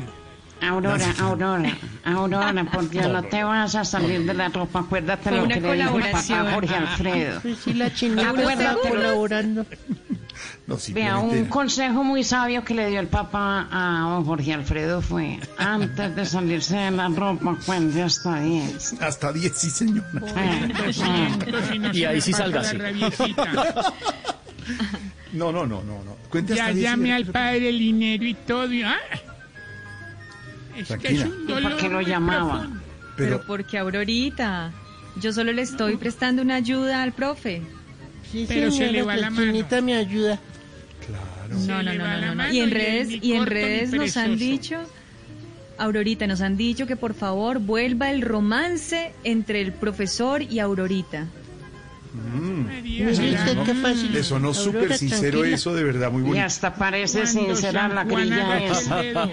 Aurora, 0.62 1.06
Aurora, 1.18 1.76
Aurora, 2.04 2.64
por 2.72 2.88
Dios, 2.88 3.08
no 3.08 3.22
te 3.24 3.42
vas 3.42 3.74
a 3.74 3.84
salir 3.84 4.24
de 4.24 4.32
la 4.32 4.48
ropa. 4.48 4.78
Acuérdate 4.80 5.28
Fue 5.28 5.38
lo 5.38 5.44
una 5.44 5.54
que 5.56 5.60
le 5.60 5.74
dijo 5.74 5.98
papá 5.98 6.52
Jorge 6.54 6.74
Alfredo. 6.76 7.40
Pues 7.42 7.58
sí, 7.58 7.74
la 7.74 7.92
chinita 7.92 8.22
está 8.30 8.40
Acuérdate. 8.42 8.88
colaborando. 8.88 9.66
No, 10.64 10.78
Vea, 10.90 11.18
un 11.18 11.36
era- 11.36 11.48
consejo 11.48 12.04
muy 12.04 12.22
sabio 12.22 12.64
que 12.64 12.72
le 12.72 12.88
dio 12.88 13.00
el 13.00 13.08
papá 13.08 13.66
a 13.70 14.08
don 14.10 14.24
Jorge 14.24 14.54
Alfredo 14.54 15.02
fue, 15.02 15.40
antes 15.58 16.14
de 16.14 16.24
salirse 16.24 16.76
de 16.76 16.90
la 16.92 17.08
ropa, 17.08 17.56
cuente 17.66 18.00
hasta 18.02 18.40
10. 18.40 18.94
Hasta 19.02 19.32
10, 19.32 19.52
sí, 19.58 19.70
señora. 19.70 20.08
Y 21.92 22.04
ahí 22.04 22.20
sí 22.20 22.32
sálgase. 22.32 22.78
No, 25.32 25.50
no, 25.50 25.66
no, 25.66 25.82
no, 25.82 26.04
no. 26.04 26.16
Cuente 26.30 26.54
Ya 26.54 26.64
hasta 26.66 26.74
10. 26.74 26.84
llamé 26.90 27.12
al 27.12 27.26
padre 27.26 27.72
Linero 27.72 28.24
y 28.24 28.34
todo. 28.34 28.72
y- 28.72 28.82
ah, 28.82 28.96
Es 30.76 30.88
que 30.96 31.08
es 31.08 31.24
un 31.24 31.44
¿Y 31.44 31.46
dolor 31.52 31.72
por 31.72 31.80
qué 31.80 31.88
lo 31.88 32.00
llamaba? 32.02 32.68
Pero 33.16 33.38
Pero, 33.38 33.46
porque 33.46 33.78
Aurorita, 33.78 34.70
yo 35.20 35.32
solo 35.32 35.52
le 35.52 35.62
estoy 35.62 35.96
prestando 35.96 36.40
una 36.42 36.54
ayuda 36.56 37.02
al 37.02 37.12
profe. 37.12 37.62
Sí, 38.30 38.46
Pero 38.48 38.70
se 38.70 38.90
le 38.90 39.02
va 39.02 39.16
la 39.16 39.28
mano. 39.30 39.52
me 39.82 39.94
ayuda. 39.96 40.38
Claro. 41.06 41.58
No, 41.66 41.82
no, 41.82 41.94
no, 41.94 42.34
no, 42.34 42.52
Y 42.52 42.60
en 42.60 42.70
redes, 42.70 43.08
y 43.22 43.32
en 43.32 43.46
redes 43.46 43.92
nos 43.92 44.16
han 44.16 44.36
dicho, 44.36 44.80
Aurorita, 45.78 46.26
nos 46.26 46.40
han 46.40 46.56
dicho 46.56 46.86
que 46.86 46.96
por 46.96 47.14
favor 47.14 47.58
vuelva 47.58 48.10
el 48.10 48.22
romance 48.22 49.12
entre 49.24 49.60
el 49.60 49.72
profesor 49.72 50.42
y 50.42 50.58
Aurorita. 50.58 51.26
Qué 52.12 53.74
fácil. 53.80 54.12
Le 54.12 54.22
sonó 54.22 54.52
súper 54.54 54.96
sincero 54.96 55.38
tranquila. 55.38 55.54
eso, 55.54 55.74
de 55.74 55.84
verdad, 55.84 56.10
muy 56.10 56.20
Y 56.22 56.24
bonito. 56.26 56.44
hasta 56.44 56.74
parece 56.74 57.26
sincera 57.26 57.88
la 57.88 58.04
grilla 58.04 58.58
esa. 58.64 59.00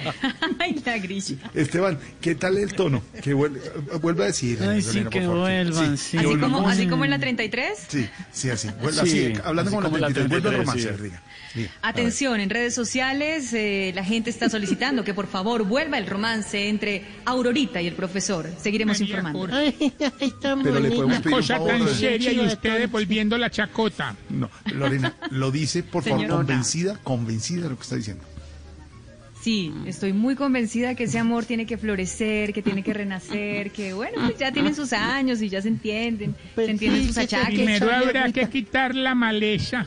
Ay, 0.59 0.81
la 0.85 0.97
grilla. 0.97 1.35
Esteban, 1.53 1.99
¿qué 2.21 2.35
tal 2.35 2.57
el 2.57 2.73
tono? 2.73 3.01
Que 3.21 3.35
vuel- 3.35 3.59
vuelva 4.01 4.25
a 4.25 4.27
decir. 4.27 4.59
Ay, 4.61 4.81
sí, 4.81 4.87
Lorena, 4.99 5.09
que 5.09 5.21
favor. 5.21 5.37
vuelvan, 5.39 5.97
sí. 5.97 6.17
Así 6.17 6.25
como, 6.37 6.67
así 6.67 6.87
como 6.87 7.05
en 7.05 7.11
la 7.11 7.19
33. 7.19 7.79
Sí, 7.87 8.07
sí, 8.31 8.49
así. 8.49 8.69
Vuelva, 8.81 9.03
Sí, 9.05 9.25
así, 9.33 9.41
hablando 9.43 9.69
así 9.69 9.75
con 9.75 9.83
la 9.83 9.89
como 9.89 9.97
la 9.97 10.07
33. 10.07 10.29
Vuelve 10.29 10.49
33, 10.49 10.59
romance, 10.59 10.97
sí. 10.97 11.03
diga. 11.03 11.21
diga. 11.55 11.71
Atención, 11.81 12.39
en 12.39 12.49
redes 12.49 12.75
sociales 12.75 13.53
eh, 13.53 13.91
la 13.95 14.03
gente 14.03 14.29
está 14.29 14.49
solicitando 14.49 15.03
que 15.03 15.13
por 15.13 15.27
favor 15.27 15.63
vuelva 15.63 15.97
el 15.97 16.05
romance 16.07 16.69
entre 16.69 17.03
Aurorita 17.25 17.81
y 17.81 17.87
el 17.87 17.95
profesor. 17.95 18.47
Seguiremos 18.61 18.99
María 18.99 19.05
informando. 19.15 19.39
Jorge. 19.39 19.55
Ay, 19.79 19.93
ay, 20.21 20.33
tan 20.41 20.61
Pero 20.63 20.79
le 20.79 20.89
podemos 20.91 21.17
pedir 21.19 21.33
un 21.35 21.41
Cosa 21.41 21.57
favor. 21.57 21.69
tan 21.71 21.87
seria 21.89 22.31
y 22.31 22.39
usted 22.45 22.68
tan- 22.77 22.91
volviendo 22.91 23.37
la 23.37 23.49
chacota. 23.49 24.15
No, 24.29 24.49
Lorena, 24.73 25.15
lo 25.31 25.51
dice, 25.51 25.83
por 25.83 26.03
favor, 26.03 26.19
Señora. 26.19 26.35
convencida, 26.37 26.97
convencida 27.03 27.63
de 27.63 27.69
lo 27.69 27.75
que 27.77 27.83
está 27.83 27.95
diciendo. 27.95 28.23
Sí, 29.41 29.73
estoy 29.85 30.11
muy 30.11 30.35
convencida 30.35 30.95
que 30.95 31.05
ese 31.05 31.17
amor 31.17 31.45
tiene 31.45 31.65
que 31.65 31.77
florecer, 31.77 32.53
que 32.53 32.61
tiene 32.61 32.83
que 32.83 32.93
renacer, 32.93 33.71
que 33.71 33.93
bueno, 33.93 34.17
pues 34.25 34.37
ya 34.37 34.51
tienen 34.51 34.75
sus 34.75 34.91
años 34.91 35.41
y 35.41 35.47
ya 35.47 35.61
se 35.61 35.69
entienden, 35.69 36.35
Pues 36.55 36.65
se 36.67 36.71
entienden 36.71 37.01
sí, 37.03 37.07
sus 37.07 37.17
achaques. 37.19 37.55
Primero 37.55 37.89
habrá 37.89 38.31
que 38.33 38.49
quitar 38.49 38.93
la 38.95 39.15
maleza. 39.15 39.85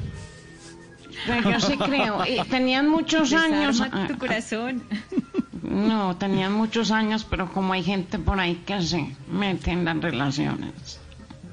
Pero 1.26 1.50
yo 1.50 1.60
sí 1.60 1.76
creo, 1.76 2.24
y 2.26 2.42
tenían 2.48 2.88
muchos 2.88 3.32
años. 3.34 3.78
Desarma 3.78 4.04
ah, 4.04 4.08
tu 4.08 4.16
corazón. 4.18 4.82
No, 5.62 6.16
tenían 6.16 6.52
muchos 6.52 6.90
años, 6.90 7.26
pero 7.28 7.52
como 7.52 7.74
hay 7.74 7.82
gente 7.82 8.18
por 8.18 8.40
ahí 8.40 8.62
que 8.66 8.80
se 8.82 9.14
mete 9.30 9.70
en 9.70 9.84
las 9.84 10.00
relaciones. 10.00 10.98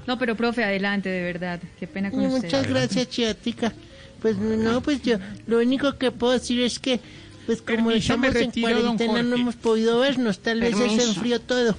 No, 0.09 0.17
pero 0.17 0.35
profe, 0.35 0.63
adelante, 0.63 1.07
de 1.07 1.21
verdad. 1.21 1.59
Qué 1.79 1.85
pena 1.85 2.09
con 2.09 2.21
Ay, 2.21 2.25
usted. 2.25 2.45
Muchas 2.45 2.67
gracias, 2.67 3.09
chiatica. 3.09 3.71
Pues 4.19 4.37
no, 4.37 4.81
pues 4.81 5.03
yo 5.03 5.19
lo 5.45 5.59
único 5.59 5.99
que 5.99 6.09
puedo 6.09 6.33
decir 6.33 6.59
es 6.61 6.79
que, 6.79 6.99
pues 7.45 7.61
como 7.61 7.89
Permiso, 7.89 8.13
estamos 8.13 8.25
en 8.29 8.33
retiro, 8.33 8.69
don 8.81 8.97
cuarentena 8.97 9.21
no 9.21 9.35
hemos 9.35 9.55
podido 9.55 9.99
vernos, 9.99 10.39
tal 10.39 10.61
vez 10.61 10.71
eso 10.71 10.79
Permiso. 10.79 11.09
enfrió 11.09 11.39
todo. 11.39 11.77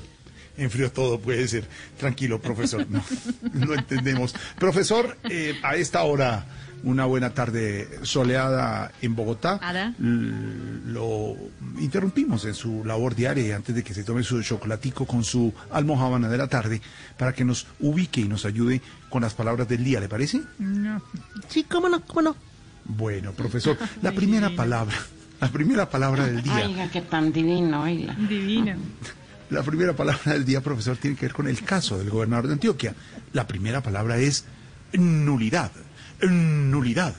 Enfrió 0.57 0.93
todo, 0.93 1.19
puede 1.19 1.49
ser. 1.49 1.65
Tranquilo, 1.99 2.41
profesor. 2.41 2.87
No, 2.89 3.03
no 3.53 3.75
entendemos. 3.75 4.33
Profesor, 4.61 5.19
eh, 5.29 5.59
a 5.65 5.75
esta 5.75 6.05
hora, 6.05 6.47
una 6.83 7.05
buena 7.07 7.31
tarde 7.31 7.89
soleada 8.03 8.93
en 9.03 9.15
Bogotá. 9.15 9.61
Lo 9.99 11.37
interrumpimos 11.79 12.45
en 12.45 12.55
su 12.55 12.85
labor 12.85 13.15
diaria 13.15 13.47
y 13.47 13.53
antes 13.53 13.75
de 13.75 13.83
que 13.83 13.95
se 13.95 14.05
tome 14.05 14.23
su 14.23 14.43
chocolatico 14.43 15.07
con 15.07 15.25
su 15.25 15.53
almohábana 15.71 16.29
de 16.29 16.39
la 16.39 16.49
tarde 16.49 16.81
para 17.19 17.33
que 17.33 17.45
nos 17.45 17.67
ubique 17.81 18.21
y 18.21 18.29
nos 18.29 18.45
ayude 18.45 18.81
con 19.09 19.23
las 19.23 19.35
palabras 19.35 19.69
del 19.69 19.85
día, 19.85 20.01
¿le 20.01 20.09
parece? 20.09 20.43
No. 20.59 21.03
Sí, 21.49 21.65
cómo 21.65 21.89
no, 21.89 22.05
cómo 22.05 22.23
no. 22.23 22.37
Bueno, 22.85 23.33
profesor, 23.33 23.77
la 24.03 24.13
primera 24.13 24.51
palabra, 24.51 24.97
la 25.41 25.49
primera 25.49 25.89
palabra 25.89 26.27
del 26.27 26.43
día. 26.43 26.67
Oiga, 26.67 26.91
qué 26.91 27.03
tan 27.03 27.33
divino, 27.33 27.83
oiga. 27.83 28.15
Divino. 28.15 28.75
La 29.51 29.65
primera 29.65 29.95
palabra 29.95 30.35
del 30.35 30.45
día, 30.45 30.61
profesor, 30.61 30.97
tiene 30.97 31.17
que 31.17 31.27
ver 31.27 31.33
con 31.33 31.49
el 31.49 31.61
caso 31.63 31.99
del 31.99 32.09
gobernador 32.09 32.47
de 32.47 32.53
Antioquia. 32.53 32.95
La 33.33 33.49
primera 33.49 33.83
palabra 33.83 34.17
es 34.17 34.45
nulidad. 34.93 35.73
Nulidad. 36.23 37.15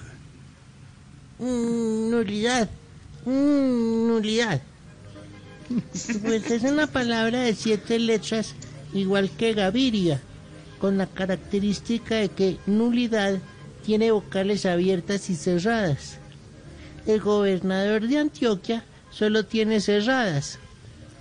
Mm, 1.40 2.12
nulidad. 2.12 2.70
Mm, 3.26 4.08
nulidad. 4.08 4.62
Pues 6.24 6.52
es 6.52 6.64
una 6.64 6.86
palabra 6.88 7.40
de 7.42 7.56
siete 7.56 7.98
letras, 7.98 8.56
igual 8.94 9.30
que 9.30 9.54
Gaviria, 9.54 10.22
con 10.80 10.98
la 10.98 11.08
característica 11.08 12.16
de 12.16 12.30
que 12.30 12.58
nulidad 12.66 13.40
tiene 13.86 14.12
vocales 14.12 14.66
abiertas 14.66 15.30
y 15.30 15.36
cerradas. 15.36 16.18
El 17.08 17.22
gobernador 17.22 18.08
de 18.08 18.20
Antioquia 18.20 18.84
solo 19.12 19.46
tiene 19.46 19.80
cerradas. 19.80 20.60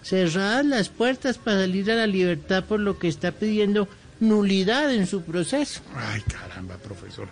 Cerradas 0.02 0.66
las 0.66 0.88
puertas 0.88 1.38
para 1.38 1.60
salir 1.60 1.90
a 1.90 1.94
la 1.94 2.06
libertad 2.06 2.64
por 2.64 2.80
lo 2.80 2.98
que 2.98 3.08
está 3.08 3.32
pidiendo 3.32 3.88
nulidad 4.18 4.92
en 4.92 5.06
su 5.06 5.22
proceso. 5.22 5.80
Ay, 5.94 6.22
caramba, 6.22 6.76
profesor. 6.76 7.28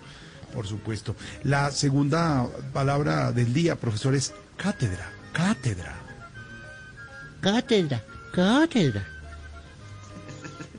Por 0.53 0.67
supuesto. 0.67 1.15
La 1.43 1.71
segunda 1.71 2.47
palabra 2.73 3.33
del 3.33 3.53
día, 3.53 3.77
profesor, 3.77 4.15
es 4.15 4.33
cátedra. 4.57 5.11
Cátedra. 5.33 5.95
Cátedra, 7.41 8.03
cátedra. 8.33 9.07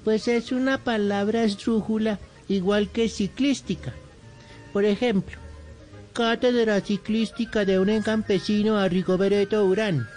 Pues 0.03 0.27
es 0.27 0.51
una 0.51 0.77
palabra 0.77 1.43
esdrújula 1.43 2.19
igual 2.47 2.89
que 2.89 3.07
ciclística. 3.07 3.93
Por 4.73 4.85
ejemplo, 4.85 5.37
cátedra 6.13 6.81
ciclística 6.81 7.63
de 7.63 7.79
un 7.79 8.01
campesino 8.01 8.77
a 8.77 8.89
Rigoberto 8.89 9.65
Urán, 9.65 10.07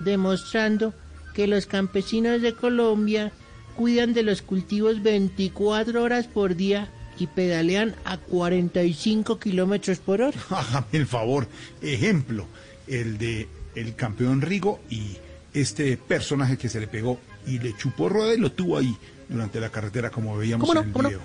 demostrando 0.00 0.92
que 1.34 1.46
los 1.46 1.66
campesinos 1.66 2.42
de 2.42 2.52
Colombia 2.52 3.32
cuidan 3.76 4.12
de 4.12 4.24
los 4.24 4.42
cultivos 4.42 5.02
24 5.02 6.02
horas 6.02 6.26
por 6.26 6.56
día 6.56 6.90
y 7.18 7.26
pedalean 7.26 7.94
a 8.04 8.18
45 8.18 9.38
kilómetros 9.38 9.98
por 9.98 10.22
hora. 10.22 10.38
Hágame 10.50 10.86
el 10.92 11.06
favor. 11.06 11.48
Ejemplo, 11.82 12.46
el 12.86 13.18
de 13.18 13.48
el 13.74 13.94
campeón 13.94 14.40
Rigo 14.40 14.80
y 14.90 15.16
este 15.54 15.96
personaje 15.96 16.56
que 16.56 16.68
se 16.68 16.80
le 16.80 16.88
pegó 16.88 17.20
y 17.46 17.58
le 17.58 17.76
chupó 17.76 18.08
rueda 18.08 18.34
y 18.34 18.38
lo 18.38 18.52
tuvo 18.52 18.78
ahí 18.78 18.96
durante 19.28 19.60
la 19.60 19.70
carretera 19.70 20.10
como 20.10 20.36
veíamos 20.36 20.68
en 20.70 20.76
el 20.78 20.92
¿Cómo 20.92 21.02
no? 21.02 21.08
video. 21.08 21.20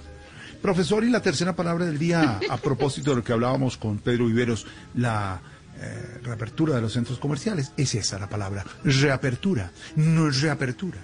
Profesor, 0.62 1.04
y 1.04 1.10
la 1.10 1.22
tercera 1.22 1.56
palabra 1.56 1.86
del 1.86 2.00
día, 2.00 2.40
a 2.50 2.58
propósito 2.58 3.10
de 3.12 3.18
lo 3.18 3.24
que 3.24 3.34
hablábamos 3.34 3.76
con 3.78 3.98
Pedro 3.98 4.28
Viveros, 4.28 4.66
la 4.96 5.42
eh, 5.78 6.20
reapertura 6.24 6.76
de 6.76 6.82
los 6.82 6.94
centros 6.94 7.20
comerciales, 7.20 7.74
es 7.76 7.96
esa 7.96 8.18
la 8.18 8.30
palabra, 8.30 8.66
reapertura, 8.86 9.72
no 9.98 10.30
es 10.30 10.42
reapertura. 10.42 11.00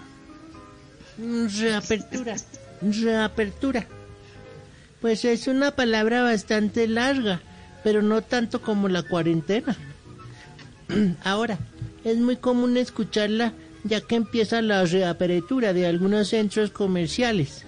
Mm, 1.18 1.48
Reapertura. 1.60 2.36
Reapertura. 2.82 3.88
Pues 5.02 5.24
es 5.26 5.48
una 5.48 5.72
palabra 5.72 6.24
bastante 6.24 6.88
larga, 6.88 7.42
pero 7.84 8.02
no 8.02 8.22
tanto 8.22 8.62
como 8.62 8.90
la 8.90 9.04
cuarentena. 9.04 9.78
Ahora, 11.24 11.58
es 12.04 12.18
muy 12.18 12.38
común 12.38 12.78
escucharla 12.78 13.54
ya 13.84 14.02
que 14.02 14.16
empieza 14.16 14.62
la 14.62 14.84
reapertura 14.86 15.74
de 15.74 15.88
algunos 15.88 16.30
centros 16.30 16.72
comerciales, 16.72 17.64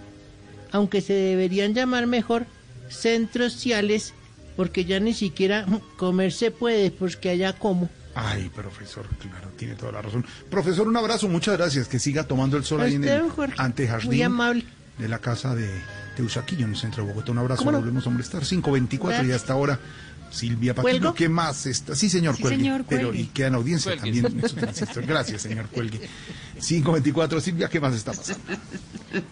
aunque 0.72 1.02
se 1.02 1.14
deberían 1.14 1.74
llamar 1.74 2.08
mejor 2.08 2.46
centros 2.90 3.54
sociales, 3.54 4.14
porque 4.58 4.84
ya 4.86 5.00
ni 5.00 5.14
siquiera 5.14 5.66
comer 5.98 6.32
se 6.34 6.52
puede, 6.52 6.92
porque 6.92 7.30
allá 7.30 7.54
como. 7.54 7.90
Ay, 8.14 8.52
profesor, 8.54 9.06
claro, 9.22 9.50
tiene 9.56 9.76
toda 9.76 9.94
la 9.94 10.02
razón. 10.02 10.26
Profesor, 10.50 10.86
un 10.86 10.98
abrazo, 10.98 11.30
muchas 11.30 11.58
gracias, 11.58 11.88
que 11.88 11.98
siga 11.98 12.26
tomando 12.26 12.58
el 12.58 12.66
sol 12.66 12.82
ahí 12.82 12.96
en 12.96 13.06
el 13.06 13.24
muy 13.24 13.48
antejardín 13.56 14.24
amable. 14.24 14.66
de 14.98 15.08
la 15.08 15.20
casa 15.20 15.56
de, 15.56 15.70
de 16.18 16.24
Usaquillo, 16.24 16.66
en 16.66 16.72
el 16.72 16.78
centro 16.78 17.04
de 17.04 17.10
Bogotá. 17.12 17.32
Un 17.32 17.38
abrazo, 17.40 17.60
¿Cómo 17.60 17.72
no? 17.74 17.80
volvemos 17.80 18.06
a 18.08 18.10
molestar. 18.10 18.42
524 18.44 19.26
y 19.26 19.32
hasta 19.32 19.54
ahora. 19.54 19.80
Silvia 20.30 20.74
Patiño, 20.74 20.84
¿Cuelgo? 20.94 21.14
¿qué 21.14 21.28
más 21.28 21.66
está? 21.66 21.94
Sí, 21.94 22.10
señor, 22.10 22.38
Sí, 22.38 22.42
cuelgue. 22.44 22.60
señor, 22.60 22.86
pero 22.88 23.08
cuelgue. 23.10 23.24
y 23.24 23.26
queda 23.28 23.48
en 23.48 23.56
audiencia 23.56 23.98
Cuelgue. 24.00 24.22
también. 24.22 24.42
Gracias, 25.08 25.42
señor, 25.42 25.66
cuelgue. 25.68 26.00
524, 26.62 27.42
Silvia, 27.42 27.68
¿qué 27.68 27.82
más 27.82 27.94
está 27.94 28.14
pasando? 28.14 28.42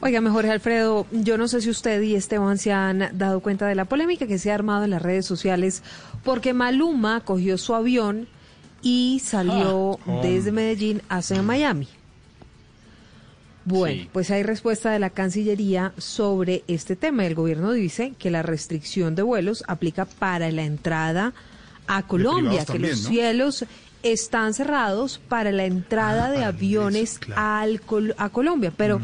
Oiga, 0.02 0.22
Jorge 0.30 0.52
Alfredo, 0.52 1.08
yo 1.12 1.38
no 1.38 1.48
sé 1.48 1.62
si 1.62 1.70
usted 1.70 2.02
y 2.02 2.16
Esteban 2.16 2.58
se 2.58 2.74
han 2.74 3.18
dado 3.18 3.40
cuenta 3.40 3.66
de 3.68 3.76
la 3.76 3.86
polémica 3.86 4.28
que 4.28 4.38
se 4.40 4.52
ha 4.52 4.56
armado 4.56 4.84
en 4.84 4.90
las 4.90 5.02
redes 5.02 5.26
sociales 5.26 5.84
porque 6.26 6.54
Maluma 6.54 7.22
cogió 7.22 7.58
su 7.58 7.74
avión 7.76 8.28
y 8.82 9.22
salió 9.24 10.00
Ah. 10.06 10.20
desde 10.22 10.52
Medellín 10.52 11.02
hacia 11.08 11.42
Miami. 11.42 11.88
Bueno, 13.70 14.04
Sí. 14.04 14.10
pues 14.12 14.32
hay 14.32 14.42
respuesta 14.44 14.90
de 14.92 14.98
la 15.00 15.12
Cancillería 15.12 15.94
sobre 15.98 16.64
este 16.68 16.96
tema. 16.96 17.26
El 17.26 17.36
gobierno 17.36 17.72
dice 17.72 18.14
que 18.18 18.32
la 18.32 18.42
restricción 18.42 19.14
de 19.16 19.22
vuelos 19.22 19.64
aplica 19.68 20.06
para 20.06 20.52
la 20.52 20.64
entrada 20.64 21.34
a 21.88 22.04
Colombia, 22.08 22.62
que 22.62 22.66
también, 22.66 22.92
los 22.92 23.04
¿no? 23.04 23.10
cielos 23.10 23.66
están 24.02 24.54
cerrados 24.54 25.20
para 25.30 25.52
la 25.52 25.66
entrada 25.66 26.28
Ah, 26.28 26.32
de 26.32 26.44
aviones 26.46 27.20
claro. 27.20 27.42
al 27.42 27.82
Col- 27.82 28.16
a 28.18 28.30
Colombia, 28.30 28.74
pero 28.76 29.00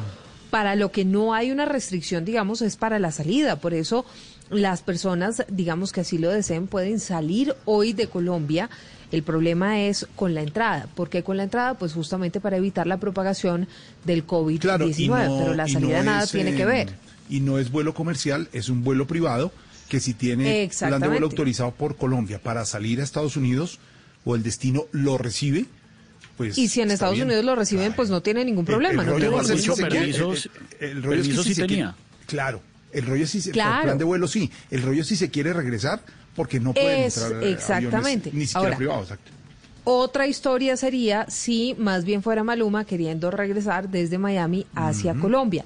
para 0.50 0.76
lo 0.76 0.92
que 0.92 1.06
no 1.06 1.34
hay 1.34 1.52
una 1.52 1.66
restricción, 1.66 2.26
digamos, 2.26 2.62
es 2.62 2.76
para 2.76 2.98
la 2.98 3.12
salida. 3.12 3.58
Por 3.58 3.74
eso 3.74 4.06
las 4.50 4.82
personas, 4.82 5.44
digamos 5.50 5.92
que 5.92 6.02
así 6.02 6.18
lo 6.18 6.30
deseen, 6.30 6.68
pueden 6.68 7.00
salir 7.00 7.54
hoy 7.66 7.94
de 7.94 8.08
Colombia. 8.08 8.70
El 9.16 9.24
problema 9.24 9.80
es 9.80 10.06
con 10.18 10.34
la 10.34 10.42
entrada. 10.42 10.88
¿Por 10.94 11.10
qué 11.10 11.24
con 11.24 11.38
la 11.38 11.44
entrada? 11.44 11.76
Pues 11.76 11.94
justamente 11.94 12.42
para 12.42 12.58
evitar 12.58 12.86
la 12.86 12.98
propagación 12.98 13.66
del 14.04 14.28
COVID-19. 14.28 14.60
Claro, 14.60 14.88
no, 14.90 15.38
pero 15.40 15.54
la 15.54 15.70
salida 15.70 16.00
no 16.00 16.04
nada 16.04 16.24
es, 16.26 16.32
tiene 16.32 16.54
que 16.54 16.66
ver. 16.66 16.90
Y 17.30 17.40
no 17.40 17.58
es 17.58 17.72
vuelo 17.72 17.94
comercial, 17.94 18.50
es 18.52 18.68
un 18.68 18.84
vuelo 18.84 19.08
privado 19.08 19.54
que 19.88 20.02
si 20.02 20.14
tiene 20.14 20.70
plan 20.78 21.00
de 21.00 21.08
vuelo 21.08 21.28
autorizado 21.28 21.72
por 21.72 21.96
Colombia 21.96 22.42
para 22.44 22.66
salir 22.66 23.00
a 23.00 23.04
Estados 23.06 23.38
Unidos 23.38 23.80
o 24.26 24.36
el 24.36 24.44
destino 24.44 24.84
lo 24.92 25.18
recibe, 25.18 25.66
pues 26.36 26.58
Y 26.58 26.68
si 26.68 26.82
en 26.82 26.92
Estados 26.92 27.16
bien. 27.16 27.28
Unidos 27.28 27.46
lo 27.46 27.56
reciben, 27.56 27.94
pues 27.94 28.10
no 28.10 28.22
tiene 28.22 28.44
ningún 28.44 28.66
problema. 28.66 29.02
El, 29.04 29.08
no 29.08 29.14
rollo 29.14 29.30
tiene 29.30 29.40
a 29.40 29.44
ser 29.46 29.56
ningún 29.60 29.78
permisos- 29.80 30.50
el- 30.82 30.90
el- 30.90 30.98
el 30.98 31.04
rollo 31.04 31.22
es 31.22 31.28
que 31.30 31.34
permisos 31.36 31.44
si 31.46 31.50
sí 31.52 31.56
se 31.56 31.68
quiere- 31.68 31.74
tenía. 31.84 31.96
claro, 32.28 32.62
el 32.92 33.06
rollo 33.06 33.24
es 33.24 33.30
si 33.30 33.40
se, 33.40 33.52
Claro. 33.52 33.84
plan 33.84 33.98
de 33.98 34.04
vuelo 34.04 34.28
sí, 34.28 34.52
el 34.72 34.82
rollo 34.82 35.04
es 35.04 35.08
si 35.08 35.16
se 35.16 35.30
quiere 35.30 35.54
regresar 35.54 36.02
porque 36.36 36.60
no 36.60 36.74
pueden 36.74 37.03
Es- 37.06 37.18
entrar 37.18 37.44
eh, 37.44 37.52
exactamente. 37.52 38.30
aviones, 38.30 38.34
ni 38.34 38.45
siquiera 38.45 38.66
Ahora, 38.68 38.78
privados, 38.78 39.03
exacto. 39.03 39.32
Otra 39.88 40.26
historia 40.28 40.78
sería 40.78 41.26
si 41.30 41.76
más 41.78 42.06
bien 42.06 42.24
fuera 42.24 42.44
Maluma 42.44 42.86
queriendo 42.86 43.30
regresar 43.30 43.88
desde 43.90 44.18
Miami 44.18 44.66
hacia 44.76 45.14
Colombia. 45.14 45.64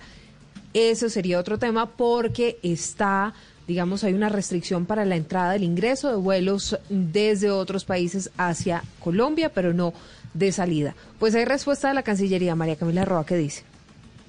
Eso 0.74 1.10
sería 1.10 1.40
otro 1.40 1.58
tema 1.58 1.86
porque 1.90 2.60
está, 2.62 3.34
digamos, 3.68 4.04
hay 4.04 4.14
una 4.14 4.28
restricción 4.30 4.86
para 4.86 5.06
la 5.06 5.16
entrada, 5.16 5.56
el 5.56 5.64
ingreso 5.64 6.10
de 6.10 6.18
vuelos 6.18 6.78
desde 6.90 7.50
otros 7.50 7.86
países 7.86 8.30
hacia 8.38 8.84
Colombia, 9.00 9.52
pero 9.54 9.74
no 9.74 9.94
de 10.34 10.52
salida. 10.52 10.96
Pues 11.18 11.34
hay 11.34 11.46
respuesta 11.46 11.88
de 11.88 11.94
la 11.96 12.04
Cancillería, 12.04 12.56
María 12.56 12.76
Camila 12.76 13.06
Roa, 13.06 13.26
que 13.26 13.38
dice. 13.38 13.64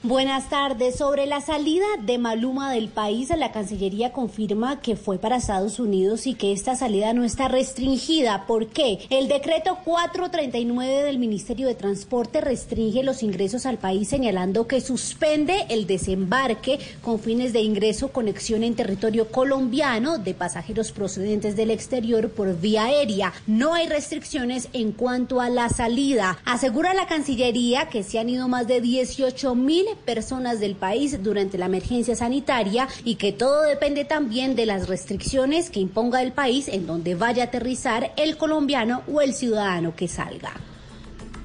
Buenas 0.02 0.48
tardes. 0.48 0.96
Sobre 0.96 1.26
la 1.26 1.42
salida 1.42 1.84
de 2.00 2.16
Maluma 2.16 2.72
del 2.72 2.88
país, 2.88 3.28
la 3.36 3.52
Cancillería 3.52 4.14
confirma 4.14 4.80
que 4.80 4.96
fue 4.96 5.18
para 5.18 5.36
Estados 5.36 5.78
Unidos 5.78 6.26
y 6.26 6.32
que 6.32 6.52
esta 6.52 6.74
salida 6.74 7.12
no 7.12 7.22
está 7.22 7.48
restringida. 7.48 8.46
¿Por 8.46 8.68
qué? 8.68 9.00
El 9.10 9.28
decreto 9.28 9.76
439 9.84 11.02
del 11.02 11.18
Ministerio 11.18 11.66
de 11.66 11.74
Transporte 11.74 12.40
restringe 12.40 13.02
los 13.02 13.22
ingresos 13.22 13.66
al 13.66 13.76
país 13.76 14.08
señalando 14.08 14.66
que 14.66 14.80
suspende 14.80 15.66
el 15.68 15.86
desembarque 15.86 16.78
con 17.02 17.18
fines 17.18 17.52
de 17.52 17.60
ingreso 17.60 18.08
conexión 18.08 18.64
en 18.64 18.76
territorio 18.76 19.30
colombiano 19.30 20.16
de 20.16 20.32
pasajeros 20.32 20.92
procedentes 20.92 21.56
del 21.56 21.70
exterior 21.70 22.30
por 22.30 22.58
vía 22.58 22.86
aérea. 22.86 23.34
No 23.46 23.74
hay 23.74 23.86
restricciones 23.86 24.70
en 24.72 24.92
cuanto 24.92 25.42
a 25.42 25.50
la 25.50 25.68
salida. 25.68 26.38
Asegura 26.46 26.94
la 26.94 27.06
Cancillería 27.06 27.90
que 27.90 28.02
se 28.02 28.18
han 28.18 28.30
ido 28.30 28.48
más 28.48 28.66
de 28.66 28.80
18 28.80 29.54
mil 29.54 29.89
personas 30.04 30.60
del 30.60 30.76
país 30.76 31.22
durante 31.22 31.58
la 31.58 31.66
emergencia 31.66 32.16
sanitaria 32.16 32.88
y 33.04 33.16
que 33.16 33.32
todo 33.32 33.62
depende 33.62 34.04
también 34.04 34.56
de 34.56 34.66
las 34.66 34.88
restricciones 34.88 35.70
que 35.70 35.80
imponga 35.80 36.22
el 36.22 36.32
país 36.32 36.68
en 36.68 36.86
donde 36.86 37.14
vaya 37.14 37.44
a 37.44 37.46
aterrizar 37.46 38.12
el 38.16 38.36
colombiano 38.36 39.02
o 39.12 39.20
el 39.20 39.34
ciudadano 39.34 39.94
que 39.94 40.08
salga. 40.08 40.52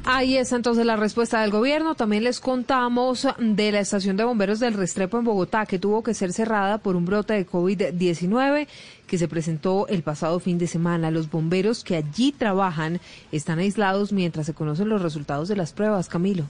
Ahí 0.08 0.38
está 0.38 0.56
entonces 0.56 0.86
la 0.86 0.98
respuesta 0.98 1.42
del 1.42 1.50
gobierno. 1.50 1.96
También 1.96 2.24
les 2.24 2.40
contamos 2.40 3.28
de 3.40 3.72
la 3.72 3.80
estación 3.80 4.16
de 4.16 4.24
bomberos 4.24 4.60
del 4.60 4.76
Restrepo 4.76 5.18
en 5.18 5.26
Bogotá, 5.26 5.66
que 5.66 5.80
tuvo 5.80 6.04
que 6.04 6.14
ser 6.14 6.32
cerrada 6.32 6.78
por 6.78 6.96
un 6.96 7.06
brote 7.06 7.34
de 7.34 7.48
COVID-19 7.48 8.68
que 9.08 9.18
se 9.18 9.28
presentó 9.28 9.88
el 9.88 10.04
pasado 10.04 10.40
fin 10.40 10.60
de 10.60 10.68
semana. 10.68 11.10
Los 11.10 11.32
bomberos 11.32 11.84
que 11.84 11.96
allí 11.96 12.32
trabajan 12.32 13.02
están 13.32 13.58
aislados 13.58 14.12
mientras 14.12 14.46
se 14.46 14.54
conocen 14.54 14.90
los 14.90 15.02
resultados 15.02 15.48
de 15.48 15.56
las 15.56 15.74
pruebas. 15.74 16.08
Camilo. 16.08 16.46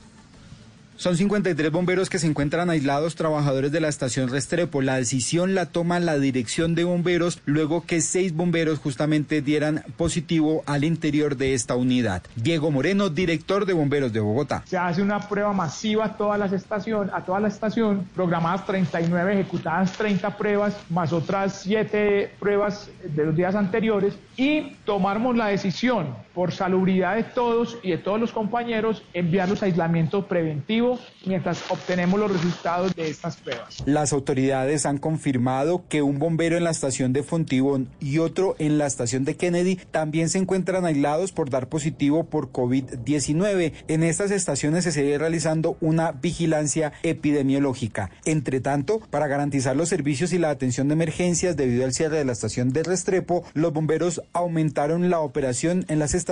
Son 0.98 1.18
53 1.18 1.72
bomberos 1.72 2.10
que 2.10 2.20
se 2.20 2.28
encuentran 2.28 2.70
aislados, 2.70 3.16
trabajadores 3.16 3.74
de 3.74 3.82
la 3.82 3.90
estación 3.90 4.30
Restrepo. 4.30 4.82
La 4.82 4.96
decisión 4.96 5.54
la 5.54 5.66
toma 5.66 6.00
la 6.00 6.18
dirección 6.18 6.74
de 6.74 6.86
bomberos 6.86 7.42
luego 7.46 7.86
que 7.86 8.00
seis 8.00 8.34
bomberos 8.34 8.80
justamente 8.80 9.42
dieran 9.42 9.84
positivo 9.98 10.64
al 10.66 10.86
interior 10.86 11.36
de 11.36 11.54
esta 11.54 11.76
unidad. 11.76 12.24
Diego 12.38 12.72
Moreno, 12.72 13.10
director 13.10 13.66
de 13.66 13.74
bomberos 13.74 14.14
de 14.14 14.22
Bogotá. 14.22 14.64
Se 14.66 14.78
hace 14.78 15.02
una 15.02 15.28
prueba 15.28 15.52
masiva 15.52 16.06
a 16.06 16.16
todas 16.16 16.40
las 16.40 16.54
estaciones, 16.54 17.14
a 17.14 17.26
toda 17.26 17.42
la 17.42 17.50
estación, 17.50 18.08
programadas 18.16 18.66
39, 18.66 19.34
ejecutadas 19.34 19.92
30 19.92 20.38
pruebas, 20.38 20.78
más 20.90 21.12
otras 21.12 21.62
7 21.64 22.36
pruebas 22.40 22.90
de 23.04 23.26
los 23.26 23.36
días 23.36 23.54
anteriores, 23.56 24.18
y 24.38 24.76
tomamos 24.86 25.36
la 25.36 25.48
decisión, 25.48 26.16
por 26.36 26.52
salubridad 26.52 27.16
de 27.16 27.24
todos 27.24 27.80
y 27.82 27.91
de 27.91 27.98
todos 27.98 28.20
los 28.20 28.34
compañeros, 28.34 29.02
enviarlos 29.14 29.64
a 29.64 29.68
aislamiento 29.68 30.28
preventivo 30.28 30.99
mientras 31.26 31.64
obtenemos 31.72 32.20
los 32.20 32.32
resultados 32.32 32.94
de 32.94 33.10
estas 33.10 33.38
pruebas. 33.38 33.82
Las 33.86 34.12
autoridades 34.12 34.86
han 34.86 34.98
confirmado 34.98 35.86
que 35.88 36.02
un 36.02 36.20
bombero 36.20 36.57
en 36.57 36.66
la 36.66 36.72
estación 36.72 37.14
de 37.14 37.24
Fontibón 37.24 37.88
y 38.02 38.20
otro 38.20 38.56
en 38.60 38.78
la 38.78 38.86
estación 38.86 39.24
de 39.24 39.38
Kennedy 39.38 39.78
también 39.91 40.28
se 40.28 40.38
encuentran 40.38 40.86
aislados 40.86 41.32
por 41.32 41.49
dar 41.49 41.70
positivo 41.70 42.26
por 42.26 42.52
COVID-19. 42.52 43.72
En 43.88 44.03
estas 44.03 44.32
estaciones 44.32 44.84
se 44.84 44.91
sigue 44.91 45.18
realizando 45.18 45.78
una 45.80 46.12
vigilancia 46.12 46.91
epidemiológica. 47.03 48.12
Entre 48.26 48.60
tanto, 48.60 48.99
para 49.10 49.28
garantizar 49.28 49.78
los 49.78 49.88
servicios 49.88 50.34
y 50.34 50.38
la 50.38 50.49
atención 50.49 50.90
de 50.90 50.95
emergencias 50.95 51.56
debido 51.56 51.86
al 51.86 51.94
cierre 51.94 52.18
de 52.18 52.26
la 52.26 52.34
estación 52.34 52.74
de 52.74 52.84
Restrepo, 52.84 53.45
los 53.53 53.72
bomberos 53.72 54.22
aumentaron 54.34 55.10
la 55.10 55.22
operación 55.22 55.86
en 55.88 55.99
las 55.99 56.14
estaciones 56.14 56.25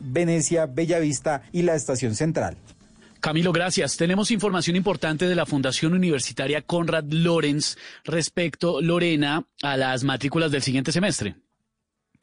Venecia, 0.00 0.66
Bellavista 0.66 1.42
y 1.52 1.62
la 1.62 1.74
estación 1.74 2.14
central. 2.14 2.56
Camilo, 3.20 3.52
gracias. 3.52 3.96
Tenemos 3.96 4.30
información 4.30 4.76
importante 4.76 5.26
de 5.26 5.34
la 5.34 5.46
Fundación 5.46 5.94
Universitaria 5.94 6.60
Conrad 6.60 7.04
Lorenz 7.08 7.78
respecto, 8.04 8.82
Lorena, 8.82 9.46
a 9.62 9.78
las 9.78 10.04
matrículas 10.04 10.50
del 10.50 10.60
siguiente 10.60 10.92
semestre. 10.92 11.34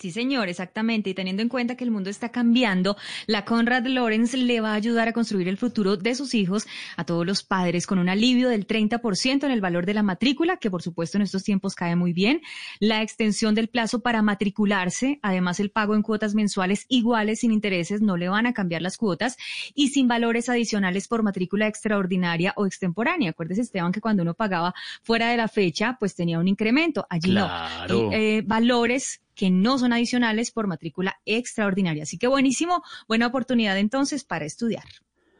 Sí, 0.01 0.09
señor, 0.09 0.49
exactamente. 0.49 1.11
Y 1.11 1.13
teniendo 1.13 1.43
en 1.43 1.49
cuenta 1.49 1.75
que 1.75 1.83
el 1.83 1.91
mundo 1.91 2.09
está 2.09 2.29
cambiando, 2.29 2.97
la 3.27 3.45
Conrad 3.45 3.85
Lawrence 3.85 4.35
le 4.35 4.59
va 4.59 4.71
a 4.71 4.73
ayudar 4.73 5.07
a 5.07 5.13
construir 5.13 5.47
el 5.47 5.57
futuro 5.57 5.95
de 5.95 6.15
sus 6.15 6.33
hijos 6.33 6.65
a 6.97 7.05
todos 7.05 7.23
los 7.23 7.43
padres 7.43 7.85
con 7.85 7.99
un 7.99 8.09
alivio 8.09 8.49
del 8.49 8.65
30% 8.65 9.43
en 9.43 9.51
el 9.51 9.61
valor 9.61 9.85
de 9.85 9.93
la 9.93 10.01
matrícula, 10.01 10.57
que 10.57 10.71
por 10.71 10.81
supuesto 10.81 11.19
en 11.19 11.21
estos 11.21 11.43
tiempos 11.43 11.75
cae 11.75 11.95
muy 11.95 12.13
bien, 12.13 12.41
la 12.79 13.03
extensión 13.03 13.53
del 13.53 13.67
plazo 13.67 13.99
para 13.99 14.23
matricularse, 14.23 15.19
además 15.21 15.59
el 15.59 15.69
pago 15.69 15.93
en 15.93 16.01
cuotas 16.01 16.33
mensuales 16.33 16.87
iguales 16.89 17.41
sin 17.41 17.51
intereses, 17.51 18.01
no 18.01 18.17
le 18.17 18.27
van 18.27 18.47
a 18.47 18.53
cambiar 18.53 18.81
las 18.81 18.97
cuotas 18.97 19.37
y 19.75 19.89
sin 19.89 20.07
valores 20.07 20.49
adicionales 20.49 21.07
por 21.07 21.21
matrícula 21.21 21.67
extraordinaria 21.67 22.53
o 22.55 22.65
extemporánea. 22.65 23.29
Acuérdese, 23.29 23.61
Esteban, 23.61 23.91
que 23.91 24.01
cuando 24.01 24.23
uno 24.23 24.33
pagaba 24.33 24.73
fuera 25.03 25.29
de 25.29 25.37
la 25.37 25.47
fecha, 25.47 25.97
pues 25.99 26.15
tenía 26.15 26.39
un 26.39 26.47
incremento. 26.47 27.05
Allí 27.07 27.29
Claro. 27.29 28.05
no. 28.05 28.13
Eh, 28.13 28.41
valores 28.43 29.21
que 29.41 29.49
no 29.49 29.79
son 29.79 29.91
adicionales 29.91 30.51
por 30.51 30.67
matrícula 30.67 31.19
extraordinaria. 31.25 32.03
Así 32.03 32.19
que 32.19 32.27
buenísimo, 32.27 32.83
buena 33.07 33.25
oportunidad 33.25 33.79
entonces 33.79 34.23
para 34.23 34.45
estudiar. 34.45 34.83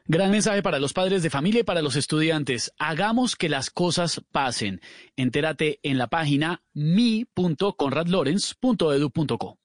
Gran 0.07 0.31
mensaje 0.31 0.63
para 0.63 0.79
los 0.79 0.91
padres 0.91 1.21
de 1.21 1.29
familia 1.29 1.59
y 1.59 1.63
para 1.63 1.83
los 1.83 1.95
estudiantes. 1.95 2.73
Hagamos 2.79 3.35
que 3.35 3.47
las 3.47 3.69
cosas 3.69 4.23
pasen. 4.31 4.81
Entérate 5.15 5.79
en 5.83 5.99
la 5.99 6.07
página 6.07 6.63
mi.conradlawrence.edu.co. 6.73 9.59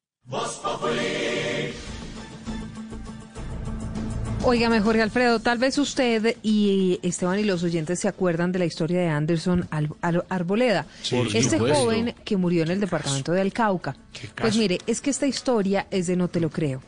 Óigame, 4.48 4.80
Jorge 4.80 5.02
Alfredo, 5.02 5.40
tal 5.40 5.58
vez 5.58 5.76
usted 5.76 6.36
y 6.42 7.00
Esteban 7.02 7.38
y 7.40 7.42
los 7.42 7.64
oyentes 7.64 7.98
se 7.98 8.06
acuerdan 8.06 8.52
de 8.52 8.60
la 8.60 8.64
historia 8.64 9.00
de 9.00 9.08
Anderson 9.08 9.66
Al- 9.70 9.90
Al- 10.00 10.24
Arboleda, 10.28 10.86
Sí, 11.02 11.16
este 11.34 11.56
supuesto. 11.56 11.80
joven 11.80 12.14
que 12.24 12.36
murió 12.36 12.62
en 12.62 12.70
el 12.70 12.78
departamento 12.80 13.32
de 13.32 13.40
Alcauca. 13.40 13.96
Pues 14.36 14.56
mire, 14.56 14.78
es 14.86 15.00
que 15.00 15.10
esta 15.10 15.26
historia 15.26 15.88
es 15.90 16.06
de 16.06 16.14
no 16.16 16.28
te 16.28 16.38
lo 16.38 16.50
creo. 16.50 16.80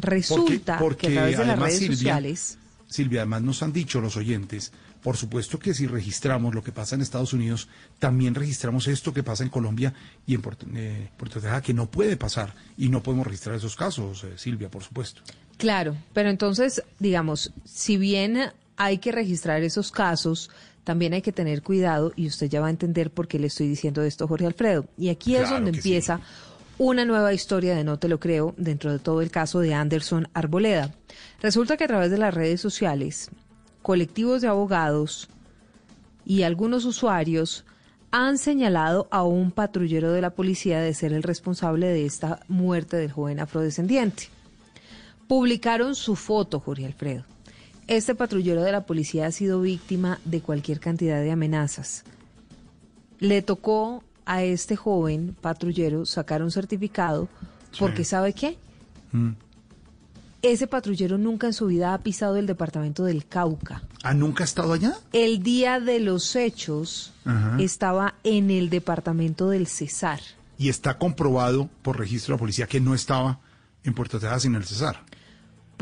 Resulta 0.00 0.78
porque 0.78 1.08
que 1.08 1.12
a 1.18 1.20
través 1.22 1.38
de 1.38 1.44
las 1.44 1.58
redes 1.58 1.78
Silvia, 1.78 1.96
sociales, 1.96 2.58
Silvia, 2.88 3.20
además 3.20 3.42
nos 3.42 3.62
han 3.62 3.74
dicho 3.74 4.00
los 4.00 4.16
oyentes, 4.16 4.72
por 5.02 5.16
supuesto 5.18 5.58
que 5.58 5.74
si 5.74 5.86
registramos 5.86 6.54
lo 6.54 6.62
que 6.64 6.72
pasa 6.72 6.94
en 6.94 7.02
Estados 7.02 7.34
Unidos, 7.34 7.68
también 7.98 8.34
registramos 8.34 8.86
esto 8.88 9.12
que 9.12 9.22
pasa 9.22 9.42
en 9.44 9.50
Colombia 9.50 9.92
y 10.26 10.34
en 10.34 10.40
Puerto, 10.40 10.64
eh, 10.74 11.10
Puerto 11.18 11.40
que 11.62 11.74
no 11.74 11.90
puede 11.90 12.16
pasar 12.16 12.54
y 12.78 12.88
no 12.88 13.02
podemos 13.02 13.26
registrar 13.26 13.54
esos 13.56 13.76
casos, 13.76 14.24
eh, 14.24 14.32
Silvia, 14.36 14.70
por 14.70 14.82
supuesto. 14.82 15.20
Claro, 15.56 15.96
pero 16.12 16.30
entonces, 16.30 16.82
digamos, 16.98 17.52
si 17.64 17.96
bien 17.96 18.52
hay 18.76 18.98
que 18.98 19.12
registrar 19.12 19.62
esos 19.62 19.90
casos, 19.90 20.50
también 20.84 21.12
hay 21.14 21.22
que 21.22 21.32
tener 21.32 21.62
cuidado 21.62 22.12
y 22.16 22.26
usted 22.26 22.48
ya 22.48 22.60
va 22.60 22.66
a 22.66 22.70
entender 22.70 23.10
por 23.10 23.28
qué 23.28 23.38
le 23.38 23.46
estoy 23.46 23.68
diciendo 23.68 24.02
esto, 24.02 24.26
Jorge 24.26 24.46
Alfredo. 24.46 24.86
Y 24.98 25.10
aquí 25.10 25.36
es 25.36 25.48
donde 25.48 25.70
empieza 25.70 26.20
una 26.78 27.04
nueva 27.04 27.32
historia 27.32 27.76
de 27.76 27.84
No 27.84 27.98
Te 27.98 28.08
Lo 28.08 28.18
Creo 28.18 28.54
dentro 28.56 28.90
de 28.90 28.98
todo 28.98 29.22
el 29.22 29.30
caso 29.30 29.60
de 29.60 29.74
Anderson 29.74 30.28
Arboleda. 30.34 30.92
Resulta 31.40 31.76
que 31.76 31.84
a 31.84 31.88
través 31.88 32.10
de 32.10 32.18
las 32.18 32.34
redes 32.34 32.60
sociales, 32.60 33.30
colectivos 33.82 34.42
de 34.42 34.48
abogados 34.48 35.28
y 36.24 36.42
algunos 36.42 36.84
usuarios 36.84 37.64
han 38.10 38.36
señalado 38.36 39.08
a 39.10 39.22
un 39.22 39.52
patrullero 39.52 40.12
de 40.12 40.20
la 40.20 40.30
policía 40.30 40.80
de 40.80 40.94
ser 40.94 41.12
el 41.12 41.22
responsable 41.22 41.86
de 41.86 42.04
esta 42.04 42.40
muerte 42.48 42.96
del 42.96 43.12
joven 43.12 43.40
afrodescendiente. 43.40 44.28
Publicaron 45.32 45.94
su 45.94 46.14
foto, 46.14 46.60
Jorge 46.60 46.84
Alfredo. 46.84 47.24
Este 47.86 48.14
patrullero 48.14 48.62
de 48.62 48.70
la 48.70 48.84
policía 48.84 49.24
ha 49.24 49.32
sido 49.32 49.62
víctima 49.62 50.20
de 50.26 50.42
cualquier 50.42 50.78
cantidad 50.78 51.22
de 51.22 51.30
amenazas. 51.30 52.04
Le 53.18 53.40
tocó 53.40 54.04
a 54.26 54.42
este 54.42 54.76
joven 54.76 55.34
patrullero 55.40 56.04
sacar 56.04 56.42
un 56.42 56.50
certificado 56.50 57.30
porque 57.78 58.04
¿sabe 58.04 58.34
qué? 58.34 58.58
Mm. 59.12 59.30
Ese 60.42 60.66
patrullero 60.66 61.16
nunca 61.16 61.46
en 61.46 61.54
su 61.54 61.64
vida 61.64 61.94
ha 61.94 61.98
pisado 62.02 62.36
el 62.36 62.46
departamento 62.46 63.02
del 63.04 63.24
Cauca. 63.24 63.84
¿Ah, 64.02 64.12
nunca 64.12 64.44
ha 64.44 64.46
estado 64.46 64.74
allá? 64.74 64.98
El 65.14 65.42
día 65.42 65.80
de 65.80 65.98
los 66.00 66.36
hechos 66.36 67.14
Ajá. 67.24 67.56
estaba 67.58 68.16
en 68.22 68.50
el 68.50 68.68
departamento 68.68 69.48
del 69.48 69.66
Cesar. 69.66 70.20
Y 70.58 70.68
está 70.68 70.98
comprobado 70.98 71.70
por 71.80 71.98
registro 71.98 72.34
de 72.34 72.36
la 72.36 72.40
policía 72.40 72.66
que 72.66 72.80
no 72.80 72.92
estaba 72.92 73.40
en 73.82 73.94
Puerto 73.94 74.20
Tejada 74.20 74.38
sin 74.38 74.56
el 74.56 74.66
Cesar. 74.66 75.02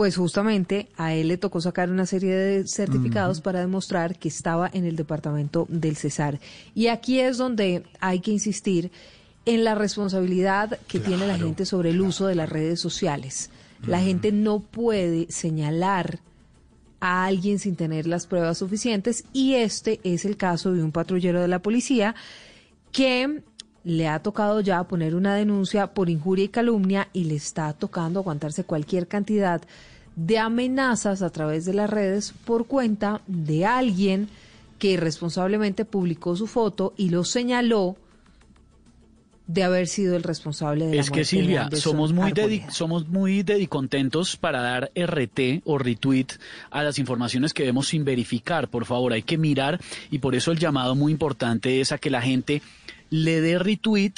Pues 0.00 0.16
justamente 0.16 0.88
a 0.96 1.12
él 1.12 1.28
le 1.28 1.36
tocó 1.36 1.60
sacar 1.60 1.90
una 1.90 2.06
serie 2.06 2.34
de 2.34 2.66
certificados 2.66 3.42
para 3.42 3.60
demostrar 3.60 4.18
que 4.18 4.28
estaba 4.28 4.70
en 4.72 4.86
el 4.86 4.96
departamento 4.96 5.66
del 5.68 5.94
Cesar. 5.94 6.40
Y 6.74 6.86
aquí 6.86 7.20
es 7.20 7.36
donde 7.36 7.82
hay 8.00 8.20
que 8.20 8.30
insistir 8.30 8.90
en 9.44 9.62
la 9.62 9.74
responsabilidad 9.74 10.78
que 10.88 11.00
tiene 11.00 11.26
la 11.26 11.36
gente 11.36 11.66
sobre 11.66 11.90
el 11.90 12.00
uso 12.00 12.26
de 12.26 12.34
las 12.34 12.48
redes 12.48 12.80
sociales. 12.80 13.50
La 13.86 14.00
gente 14.00 14.32
no 14.32 14.60
puede 14.60 15.30
señalar 15.30 16.20
a 17.00 17.26
alguien 17.26 17.58
sin 17.58 17.76
tener 17.76 18.06
las 18.06 18.26
pruebas 18.26 18.56
suficientes 18.56 19.24
y 19.34 19.56
este 19.56 20.00
es 20.02 20.24
el 20.24 20.38
caso 20.38 20.72
de 20.72 20.82
un 20.82 20.92
patrullero 20.92 21.42
de 21.42 21.48
la 21.48 21.58
policía 21.58 22.14
que 22.90 23.42
le 23.84 24.08
ha 24.08 24.22
tocado 24.22 24.60
ya 24.60 24.82
poner 24.84 25.14
una 25.14 25.34
denuncia 25.34 25.88
por 25.88 26.08
injuria 26.08 26.46
y 26.46 26.48
calumnia 26.48 27.08
y 27.12 27.24
le 27.24 27.34
está 27.34 27.72
tocando 27.74 28.20
aguantarse 28.20 28.64
cualquier 28.64 29.08
cantidad 29.08 29.62
de 30.16 30.38
amenazas 30.38 31.22
a 31.22 31.30
través 31.30 31.64
de 31.64 31.74
las 31.74 31.90
redes 31.90 32.34
por 32.44 32.66
cuenta 32.66 33.22
de 33.26 33.66
alguien 33.66 34.28
que 34.78 34.92
irresponsablemente 34.92 35.84
publicó 35.84 36.36
su 36.36 36.46
foto 36.46 36.94
y 36.96 37.10
lo 37.10 37.24
señaló 37.24 37.96
de 39.52 39.64
haber 39.64 39.88
sido 39.88 40.16
el 40.16 40.22
responsable 40.22 40.86
de 40.86 40.94
la 40.94 41.00
Es 41.00 41.10
que 41.10 41.24
Silvia, 41.24 41.68
somos 41.74 42.12
muy, 42.12 42.32
somos 42.70 43.08
muy 43.08 43.42
dedicontentos 43.42 44.36
para 44.36 44.62
dar 44.62 44.92
RT 44.94 45.62
o 45.64 45.76
retweet 45.76 46.26
a 46.70 46.84
las 46.84 47.00
informaciones 47.00 47.52
que 47.52 47.64
vemos 47.64 47.88
sin 47.88 48.04
verificar. 48.04 48.68
Por 48.68 48.84
favor, 48.84 49.12
hay 49.12 49.22
que 49.22 49.38
mirar 49.38 49.80
y 50.10 50.20
por 50.20 50.36
eso 50.36 50.52
el 50.52 50.58
llamado 50.58 50.94
muy 50.94 51.10
importante 51.10 51.80
es 51.80 51.90
a 51.90 51.98
que 51.98 52.10
la 52.10 52.22
gente 52.22 52.62
le 53.10 53.40
dé 53.40 53.58
retweet 53.58 54.14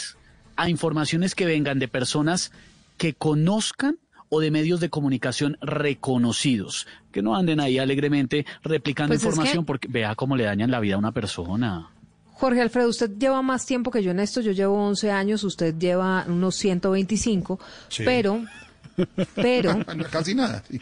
a 0.57 0.69
informaciones 0.69 1.35
que 1.35 1.47
vengan 1.47 1.79
de 1.79 1.89
personas 1.89 2.53
que 2.99 3.15
conozcan 3.15 3.97
o 4.35 4.41
de 4.41 4.51
medios 4.51 4.81
de 4.81 4.89
comunicación 4.89 5.59
reconocidos, 5.61 6.87
que 7.13 7.21
no 7.21 7.37
anden 7.37 7.61
ahí 7.61 7.79
alegremente 7.79 8.47
replicando 8.65 9.11
Pues 9.11 9.21
es 9.21 9.27
información 9.27 9.65
que- 9.65 9.67
porque 9.67 9.89
vea 9.89 10.15
cómo 10.15 10.37
le 10.37 10.45
dañan 10.45 10.71
la 10.71 10.81
vida 10.81 10.95
a 10.95 10.99
una 10.99 11.13
persona. 11.13 11.91
Jorge 12.33 12.63
Alfredo, 12.63 12.89
usted 12.89 13.11
lleva 13.19 13.43
más 13.43 13.67
tiempo 13.67 13.91
que 13.91 14.03
yo 14.03 14.11
en 14.11 14.21
esto, 14.21 14.41
yo 14.41 14.53
llevo 14.53 14.83
11 14.83 15.11
años, 15.11 15.45
usted 15.45 15.75
lleva 15.79 16.25
unos 16.27 16.55
125, 16.57 17.61
Sí. 17.89 18.05
pero, 18.07 18.43
pero, 19.35 19.77
Casi 20.11 20.35
nada. 20.35 20.63
sí. 20.69 20.81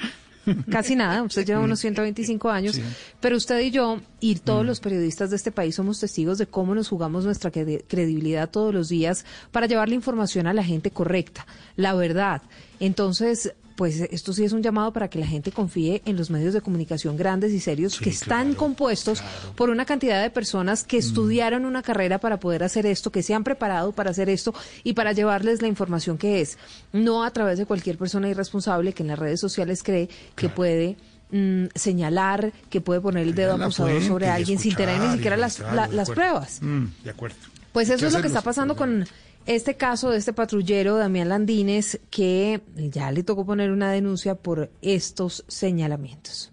Casi 0.71 0.97
nada, 0.97 1.23
usted 1.23 1.45
lleva 1.47 1.61
unos 1.61 1.81
125 1.81 2.51
años, 2.51 2.77
Sí. 2.77 2.83
pero 3.21 3.37
usted 3.37 3.61
y 3.61 3.71
yo 3.71 4.01
y 4.21 4.37
todos 4.37 4.65
los 4.67 4.81
periodistas 4.81 5.31
de 5.31 5.37
este 5.37 5.53
país 5.53 5.75
somos 5.75 6.01
testigos 6.01 6.39
de 6.39 6.47
cómo 6.47 6.75
nos 6.75 6.89
jugamos 6.89 7.25
nuestra 7.25 7.51
credi- 7.51 7.83
credibilidad 7.89 8.51
todos 8.51 8.73
los 8.75 8.89
días 8.89 9.25
para 9.53 9.67
llevar 9.67 9.89
la 9.89 9.95
información 9.95 10.47
a 10.47 10.53
la 10.55 10.65
gente 10.65 10.91
correcta, 10.91 11.47
la 11.77 11.95
verdad. 11.95 12.43
Entonces, 12.81 13.53
pues 13.81 13.98
esto 13.98 14.35
sí 14.35 14.44
es 14.44 14.52
un 14.52 14.62
llamado 14.62 14.93
para 14.93 15.09
que 15.09 15.19
la 15.19 15.27
gente 15.27 15.52
confíe 15.52 16.02
en 16.05 16.19
los 16.19 16.28
medios 16.28 16.52
de 16.52 16.61
comunicación 16.61 17.16
grandes 17.16 17.51
y 17.51 17.61
serios 17.61 17.98
que 17.98 18.11
están 18.11 18.52
compuestos 18.55 19.23
por 19.57 19.70
una 19.70 19.86
cantidad 19.86 20.20
de 20.20 20.28
personas 20.28 20.85
que 20.85 20.98
estudiaron 20.98 21.65
una 21.65 21.81
carrera 21.82 22.19
para 22.19 22.39
poder 22.39 22.62
hacer 22.62 22.85
esto, 22.85 23.11
que 23.11 23.23
se 23.23 23.32
han 23.32 23.43
preparado 23.43 23.93
para 23.93 24.11
hacer 24.11 24.28
esto 24.28 24.52
y 24.85 24.93
para 24.93 25.12
llevarles 25.12 25.62
la 25.62 25.69
información 25.69 26.19
que 26.19 26.43
es, 26.43 26.59
no 26.93 27.24
a 27.24 27.31
través 27.31 27.57
de 27.59 27.65
cualquier 27.65 27.97
persona 27.97 28.28
irresponsable 28.28 28.93
que 28.93 29.02
en 29.02 29.09
las 29.09 29.19
redes 29.19 29.40
sociales 29.40 29.82
cree 29.82 30.11
que 30.36 30.51
puede 30.51 30.98
mm, 31.31 31.69
señalar, 31.74 32.52
que 32.69 32.82
puede 32.82 33.01
poner 33.01 33.23
el 33.27 33.35
dedo 33.35 33.55
acusador 33.55 33.93
fuente 33.93 34.09
sobre 34.09 34.28
alguien 34.28 34.59
sin 34.59 34.74
tener 34.74 35.01
ni 35.01 35.11
siquiera 35.15 35.39
las, 35.39 35.59
la- 35.59 35.86
las 35.89 36.11
pruebas. 36.11 36.59
Mm, 36.61 36.85
de 37.02 37.11
acuerdo. 37.11 37.36
Pues 37.73 37.89
¿Qué 37.89 37.94
eso 37.94 38.09
es 38.09 38.12
lo 38.12 38.20
que 38.20 38.27
está 38.27 38.43
pasando 38.43 38.77
con 38.77 39.07
este 39.51 39.77
caso 39.77 40.11
de 40.11 40.19
este 40.19 40.33
patrullero 40.33 40.97
Damián 40.97 41.29
Landines 41.29 41.99
que 42.09 42.63
ya 42.77 43.11
le 43.11 43.25
tocó 43.25 43.45
poner 43.45 43.73
una 43.73 43.91
denuncia 43.91 44.37
por 44.37 44.71
estos 44.81 45.45
señalamientos. 45.49 46.53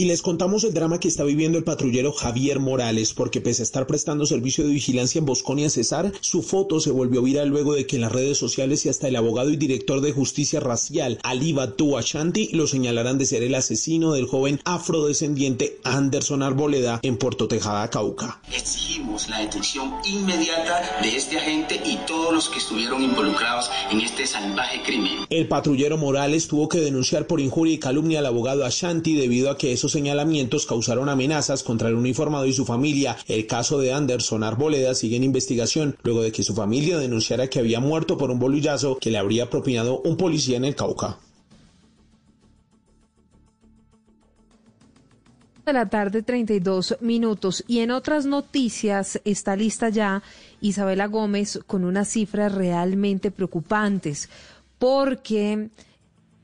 Y 0.00 0.04
les 0.04 0.22
contamos 0.22 0.62
el 0.62 0.72
drama 0.72 1.00
que 1.00 1.08
está 1.08 1.24
viviendo 1.24 1.58
el 1.58 1.64
patrullero 1.64 2.12
Javier 2.12 2.60
Morales, 2.60 3.14
porque 3.14 3.40
pese 3.40 3.62
a 3.62 3.64
estar 3.64 3.88
prestando 3.88 4.26
servicio 4.26 4.64
de 4.64 4.72
vigilancia 4.72 5.18
en 5.18 5.24
Bosconia 5.24 5.68
Cesar, 5.70 6.12
su 6.20 6.44
foto 6.44 6.78
se 6.78 6.92
volvió 6.92 7.20
viral 7.20 7.48
luego 7.48 7.74
de 7.74 7.84
que 7.84 7.96
en 7.96 8.02
las 8.02 8.12
redes 8.12 8.38
sociales 8.38 8.86
y 8.86 8.90
hasta 8.90 9.08
el 9.08 9.16
abogado 9.16 9.50
y 9.50 9.56
director 9.56 10.00
de 10.00 10.12
justicia 10.12 10.60
racial, 10.60 11.18
Ali 11.24 11.52
Batu 11.52 11.98
Ashanti, 11.98 12.48
lo 12.52 12.68
señalaran 12.68 13.18
de 13.18 13.26
ser 13.26 13.42
el 13.42 13.56
asesino 13.56 14.12
del 14.12 14.26
joven 14.26 14.60
afrodescendiente 14.64 15.80
Anderson 15.82 16.44
Arboleda 16.44 17.00
en 17.02 17.16
Puerto 17.16 17.48
Tejada, 17.48 17.90
Cauca. 17.90 18.40
Exigimos 18.56 19.28
la 19.28 19.40
detención 19.40 19.94
inmediata 20.04 21.00
de 21.02 21.16
este 21.16 21.38
agente 21.38 21.82
y 21.84 21.96
todos 22.06 22.32
los 22.32 22.48
que 22.48 22.58
estuvieron 22.58 23.02
involucrados 23.02 23.68
en 23.90 24.00
este 24.00 24.28
salvaje 24.28 24.80
crimen. 24.84 25.26
El 25.28 25.48
patrullero 25.48 25.98
Morales 25.98 26.46
tuvo 26.46 26.68
que 26.68 26.78
denunciar 26.78 27.26
por 27.26 27.40
injuria 27.40 27.74
y 27.74 27.78
calumnia 27.78 28.20
al 28.20 28.26
abogado 28.26 28.64
Ashanti 28.64 29.16
debido 29.16 29.50
a 29.50 29.58
que 29.58 29.72
esos 29.72 29.87
señalamientos 29.92 30.66
causaron 30.66 31.08
amenazas 31.08 31.62
contra 31.62 31.88
el 31.88 31.94
uniformado 31.94 32.46
y 32.46 32.52
su 32.52 32.64
familia. 32.64 33.16
El 33.26 33.46
caso 33.46 33.78
de 33.78 33.92
Anderson 33.92 34.44
Arboleda 34.44 34.94
sigue 34.94 35.16
en 35.16 35.24
investigación 35.24 35.96
luego 36.02 36.22
de 36.22 36.32
que 36.32 36.42
su 36.42 36.54
familia 36.54 36.98
denunciara 36.98 37.48
que 37.48 37.58
había 37.58 37.80
muerto 37.80 38.18
por 38.18 38.30
un 38.30 38.38
bolillazo 38.38 38.98
que 38.98 39.10
le 39.10 39.18
habría 39.18 39.50
propinado 39.50 40.00
un 40.00 40.16
policía 40.16 40.56
en 40.56 40.64
el 40.64 40.74
Cauca. 40.74 41.18
de 45.68 45.72
la 45.74 45.88
tarde, 45.88 46.22
32 46.22 46.96
minutos. 47.00 47.62
Y 47.68 47.80
en 47.80 47.90
otras 47.90 48.24
noticias 48.26 49.20
está 49.24 49.54
lista 49.54 49.90
ya 49.90 50.22
Isabela 50.60 51.06
Gómez 51.06 51.60
con 51.66 51.84
unas 51.84 52.08
cifras 52.08 52.54
realmente 52.54 53.30
preocupantes, 53.30 54.30
porque 54.78 55.68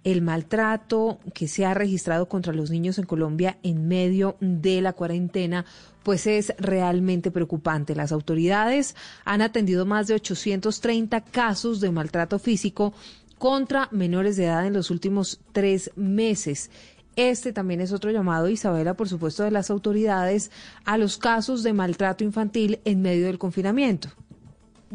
el 0.05 0.23
maltrato 0.23 1.19
que 1.35 1.49
se 1.49 1.65
ha 1.65 1.75
registrado 1.75 2.29
contra 2.29 2.53
los 2.53 2.71
niños 2.71 2.99
en 2.99 3.07
Colombia 3.07 3.59
en 3.63 3.89
medio 3.89 4.37
de 4.41 4.81
la 4.83 4.93
cuarentena, 4.93 5.65
pues 6.03 6.27
es 6.27 6.55
realmente 6.59 7.31
preocupante. 7.31 7.97
Las 7.97 8.13
autoridades 8.13 8.95
han 9.25 9.43
atendido 9.43 9.87
más 9.87 10.07
de 10.07 10.15
830 10.15 11.23
casos 11.23 11.81
de 11.81 11.91
maltrato 11.91 12.39
físico 12.39 12.93
contra 13.39 13.89
menores 13.91 14.37
de 14.37 14.45
edad 14.45 14.67
en 14.67 14.75
los 14.75 14.91
últimos 14.91 15.41
tres 15.53 15.91
meses. 15.97 16.71
Este 17.17 17.53
también 17.53 17.81
es 17.81 17.93
otro 17.93 18.11
llamado, 18.11 18.49
Isabela, 18.49 18.95
por 18.95 19.09
supuesto, 19.09 19.45
de 19.45 19.51
las 19.51 19.71
autoridades 19.71 20.51
a 20.85 20.99
los 20.99 21.17
casos 21.17 21.63
de 21.63 21.73
maltrato 21.73 22.25
infantil 22.25 22.81
en 22.85 23.03
medio 23.03 23.27
del 23.27 23.39
confinamiento. 23.39 24.09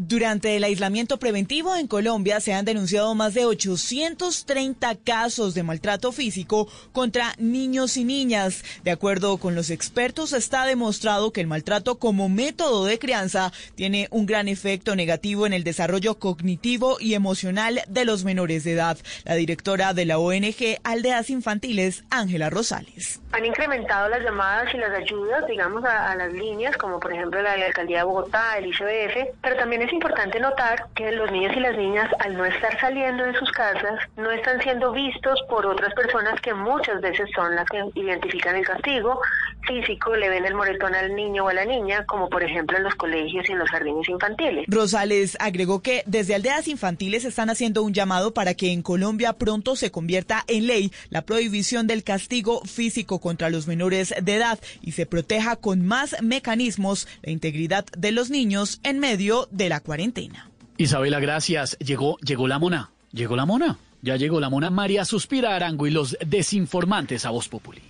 Durante 0.01 0.55
el 0.55 0.63
aislamiento 0.63 1.19
preventivo 1.19 1.75
en 1.75 1.85
Colombia 1.85 2.39
se 2.39 2.53
han 2.53 2.63
denunciado 2.63 3.15
más 3.15 3.33
de 3.33 3.43
830 3.43 4.95
casos 5.03 5.53
de 5.53 5.63
maltrato 5.63 6.13
físico 6.13 6.69
contra 6.93 7.33
niños 7.37 7.97
y 7.97 8.05
niñas. 8.05 8.63
De 8.85 8.91
acuerdo 8.91 9.37
con 9.39 9.55
los 9.55 9.69
expertos, 9.69 10.31
está 10.31 10.63
demostrado 10.63 11.33
que 11.33 11.41
el 11.41 11.47
maltrato 11.47 11.99
como 11.99 12.29
método 12.29 12.85
de 12.85 12.97
crianza 12.97 13.51
tiene 13.75 14.07
un 14.09 14.25
gran 14.25 14.47
efecto 14.47 14.95
negativo 14.95 15.45
en 15.45 15.51
el 15.51 15.65
desarrollo 15.65 16.17
cognitivo 16.17 16.95
y 17.01 17.15
emocional 17.15 17.81
de 17.89 18.05
los 18.05 18.23
menores 18.23 18.63
de 18.63 18.71
edad. 18.71 18.97
La 19.25 19.35
directora 19.35 19.93
de 19.93 20.05
la 20.05 20.17
ONG 20.17 20.77
Aldeas 20.85 21.29
Infantiles, 21.29 22.05
Ángela 22.09 22.49
Rosales. 22.49 23.19
Han 23.33 23.45
incrementado 23.45 24.07
las 24.07 24.23
llamadas 24.23 24.73
y 24.73 24.77
las 24.77 24.91
ayudas, 24.91 25.45
digamos, 25.45 25.83
a, 25.83 26.15
las 26.15 26.31
líneas, 26.31 26.77
como 26.77 27.01
por 27.01 27.11
ejemplo 27.11 27.41
la 27.41 27.51
de 27.51 27.57
la 27.57 27.65
Alcaldía 27.65 27.97
de 27.97 28.03
Bogotá, 28.05 28.57
el 28.57 28.67
ICBF, 28.67 29.35
pero 29.41 29.57
también 29.57 29.88
importante 29.91 30.39
notar 30.39 30.87
que 30.95 31.11
los 31.11 31.31
niños 31.31 31.55
y 31.55 31.59
las 31.59 31.77
niñas, 31.77 32.09
al 32.19 32.35
no 32.35 32.45
estar 32.45 32.79
saliendo 32.79 33.23
de 33.23 33.37
sus 33.37 33.51
casas, 33.51 33.99
no 34.17 34.31
están 34.31 34.61
siendo 34.61 34.91
vistos 34.91 35.39
por 35.49 35.65
otras 35.65 35.93
personas 35.93 36.39
que 36.41 36.53
muchas 36.53 37.01
veces 37.01 37.29
son 37.35 37.55
las 37.55 37.65
que 37.65 37.83
identifican 37.95 38.55
el 38.55 38.65
castigo 38.65 39.21
físico, 39.67 40.15
le 40.15 40.29
ven 40.29 40.45
el 40.45 40.55
moretón 40.55 40.95
al 40.95 41.15
niño 41.15 41.45
o 41.45 41.49
a 41.49 41.53
la 41.53 41.65
niña, 41.65 42.05
como 42.05 42.29
por 42.29 42.43
ejemplo 42.43 42.77
en 42.77 42.83
los 42.83 42.95
colegios 42.95 43.47
y 43.47 43.51
en 43.51 43.59
los 43.59 43.69
jardines 43.69 44.07
infantiles. 44.09 44.65
Rosales 44.67 45.37
agregó 45.39 45.81
que 45.81 46.03
desde 46.05 46.35
aldeas 46.35 46.67
infantiles 46.67 47.25
están 47.25 47.49
haciendo 47.49 47.83
un 47.83 47.93
llamado 47.93 48.33
para 48.33 48.53
que 48.53 48.71
en 48.71 48.81
Colombia 48.81 49.33
pronto 49.33 49.75
se 49.75 49.91
convierta 49.91 50.43
en 50.47 50.67
ley 50.67 50.91
la 51.09 51.21
prohibición 51.21 51.87
del 51.87 52.03
castigo 52.03 52.61
físico 52.65 53.19
contra 53.19 53.49
los 53.49 53.67
menores 53.67 54.13
de 54.21 54.35
edad 54.35 54.59
y 54.81 54.93
se 54.93 55.05
proteja 55.05 55.55
con 55.55 55.85
más 55.85 56.15
mecanismos 56.21 57.07
la 57.21 57.31
integridad 57.31 57.85
de 57.97 58.11
los 58.11 58.29
niños 58.29 58.79
en 58.83 58.99
medio 58.99 59.47
de 59.51 59.68
la 59.69 59.79
cuarentena. 59.79 60.51
Isabela, 60.77 61.19
gracias. 61.19 61.77
Llegó, 61.79 62.17
llegó 62.17 62.47
la 62.47 62.59
mona. 62.59 62.91
Llegó 63.11 63.35
la 63.35 63.45
mona. 63.45 63.77
Ya 64.01 64.15
llegó 64.15 64.39
la 64.39 64.49
mona 64.49 64.69
María 64.69 65.03
Suspira 65.03 65.55
Arango 65.55 65.85
y 65.87 65.91
los 65.91 66.17
desinformantes 66.25 67.25
a 67.25 67.31
Voz 67.31 67.49
Populi. 67.49 67.81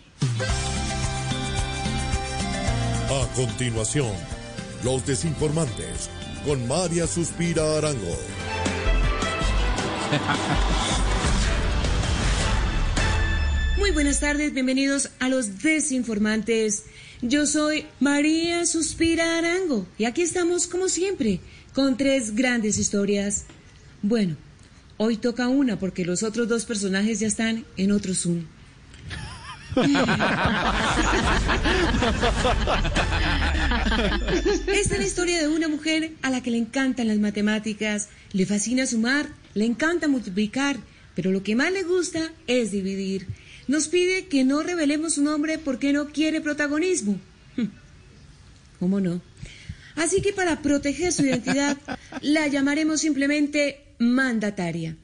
A 3.11 3.27
continuación, 3.35 4.11
los 4.83 5.05
desinformantes 5.05 6.09
con 6.45 6.67
María 6.67 7.05
Suspira 7.05 7.77
Arango. 7.77 8.17
Muy 13.77 13.91
buenas 13.91 14.19
tardes, 14.19 14.53
bienvenidos 14.53 15.11
a 15.19 15.29
los 15.29 15.61
desinformantes. 15.61 16.85
Yo 17.21 17.45
soy 17.45 17.85
María 17.99 18.65
Suspira 18.65 19.37
Arango 19.37 19.85
y 19.97 20.05
aquí 20.05 20.23
estamos 20.23 20.67
como 20.67 20.89
siempre 20.89 21.39
con 21.73 21.97
tres 21.97 22.35
grandes 22.35 22.77
historias. 22.77 23.45
Bueno, 24.01 24.35
hoy 24.97 25.17
toca 25.17 25.47
una 25.47 25.79
porque 25.79 26.05
los 26.05 26.23
otros 26.23 26.47
dos 26.47 26.65
personajes 26.65 27.19
ya 27.19 27.27
están 27.27 27.65
en 27.77 27.91
otro 27.91 28.13
Zoom. 28.13 28.45
Esta 34.67 34.95
es 34.95 34.99
la 34.99 35.05
historia 35.05 35.39
de 35.39 35.47
una 35.47 35.67
mujer 35.67 36.13
a 36.21 36.29
la 36.29 36.41
que 36.41 36.51
le 36.51 36.57
encantan 36.57 37.07
las 37.07 37.19
matemáticas, 37.19 38.09
le 38.33 38.45
fascina 38.45 38.85
sumar, 38.85 39.29
le 39.53 39.65
encanta 39.65 40.07
multiplicar, 40.07 40.77
pero 41.15 41.31
lo 41.31 41.43
que 41.43 41.55
más 41.55 41.71
le 41.71 41.83
gusta 41.83 42.31
es 42.47 42.71
dividir. 42.71 43.27
Nos 43.67 43.87
pide 43.87 44.25
que 44.27 44.43
no 44.43 44.63
revelemos 44.63 45.13
su 45.13 45.21
nombre 45.21 45.59
porque 45.59 45.93
no 45.93 46.07
quiere 46.07 46.41
protagonismo. 46.41 47.19
¿Cómo 48.79 48.99
no? 48.99 49.21
Así 49.99 50.21
que 50.21 50.31
para 50.31 50.61
proteger 50.61 51.11
su 51.11 51.25
identidad, 51.25 51.75
la 52.21 52.47
llamaremos 52.47 53.01
simplemente 53.01 53.83
mandataria. 53.97 54.95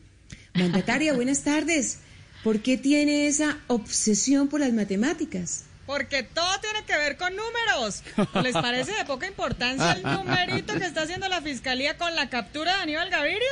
Mandataria, 0.53 1.11
buenas 1.13 1.43
tardes. 1.43 1.99
¿Por 2.45 2.61
qué 2.61 2.77
tiene 2.77 3.27
esa 3.27 3.57
obsesión 3.67 4.47
por 4.47 4.61
las 4.61 4.72
matemáticas? 4.72 5.65
Porque 5.85 6.23
todo 6.23 6.59
tiene 6.61 6.85
que 6.85 6.95
ver 6.95 7.17
con 7.17 7.35
números. 7.35 8.03
¿Les 8.41 8.53
parece 8.53 8.93
de 8.93 9.03
poca 9.03 9.27
importancia 9.27 9.91
el 9.91 10.03
numerito 10.03 10.73
que 10.76 10.85
está 10.85 11.01
haciendo 11.01 11.27
la 11.27 11.41
fiscalía 11.41 11.97
con 11.97 12.15
la 12.15 12.30
captura 12.30 12.77
de 12.77 12.84
Aníbal 12.84 13.09
Gaviria? 13.09 13.51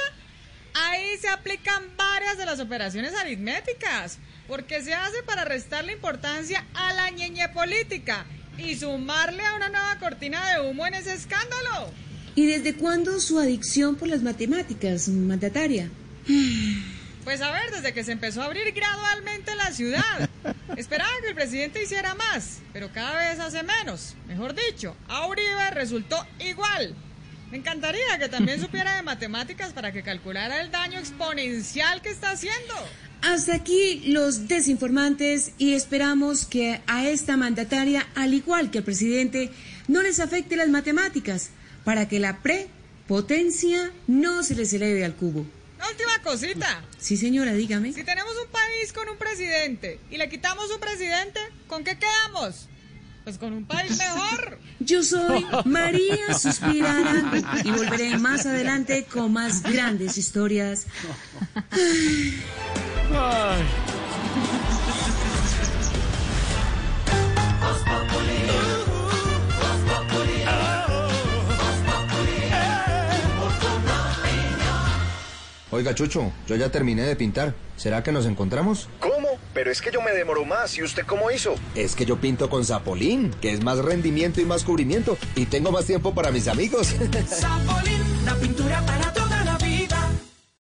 Ahí 0.75 1.17
se 1.19 1.27
aplican 1.27 1.83
varias 1.97 2.37
de 2.37 2.45
las 2.45 2.61
operaciones 2.61 3.13
aritméticas, 3.15 4.17
porque 4.47 4.81
se 4.81 4.93
hace 4.93 5.21
para 5.23 5.43
restarle 5.43 5.91
importancia 5.91 6.65
a 6.73 6.93
la 6.93 7.09
ñeñe 7.09 7.49
política 7.49 8.25
y 8.57 8.75
sumarle 8.75 9.45
a 9.45 9.55
una 9.55 9.69
nueva 9.69 9.97
cortina 9.99 10.53
de 10.53 10.67
humo 10.67 10.85
en 10.85 10.95
ese 10.95 11.13
escándalo. 11.13 11.91
¿Y 12.35 12.45
desde 12.45 12.75
cuándo 12.75 13.19
su 13.19 13.39
adicción 13.39 13.95
por 13.95 14.07
las 14.07 14.23
matemáticas, 14.23 15.07
mandataria? 15.07 15.89
Pues 17.23 17.41
a 17.41 17.51
ver, 17.51 17.71
desde 17.71 17.93
que 17.93 18.03
se 18.03 18.11
empezó 18.11 18.41
a 18.41 18.45
abrir 18.45 18.73
gradualmente 18.73 19.55
la 19.55 19.71
ciudad. 19.71 20.29
Esperaba 20.77 21.11
que 21.21 21.29
el 21.29 21.35
presidente 21.35 21.83
hiciera 21.83 22.15
más, 22.15 22.59
pero 22.73 22.91
cada 22.91 23.17
vez 23.17 23.39
hace 23.39 23.63
menos. 23.63 24.15
Mejor 24.27 24.55
dicho, 24.55 24.95
a 25.07 25.27
Uribe 25.27 25.71
resultó 25.71 26.25
igual. 26.39 26.95
Me 27.51 27.59
encantaría 27.59 28.17
que 28.17 28.29
también 28.29 28.59
supiera 28.59 28.95
de 28.95 29.03
matemáticas 29.03 29.73
para 29.73 29.91
que 29.91 30.01
calculara 30.01 30.59
el 30.59 30.71
daño 30.71 30.97
exponencial 30.97 32.01
que 32.01 32.09
está 32.09 32.31
haciendo. 32.31 32.73
Hasta 33.23 33.55
aquí 33.55 34.01
los 34.07 34.49
desinformantes 34.49 35.53
y 35.57 35.75
esperamos 35.75 36.45
que 36.45 36.81
a 36.87 37.07
esta 37.07 37.37
mandataria, 37.37 38.05
al 38.15 38.33
igual 38.33 38.69
que 38.69 38.79
al 38.79 38.83
presidente, 38.83 39.49
no 39.87 40.01
les 40.01 40.19
afecte 40.19 40.57
las 40.57 40.67
matemáticas 40.67 41.51
para 41.85 42.09
que 42.09 42.19
la 42.19 42.43
prepotencia 42.43 43.93
no 44.07 44.43
se 44.43 44.55
les 44.55 44.73
eleve 44.73 45.05
al 45.05 45.15
cubo. 45.15 45.45
Última 45.89 46.21
cosita. 46.21 46.83
Sí, 46.97 47.15
señora, 47.15 47.53
dígame. 47.53 47.93
Si 47.93 48.03
tenemos 48.03 48.33
un 48.43 48.51
país 48.51 48.91
con 48.91 49.07
un 49.07 49.17
presidente 49.17 50.01
y 50.11 50.17
le 50.17 50.27
quitamos 50.27 50.69
un 50.69 50.81
presidente, 50.81 51.39
¿con 51.67 51.85
qué 51.85 51.97
quedamos? 51.97 52.67
Pues 53.23 53.37
con 53.37 53.53
un 53.53 53.65
país 53.65 53.97
mejor. 53.97 54.59
Yo 54.79 55.01
soy 55.01 55.45
María 55.65 56.33
Suspirada 56.37 57.23
y 57.63 57.71
volveré 57.71 58.17
más 58.17 58.45
adelante 58.45 59.05
con 59.05 59.31
más 59.31 59.63
grandes 59.63 60.17
historias. 60.17 60.87
Ay. 63.11 63.63
Oiga, 75.71 75.95
Chucho, 75.95 76.31
yo 76.45 76.55
ya 76.55 76.69
terminé 76.69 77.01
de 77.01 77.15
pintar. 77.15 77.55
¿Será 77.77 78.03
que 78.03 78.11
nos 78.11 78.27
encontramos? 78.27 78.89
¿Cómo? 78.99 79.22
Pero 79.53 79.71
es 79.71 79.81
que 79.81 79.91
yo 79.91 80.01
me 80.01 80.11
demoro 80.11 80.45
más. 80.45 80.77
¿Y 80.77 80.83
usted 80.83 81.05
cómo 81.05 81.29
hizo? 81.31 81.55
Es 81.75 81.95
que 81.95 82.05
yo 82.05 82.17
pinto 82.17 82.49
con 82.49 82.65
Zapolín, 82.65 83.31
que 83.41 83.51
es 83.51 83.63
más 83.63 83.77
rendimiento 83.77 84.41
y 84.41 84.45
más 84.45 84.63
cubrimiento. 84.63 85.17
Y 85.35 85.45
tengo 85.45 85.71
más 85.71 85.85
tiempo 85.85 86.13
para 86.13 86.31
mis 86.31 86.47
amigos. 86.47 86.87
Zapolín, 87.27 88.25
la 88.25 88.35
pintura 88.35 88.81
para 88.85 89.13
toda 89.13 89.43
la 89.43 89.57
vida. 89.57 90.09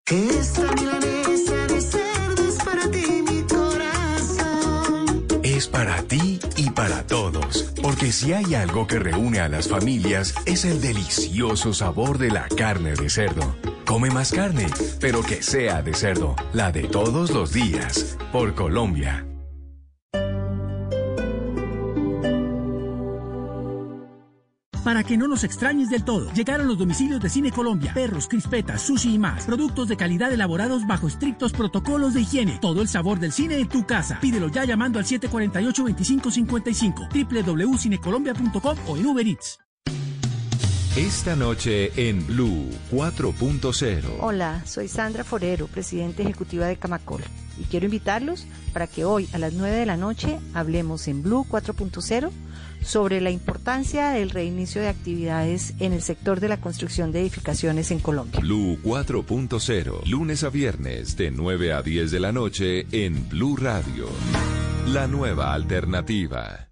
Esta 0.06 0.72
milanesa 0.72 1.66
de 1.68 1.80
cerdo 1.80 2.48
es 2.48 2.56
para 2.64 2.90
ti, 2.90 3.22
mi 3.28 3.42
corazón. 3.42 5.26
Es 5.42 5.68
para 5.68 6.02
ti 6.02 6.38
y 6.56 6.70
para 6.70 7.06
todos, 7.06 7.72
porque 7.82 8.12
si 8.12 8.32
hay 8.32 8.54
algo 8.54 8.86
que 8.86 8.98
reúne 8.98 9.40
a 9.40 9.48
las 9.48 9.68
familias 9.68 10.34
es 10.44 10.64
el 10.64 10.80
delicioso 10.80 11.72
sabor 11.72 12.18
de 12.18 12.30
la 12.30 12.46
carne 12.48 12.92
de 12.94 13.08
cerdo 13.08 13.56
come 13.92 14.08
más 14.08 14.32
carne, 14.32 14.68
pero 15.00 15.22
que 15.22 15.42
sea 15.42 15.82
de 15.82 15.92
cerdo, 15.92 16.34
la 16.54 16.72
de 16.72 16.84
todos 16.84 17.30
los 17.30 17.52
días, 17.52 18.16
por 18.32 18.54
Colombia. 18.54 19.26
para 24.82 25.04
que 25.04 25.16
no 25.16 25.28
nos 25.28 25.44
extrañes 25.44 25.90
del 25.90 26.04
todo. 26.04 26.32
Llegaron 26.32 26.66
los 26.66 26.76
domicilios 26.76 27.20
de 27.20 27.28
Cine 27.28 27.52
Colombia, 27.52 27.94
perros, 27.94 28.26
crispetas, 28.26 28.82
sushi 28.82 29.14
y 29.14 29.18
más. 29.18 29.44
Productos 29.44 29.86
de 29.86 29.96
calidad 29.96 30.32
elaborados 30.32 30.84
bajo 30.88 31.06
estrictos 31.06 31.52
protocolos 31.52 32.14
de 32.14 32.22
higiene. 32.22 32.58
Todo 32.60 32.82
el 32.82 32.88
sabor 32.88 33.20
del 33.20 33.30
cine 33.30 33.58
en 33.58 33.68
tu 33.68 33.86
casa. 33.86 34.18
Pídelo 34.20 34.48
ya 34.48 34.64
llamando 34.64 34.98
al 34.98 35.04
748-2555, 35.04 37.44
www.cinecolombia.com 37.44 38.76
o 38.88 38.96
en 38.96 39.06
Uber 39.06 39.24
Eats. 39.24 39.60
Esta 40.96 41.36
noche 41.36 41.90
en 41.96 42.26
Blue 42.26 42.68
4.0. 42.90 44.02
Hola, 44.20 44.62
soy 44.66 44.88
Sandra 44.88 45.24
Forero, 45.24 45.66
presidenta 45.66 46.20
ejecutiva 46.20 46.66
de 46.66 46.76
Camacol, 46.76 47.22
y 47.58 47.64
quiero 47.64 47.86
invitarlos 47.86 48.46
para 48.74 48.86
que 48.86 49.06
hoy 49.06 49.26
a 49.32 49.38
las 49.38 49.54
9 49.54 49.74
de 49.74 49.86
la 49.86 49.96
noche 49.96 50.38
hablemos 50.52 51.08
en 51.08 51.22
Blue 51.22 51.46
4.0 51.48 52.30
sobre 52.82 53.22
la 53.22 53.30
importancia 53.30 54.10
del 54.10 54.28
reinicio 54.28 54.82
de 54.82 54.88
actividades 54.88 55.72
en 55.78 55.94
el 55.94 56.02
sector 56.02 56.40
de 56.40 56.48
la 56.48 56.60
construcción 56.60 57.10
de 57.10 57.22
edificaciones 57.22 57.90
en 57.90 58.00
Colombia. 58.00 58.40
Blue 58.40 58.78
4.0, 58.82 60.04
lunes 60.04 60.44
a 60.44 60.50
viernes 60.50 61.16
de 61.16 61.30
9 61.30 61.72
a 61.72 61.80
10 61.80 62.10
de 62.10 62.20
la 62.20 62.32
noche 62.32 62.86
en 62.92 63.30
Blue 63.30 63.56
Radio. 63.56 64.10
La 64.88 65.06
nueva 65.06 65.54
alternativa. 65.54 66.71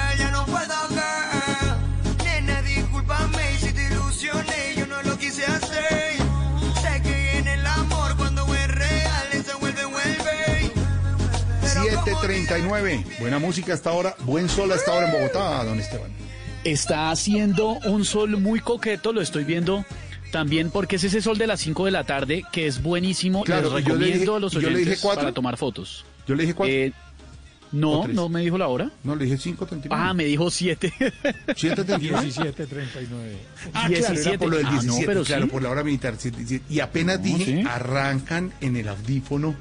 739. 12.21 13.03
Buena 13.19 13.39
música 13.39 13.73
hasta 13.73 13.89
ahora. 13.89 14.15
Buen 14.25 14.47
sol 14.47 14.71
hasta 14.71 14.91
ahora 14.91 15.07
en 15.07 15.11
Bogotá, 15.13 15.63
don 15.63 15.79
Esteban. 15.79 16.11
Está 16.63 17.09
haciendo 17.09 17.79
un 17.85 18.05
sol 18.05 18.37
muy 18.39 18.59
coqueto, 18.59 19.11
lo 19.11 19.21
estoy 19.21 19.43
viendo 19.43 19.83
también 20.31 20.69
porque 20.69 20.97
es 20.97 21.03
ese 21.03 21.19
sol 21.21 21.37
de 21.39 21.47
las 21.47 21.59
5 21.61 21.85
de 21.85 21.91
la 21.91 22.03
tarde 22.03 22.43
que 22.51 22.67
es 22.67 22.81
buenísimo. 22.83 23.43
Claro, 23.43 23.61
Les 23.63 23.69
yo 23.71 23.75
le 23.79 23.83
recomiendo 23.85 24.19
dije- 24.19 24.35
a 24.35 24.39
los 24.39 24.53
yo 24.53 24.59
le 24.61 24.67
dije 24.69 24.77
oyentes 24.81 24.99
cuatro. 25.01 25.21
para 25.23 25.33
tomar 25.33 25.57
fotos. 25.57 26.05
Yo 26.27 26.35
le 26.35 26.43
dije 26.43 26.53
cuatro. 26.53 26.73
Eh, 26.73 26.93
¿O 27.73 27.75
no, 27.77 28.05
no 28.07 28.27
me 28.29 28.41
dijo 28.41 28.57
la 28.57 28.67
hora. 28.67 28.91
No, 29.03 29.15
le 29.15 29.23
dije 29.25 29.37
5.39. 29.37 29.87
Ah, 29.91 30.13
me 30.13 30.25
dijo 30.25 30.51
7. 30.51 30.91
7.39. 31.47 31.99
1739. 32.25 33.37
Ah, 33.73 33.87
claro, 33.87 33.95
era 33.95 34.07
17. 34.09 34.37
por 34.37 34.49
lo 34.49 34.57
del 34.57 34.65
Ah, 34.65 34.71
no, 34.71 34.81
17, 34.81 35.05
pero 35.07 35.23
claro, 35.23 35.43
sí. 35.45 35.49
por 35.49 35.61
la 35.63 35.69
hora 35.69 35.83
militar. 35.83 36.15
Y 36.69 36.79
apenas 36.81 37.19
No, 37.19 37.23
dije, 37.25 37.45
sí. 37.45 37.63
arrancan 37.67 38.51
en 38.59 38.75
el 38.75 38.89
audífono 38.89 39.55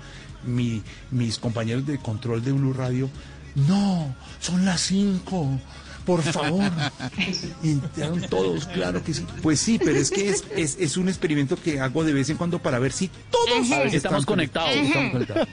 mi- 0.45 0.83
mis 1.11 1.39
compañeros 1.39 1.87
de 1.87 1.99
control 1.99 2.43
de 2.45 2.53
Blue 2.53 2.73
Radio. 2.73 3.09
No, 3.55 4.15
son 4.41 4.65
las 4.65 4.81
5. 4.83 5.61
Por 6.07 6.23
favor. 6.23 6.65
Y 7.63 7.71
entraron 7.73 8.21
todos, 8.23 8.65
claro 8.67 9.03
que 9.05 9.13
sí. 9.15 9.25
Pues 9.43 9.61
sí, 9.61 9.79
pero 9.79 9.99
es 9.99 10.11
que 10.11 10.31
es, 10.31 10.45
es, 10.57 10.77
es 10.81 10.97
un 10.97 11.09
experimento 11.09 11.57
que 11.57 11.79
hago 11.79 12.03
de 12.05 12.13
vez 12.15 12.31
en 12.31 12.37
cuando 12.37 12.59
para 12.59 12.79
ver 12.79 12.91
si 12.93 13.09
todos 13.31 13.69
ver 13.69 13.91
si 13.91 13.97
estamos 13.97 14.25
conectados. 14.25 14.71
Estamos 14.75 15.13
conectados. 15.13 15.49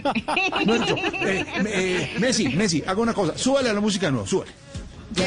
No, 0.65 0.85
yo, 0.85 0.95
eh, 0.95 1.45
eh, 1.65 2.15
Messi, 2.19 2.47
Messi, 2.49 2.83
haga 2.87 3.01
una 3.01 3.13
cosa. 3.13 3.37
Súbale 3.37 3.69
a 3.69 3.73
la 3.73 3.81
música 3.81 4.05
de 4.07 4.13
nuevo, 4.13 4.25
súbale. 4.27 4.51
Yo, 5.13 5.23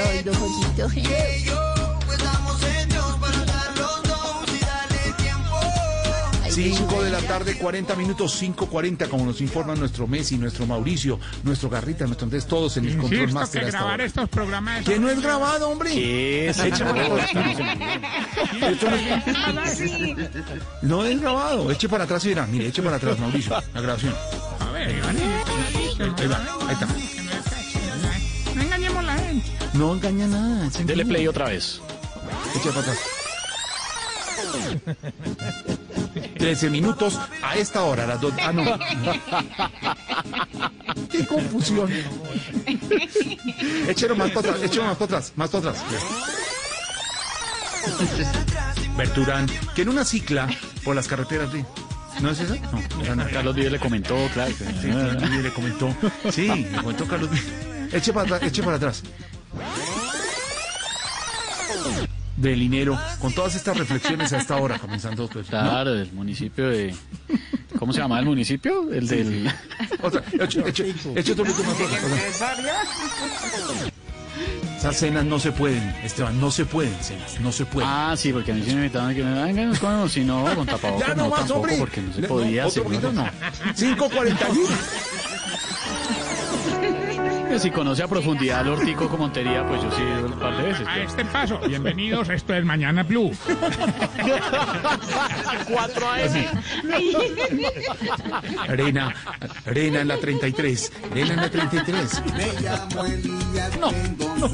5 6.63 7.03
de 7.03 7.11
la 7.11 7.21
tarde, 7.21 7.57
40 7.57 7.95
minutos, 7.97 8.43
5.40, 8.43 9.09
como 9.09 9.25
nos 9.25 9.41
informan 9.41 9.79
nuestro 9.79 10.07
Messi, 10.07 10.37
nuestro 10.37 10.67
Mauricio, 10.67 11.19
nuestro 11.43 11.71
Garrita, 11.71 12.05
nuestro 12.05 12.25
Andrés, 12.27 12.47
todos 12.47 12.77
en 12.77 12.85
el 12.87 12.97
control 12.99 13.21
Insisto 13.23 13.41
master 13.41 13.61
que 13.63 13.67
hasta 13.67 13.79
grabar 13.79 13.93
ahora. 13.93 14.05
estos 14.05 14.29
programas... 14.29 14.85
Que 14.85 14.99
no 14.99 15.09
es 15.09 15.21
grabado, 15.23 15.69
hombre. 15.71 15.91
¿Qué 15.93 16.49
es? 16.51 16.59
Eche 16.59 16.85
para 16.85 17.09
No, 17.09 17.15
atrás. 17.15 17.31
Esto 18.63 18.91
no 19.53 19.65
es- 19.65 19.81
No 20.83 21.05
es 21.05 21.21
grabado. 21.21 21.71
Eche 21.71 21.89
para 21.89 22.05
atrás 22.05 22.25
y 22.25 22.29
verá. 22.29 22.47
Mire, 22.47 22.67
eche 22.69 22.83
para 22.83 22.97
atrás, 22.97 23.19
Mauricio. 23.19 23.57
La 23.75 23.81
grabación. 23.81 24.15
A 24.61 24.71
ver, 24.73 24.91
Iván, 24.97 25.17
Ahí 26.19 26.27
va, 26.27 26.37
ahí 26.69 26.73
está. 26.75 26.87
no 28.55 28.63
engañemos 28.63 28.99
a 28.99 29.03
la 29.03 29.19
gente. 29.19 29.51
No 29.75 29.95
engaña 29.95 30.27
nada. 30.27 30.69
Dele 30.85 31.05
play 31.07 31.27
otra 31.29 31.47
vez. 31.47 31.81
Eche 32.57 32.69
para 32.71 32.81
atrás. 32.81 32.99
13 36.39 36.71
minutos 36.71 37.19
a 37.43 37.57
esta 37.57 37.83
hora, 37.85 38.05
a 38.05 38.07
las 38.07 38.21
2. 38.21 38.35
Ah, 38.43 38.53
no. 38.53 38.65
Qué 41.11 41.27
confusión. 41.27 41.91
Échelo 43.89 44.17
más 44.17 44.31
para 44.31 44.51
atrás, 44.51 44.63
échelo 44.63 44.85
más 44.85 44.97
para 44.97 45.05
atrás, 45.05 45.33
más 45.37 45.51
para 45.51 45.71
atrás. 45.71 45.85
Berturán, 48.97 49.47
que 49.75 49.83
en 49.83 49.89
una 49.89 50.05
cicla 50.05 50.49
por 50.85 50.95
las 50.95 51.09
carreteras 51.09 51.53
de. 51.53 51.65
¿No 52.21 52.31
es 52.31 52.41
esa? 52.41 52.57
No, 53.07 53.15
no. 53.17 53.31
Carlos 53.31 53.55
Díaz 53.55 53.73
le 53.73 53.79
comentó, 53.79 54.17
claro. 54.35 54.53
Sí, 54.53 54.89
Carlos 54.89 55.23
Vives 55.23 55.45
le 55.45 55.53
comentó. 55.53 55.97
Sí, 56.31 56.49
le 56.49 56.79
comentó 56.79 57.07
Carlos 57.07 57.31
Vives. 57.31 57.95
Eche 57.95 58.13
para 58.13 58.27
atrás, 58.27 58.43
eche 58.43 58.63
para 58.63 58.77
atrás. 58.77 59.03
De 62.41 62.55
dinero, 62.55 62.99
con 63.21 63.35
todas 63.35 63.55
estas 63.55 63.77
reflexiones 63.77 64.33
a 64.33 64.39
esta 64.39 64.57
hora, 64.57 64.79
comenzando 64.79 65.29
pues, 65.29 65.51
¿no? 65.51 65.61
Claro, 65.61 65.93
del 65.93 66.11
municipio 66.13 66.71
de... 66.71 66.95
¿Cómo 67.79 67.93
se 67.93 68.01
llama 68.01 68.19
el 68.19 68.25
municipio? 68.25 68.91
El 68.91 69.07
del... 69.07 69.53
Otra, 70.03 70.23
eche 70.33 71.33
otro 71.33 71.45
poquito 71.45 71.63
más. 71.65 71.77
Esas 74.79 74.97
cenas 74.97 75.27
no 75.27 75.39
se 75.39 75.53
pueden, 75.53 75.83
Esteban, 76.03 76.41
no 76.41 76.51
se 76.51 76.65
pueden 76.65 76.95
cenas, 77.03 77.39
no 77.41 77.53
se 77.53 77.67
pueden. 77.67 77.91
Ah, 77.93 78.15
sí, 78.17 78.33
porque 78.33 78.53
a 78.53 78.55
mí 78.55 78.63
sí 78.65 78.71
me 78.71 78.77
invitaban 78.77 79.15
que 79.15 79.23
me 79.23 79.43
vengan, 79.43 79.69
nos 79.69 79.79
comemos, 79.79 80.11
si 80.11 80.25
no, 80.25 80.43
con 80.55 80.67
tapabocas, 80.67 81.09
ya 81.09 81.15
no, 81.15 81.25
no 81.25 81.29
más, 81.29 81.41
tampoco, 81.41 81.61
hombre. 81.61 81.77
porque 81.79 82.01
no 82.01 82.15
se 82.15 82.23
podía 82.23 82.65
hacer. 82.65 82.83
poquito 82.85 83.13
no. 83.13 83.27
5.41. 83.77 85.20
Si 87.61 87.71
conoce 87.71 88.03
a 88.03 88.09
profundidad 88.09 88.61
al 88.61 88.69
Hortico 88.69 89.07
con 89.07 89.21
Montería, 89.21 89.67
pues 89.67 89.83
yo 89.83 89.91
sí 89.91 90.01
un 90.01 90.33
par 90.39 90.57
de 90.57 90.63
veces. 90.63 90.89
A 90.89 90.95
pero- 90.95 91.07
este 91.07 91.25
paso, 91.27 91.59
bienvenidos, 91.69 92.31
esto 92.31 92.55
es 92.55 92.65
Mañana 92.65 93.03
Blue. 93.03 93.31
4 95.69 96.11
AM. 96.11 96.47
Arena, 98.67 99.15
arena 99.67 100.01
en 100.01 100.09
la 100.09 100.17
33, 100.17 100.91
arena 101.11 101.31
en 101.35 101.37
la 101.37 101.51
33. 101.51 102.23
No, 103.79 103.93
no, 104.39 104.39
no, 104.39 104.49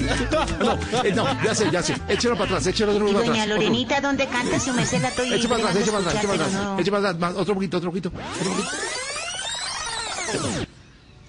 eh, 1.04 1.12
no, 1.14 1.42
ya 1.44 1.54
sé, 1.54 1.70
ya 1.70 1.82
sé. 1.84 1.94
Échelo 2.08 2.34
para 2.34 2.46
atrás, 2.46 2.66
échelo 2.66 2.92
de 2.92 2.98
nuevo 2.98 3.14
para 3.14 3.26
Doña 3.28 3.42
atrás. 3.44 3.56
Lorenita, 3.56 4.00
¿dónde 4.00 4.26
canta 4.26 4.58
su 4.58 4.72
merced 4.72 5.00
la 5.00 5.10
Eche 5.10 5.48
para 5.48 5.68
atrás, 5.68 5.76
eche 5.76 5.92
para 5.92 5.98
atrás, 6.08 6.14
eche 6.16 6.26
para 6.26 6.44
atrás, 6.44 6.80
eche 6.80 6.90
para 6.90 7.08
atrás, 7.10 7.34
otro 7.36 7.54
poquito, 7.54 7.76
otro 7.76 7.90
poquito. 7.90 8.08
otro 8.08 8.50
poquito. 8.50 8.70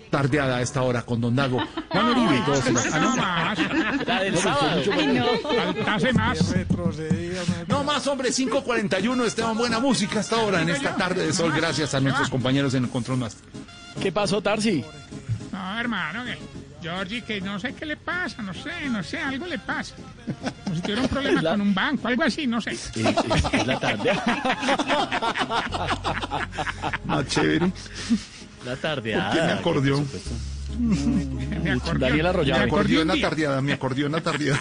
Tardeada 0.09 0.57
a 0.57 0.61
esta 0.61 0.81
hora 0.84 1.01
con 1.03 1.19
Don 1.21 1.35
Dago. 1.35 1.61
Juan 1.89 2.09
Uribe 2.09 2.38
y 2.38 2.41
todos. 2.41 2.65
en 2.67 2.73
la- 2.75 2.81
Ah, 2.93 2.99
No 2.99 3.09
no. 3.09 3.15
más. 3.17 3.59
La 4.07 4.19
del 4.23 4.34
No, 4.35 4.41
sábado. 4.41 4.77
mucho 4.77 4.91
Ay, 4.93 5.07
no. 5.07 5.25
Faltase 5.49 6.13
más. 6.13 6.39
No 7.67 7.84
más, 7.84 8.07
hombre, 8.07 8.31
5.41, 8.31 9.25
Esteban, 9.25 9.57
buena 9.57 9.79
música 9.79 10.19
hasta 10.21 10.35
ahora 10.38 10.61
en 10.61 10.69
esta 10.69 10.95
tarde 10.95 11.25
de 11.27 11.34
sol, 11.34 11.51
gracias 11.55 11.93
a 11.93 11.99
nuestros 11.99 12.29
compañeros 12.29 12.73
en 12.73 12.85
el 12.85 12.89
Control 12.89 13.17
Master. 13.17 13.43
¿Qué 14.01 14.11
pasó, 14.11 14.41
Tarsi? 14.41 14.84
No, 15.51 15.79
hermano, 15.79 16.23
que 16.23 16.38
Georgie, 16.81 17.23
que 17.23 17.41
no 17.41 17.59
sé 17.59 17.73
qué 17.73 17.85
le 17.85 17.97
pasa, 17.97 18.41
no 18.43 18.53
sé, 18.53 18.71
no 18.89 19.03
sé, 19.03 19.19
algo 19.19 19.45
le 19.47 19.57
pasa. 19.59 19.95
Como 20.63 20.75
si 20.75 20.81
tuviera 20.81 21.01
un 21.01 21.07
problema 21.07 21.41
con 21.41 21.61
un 21.61 21.73
banco, 21.73 22.07
algo 22.07 22.23
así, 22.23 22.45
no 22.47 22.61
sé. 22.61 22.71
Es, 22.71 22.91
es- 22.95 23.53
es 23.53 23.67
la 23.67 23.79
tarde. 23.79 24.11
Más 27.05 27.25
chévere. 27.27 27.71
La 28.68 28.76
tarde. 28.76 29.14
¿Por 29.14 29.31
qué 29.31 29.41
me 29.41 29.52
acordeó? 29.53 30.06
Daniel 31.98 32.26
Arroyave. 32.26 32.60
Me 32.60 32.65
acordeó 32.65 33.02
en 33.02 33.07
la 33.07 33.19
tardeada, 33.19 33.61
me 33.61 33.72
acordeó 33.73 34.06
en 34.07 34.11
la 34.11 34.22
tardeada. 34.22 34.60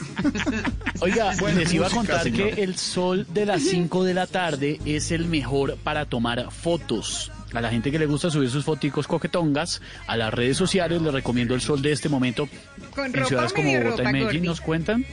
Oiga, 1.01 1.35
Buena 1.41 1.59
les 1.59 1.73
iba 1.75 1.89
a 1.89 1.91
contar 1.91 2.23
señor. 2.23 2.55
que 2.55 2.63
el 2.63 2.77
sol 2.77 3.27
de 3.29 3.47
las 3.47 3.63
5 3.63 4.05
de 4.05 4.15
la 4.15 4.27
tarde 4.29 4.81
es 4.85 5.11
el 5.11 5.27
mejor 5.27 5.77
para 5.83 6.07
tomar 6.07 6.51
fotos. 6.53 7.33
A 7.53 7.61
la 7.61 7.71
gente 7.71 7.91
que 7.91 7.99
le 7.99 8.07
gusta 8.07 8.31
subir 8.31 8.49
sus 8.49 8.65
foticos 8.65 9.07
coquetongas 9.09 9.81
a 10.07 10.17
las 10.17 10.33
redes 10.33 10.57
sociales, 10.57 11.03
les 11.03 11.13
recomiendo 11.13 11.55
el 11.55 11.61
sol 11.61 11.83
de 11.83 11.93
este 11.93 12.09
momento 12.09 12.49
Con 12.95 13.07
en 13.07 13.13
ropa 13.15 13.27
ciudades 13.27 13.53
como 13.53 13.73
Bogotá 13.73 14.09
y 14.09 14.13
Medellín. 14.13 14.45
¿Nos 14.45 14.61
cuentan? 14.61 15.05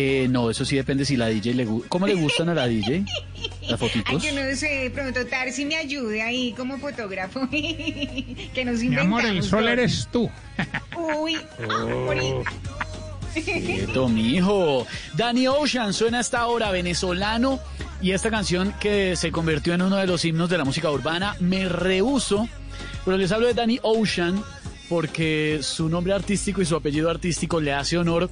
Eh, 0.00 0.28
no, 0.30 0.48
eso 0.48 0.64
sí 0.64 0.76
depende 0.76 1.04
si 1.04 1.16
la 1.16 1.26
DJ 1.26 1.54
le 1.54 1.64
gusta. 1.64 1.88
¿Cómo 1.88 2.06
le 2.06 2.14
gustan 2.14 2.48
a 2.50 2.54
la 2.54 2.68
DJ? 2.68 3.04
¿Las 3.62 3.72
Ay, 3.82 3.88
foticos? 3.88 4.22
yo 4.22 4.32
no 4.32 4.54
sé, 4.54 4.92
pronto 4.94 5.26
Tarsi 5.26 5.64
me 5.64 5.74
ayude 5.74 6.22
ahí 6.22 6.52
como 6.56 6.78
fotógrafo. 6.78 7.48
que 7.50 8.64
nos 8.64 8.78
Mi 8.78 8.96
amor, 8.96 9.26
el 9.26 9.42
sol 9.42 9.66
eres 9.66 10.08
tú. 10.12 10.30
Uy, 10.96 11.36
Oh. 11.68 12.44
Quieto, 13.34 14.08
mijo. 14.08 14.86
Danny 15.14 15.48
Ocean 15.48 15.92
suena 15.92 16.20
hasta 16.20 16.38
ahora 16.38 16.70
venezolano 16.70 17.58
y 18.00 18.12
esta 18.12 18.30
canción 18.30 18.72
que 18.78 19.16
se 19.16 19.32
convirtió 19.32 19.74
en 19.74 19.82
uno 19.82 19.96
de 19.96 20.06
los 20.06 20.24
himnos 20.24 20.48
de 20.48 20.58
la 20.58 20.64
música 20.64 20.92
urbana, 20.92 21.34
Me 21.40 21.68
Rehuso. 21.68 22.48
Pero 23.04 23.16
les 23.16 23.32
hablo 23.32 23.48
de 23.48 23.54
Danny 23.54 23.80
Ocean 23.82 24.44
porque 24.88 25.58
su 25.60 25.88
nombre 25.88 26.12
artístico 26.12 26.62
y 26.62 26.66
su 26.66 26.76
apellido 26.76 27.10
artístico 27.10 27.60
le 27.60 27.72
hace 27.72 27.98
honor 27.98 28.30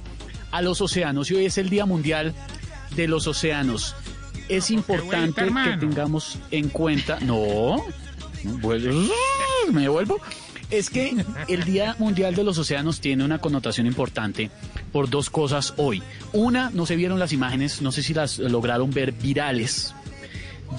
a 0.51 0.61
los 0.61 0.81
océanos 0.81 1.29
y 1.31 1.35
hoy 1.35 1.45
es 1.45 1.57
el 1.57 1.69
Día 1.69 1.85
Mundial 1.85 2.33
de 2.95 3.07
los 3.07 3.27
Océanos. 3.27 3.95
Es 4.49 4.71
importante 4.71 5.41
que 5.45 5.77
tengamos 5.77 6.37
en 6.51 6.69
cuenta. 6.69 7.19
No, 7.19 7.83
vuelvo- 8.43 9.09
me 9.71 9.81
devuelvo. 9.81 10.19
Es 10.69 10.89
que 10.89 11.15
el 11.47 11.63
Día 11.63 11.95
Mundial 11.99 12.35
de 12.35 12.43
los 12.43 12.57
Océanos 12.57 12.99
tiene 12.99 13.23
una 13.23 13.39
connotación 13.39 13.87
importante 13.87 14.49
por 14.91 15.09
dos 15.09 15.29
cosas 15.29 15.73
hoy. 15.77 16.01
Una, 16.33 16.69
no 16.71 16.85
se 16.85 16.95
vieron 16.95 17.19
las 17.19 17.31
imágenes, 17.33 17.81
no 17.81 17.91
sé 17.91 18.03
si 18.03 18.13
las 18.13 18.37
lograron 18.39 18.91
ver 18.91 19.11
virales, 19.13 19.93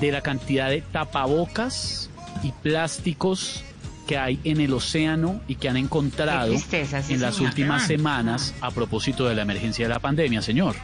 de 0.00 0.12
la 0.12 0.20
cantidad 0.20 0.68
de 0.68 0.82
tapabocas 0.82 2.10
y 2.42 2.52
plásticos 2.52 3.62
que 4.08 4.18
hay 4.18 4.40
en 4.42 4.60
el 4.60 4.72
océano 4.72 5.40
y 5.46 5.54
que 5.56 5.68
han 5.68 5.76
encontrado 5.76 6.46
Qué 6.50 6.56
tristeza, 6.56 7.02
sí, 7.02 7.14
en 7.14 7.20
las 7.20 7.36
señor. 7.36 7.50
últimas 7.50 7.78
mal. 7.82 7.86
semanas 7.86 8.54
a 8.60 8.70
propósito 8.72 9.28
de 9.28 9.34
la 9.36 9.42
emergencia 9.42 9.86
de 9.86 9.92
la 9.94 10.00
pandemia, 10.00 10.42
señor. 10.42 10.74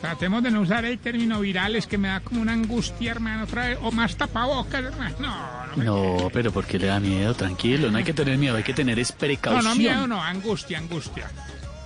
Tratemos 0.00 0.42
de 0.42 0.50
no 0.50 0.62
usar 0.62 0.84
el 0.84 0.98
término 0.98 1.38
virales 1.38 1.86
que 1.86 1.96
me 1.98 2.08
da 2.08 2.18
como 2.20 2.40
una 2.42 2.54
angustia, 2.54 3.12
hermano, 3.12 3.44
otra 3.44 3.68
vez. 3.68 3.78
O 3.82 3.92
más 3.92 4.16
tapabocas, 4.16 4.82
hermano. 4.82 5.14
No, 5.20 5.76
no, 5.76 5.84
No, 6.22 6.30
pero 6.32 6.50
¿por 6.50 6.64
qué 6.64 6.78
le 6.78 6.86
da 6.88 6.98
miedo? 6.98 7.34
Tranquilo, 7.34 7.88
no 7.90 7.98
hay 7.98 8.04
que 8.04 8.12
tener 8.14 8.36
miedo, 8.38 8.56
hay 8.56 8.64
que 8.64 8.74
tener 8.74 8.98
es 8.98 9.12
no, 9.12 9.18
precaución. 9.18 9.64
no, 9.64 9.74
miedo, 9.76 10.06
no, 10.08 10.20
angustia, 10.20 10.78
angustia. 10.78 11.30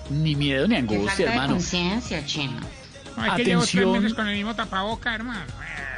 Ni 0.09 0.35
miedo 0.37 0.67
ni 0.69 0.77
angustia, 0.77 1.31
hermano. 1.31 1.55
conciencia, 1.55 2.25
chino. 2.25 2.61
No, 3.17 3.25
es 3.27 3.33
que 3.33 3.45
llevo 3.45 3.63
tres 3.63 3.75
Atención. 3.75 3.93
meses 3.93 4.15
con 4.15 4.29
el 4.29 4.37
mismo 4.37 4.55
tapaboca, 4.55 5.15
hermano. 5.15 5.45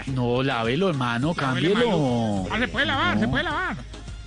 No, 0.07 0.43
lávelo, 0.43 0.89
hermano, 0.89 1.35
cámbielo. 1.35 2.49
Ah, 2.51 2.59
se 2.59 2.69
puede 2.69 2.87
lavar, 2.87 3.15
No. 3.17 3.21
se 3.21 3.29
puede 3.29 3.45
lavar. 3.45 3.77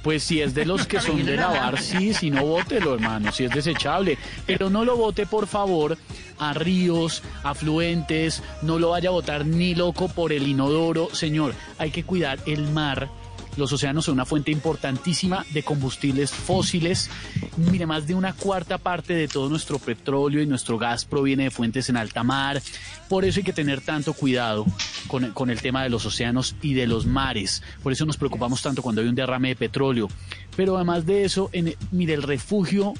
Pues 0.04 0.24
si 0.24 0.42
es 0.42 0.56
de 0.56 0.66
los 0.66 0.88
que 0.88 1.00
son 1.00 1.24
de 1.26 1.36
lavar, 1.36 1.80
sí, 1.80 2.14
si 2.14 2.32
no, 2.32 2.44
bótelo, 2.46 2.96
hermano, 2.96 3.32
si 3.32 3.46
es 3.46 3.52
desechable. 3.52 4.18
Pero 4.48 4.70
no 4.70 4.84
lo 4.84 4.98
bote, 4.98 5.28
por 5.28 5.46
favor, 5.46 5.98
a 6.40 6.54
ríos, 6.54 7.22
afluentes, 7.44 8.42
no 8.64 8.80
lo 8.80 8.90
vaya 8.90 9.10
a 9.10 9.14
botar 9.14 9.46
ni 9.46 9.76
loco 9.76 10.08
por 10.08 10.34
el 10.34 10.48
inodoro. 10.48 11.10
Señor, 11.14 11.54
hay 11.78 11.92
que 11.92 12.04
cuidar 12.04 12.40
el 12.48 12.68
mar. 12.72 13.10
Los 13.58 13.74
océanos 13.74 14.06
son 14.06 14.14
una 14.14 14.26
fuente 14.26 14.52
importantísima 14.52 15.46
de 15.52 15.64
combustibles 15.64 16.32
fósiles. 16.32 17.10
Mire, 17.58 17.86
más 17.86 18.08
de 18.08 18.16
una 18.16 18.34
cuarta 18.34 18.78
parte 18.78 19.14
de 19.14 19.28
todo 19.28 19.50
nuestro 19.50 19.78
petróleo 19.78 20.42
y 20.42 20.48
nuestro 20.48 20.78
gas 20.78 21.06
proviene 21.06 21.44
de 21.44 21.52
fuentes 21.52 21.90
en 21.90 21.98
alta 21.98 22.24
mar. 22.24 22.62
Por 23.10 23.26
eso 23.26 23.40
hay 23.40 23.44
que 23.44 23.54
tener 23.54 23.82
tanto 23.82 24.14
cuidado 24.14 24.66
con, 25.08 25.32
con 25.32 25.50
el 25.50 25.62
tema 25.62 25.84
de 25.84 25.90
los 25.90 26.06
océanos 26.06 26.56
y 26.62 26.74
de 26.74 26.88
los 26.88 27.06
mares. 27.06 27.62
Por 27.84 27.92
eso 27.92 28.06
nos 28.06 28.18
preocupamos 28.18 28.62
tanto 28.62 28.82
cuando 28.82 29.02
hay 29.02 29.08
un 29.08 29.16
derrame 29.16 29.50
de 29.50 29.56
petróleo. 29.56 30.08
Pero 30.56 30.76
además 30.76 31.06
de 31.06 31.26
eso, 31.26 31.50
en, 31.52 31.76
mire, 31.92 32.14
el 32.14 32.24
refugio 32.24 32.94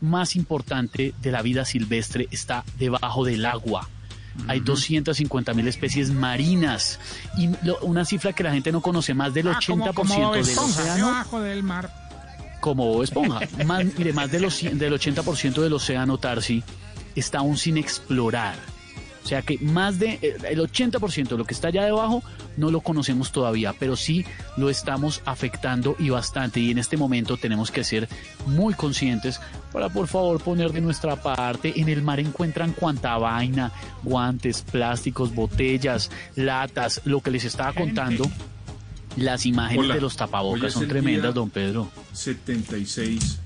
más 0.00 0.36
importante 0.36 1.14
de 1.20 1.30
la 1.30 1.42
vida 1.42 1.64
silvestre 1.64 2.28
está 2.30 2.64
debajo 2.78 3.24
del 3.24 3.44
agua. 3.46 3.88
Hay 4.48 4.60
250 4.60 5.52
mil 5.54 5.68
especies 5.68 6.10
marinas 6.10 6.98
y 7.36 7.48
lo- 7.64 7.78
una 7.80 8.04
cifra 8.04 8.32
que 8.32 8.42
la 8.42 8.52
gente 8.52 8.72
no 8.72 8.80
conoce, 8.80 9.14
más 9.14 9.32
del 9.34 9.48
Ah, 9.48 9.58
80% 9.60 9.94
como, 9.94 9.94
como 9.94 10.14
Bob 10.28 10.34
del 10.34 10.58
océano 10.58 11.06
debajo 11.06 11.40
del 11.40 11.62
mar. 11.62 11.90
como 12.60 12.86
Bob 12.86 13.02
Esponja. 13.02 13.40
Más, 13.64 13.84
mire, 13.96 14.12
más 14.12 14.30
de 14.30 14.40
los, 14.40 14.60
del 14.62 14.92
80% 14.92 15.60
del 15.62 15.72
océano 15.72 16.18
Tarsi 16.18 16.62
está 17.14 17.38
aún 17.38 17.56
sin 17.56 17.76
explorar. 17.78 18.54
O 19.22 19.26
sea 19.26 19.42
que 19.42 19.58
más 19.58 19.98
de 19.98 20.18
eh, 20.22 20.36
el 20.48 20.60
80% 20.60 21.28
de 21.28 21.38
lo 21.38 21.44
que 21.44 21.54
está 21.54 21.68
allá 21.68 21.84
debajo 21.84 22.22
no 22.56 22.70
lo 22.70 22.80
conocemos 22.80 23.32
todavía, 23.32 23.74
pero 23.78 23.96
sí 23.96 24.24
lo 24.56 24.70
estamos 24.70 25.22
afectando 25.24 25.94
y 25.98 26.10
bastante. 26.10 26.60
Y 26.60 26.70
en 26.70 26.78
este 26.78 26.96
momento 26.96 27.36
tenemos 27.36 27.70
que 27.70 27.84
ser 27.84 28.08
muy 28.46 28.74
conscientes 28.74 29.40
para 29.72 29.88
por 29.88 30.08
favor 30.08 30.42
poner 30.42 30.72
de 30.72 30.80
nuestra 30.80 31.16
parte. 31.16 31.80
En 31.80 31.88
el 31.88 32.02
mar 32.02 32.20
encuentran 32.20 32.72
cuanta 32.72 33.16
vaina, 33.18 33.72
guantes, 34.02 34.62
plásticos, 34.62 35.34
botellas, 35.34 36.10
latas, 36.36 37.02
lo 37.04 37.20
que 37.20 37.30
les 37.30 37.44
estaba 37.44 37.72
contando. 37.72 38.24
Las 39.16 39.44
imágenes 39.44 39.86
Hola. 39.86 39.94
de 39.96 40.00
los 40.00 40.16
tapabocas 40.16 40.72
son 40.72 40.88
tremendas, 40.88 41.34
don 41.34 41.50
Pedro. 41.50 41.90
76 42.12 43.40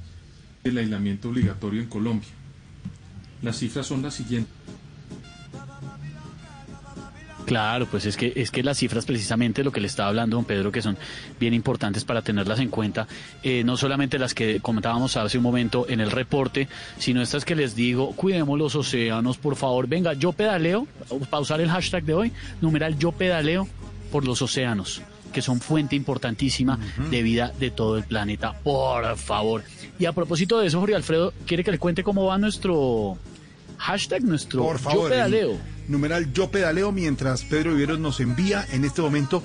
del 0.62 0.78
aislamiento 0.78 1.28
obligatorio 1.28 1.82
en 1.82 1.88
Colombia. 1.88 2.28
Las 3.42 3.58
cifras 3.58 3.86
son 3.86 4.02
las 4.02 4.14
siguientes. 4.14 4.52
Claro, 7.44 7.86
pues 7.86 8.06
es 8.06 8.16
que 8.16 8.32
es 8.36 8.50
que 8.50 8.62
las 8.62 8.78
cifras 8.78 9.04
precisamente 9.04 9.64
lo 9.64 9.72
que 9.72 9.80
le 9.80 9.86
estaba 9.86 10.08
hablando 10.08 10.36
don 10.36 10.44
Pedro 10.44 10.72
que 10.72 10.82
son 10.82 10.96
bien 11.38 11.54
importantes 11.54 12.04
para 12.04 12.22
tenerlas 12.22 12.58
en 12.60 12.68
cuenta, 12.68 13.06
eh, 13.42 13.62
no 13.64 13.76
solamente 13.76 14.18
las 14.18 14.34
que 14.34 14.60
comentábamos 14.60 15.16
hace 15.16 15.38
un 15.38 15.44
momento 15.44 15.86
en 15.88 16.00
el 16.00 16.10
reporte, 16.10 16.68
sino 16.98 17.22
estas 17.22 17.44
que 17.44 17.54
les 17.54 17.74
digo, 17.74 18.12
cuidemos 18.12 18.58
los 18.58 18.74
océanos, 18.74 19.36
por 19.36 19.56
favor, 19.56 19.86
venga, 19.86 20.14
yo 20.14 20.32
pedaleo, 20.32 20.86
para 21.30 21.40
usar 21.40 21.60
el 21.60 21.70
hashtag 21.70 22.04
de 22.04 22.14
hoy, 22.14 22.32
numeral 22.60 22.98
yo 22.98 23.12
pedaleo 23.12 23.68
por 24.10 24.24
los 24.24 24.42
océanos 24.42 25.02
que 25.32 25.42
son 25.42 25.60
fuente 25.60 25.96
importantísima 25.96 26.78
de 27.10 27.22
vida 27.22 27.52
de 27.58 27.72
todo 27.72 27.98
el 27.98 28.04
planeta, 28.04 28.52
por 28.62 29.16
favor. 29.16 29.64
Y 29.98 30.06
a 30.06 30.12
propósito 30.12 30.60
de 30.60 30.68
eso, 30.68 30.78
Jorge 30.78 30.94
Alfredo, 30.94 31.34
¿quiere 31.44 31.64
que 31.64 31.72
le 31.72 31.78
cuente 31.78 32.04
cómo 32.04 32.26
va 32.26 32.38
nuestro 32.38 33.18
hashtag, 33.78 34.22
nuestro 34.22 34.62
Por 34.62 34.78
favor. 34.78 35.04
yo 35.04 35.08
pedaleo? 35.10 35.50
el 35.50 35.73
Numeral 35.88 36.32
Yo 36.32 36.50
Pedaleo 36.50 36.92
mientras 36.92 37.42
Pedro 37.42 37.72
Viveros 37.72 37.98
nos 37.98 38.20
envía 38.20 38.66
en 38.72 38.84
este 38.84 39.02
momento, 39.02 39.42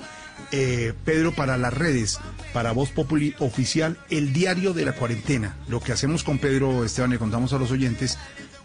eh, 0.52 0.94
Pedro, 1.04 1.32
para 1.32 1.56
las 1.56 1.74
redes, 1.74 2.18
para 2.52 2.72
Voz 2.72 2.90
Populi 2.90 3.34
Oficial, 3.38 3.98
el 4.10 4.32
diario 4.32 4.72
de 4.72 4.84
la 4.84 4.92
cuarentena. 4.92 5.56
Lo 5.68 5.80
que 5.80 5.92
hacemos 5.92 6.24
con 6.24 6.38
Pedro 6.38 6.84
Esteban, 6.84 7.10
le 7.10 7.18
contamos 7.18 7.52
a 7.52 7.58
los 7.58 7.70
oyentes, 7.70 8.18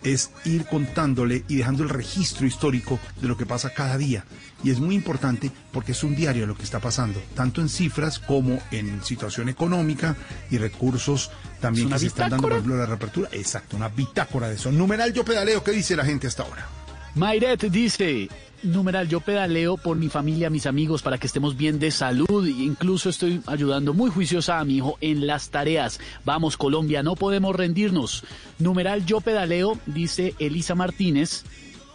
es 0.04 0.30
ir 0.46 0.66
contándole 0.66 1.44
y 1.48 1.56
dejando 1.56 1.84
el 1.84 1.90
registro 1.90 2.46
histórico 2.46 3.00
de 3.22 3.28
lo 3.28 3.38
que 3.38 3.46
pasa 3.46 3.74
cada 3.74 3.98
día. 3.98 4.24
Y 4.64 4.72
es 4.72 4.80
muy 4.80 4.96
importante 4.96 5.52
porque 5.72 5.92
es 5.92 6.04
un 6.04 6.16
diario 6.16 6.46
lo 6.46 6.56
que 6.56 6.64
está 6.64 6.80
pasando, 6.80 7.22
tanto 7.36 7.62
en 7.62 7.70
cifras 7.70 8.20
como 8.20 8.60
en 8.72 9.04
situación 9.04 9.50
económica 9.50 10.16
y 10.50 10.58
recursos 10.58 11.32
también 11.60 11.88
¿Es 11.88 11.88
una 11.88 11.96
que 11.96 12.00
se 12.02 12.08
están 12.08 12.30
dando, 12.30 12.44
por 12.44 12.52
ejemplo, 12.54 12.78
la 12.78 12.86
reapertura. 12.86 13.30
Exacto, 13.32 13.76
una 13.76 13.90
bitácora 13.90 14.48
de 14.48 14.56
eso. 14.56 14.72
Numeral 14.72 15.14
Yo 15.14 15.26
Pedaleo, 15.26 15.64
¿qué 15.64 15.72
dice 15.72 15.96
la 15.96 16.06
gente 16.06 16.28
hasta 16.28 16.44
ahora? 16.44 16.68
Mayret 17.16 17.62
dice, 17.72 18.28
numeral, 18.62 19.08
yo 19.08 19.22
pedaleo 19.22 19.78
por 19.78 19.96
mi 19.96 20.10
familia, 20.10 20.50
mis 20.50 20.66
amigos, 20.66 21.02
para 21.02 21.18
que 21.18 21.28
estemos 21.28 21.56
bien 21.56 21.80
de 21.80 21.90
salud. 21.90 22.46
E 22.46 22.50
incluso 22.50 23.10
estoy 23.10 23.42
ayudando 23.48 23.94
muy 23.94 24.12
juiciosa 24.12 24.60
a 24.60 24.66
mi 24.66 24.76
hijo 24.76 24.98
en 25.00 25.26
las 25.26 25.50
tareas. 25.50 26.02
Vamos, 26.26 26.58
Colombia, 26.58 27.04
no 27.04 27.16
podemos 27.16 27.56
rendirnos. 27.56 28.26
Numeral, 28.60 29.06
yo 29.06 29.22
pedaleo, 29.22 29.80
dice 29.86 30.36
Elisa 30.40 30.76
Martínez. 30.76 31.46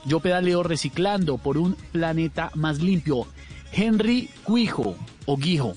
Yo 0.07 0.21
pedaleo 0.21 0.63
reciclando 0.63 1.37
por 1.37 1.59
un 1.59 1.75
planeta 1.93 2.51
más 2.55 2.81
limpio. 2.81 3.27
Henry 3.73 4.31
Guijo 4.49 4.97
o 5.27 5.37
Guijo. 5.37 5.75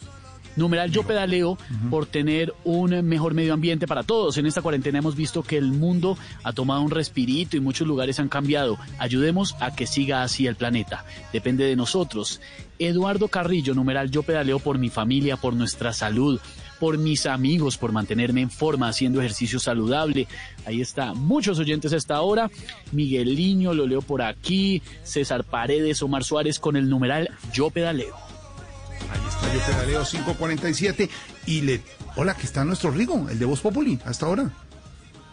Numeral 0.56 0.92
yo 0.92 1.04
pedaleo 1.04 1.58
por 1.90 2.06
tener 2.06 2.54
un 2.64 2.92
mejor 3.08 3.34
medio 3.34 3.54
ambiente 3.54 3.88
para 3.88 4.04
todos. 4.04 4.38
En 4.38 4.46
esta 4.46 4.62
cuarentena 4.62 5.00
hemos 5.00 5.16
visto 5.16 5.44
que 5.44 5.58
el 5.58 5.72
mundo 5.72 6.18
ha 6.44 6.54
tomado 6.54 6.82
un 6.82 6.92
respirito 6.92 7.58
y 7.58 7.60
muchos 7.60 7.88
lugares 7.88 8.20
han 8.20 8.30
cambiado. 8.30 8.78
Ayudemos 9.00 9.56
a 9.60 9.76
que 9.76 9.88
siga 9.88 10.24
así 10.24 10.48
el 10.48 10.56
planeta. 10.56 11.06
Depende 11.32 11.66
de 11.66 11.76
nosotros. 11.76 12.42
Eduardo 12.80 13.28
Carrillo, 13.28 13.74
numeral 13.74 14.12
yo 14.12 14.24
pedaleo 14.24 14.60
por 14.60 14.78
mi 14.78 14.90
familia, 14.90 15.38
por 15.38 15.54
nuestra 15.54 15.94
salud, 15.94 16.40
por 16.80 16.98
mis 16.98 17.26
amigos, 17.26 17.78
por 17.78 17.92
mantenerme 17.92 18.42
en 18.42 18.50
forma, 18.50 18.90
haciendo 18.90 19.20
ejercicio 19.20 19.60
saludable. 19.60 20.28
Ahí 20.66 20.82
está, 20.82 21.14
muchos 21.14 21.60
oyentes 21.60 21.94
a 21.94 21.98
esta 21.98 22.22
hora. 22.22 22.50
Migueliño, 22.92 23.74
lo 23.74 23.88
leo 23.88 24.02
por 24.02 24.22
aquí. 24.22 24.82
César 25.04 25.44
Paredes, 25.44 26.02
Omar 26.04 26.24
Suárez 26.24 26.60
con 26.60 26.76
el 26.76 26.90
numeral 26.90 27.30
Yo 27.54 27.70
Pedaleo. 27.70 28.23
Ahí 29.12 29.22
está, 29.28 29.54
yo 29.54 29.60
pedaleo 29.66 30.04
547 30.04 31.10
y 31.46 31.62
le... 31.62 31.82
Hola, 32.16 32.36
que 32.36 32.46
está 32.46 32.64
nuestro 32.66 32.92
Rigo, 32.92 33.28
el 33.30 33.40
de 33.40 33.46
Voz 33.46 33.62
Populi, 33.62 34.00
hasta 34.06 34.26
ahora. 34.26 34.52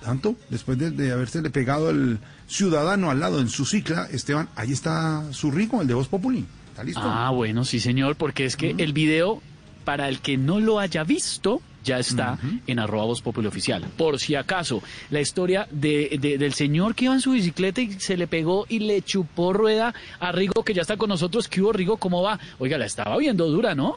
Tanto, 0.03 0.37
después 0.49 0.78
de, 0.78 0.91
de 0.91 1.12
haberse 1.12 1.43
le 1.43 1.51
pegado 1.51 1.91
el 1.91 2.19
ciudadano 2.47 3.11
al 3.11 3.20
lado 3.20 3.41
en 3.41 3.49
su 3.49 3.66
cicla, 3.66 4.09
Esteban, 4.11 4.49
ahí 4.57 4.73
está 4.73 5.24
su 5.32 5.51
Rigo, 5.51 5.82
el 5.82 5.89
de 5.89 5.95
Voz 5.95 6.09
Populi. 6.09 6.47
¿Está 6.70 6.85
listo? 6.85 7.03
Ah, 7.05 7.31
bueno, 7.31 7.65
sí, 7.65 7.81
señor, 7.81 8.16
porque 8.16 8.47
es 8.47 8.57
que 8.57 8.74
el 8.78 8.93
video, 8.95 9.43
para 9.85 10.09
el 10.09 10.20
que 10.20 10.39
no 10.39 10.59
lo 10.59 10.78
haya 10.78 11.05
visto, 11.05 11.61
ya 11.82 11.98
está 11.98 12.39
en 12.66 12.78
arroba 12.78 13.05
Voz 13.07 13.23
oficial. 13.27 13.85
Por 13.97 14.19
si 14.19 14.35
acaso, 14.35 14.82
la 15.11 15.20
historia 15.20 15.66
de, 15.70 16.16
de- 16.20 16.39
del 16.39 16.52
señor 16.55 16.94
que 16.94 17.07
iba 17.07 17.15
en 17.15 17.20
su 17.20 17.32
bicicleta 17.32 17.81
y 17.81 17.93
se 18.01 18.16
le 18.16 18.27
pegó 18.27 18.66
y 18.69 18.81
le 18.81 19.02
chupó 19.02 19.52
rueda 19.52 19.94
a 20.19 20.32
Rigo, 20.32 20.65
que 20.65 20.74
ya 20.74 20.82
está 20.82 20.97
con 20.97 21.09
nosotros. 21.09 21.48
¿Qué 21.48 21.61
hubo, 21.62 21.73
Rigo? 21.73 21.97
¿Cómo 21.97 22.23
va? 22.23 22.39
Oiga, 22.59 22.78
la 22.78 22.86
estaba 22.86 23.16
viendo 23.19 23.47
dura, 23.48 23.74
¿no? 23.74 23.97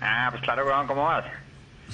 Ah, 0.00 0.28
pues 0.30 0.42
claro, 0.42 0.64
¿cómo 0.86 1.04
vas? 1.04 1.24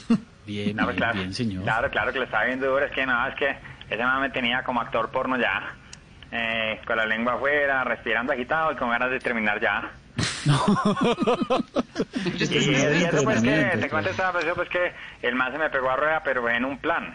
Bien, 0.46 0.74
No, 0.76 0.84
pues 0.84 0.96
bien, 0.96 0.96
claro, 0.96 1.18
bien, 1.18 1.34
señor. 1.34 1.62
Claro, 1.62 1.90
claro 1.90 2.12
que 2.12 2.18
le 2.18 2.24
estaba 2.24 2.44
viendo 2.44 2.66
duro, 2.66 2.84
es 2.84 2.90
que 2.92 3.06
no, 3.06 3.28
es 3.28 3.34
que 3.36 3.56
ese 3.90 4.02
me 4.20 4.30
tenía 4.30 4.62
como 4.64 4.80
actor 4.80 5.10
porno 5.10 5.38
ya. 5.38 5.74
Eh, 6.32 6.80
con 6.86 6.96
la 6.96 7.04
lengua 7.06 7.34
afuera, 7.34 7.84
respirando 7.84 8.32
agitado 8.32 8.72
y 8.72 8.76
con 8.76 8.88
ganas 8.90 9.10
de 9.10 9.20
terminar 9.20 9.60
ya. 9.60 9.90
Y, 12.34 12.54
y 12.54 13.04
eso 13.04 13.24
pues 13.24 13.42
que, 13.42 13.76
te 13.80 13.88
cuento 13.88 14.10
esta 14.10 14.32
vez, 14.32 14.44
pues 14.54 14.68
que 14.68 14.92
el 15.22 15.34
man 15.34 15.52
se 15.52 15.58
me 15.58 15.70
pegó 15.70 15.90
a 15.90 15.96
rueda, 15.96 16.22
pero 16.24 16.48
en 16.48 16.64
un 16.64 16.78
plan. 16.78 17.14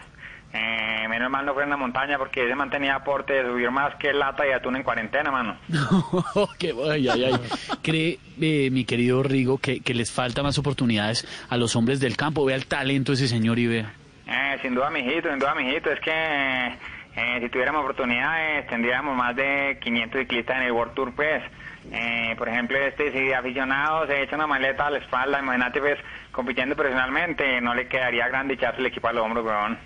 Eh, 0.50 1.06
menos 1.10 1.30
mal 1.30 1.44
no 1.44 1.52
fue 1.52 1.64
en 1.64 1.70
la 1.70 1.76
montaña 1.76 2.16
porque 2.16 2.46
ese 2.46 2.54
man 2.54 2.70
tenía 2.70 2.94
aporte 2.94 3.34
de 3.34 3.42
subir 3.42 3.70
más 3.70 3.94
que 3.96 4.14
lata 4.14 4.46
y 4.48 4.52
atún 4.52 4.76
en 4.76 4.82
cuarentena, 4.82 5.30
mano. 5.30 5.58
Qué- 6.58 6.74
ay, 6.90 7.06
ay, 7.06 7.24
ay. 7.24 7.34
¿Cree, 7.82 8.18
eh, 8.40 8.70
mi 8.70 8.86
querido 8.86 9.22
Rigo, 9.22 9.58
que, 9.58 9.80
que 9.80 9.92
les 9.92 10.10
falta 10.10 10.42
más 10.42 10.56
oportunidades 10.56 11.26
a 11.50 11.58
los 11.58 11.76
hombres 11.76 12.00
del 12.00 12.16
campo? 12.16 12.46
Vea 12.46 12.56
el 12.56 12.66
talento 12.66 13.12
de 13.12 13.16
ese 13.16 13.28
señor 13.28 13.58
y 13.58 13.66
vea. 13.66 13.92
Eh, 14.26 14.58
sin 14.62 14.74
duda, 14.74 14.88
mijito, 14.90 15.28
sin 15.28 15.38
duda, 15.38 15.54
mijito. 15.54 15.90
Es 15.92 16.00
que 16.00 16.10
eh, 16.14 17.40
si 17.42 17.48
tuviéramos 17.50 17.82
oportunidades, 17.82 18.66
tendríamos 18.68 19.14
más 19.16 19.36
de 19.36 19.78
500 19.82 20.20
ciclistas 20.20 20.56
en 20.56 20.62
el 20.62 20.72
World 20.72 20.94
Tour, 20.94 21.12
pues. 21.14 21.42
Eh, 21.90 22.34
por 22.36 22.48
ejemplo, 22.48 22.78
este, 22.78 23.12
si 23.12 23.32
aficionado 23.32 24.06
se 24.06 24.22
echa 24.22 24.36
una 24.36 24.46
maleta 24.46 24.86
a 24.86 24.90
la 24.90 24.98
espalda, 24.98 25.40
imagínate, 25.40 25.80
pues, 25.80 25.98
compitiendo 26.32 26.76
profesionalmente, 26.76 27.60
no 27.60 27.74
le 27.74 27.88
quedaría 27.88 28.28
grande 28.28 28.54
echarse 28.54 28.80
el 28.80 28.86
equipo 28.86 29.08
al 29.08 29.18
hombro, 29.18 29.42
weón. 29.42 29.78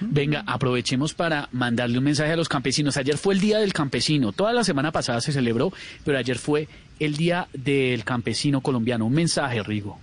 Venga, 0.00 0.44
aprovechemos 0.46 1.14
para 1.14 1.48
mandarle 1.52 1.98
un 1.98 2.04
mensaje 2.04 2.32
a 2.32 2.36
los 2.36 2.48
campesinos. 2.48 2.96
Ayer 2.98 3.16
fue 3.16 3.34
el 3.34 3.40
Día 3.40 3.58
del 3.58 3.72
Campesino. 3.72 4.32
Toda 4.32 4.52
la 4.52 4.62
semana 4.62 4.92
pasada 4.92 5.20
se 5.20 5.32
celebró, 5.32 5.72
pero 6.04 6.18
ayer 6.18 6.36
fue 6.36 6.68
el 7.00 7.16
Día 7.16 7.46
del 7.54 8.04
Campesino 8.04 8.60
colombiano. 8.60 9.06
Un 9.06 9.14
mensaje, 9.14 9.62
Rigo. 9.62 9.98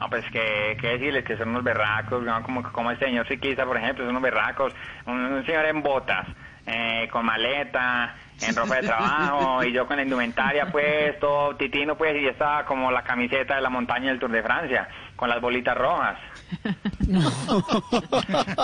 No, 0.00 0.08
pues 0.08 0.24
que, 0.32 0.76
que 0.80 0.88
decirles 0.88 1.24
que 1.24 1.36
son 1.36 1.50
unos 1.50 1.62
berracos, 1.62 2.22
¿no? 2.22 2.42
como, 2.42 2.62
como 2.72 2.90
el 2.90 2.98
señor 2.98 3.28
ciclista, 3.28 3.64
por 3.64 3.76
ejemplo, 3.76 4.04
son 4.04 4.10
unos 4.10 4.22
berracos. 4.22 4.72
Un, 5.06 5.20
un 5.20 5.46
señor 5.46 5.66
en 5.66 5.82
botas, 5.82 6.26
eh, 6.66 7.08
con 7.12 7.26
maleta, 7.26 8.16
en 8.42 8.56
ropa 8.56 8.76
de 8.76 8.82
trabajo, 8.82 9.64
y 9.64 9.72
yo 9.72 9.86
con 9.86 9.96
la 9.96 10.02
indumentaria, 10.02 10.66
pues, 10.70 11.18
todo 11.20 11.56
titino, 11.56 11.96
pues, 11.96 12.14
y 12.20 12.26
estaba 12.26 12.64
como 12.64 12.90
la 12.90 13.02
camiseta 13.02 13.56
de 13.56 13.62
la 13.62 13.70
montaña 13.70 14.10
del 14.10 14.18
Tour 14.18 14.30
de 14.32 14.42
Francia, 14.42 14.88
con 15.16 15.28
las 15.28 15.40
bolitas 15.40 15.76
rojas. 15.76 16.18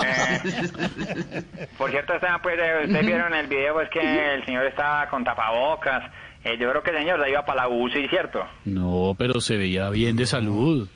Eh, 0.03 1.43
por 1.77 1.89
cierto, 1.91 2.13
Esteban, 2.13 2.41
pues, 2.41 2.57
eh, 2.59 2.85
ustedes 2.85 3.05
vieron 3.05 3.33
en 3.33 3.39
el 3.39 3.47
video, 3.47 3.73
pues, 3.75 3.89
que 3.89 4.33
el 4.33 4.45
señor 4.45 4.65
estaba 4.65 5.07
con 5.09 5.23
tapabocas. 5.23 6.11
Eh, 6.43 6.57
yo 6.59 6.69
creo 6.69 6.81
que 6.81 6.91
el 6.91 6.97
señor 6.97 7.19
la 7.19 7.29
iba 7.29 7.45
para 7.45 7.63
la 7.63 7.69
UCI, 7.69 8.07
¿cierto? 8.07 8.43
No, 8.65 9.15
pero 9.17 9.39
se 9.41 9.57
veía 9.57 9.89
bien 9.89 10.15
de 10.15 10.25
salud. 10.25 10.87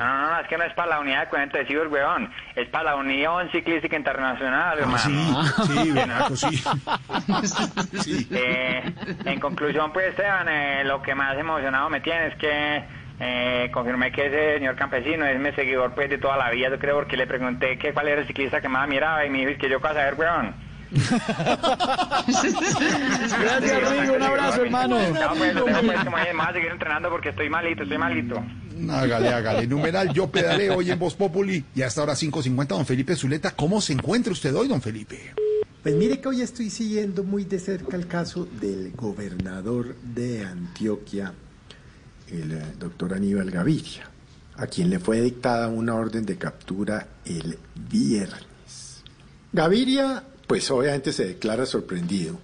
No, 0.00 0.06
no, 0.06 0.30
no, 0.30 0.40
es 0.40 0.48
que 0.48 0.56
no 0.56 0.64
es 0.64 0.72
para 0.72 0.88
la 0.88 1.00
unidad 1.00 1.20
de 1.20 1.28
cuenta 1.28 1.58
de 1.58 1.66
Ciber, 1.66 1.88
weón. 1.88 2.30
Es 2.56 2.66
para 2.70 2.84
la 2.84 2.96
Unión 2.96 3.50
Ciclística 3.52 3.94
Internacional, 3.96 4.78
hermano. 4.78 4.98
sí, 4.98 5.34
sí, 5.66 5.90
Benaco, 5.94 6.36
sí. 6.36 6.62
Eh, 8.30 8.94
en 9.26 9.38
conclusión, 9.40 9.92
pues, 9.92 10.06
Esteban, 10.08 10.48
eh, 10.48 10.84
lo 10.84 11.02
que 11.02 11.14
más 11.14 11.36
emocionado 11.36 11.90
me 11.90 12.00
tiene 12.00 12.28
es 12.28 12.34
que 12.36 12.82
eh, 13.20 13.70
confirmé 13.74 14.10
que 14.10 14.28
ese 14.28 14.54
señor 14.54 14.74
campesino 14.74 15.26
es 15.26 15.38
mi 15.38 15.52
seguidor, 15.52 15.92
pues, 15.94 16.08
de 16.08 16.16
toda 16.16 16.38
la 16.38 16.48
vida, 16.50 16.70
yo 16.70 16.78
creo, 16.78 16.94
porque 16.96 17.18
le 17.18 17.26
pregunté 17.26 17.76
que 17.76 17.92
cuál 17.92 18.08
era 18.08 18.22
el 18.22 18.26
ciclista 18.26 18.62
que 18.62 18.68
más 18.70 18.88
miraba 18.88 19.26
y 19.26 19.28
me 19.30 19.40
dijo 19.40 19.50
"Es 19.50 19.58
que 19.58 19.68
yo 19.68 19.80
para 19.80 19.94
saber, 19.96 20.14
weón. 20.14 20.54
Gracias, 23.40 23.90
Rigo. 23.90 24.14
Un 24.14 24.22
abrazo, 24.22 24.62
hermano. 24.64 24.98
No, 24.98 25.34
pues, 25.36 25.54
lo 25.54 25.64
tengo, 25.64 25.80
pues, 25.82 26.04
como 26.04 26.42
a 26.42 26.52
seguir 26.52 26.70
entrenando 26.72 27.10
porque 27.10 27.28
estoy 27.28 27.48
malito, 27.50 27.82
estoy 27.82 27.98
malito. 27.98 28.42
Hágale, 28.88 29.28
hágale. 29.28 29.66
Numeral, 29.66 30.12
yo 30.12 30.30
pedaleo 30.30 30.76
hoy 30.76 30.90
en 30.90 30.98
Voz 30.98 31.14
Populi. 31.14 31.64
Y 31.74 31.82
hasta 31.82 32.00
ahora 32.00 32.14
5.50, 32.14 32.66
don 32.66 32.86
Felipe 32.86 33.16
Zuleta. 33.16 33.50
¿Cómo 33.50 33.80
se 33.80 33.92
encuentra 33.92 34.32
usted 34.32 34.54
hoy, 34.54 34.68
don 34.68 34.80
Felipe? 34.80 35.34
Pues 35.82 35.94
mire 35.94 36.20
que 36.20 36.28
hoy 36.28 36.42
estoy 36.42 36.68
siguiendo 36.68 37.24
muy 37.24 37.44
de 37.44 37.58
cerca 37.58 37.96
el 37.96 38.06
caso 38.06 38.46
del 38.60 38.92
gobernador 38.92 39.96
de 39.96 40.44
Antioquia, 40.44 41.32
el 42.28 42.52
eh, 42.52 42.62
doctor 42.78 43.14
Aníbal 43.14 43.50
Gaviria, 43.50 44.10
a 44.56 44.66
quien 44.66 44.90
le 44.90 44.98
fue 44.98 45.22
dictada 45.22 45.68
una 45.68 45.94
orden 45.94 46.26
de 46.26 46.36
captura 46.36 47.08
el 47.24 47.58
viernes. 47.88 49.02
Gaviria, 49.54 50.22
pues 50.46 50.70
obviamente 50.70 51.14
se 51.14 51.24
declara 51.24 51.64
sorprendido, 51.64 52.38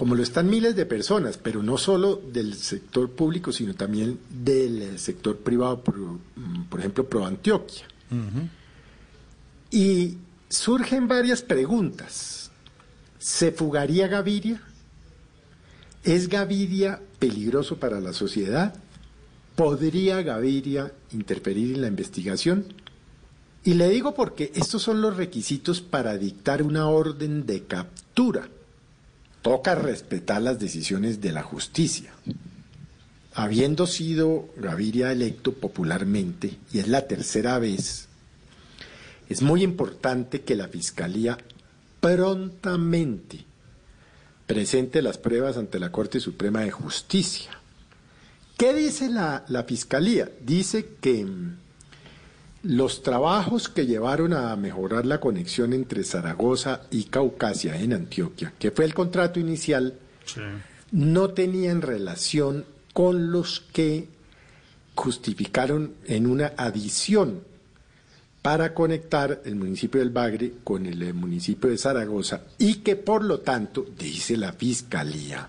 como 0.00 0.14
lo 0.14 0.22
están 0.22 0.48
miles 0.48 0.76
de 0.76 0.86
personas, 0.86 1.36
pero 1.36 1.62
no 1.62 1.76
solo 1.76 2.22
del 2.32 2.54
sector 2.54 3.10
público, 3.10 3.52
sino 3.52 3.74
también 3.74 4.18
del 4.30 4.80
eh, 4.80 4.98
sector 4.98 5.36
privado, 5.36 5.84
por, 5.84 5.98
mm, 5.98 6.68
por 6.70 6.80
ejemplo, 6.80 7.06
Pro 7.06 7.26
Antioquia. 7.26 7.84
Y 9.70 10.16
surgen 10.48 11.06
varias 11.06 11.42
preguntas. 11.42 12.50
¿Se 13.18 13.52
fugaría 13.52 14.08
Gaviria? 14.08 14.62
¿Es 16.02 16.30
Gaviria 16.30 17.02
peligroso 17.18 17.76
para 17.76 18.00
la 18.00 18.14
sociedad? 18.14 18.72
¿Podría 19.54 20.22
Gaviria 20.22 20.94
interferir 21.12 21.74
en 21.74 21.82
la 21.82 21.88
investigación? 21.88 22.64
Y 23.64 23.74
le 23.74 23.90
digo 23.90 24.14
porque 24.14 24.50
estos 24.54 24.80
son 24.80 25.02
los 25.02 25.18
requisitos 25.18 25.82
para 25.82 26.16
dictar 26.16 26.62
una 26.62 26.86
orden 26.86 27.44
de 27.44 27.64
captura. 27.64 28.48
Toca 29.42 29.74
respetar 29.74 30.42
las 30.42 30.58
decisiones 30.58 31.20
de 31.20 31.32
la 31.32 31.42
justicia. 31.42 32.12
Habiendo 33.32 33.86
sido 33.86 34.48
Gaviria 34.56 35.12
electo 35.12 35.52
popularmente, 35.52 36.58
y 36.72 36.80
es 36.80 36.88
la 36.88 37.06
tercera 37.06 37.58
vez, 37.58 38.08
es 39.28 39.42
muy 39.42 39.62
importante 39.62 40.42
que 40.42 40.56
la 40.56 40.68
Fiscalía 40.68 41.38
prontamente 42.00 43.44
presente 44.46 45.00
las 45.00 45.16
pruebas 45.16 45.56
ante 45.56 45.78
la 45.78 45.92
Corte 45.92 46.18
Suprema 46.18 46.60
de 46.62 46.72
Justicia. 46.72 47.52
¿Qué 48.58 48.74
dice 48.74 49.08
la, 49.08 49.44
la 49.48 49.62
Fiscalía? 49.62 50.28
Dice 50.44 50.96
que 51.00 51.24
los 52.62 53.02
trabajos 53.02 53.68
que 53.68 53.86
llevaron 53.86 54.32
a 54.32 54.54
mejorar 54.56 55.06
la 55.06 55.20
conexión 55.20 55.72
entre 55.72 56.04
Zaragoza 56.04 56.82
y 56.90 57.04
Caucasia 57.04 57.80
en 57.80 57.92
Antioquia, 57.92 58.52
que 58.58 58.70
fue 58.70 58.84
el 58.84 58.94
contrato 58.94 59.40
inicial, 59.40 59.98
no 60.92 61.30
tenían 61.30 61.82
relación 61.82 62.64
con 62.92 63.30
los 63.30 63.60
que 63.72 64.08
justificaron 64.94 65.94
en 66.06 66.26
una 66.26 66.52
adición 66.56 67.42
para 68.42 68.74
conectar 68.74 69.42
el 69.44 69.54
municipio 69.54 70.00
del 70.00 70.10
Bagre 70.10 70.54
con 70.64 70.86
el 70.86 71.02
eh, 71.02 71.12
municipio 71.12 71.70
de 71.70 71.78
Zaragoza 71.78 72.42
y 72.58 72.76
que 72.76 72.96
por 72.96 73.24
lo 73.24 73.40
tanto, 73.40 73.86
dice 73.98 74.36
la 74.36 74.52
Fiscalía, 74.52 75.48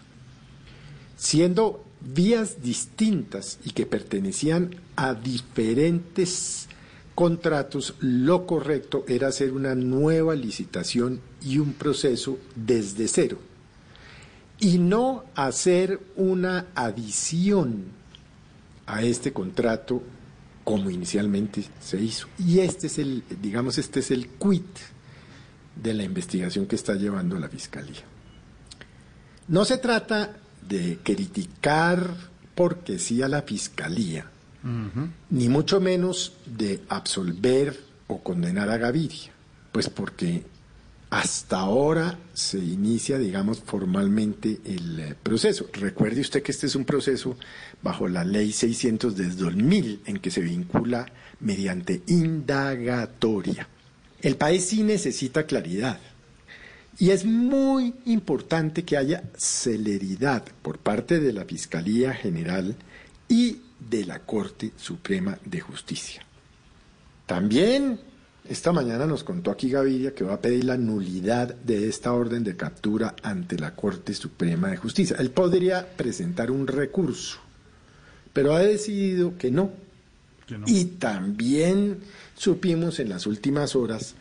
siendo 1.15 1.85
vías 2.01 2.61
distintas 2.61 3.59
y 3.63 3.71
que 3.71 3.85
pertenecían 3.85 4.75
a 4.95 5.13
diferentes 5.13 6.67
contratos, 7.15 7.95
lo 7.99 8.45
correcto 8.45 9.05
era 9.07 9.27
hacer 9.27 9.53
una 9.53 9.75
nueva 9.75 10.35
licitación 10.35 11.21
y 11.41 11.57
un 11.57 11.73
proceso 11.73 12.37
desde 12.55 13.07
cero 13.07 13.37
y 14.61 14.77
no 14.77 15.25
hacer 15.35 15.99
una 16.15 16.67
adición 16.75 17.85
a 18.85 19.01
este 19.01 19.33
contrato 19.33 20.03
como 20.63 20.89
inicialmente 20.89 21.63
se 21.81 21.99
hizo. 21.99 22.27
Y 22.37 22.59
este 22.59 22.87
es 22.87 22.99
el, 22.99 23.23
digamos, 23.41 23.77
este 23.79 23.99
es 24.01 24.11
el 24.11 24.29
quit 24.29 24.77
de 25.75 25.93
la 25.95 26.03
investigación 26.03 26.67
que 26.67 26.75
está 26.75 26.93
llevando 26.93 27.39
la 27.39 27.49
Fiscalía. 27.49 28.03
No 29.47 29.65
se 29.65 29.79
trata 29.79 30.37
de 30.67 30.99
criticar 31.03 32.15
porque 32.53 32.99
sí 32.99 33.23
a 33.23 33.27
la 33.27 33.41
Fiscalía, 33.41 34.30
ni 35.29 35.49
mucho 35.49 35.79
menos 35.79 36.33
de 36.45 36.81
absolver 36.89 37.79
o 38.07 38.21
condenar 38.21 38.69
a 38.69 38.77
Gaviria? 38.77 39.31
Pues 39.71 39.89
porque 39.89 40.43
hasta 41.11 41.59
ahora 41.59 42.17
se 42.33 42.57
inicia, 42.57 43.17
digamos, 43.17 43.59
formalmente 43.59 44.61
el 44.63 44.99
eh, 44.99 45.15
proceso. 45.21 45.67
Recuerde 45.73 46.21
usted 46.21 46.41
que 46.41 46.53
este 46.53 46.67
es 46.67 46.75
un 46.75 46.85
proceso 46.85 47.35
bajo 47.83 48.07
la 48.07 48.23
ley 48.23 48.53
600 48.53 49.15
desde 49.17 49.43
2000 49.43 50.03
en 50.05 50.19
que 50.19 50.31
se 50.31 50.39
vincula 50.39 51.11
mediante 51.41 52.01
indagatoria. 52.07 53.67
El 54.21 54.37
país 54.37 54.65
sí 54.65 54.83
necesita 54.83 55.45
claridad. 55.45 55.99
Y 56.97 57.09
es 57.09 57.25
muy 57.25 57.93
importante 58.05 58.83
que 58.83 58.95
haya 58.95 59.23
celeridad 59.35 60.45
por 60.61 60.77
parte 60.77 61.19
de 61.19 61.33
la 61.33 61.43
Fiscalía 61.43 62.13
General 62.13 62.75
y 63.27 63.57
de 63.89 64.05
la 64.05 64.19
Corte 64.19 64.71
Suprema 64.77 65.37
de 65.45 65.59
Justicia. 65.59 66.23
También 67.25 67.99
esta 68.47 68.71
mañana 68.71 69.05
nos 69.05 69.23
contó 69.23 69.51
aquí 69.51 69.69
Gaviria 69.69 70.13
que 70.13 70.23
va 70.23 70.33
a 70.33 70.41
pedir 70.41 70.65
la 70.65 70.77
nulidad 70.77 71.53
de 71.53 71.87
esta 71.87 72.11
orden 72.11 72.43
de 72.43 72.55
captura 72.55 73.15
ante 73.21 73.57
la 73.57 73.75
Corte 73.75 74.13
Suprema 74.13 74.69
de 74.69 74.77
Justicia. 74.77 75.15
Él 75.19 75.29
podría 75.29 75.87
presentar 75.95 76.51
un 76.51 76.67
recurso, 76.67 77.39
pero 78.33 78.55
ha 78.55 78.59
decidido 78.59 79.37
que 79.37 79.51
no. 79.51 79.71
Y 80.65 80.85
también 80.85 81.99
supimos 82.35 82.99
en 82.99 83.07
las 83.07 83.25
últimas 83.25 83.75
horas 83.75 84.15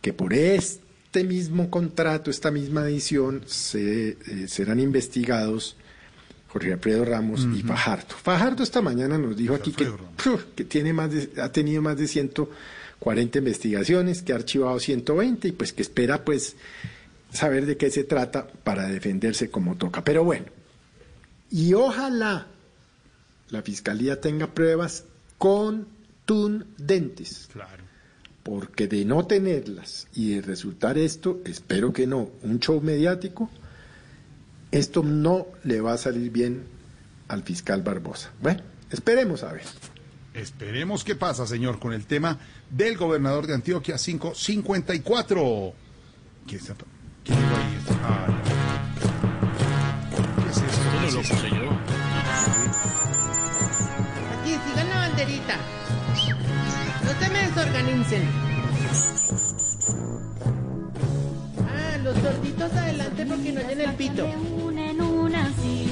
que 0.00 0.14
por 0.14 0.32
este 0.32 1.24
mismo 1.24 1.68
contrato, 1.68 2.30
esta 2.30 2.50
misma 2.50 2.88
edición, 2.88 3.42
se, 3.46 4.10
eh, 4.10 4.48
serán 4.48 4.80
investigados 4.80 5.76
Jorge 6.48 6.72
Alfredo 6.72 7.04
Ramos 7.04 7.46
y 7.54 7.62
Fajardo. 7.62 8.14
Fajardo 8.16 8.62
esta 8.62 8.80
mañana 8.80 9.18
nos 9.18 9.36
dijo 9.36 9.54
aquí 9.54 9.72
que, 9.72 9.90
tiene 10.64 10.92
más 10.92 11.10
de- 11.12 11.30
ha 11.42 11.52
tenido 11.52 11.82
más 11.82 11.96
de 11.98 12.08
140 12.08 13.38
investigaciones, 13.38 14.22
que 14.22 14.32
ha 14.32 14.36
archivado 14.36 14.78
120 14.80 15.48
y 15.48 15.52
pues 15.52 15.72
que 15.72 15.82
espera 15.82 16.24
pues 16.24 16.56
saber 17.32 17.66
de 17.66 17.76
qué 17.76 17.90
se 17.90 18.04
trata 18.04 18.46
para 18.64 18.88
defenderse 18.88 19.50
como 19.50 19.76
toca. 19.76 20.02
Pero 20.02 20.24
bueno, 20.24 20.46
y 21.50 21.74
ojalá 21.74 22.46
la 23.50 23.62
fiscalía 23.62 24.20
tenga 24.20 24.46
pruebas 24.48 25.04
contundentes. 26.26 27.48
Claro. 27.52 27.84
Porque 28.42 28.86
de 28.88 29.04
no 29.04 29.26
tenerlas 29.26 30.06
y 30.14 30.34
de 30.34 30.40
resultar 30.42 30.96
esto, 30.96 31.40
espero 31.44 31.92
que 31.92 32.06
no, 32.06 32.30
un 32.42 32.60
show 32.60 32.80
mediático, 32.80 33.50
esto 34.70 35.02
no 35.02 35.46
le 35.64 35.80
va 35.80 35.94
a 35.94 35.98
salir 35.98 36.30
bien 36.30 36.64
al 37.28 37.42
fiscal 37.42 37.82
Barbosa. 37.82 38.30
Bueno, 38.40 38.62
esperemos 38.90 39.42
a 39.42 39.52
ver. 39.52 39.62
Esperemos 40.34 41.04
qué 41.04 41.14
pasa, 41.14 41.46
señor, 41.46 41.78
con 41.78 41.92
el 41.92 42.06
tema 42.06 42.38
del 42.70 42.96
gobernador 42.96 43.46
de 43.46 43.54
Antioquia 43.54 43.96
554. 43.96 45.72
¿Qué 46.46 46.56
está? 46.56 46.74
¿Qué 47.24 47.32
llegó 47.32 47.56
ahí? 47.56 47.78
Ah, 48.02 48.26
no. 48.28 48.42
¿Qué 50.42 50.50
es 50.50 50.56
esto? 50.56 50.90
¿Qué 51.00 51.06
es 51.08 51.14
esto? 51.30 51.38
Aquí, 54.40 54.52
sigan 54.68 54.88
la 54.88 54.96
banderita. 54.96 55.56
No 57.04 57.10
se 57.20 57.30
me 57.30 57.38
desorganicen. 57.48 58.22
Los 62.08 62.16
sorditos 62.22 62.72
adelante 62.72 63.26
porque 63.26 63.52
no 63.52 63.60
oyen 63.60 63.80
el 63.82 63.94
pito. 63.96 64.24
Una 64.64 64.90
en 64.90 65.00
una 65.02 65.44
así, 65.44 65.86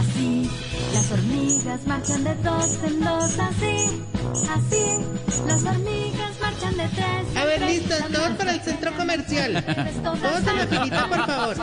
así. 0.00 0.50
Las 0.94 1.12
hormigas 1.12 1.86
marchan 1.86 2.24
de 2.24 2.34
dos 2.36 2.78
en 2.82 3.00
dos 3.00 3.38
así, 3.38 4.02
así. 4.48 5.04
Las 5.46 5.62
hormigas 5.62 6.40
marchan 6.40 6.74
de 6.78 6.88
tres. 6.88 7.36
A 7.36 7.44
ver, 7.44 7.60
listos, 7.60 7.98
todos 8.10 8.30
para 8.30 8.52
el 8.52 8.62
centro 8.62 8.96
comercial. 8.96 9.62
Todos 10.02 10.46
en 10.46 10.56
la 10.56 10.66
filita, 10.66 11.08
por 11.08 11.26
favor. 11.26 11.56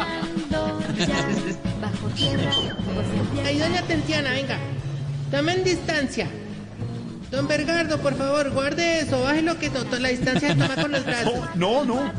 Pues 2.14 3.48
Ahí, 3.48 3.58
doña 3.58 3.82
Tentiana, 3.82 4.32
venga. 4.34 4.60
Tomen 5.32 5.64
distancia. 5.64 6.28
Don 7.32 7.48
Bergardo, 7.48 8.00
por 8.00 8.16
favor, 8.18 8.50
guarde 8.52 9.02
eso. 9.02 9.22
Baje 9.22 9.42
lo 9.44 9.58
que 9.60 9.70
to- 9.70 9.86
la 10.00 10.10
distancia 10.10 10.50
toma 10.56 10.76
con 10.76 10.92
los 10.92 11.06
brazos. 11.10 11.34
No, 11.56 11.86
no. 11.86 11.96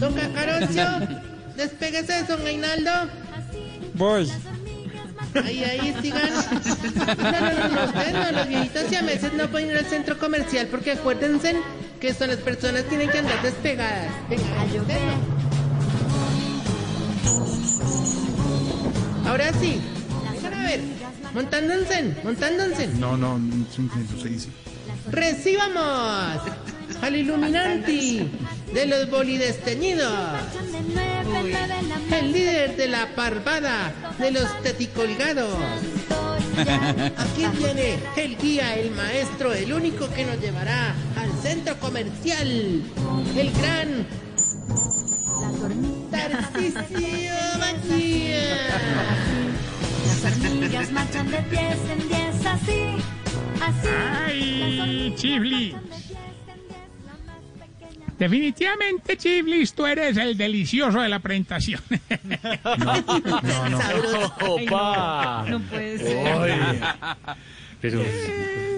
Don 0.00 0.12
Cacaroncio, 0.14 0.84
despéguese 1.56 2.12
de 2.12 2.22
Don 2.24 2.44
Gainaldo. 2.44 2.90
Voy. 3.94 4.30
Ahí, 5.44 5.62
ahí, 5.64 5.94
sigan. 6.02 6.20
No, 7.00 7.14
no, 7.30 7.40
no, 7.40 7.68
no, 7.68 7.84
ustedes 7.86 8.12
no, 8.12 8.30
los 8.32 8.48
viejitos 8.48 8.92
y 8.92 8.94
a 8.96 9.02
veces 9.02 9.32
no 9.34 9.48
pueden 9.48 9.70
ir 9.70 9.76
al 9.76 9.86
centro 9.86 10.18
comercial 10.18 10.66
porque 10.70 10.92
acuérdense 10.92 11.54
que 12.00 12.12
son 12.14 12.28
las 12.28 12.38
personas 12.38 12.84
tienen 12.84 13.08
que 13.10 13.18
andar 13.18 13.40
despegadas. 13.42 14.08
Venga, 14.28 14.42
ustedes 14.80 15.00
no. 19.24 19.30
Ahora 19.30 19.52
sí, 19.60 19.80
a 20.46 20.62
ver, 20.66 20.80
montándose, 21.34 22.16
montándose. 22.24 22.86
No, 22.98 23.16
no, 23.16 23.38
no 23.38 23.66
se 24.22 24.28
dice. 24.28 24.48
Recibamos 25.10 26.40
al 27.02 27.16
Illuminati 27.16 28.30
de 28.72 28.86
los 28.86 29.10
bolidesteñidos. 29.10 30.12
El 32.10 32.32
líder 32.32 32.76
de 32.76 32.88
la 32.88 33.14
parvada 33.14 33.92
de 34.18 34.30
los 34.30 34.62
teticolgados. 34.62 35.58
Aquí 37.16 37.46
viene 37.58 37.98
el 38.16 38.36
guía, 38.36 38.74
el 38.76 38.90
maestro, 38.90 39.52
el 39.52 39.72
único 39.72 40.08
que 40.10 40.24
nos 40.24 40.40
llevará 40.40 40.94
al 41.16 41.32
centro 41.42 41.78
comercial. 41.78 42.82
El 43.36 43.52
gran 43.52 44.06
Tarcisio 46.10 47.34
Maquia. 47.58 49.39
Marchan 50.92 51.30
de 51.30 51.42
diez 51.50 51.78
en 51.90 52.08
diez 52.08 52.46
así, 52.46 52.96
así. 53.60 53.88
¡Ay, 54.26 55.14
Chiflis! 55.16 55.74
Definitivamente, 58.18 59.16
Chiflis, 59.16 59.72
tú 59.72 59.86
eres 59.86 60.16
el 60.16 60.36
delicioso 60.36 61.00
de 61.00 61.08
la 61.08 61.18
presentación. 61.20 61.80
No, 62.78 63.68
no. 63.68 63.78
Opa. 64.40 65.44
No 65.48 65.60
puede 65.60 65.98
ser. 65.98 66.36
Oye. 66.36 66.54
Pero, 67.80 68.02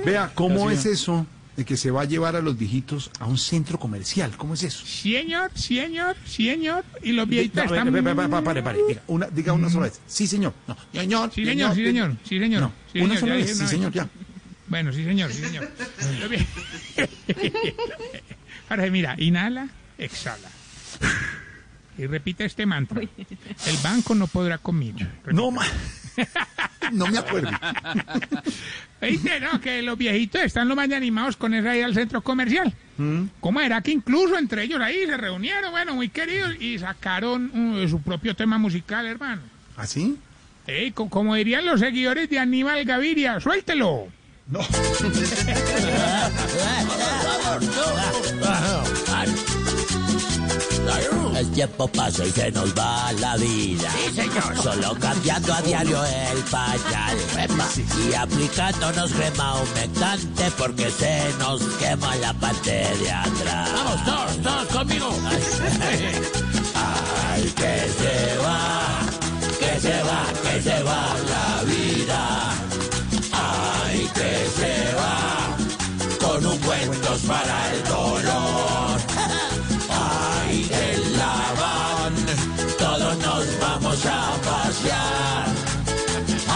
Vea, 0.04 0.30
¿cómo 0.34 0.70
es 0.70 0.86
eso 0.86 1.26
de 1.56 1.64
que 1.64 1.76
se 1.76 1.90
va 1.90 2.02
a 2.02 2.04
llevar 2.04 2.34
a 2.36 2.40
los 2.40 2.56
viejitos 2.58 3.10
a 3.20 3.26
un 3.26 3.36
centro 3.38 3.78
comercial? 3.78 4.36
¿Cómo 4.36 4.54
es 4.54 4.62
eso? 4.62 4.84
Señor, 4.86 5.50
señor, 5.54 6.16
señor. 6.26 6.84
Y 7.02 7.12
los 7.12 7.26
No, 7.26 7.30
viejitos 7.30 7.64
pare, 7.64 7.78
están... 7.78 7.92
pare, 8.04 8.14
pare, 8.28 8.42
pare, 8.42 8.62
pare. 8.62 8.78
Diga 8.88 9.02
una, 9.06 9.26
diga 9.28 9.52
una 9.52 9.68
sola 9.70 9.84
vez. 9.86 10.00
Sí, 10.06 10.26
señor. 10.26 10.54
No, 10.66 10.76
señor. 10.92 11.30
Sí, 11.34 11.44
señor, 11.44 11.74
sí, 11.74 11.84
señor. 11.84 12.16
Sí, 12.24 12.38
señor. 12.38 12.60
No, 12.62 12.72
Sí, 12.92 12.98
una 13.00 13.08
señor, 13.14 13.20
sola 13.20 13.34
ya 13.38 13.44
vez. 13.46 13.58
Sí, 13.58 13.66
señor, 13.66 13.92
ya. 13.92 14.08
Bueno, 14.68 14.92
sí, 14.92 15.04
señor, 15.04 15.30
sí, 15.32 15.42
señor. 15.42 15.68
Ahora, 18.68 18.86
mira, 18.90 19.14
inhala, 19.18 19.68
exhala. 19.98 20.48
Y 21.98 22.06
repite 22.06 22.44
este 22.46 22.64
mantra. 22.64 23.00
El 23.02 23.76
banco 23.82 24.14
no 24.14 24.26
podrá 24.26 24.56
conmigo. 24.58 24.98
No, 25.26 25.50
ma- 25.50 25.66
no 26.92 27.06
me 27.06 27.18
acuerdo. 27.18 27.50
Oíste, 29.02 29.40
no, 29.40 29.60
que 29.60 29.82
los 29.82 29.98
viejitos 29.98 30.42
están 30.42 30.68
lo 30.68 30.76
más 30.76 30.90
animados 30.92 31.36
con 31.36 31.54
esa 31.54 31.76
ida 31.76 31.86
al 31.86 31.94
centro 31.94 32.22
comercial. 32.22 32.72
¿Cómo 33.40 33.60
era 33.60 33.80
que 33.80 33.90
incluso 33.90 34.38
entre 34.38 34.62
ellos 34.62 34.80
ahí 34.80 35.06
se 35.06 35.16
reunieron, 35.16 35.72
bueno, 35.72 35.94
muy 35.94 36.08
queridos, 36.08 36.54
y 36.60 36.78
sacaron 36.78 37.50
uh, 37.82 37.88
su 37.88 38.00
propio 38.00 38.36
tema 38.36 38.58
musical, 38.58 39.06
hermano? 39.06 39.42
¿Así? 39.76 40.16
Ey, 40.68 40.92
co- 40.92 41.08
como 41.10 41.34
dirían 41.34 41.66
los 41.66 41.80
seguidores 41.80 42.30
de 42.30 42.38
Aníbal 42.38 42.84
Gaviria, 42.84 43.40
suéltelo. 43.40 44.06
No. 44.46 44.60
El 51.42 51.50
tiempo 51.50 51.88
pasa 51.88 52.24
y 52.24 52.30
se 52.30 52.52
nos 52.52 52.72
va 52.72 53.10
la 53.14 53.36
vida. 53.36 53.90
Solo 54.62 54.94
cambiando 55.00 55.52
a 55.52 55.60
diario 55.60 56.04
el 56.04 56.38
pañal. 56.44 57.16
Y 58.08 58.14
aplicándonos 58.14 59.10
crema 59.10 59.56
humectante 59.56 60.52
porque 60.56 60.88
se 60.88 61.34
nos 61.40 61.60
quema 61.80 62.14
la 62.16 62.32
parte 62.34 62.70
de 62.70 63.10
atrás. 63.10 63.70
Vamos, 63.72 64.04
todos, 64.04 64.36
todos 64.40 64.66
conmigo. 64.68 65.08
Ay, 67.32 67.42
que 67.56 67.90
se 67.98 68.38
va, 68.38 69.00
que 69.58 69.80
se 69.80 70.02
va, 70.04 70.24
que 70.44 70.62
se 70.62 70.82
va 70.84 71.16
la 71.28 71.64
vida. 71.64 72.50
Ay, 73.32 74.08
que 74.14 74.48
se 74.60 74.94
va 74.94 75.56
con 76.20 76.46
ungüentos 76.46 77.20
para 77.22 77.72
el 77.72 77.82
dolor. 77.82 78.91
Vamos 84.04 84.38
a 84.38 84.40
pasear. 84.42 85.46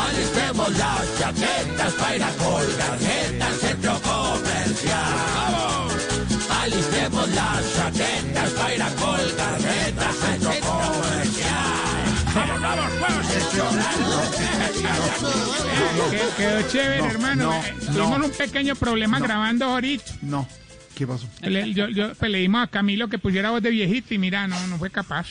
Alistemos 0.08 0.70
las 0.78 1.18
chaquetas 1.18 1.92
para 1.94 2.16
ir 2.16 2.22
a 2.22 2.30
colgar 2.32 2.98
jeta 2.98 3.46
al 3.46 3.54
centro 3.54 4.00
comercial. 4.00 5.14
comercial. 5.36 6.62
Alistemos 6.62 7.28
las 7.30 7.74
chaquetas 7.76 8.50
para 8.50 8.74
ir 8.74 8.82
a 8.82 8.90
colgar 8.90 9.60
metas 9.60 10.16
centro 10.16 10.50
comercial. 10.60 11.54
Vamos, 12.34 12.60
vamos, 12.60 13.00
vamos. 13.00 13.26
Que- 16.10 16.20
Quedó 16.36 16.62
chévere, 16.70 16.98
No, 16.98 17.06
hermano. 17.06 17.44
no, 17.52 17.86
Tuvimos 17.92 18.18
no. 18.18 18.24
un 18.26 18.30
pequeño 18.30 18.74
problema 18.76 19.18
grabando 19.18 19.64
ahorita. 19.66 20.12
No. 20.22 20.46
¿Qué 20.94 21.06
pasó? 21.06 21.26
Le, 21.42 21.72
yo, 21.74 21.88
yo- 21.88 22.14
pues, 22.14 22.30
le 22.30 22.38
dimos 22.38 22.62
a 22.62 22.66
Camilo 22.68 23.08
que 23.08 23.18
pusiera 23.18 23.50
voz 23.50 23.62
de 23.62 23.70
viejito 23.70 24.14
y 24.14 24.18
mira, 24.18 24.46
no, 24.46 24.66
no 24.66 24.78
fue 24.78 24.90
capaz. 24.90 25.28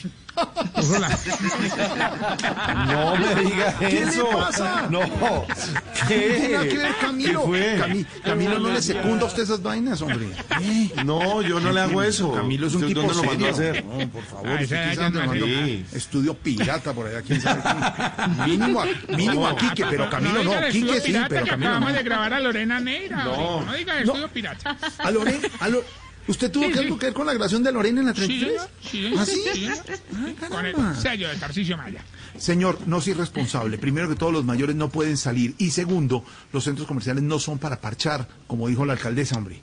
No 2.86 3.16
me 3.16 3.34
diga 3.42 3.76
¿Qué 3.78 3.88
le 3.90 4.00
eso. 4.02 4.28
pasa? 4.30 4.86
No. 4.90 5.00
¿Qué 5.00 6.14
¿Qué? 6.14 6.46
tiene 6.48 6.68
que 6.68 6.76
ver 6.78 6.94
Camilo? 7.00 7.40
¿Qué 7.42 7.46
fue? 7.46 7.78
Cami- 7.78 8.06
Camilo 8.22 8.58
no 8.58 8.68
le 8.70 8.82
secunda 8.82 9.22
a 9.24 9.26
usted 9.26 9.42
esas 9.42 9.62
vainas, 9.62 10.00
hombre. 10.02 10.28
¿Eh? 10.60 10.90
No, 11.04 11.42
yo 11.42 11.60
no 11.60 11.72
le 11.72 11.80
hago 11.80 12.02
eso. 12.02 12.32
Camilo 12.32 12.66
es 12.66 12.74
un 12.74 12.82
¿Usted 12.84 12.88
tipo 12.94 13.00
dónde 13.02 13.16
lo 13.16 13.24
mandó 13.24 13.46
a 13.46 13.50
hacer? 13.50 13.84
No, 13.84 14.08
por 14.08 14.22
favor, 14.24 14.48
Ah, 14.48 14.58
usted 14.62 14.90
quizás 14.90 15.12
no 15.12 15.26
mandó 15.26 15.46
Sí. 15.46 15.84
estudio 15.92 16.34
pirata 16.34 16.92
por 16.92 17.06
allá, 17.06 17.22
quién 17.22 17.40
sabe 17.40 17.62
qué. 17.62 18.46
Mínimo, 18.46 18.80
a- 18.82 18.86
mínimo 19.16 19.46
a 19.46 19.56
Quique, 19.56 19.84
pero 19.88 20.10
Camilo 20.10 20.44
no. 20.44 20.52
Quique 20.70 21.00
sí, 21.00 21.16
pero 21.28 21.46
Camilo 21.46 21.68
acabamos 21.70 21.90
no. 21.90 21.96
de 21.96 22.02
grabar 22.02 22.34
a 22.34 22.40
Lorena 22.40 22.80
Neira. 22.80 23.24
No. 23.24 23.62
No, 23.62 23.72
diga 23.72 23.98
estudio 24.00 24.28
pirata. 24.28 24.76
¿A 24.98 25.10
Lorena? 25.10 25.38
¿A 25.60 25.68
Lo- 25.68 25.82
¿Usted 26.28 26.50
tuvo 26.50 26.64
Sí, 26.64 26.70
que 26.72 26.78
sí. 26.78 26.84
algo 26.84 26.98
que 26.98 27.06
ver 27.06 27.14
con 27.14 27.26
la 27.26 27.32
grabación 27.34 27.62
de 27.62 27.72
Lorena 27.72 28.00
en 28.00 28.06
la 28.06 28.14
Sí, 28.14 28.26
33? 28.26 28.60
señor. 28.60 28.70
Sí. 28.82 29.14
¿Ah, 29.18 29.26
sí? 29.26 29.42
Señor. 29.54 30.48
Con 30.50 30.66
el 30.66 30.96
sello 30.96 31.28
de 31.28 31.36
Tarcisio 31.36 31.76
Maya. 31.76 32.02
Señor, 32.36 32.78
no 32.86 33.00
soy 33.00 33.12
responsable. 33.14 33.78
Primero 33.78 34.08
que 34.08 34.16
todos 34.16 34.32
los 34.32 34.44
mayores 34.44 34.74
no 34.76 34.88
pueden 34.90 35.16
salir. 35.16 35.54
Y 35.58 35.70
segundo, 35.70 36.24
los 36.52 36.64
centros 36.64 36.86
comerciales 36.88 37.22
no 37.22 37.38
son 37.38 37.58
para 37.58 37.80
parchar, 37.80 38.28
como 38.46 38.68
dijo 38.68 38.84
la 38.84 38.94
alcaldesa, 38.94 39.36
hombre. 39.36 39.60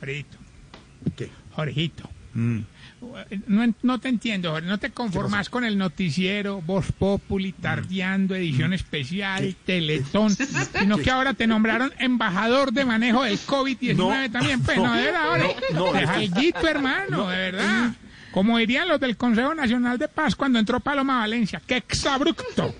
Jorgito. 0.00 0.36
¿Qué? 1.16 1.30
Jorgito. 1.52 2.10
Mm. 2.34 2.60
No, 3.46 3.74
no 3.82 3.98
te 3.98 4.08
entiendo, 4.08 4.50
Jorge. 4.50 4.68
No 4.68 4.78
te 4.78 4.90
conformas 4.90 5.48
con 5.48 5.64
el 5.64 5.78
noticiero, 5.78 6.60
Voz 6.62 6.92
Populi, 6.92 7.52
Tardeando, 7.52 8.34
edición 8.34 8.72
especial, 8.72 9.54
Teletón, 9.64 10.30
sino 10.78 10.98
que 10.98 11.10
ahora 11.10 11.34
te 11.34 11.46
nombraron 11.46 11.92
embajador 11.98 12.72
de 12.72 12.84
manejo 12.84 13.24
del 13.24 13.38
COVID-19 13.38 13.96
No, 13.96 14.30
también. 14.30 14.62
Pues 14.62 14.76
no, 14.76 14.86
no, 14.86 14.94
de 14.94 15.04
verdad, 15.04 15.22
ahora. 15.22 15.44
no, 15.72 15.92
no, 15.92 16.68
hermano, 16.68 17.28
de 17.28 17.36
verdad. 17.36 17.92
Como 18.32 18.58
dirían 18.58 18.88
los 18.88 18.98
del 18.98 19.16
Consejo 19.16 19.54
Nacional 19.54 19.96
de 19.96 20.08
Paz 20.08 20.34
cuando 20.34 20.58
entró 20.58 20.80
Paloma 20.80 21.20
Valencia. 21.20 21.62
¡Qué 21.64 21.76
exabrupto! 21.76 22.74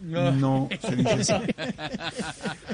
No, 0.00 0.68
se 0.80 0.96
dice 0.96 1.32
así. 1.34 1.54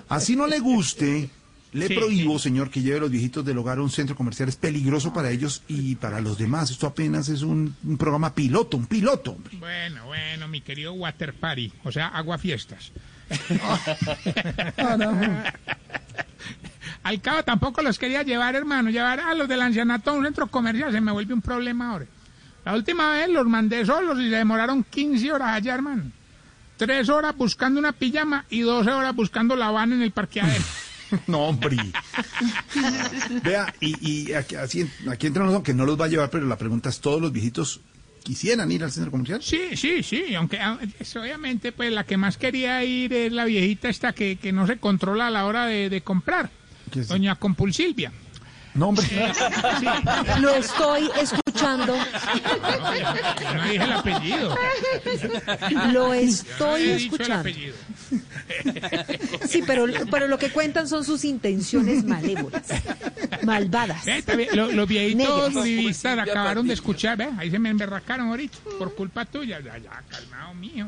Así 0.09 0.37
no 0.37 0.47
le 0.47 0.61
guste, 0.61 1.31
le 1.75 1.89
Sí, 1.89 1.95
prohíbo, 1.95 2.39
señor, 2.39 2.71
que 2.71 2.81
lleve 2.81 2.99
a 2.99 3.01
los 3.01 3.11
viejitos 3.11 3.45
del 3.45 3.59
hogar 3.59 3.79
a 3.79 3.83
un 3.83 3.91
centro 3.91 4.15
comercial. 4.15 4.49
Es 4.49 4.57
peligroso 4.57 5.13
para 5.13 5.31
ellos 5.31 5.63
y 5.69 5.97
para 5.97 6.21
los 6.21 6.39
demás. 6.39 6.71
Esto 6.71 6.87
apenas 6.87 7.29
es 7.29 7.43
un, 7.43 7.75
un 7.85 7.99
programa 7.99 8.33
piloto, 8.33 8.77
un 8.77 8.87
piloto, 8.87 9.33
hombre. 9.33 9.57
Bueno, 9.59 10.07
bueno, 10.07 10.47
mi 10.47 10.61
querido 10.61 10.93
Water 10.93 11.35
Party, 11.35 11.73
o 11.83 11.91
sea, 11.91 12.09
agua 12.09 12.39
fiestas. 12.39 12.93
Al 17.03 17.21
cabo 17.21 17.43
tampoco 17.43 17.83
los 17.83 17.99
quería 17.99 18.23
llevar, 18.23 18.55
hermano, 18.55 18.91
llevar 18.91 19.21
a 19.21 19.35
los 19.35 19.49
del 19.49 19.61
ancianato 19.61 20.11
a 20.11 20.15
un 20.15 20.25
centro 20.25 20.47
comercial, 20.47 20.93
se 20.93 21.01
me 21.01 21.13
vuelve 21.13 21.35
un 21.35 21.43
problema 21.43 21.91
ahora. 21.91 22.07
La 22.65 22.75
última 22.75 23.13
vez 23.13 23.29
los 23.29 23.47
mandé 23.47 23.85
solos 23.85 24.19
y 24.21 24.31
se 24.31 24.37
demoraron 24.37 24.85
15 24.85 25.33
horas 25.33 25.57
allá, 25.57 25.75
hermano. 25.75 26.05
Tres 26.77 27.09
horas 27.09 27.37
buscando 27.37 27.79
una 27.79 27.93
pijama 27.93 28.47
y 28.49 28.61
12 28.61 28.91
horas 28.91 29.15
buscando 29.15 29.55
la 29.57 29.71
van 29.71 29.93
en 29.93 30.03
el 30.03 30.13
parqueadero. 30.13 30.65
No, 31.27 31.41
hombre. 31.49 31.77
Vea, 33.43 33.75
y, 33.81 34.29
y 34.31 34.33
aquí, 34.33 34.57
así, 34.57 34.89
aquí 35.09 35.27
entre 35.27 35.43
nosotros, 35.43 35.65
que 35.65 35.75
no 35.75 35.87
los 35.87 36.01
va 36.01 36.07
a 36.07 36.09
llevar, 36.09 36.31
pero 36.31 36.47
la 36.47 36.59
pregunta 36.59 36.89
es, 36.89 37.01
¿todos 37.01 37.21
los 37.21 37.33
viejitos 37.33 37.81
quisieran 38.23 38.71
ir 38.73 38.83
al 38.83 38.91
centro 38.91 39.11
comercial? 39.11 39.43
Sí, 39.43 39.77
sí, 39.77 40.03
sí, 40.03 40.35
aunque 40.35 40.59
ah, 40.59 40.79
obviamente 41.17 41.73
pues 41.73 41.93
la 41.93 42.05
que 42.05 42.17
más 42.17 42.37
quería 42.39 42.83
ir 42.85 43.13
es 43.13 43.33
la 43.33 43.45
viejita 43.45 43.89
esta 43.89 44.13
que, 44.13 44.37
que 44.37 44.53
no 44.53 44.67
se 44.67 44.79
controla 44.79 45.27
a 45.27 45.31
la 45.31 45.45
hora 45.47 45.67
de, 45.67 45.91
de 45.91 46.01
comprar, 46.01 46.51
doña 47.09 47.37
Compulsilvia. 47.37 48.13
No, 48.75 48.89
hombre. 48.89 49.07
Sí. 49.07 49.87
Lo 50.41 50.51
estoy 50.55 51.09
escuchando. 51.21 51.95
No 51.97 53.63
dije 53.69 53.85
el 53.85 53.93
apellido. 53.93 54.57
Lo 55.93 56.13
estoy 56.13 56.91
escuchando. 56.91 57.49
Sí, 59.49 59.63
pero, 59.67 59.87
pero 60.11 60.27
lo 60.29 60.39
que 60.39 60.51
cuentan 60.51 60.89
son 60.89 61.05
sus 61.05 61.25
intenciones 61.25 62.05
malévolas, 62.05 62.63
malvadas. 63.45 64.05
Lo- 64.53 64.73
Los 64.73 64.89
viejitos 64.89 65.55
uribistas 65.55 66.19
acabaron 66.19 66.67
de 66.67 66.75
escuchar, 66.75 67.17
¿ve? 67.17 67.29
Ahí 67.39 67.51
se 67.51 67.59
me 67.59 67.71
emberracaron 67.71 68.29
ahorita, 68.29 68.59
por 68.79 68.95
culpa 68.95 69.25
tuya. 69.25 69.61
Ya, 69.61 69.79
ya, 69.79 70.03
calmado 70.09 70.55
mío. 70.55 70.87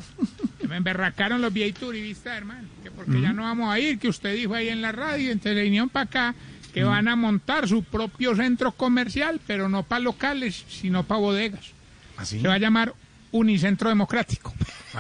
Se 0.61 0.67
me 0.69 0.77
emberracaron 0.77 1.41
los 1.41 1.53
viejitos 1.53 1.85
uribistas, 1.89 2.37
hermano. 2.37 2.67
Que 2.83 2.91
porque 2.91 3.21
ya 3.21 3.33
no 3.33 3.43
vamos 3.43 3.73
a 3.73 3.79
ir, 3.79 3.99
que 3.99 4.09
usted 4.09 4.35
dijo 4.35 4.55
ahí 4.55 4.69
en 4.69 4.83
la 4.83 4.93
radio, 4.93 5.31
entonces 5.31 5.63
vinieron 5.63 5.89
para 5.89 6.05
acá, 6.05 6.35
que 6.77 6.85
van 6.85 7.09
a 7.09 7.17
montar 7.17 7.67
su 7.67 7.83
propio 7.85 8.37
centro 8.37 8.71
comercial, 8.71 9.41
pero 9.47 9.67
no 9.67 9.83
para 9.83 10.01
locales, 10.01 10.67
sino 10.69 11.05
para 11.05 11.21
bodegas. 11.21 11.71
¿Así? 12.19 12.39
Se 12.39 12.49
va 12.49 12.53
a 12.53 12.59
llamar 12.59 12.93
Unicentro 13.31 13.89
Democrático. 13.89 14.53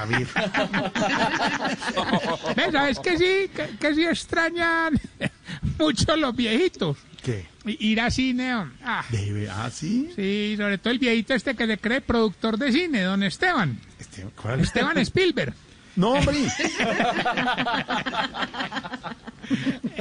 ¿Ves? 0.08 0.28
¿Sabes 2.72 2.98
que 2.98 3.18
sí? 3.18 3.50
Que, 3.54 3.76
que 3.78 3.94
sí 3.94 4.06
extrañan 4.06 4.98
mucho 5.78 6.16
los 6.16 6.34
viejitos. 6.34 6.96
¿Qué? 7.22 7.46
Ir 7.66 8.00
a 8.00 8.10
cine. 8.10 8.54
Ah, 8.82 9.04
¿Debe? 9.10 9.50
¿Ah, 9.50 9.68
sí? 9.70 10.08
sí, 10.16 10.54
sobre 10.56 10.78
todo 10.78 10.94
el 10.94 10.98
viejito 10.98 11.34
este 11.34 11.54
que 11.54 11.66
se 11.66 11.76
cree 11.76 12.00
productor 12.00 12.56
de 12.56 12.72
cine, 12.72 13.02
don 13.02 13.22
Esteban. 13.22 13.78
Este, 14.00 14.22
¿cuál? 14.40 14.60
Esteban 14.60 14.96
Spielberg. 15.06 15.52
No, 15.96 16.12
hombre. 16.12 16.36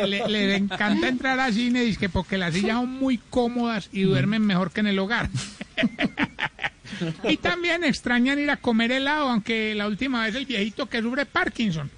Le, 0.07 0.27
le 0.27 0.55
encanta 0.55 1.07
entrar 1.07 1.39
a 1.39 1.51
cine 1.51 1.81
dizque 1.83 2.09
porque 2.09 2.37
las 2.37 2.53
sillas 2.53 2.77
son 2.77 2.89
muy 2.91 3.17
cómodas 3.29 3.89
y 3.91 4.01
duermen 4.01 4.41
mejor 4.45 4.71
que 4.71 4.79
en 4.81 4.87
el 4.87 4.99
hogar. 4.99 5.29
y 7.23 7.37
también 7.37 7.83
extrañan 7.83 8.39
ir 8.39 8.49
a 8.49 8.57
comer 8.57 8.91
helado, 8.91 9.29
aunque 9.29 9.75
la 9.75 9.87
última 9.87 10.23
vez 10.23 10.35
el 10.35 10.45
viejito 10.45 10.87
que 10.87 11.01
sufre 11.01 11.25
Parkinson, 11.25 11.89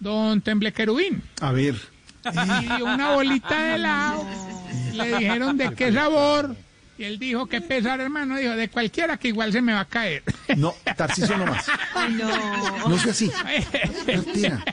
don 0.00 0.40
Temble 0.40 0.72
Querubín, 0.72 1.22
A 1.40 1.52
ver. 1.52 1.76
y 2.62 2.82
una 2.82 3.12
bolita 3.14 3.62
de 3.62 3.74
helado. 3.76 4.26
Le 4.94 5.18
dijeron 5.18 5.56
de 5.56 5.72
qué 5.74 5.92
sabor. 5.92 6.56
Y 6.98 7.04
él 7.04 7.18
dijo, 7.18 7.46
qué 7.46 7.60
pesar, 7.60 8.00
hermano. 8.00 8.36
Dijo, 8.36 8.56
de 8.56 8.68
cualquiera 8.68 9.16
que 9.16 9.28
igual 9.28 9.52
se 9.52 9.62
me 9.62 9.72
va 9.72 9.80
a 9.80 9.84
caer. 9.84 10.22
No, 10.56 10.74
Tarcicio 10.96 11.36
no 11.36 11.46
más. 11.46 11.66
No. 12.10 12.88
No 12.88 12.98
sea 12.98 13.12
así. 13.12 13.30
Mentira. 14.06 14.64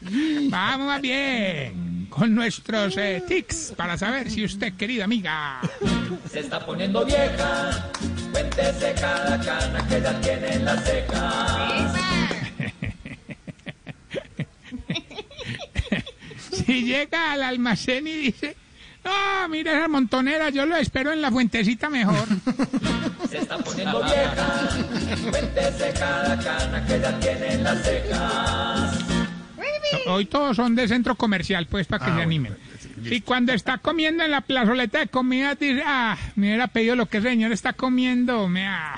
Vamos 0.50 0.86
más 0.86 1.00
bien 1.00 1.94
con 2.14 2.34
nuestros 2.34 2.96
eh, 2.96 3.22
tics 3.26 3.74
para 3.76 3.98
saber 3.98 4.30
si 4.30 4.44
usted, 4.44 4.74
querida 4.74 5.04
amiga, 5.04 5.60
Se 6.30 6.40
está 6.40 6.64
poniendo 6.64 7.04
vieja, 7.04 7.90
cuéntese 8.30 8.94
cada 8.94 9.40
cana 9.40 9.86
que 9.88 10.00
ya 10.00 10.20
tiene 10.20 10.54
en 10.54 10.64
la 10.64 10.76
ceja. 10.80 11.66
si 16.66 16.84
llega 16.84 17.32
al 17.32 17.42
almacén 17.42 18.06
y 18.06 18.12
dice, 18.12 18.56
ah, 19.04 19.46
mira 19.50 19.76
esa 19.78 19.88
montonera, 19.88 20.50
yo 20.50 20.66
lo 20.66 20.76
espero 20.76 21.12
en 21.12 21.20
la 21.22 21.30
fuentecita 21.30 21.88
mejor. 21.90 22.26
Se 23.30 23.38
está 23.38 23.58
poniendo 23.58 24.02
vieja, 24.02 24.68
cuéntese 25.30 25.92
cada 25.98 26.38
cana 26.38 26.84
que 26.86 27.00
ya 27.00 27.18
tiene 27.20 27.52
en 27.54 27.64
las 27.64 27.82
cejas. 27.82 28.98
Hoy 30.06 30.26
todos 30.26 30.56
son 30.56 30.74
de 30.74 30.88
centro 30.88 31.14
comercial, 31.14 31.66
pues, 31.66 31.86
para 31.86 32.04
que 32.04 32.10
Ah, 32.10 32.16
se 32.16 32.22
animen. 32.22 32.56
Y 33.04 33.20
cuando 33.20 33.52
está 33.52 33.78
comiendo 33.78 34.24
en 34.24 34.30
la 34.30 34.40
plazoleta 34.40 34.98
de 34.98 35.08
comida, 35.08 35.54
dice, 35.54 35.82
ah, 35.86 36.16
me 36.36 36.48
hubiera 36.48 36.66
pedido 36.68 36.96
lo 36.96 37.06
que 37.06 37.18
el 37.18 37.22
señor 37.22 37.52
está 37.52 37.72
comiendo, 37.74 38.48
me 38.48 38.66
ah. 38.66 38.96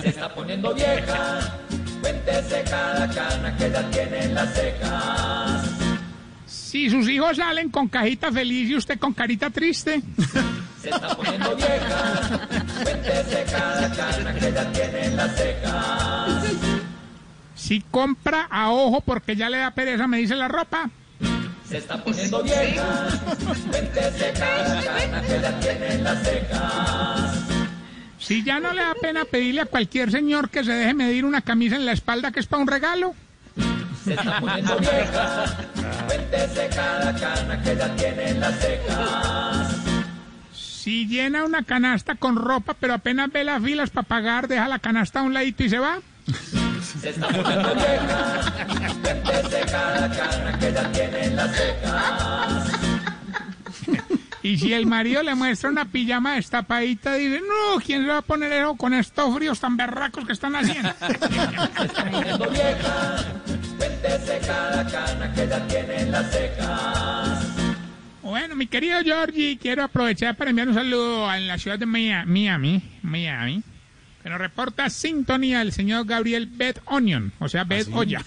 Se 0.00 0.08
está 0.08 0.34
poniendo 0.34 0.74
vieja, 0.74 1.58
cuéntese 2.00 2.64
cada 2.68 3.08
cana 3.10 3.56
que 3.56 3.70
ya 3.70 3.90
tiene 3.90 4.24
en 4.24 4.34
las 4.34 4.54
cejas. 4.54 5.71
Si 6.72 6.88
sus 6.88 7.06
hijos 7.06 7.36
salen 7.36 7.68
con 7.68 7.86
cajita 7.86 8.32
feliz 8.32 8.70
y 8.70 8.76
usted 8.76 8.98
con 8.98 9.12
carita 9.12 9.50
triste, 9.50 10.00
Se 10.80 10.88
está 10.88 11.14
poniendo 11.14 11.54
vieja, 11.54 12.48
cuéntese 12.82 13.44
cada 13.52 13.94
cana 13.94 14.34
que 14.34 14.52
ya 14.52 14.72
tiene 14.72 15.04
en 15.04 15.16
las 15.18 15.36
cejas. 15.36 16.44
si 17.54 17.82
compra 17.82 18.48
a 18.50 18.70
ojo 18.70 19.02
porque 19.02 19.36
ya 19.36 19.50
le 19.50 19.58
da 19.58 19.72
pereza, 19.72 20.06
me 20.06 20.16
dice 20.16 20.34
la 20.34 20.48
ropa. 20.48 20.88
Se 21.68 21.76
está 21.76 22.02
poniendo 22.02 22.42
vieja, 22.42 23.06
cuéntese 23.70 24.32
cada 24.32 24.82
cana 24.82 25.20
que 25.20 25.40
ya 25.42 25.60
tiene 25.60 25.92
en 25.92 26.04
las 26.04 26.22
cejas. 26.22 27.38
Si 28.18 28.42
ya 28.42 28.60
no 28.60 28.72
le 28.72 28.80
da 28.80 28.94
pena 28.94 29.26
pedirle 29.26 29.60
a 29.60 29.66
cualquier 29.66 30.10
señor 30.10 30.48
que 30.48 30.64
se 30.64 30.72
deje 30.72 30.94
medir 30.94 31.26
una 31.26 31.42
camisa 31.42 31.76
en 31.76 31.84
la 31.84 31.92
espalda 31.92 32.32
que 32.32 32.40
es 32.40 32.46
para 32.46 32.62
un 32.62 32.68
regalo. 32.68 33.14
Se 34.04 34.14
está 34.14 34.40
poniendo 34.40 34.76
vieja. 34.78 35.44
Cuéntese 36.06 36.68
cada 36.74 37.14
cana 37.14 37.62
que 37.62 37.76
ya 37.76 37.96
tiene 37.96 38.30
en 38.30 38.40
las 38.40 38.58
cejas. 38.58 39.76
Si 40.52 41.06
llena 41.06 41.44
una 41.44 41.62
canasta 41.62 42.16
con 42.16 42.36
ropa, 42.36 42.74
pero 42.78 42.94
apenas 42.94 43.30
ve 43.30 43.44
las 43.44 43.62
filas 43.62 43.90
para 43.90 44.08
pagar, 44.08 44.48
deja 44.48 44.66
la 44.66 44.80
canasta 44.80 45.20
a 45.20 45.22
un 45.22 45.32
ladito 45.32 45.62
y 45.62 45.68
se 45.68 45.78
va. 45.78 46.00
Se 47.00 47.10
está 47.10 47.28
poniendo 47.28 47.74
vieja. 47.74 48.40
Cuéntese 49.02 49.60
cada 49.70 50.10
cana 50.10 50.58
que 50.58 50.72
ya 50.72 50.92
tiene 50.92 51.24
en 51.26 51.36
las 51.36 51.56
cejas. 51.56 52.72
Y 54.42 54.58
si 54.58 54.72
el 54.72 54.86
marido 54.86 55.22
le 55.22 55.36
muestra 55.36 55.70
una 55.70 55.84
pijama 55.84 56.34
destapadita, 56.34 57.14
dice, 57.14 57.40
no, 57.40 57.80
¿quién 57.80 58.02
le 58.02 58.08
va 58.08 58.18
a 58.18 58.22
poner 58.22 58.52
eso 58.52 58.74
con 58.74 58.92
estos 58.92 59.32
fríos 59.36 59.60
tan 59.60 59.76
berracos 59.76 60.26
que 60.26 60.32
están 60.32 60.56
haciendo? 60.56 60.92
Se 63.82 63.86
está 63.86 64.08
poniendo 64.08 64.18
vieja. 64.18 64.38
Cuéntese 64.38 64.46
cada 64.46 64.86
cana 64.86 65.32
que 65.34 65.48
ya 65.48 65.66
tiene 65.66 66.00
en 66.00 66.10
las 66.12 66.30
cejas. 66.30 67.46
Bueno, 68.22 68.54
mi 68.54 68.66
querido 68.66 69.00
Georgie, 69.02 69.58
quiero 69.60 69.82
aprovechar 69.84 70.36
para 70.36 70.50
enviar 70.50 70.68
un 70.68 70.74
saludo 70.74 71.32
en 71.34 71.48
la 71.48 71.58
ciudad 71.58 71.78
de 71.78 71.86
Mia- 71.86 72.24
Miami, 72.24 72.82
Miami, 73.02 73.62
que 74.22 74.30
nos 74.30 74.38
reporta 74.38 74.88
sintonía 74.88 75.60
el 75.60 75.72
señor 75.72 76.06
Gabriel 76.06 76.46
Bed 76.46 76.76
Onion, 76.86 77.32
o 77.40 77.48
sea, 77.48 77.64
Bed 77.64 77.88
Olla. 77.92 78.22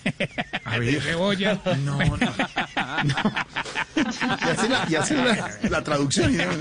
A 0.66 0.74
De 0.78 0.80
ver. 0.80 1.02
cebolla. 1.02 1.60
No, 1.84 1.98
no. 1.98 2.30
Y 3.96 4.50
así 4.50 4.68
la, 4.68 4.86
y 4.90 4.96
así 4.96 5.14
la, 5.16 5.50
la 5.70 5.82
traducción. 5.84 6.36
Claro, 6.36 6.52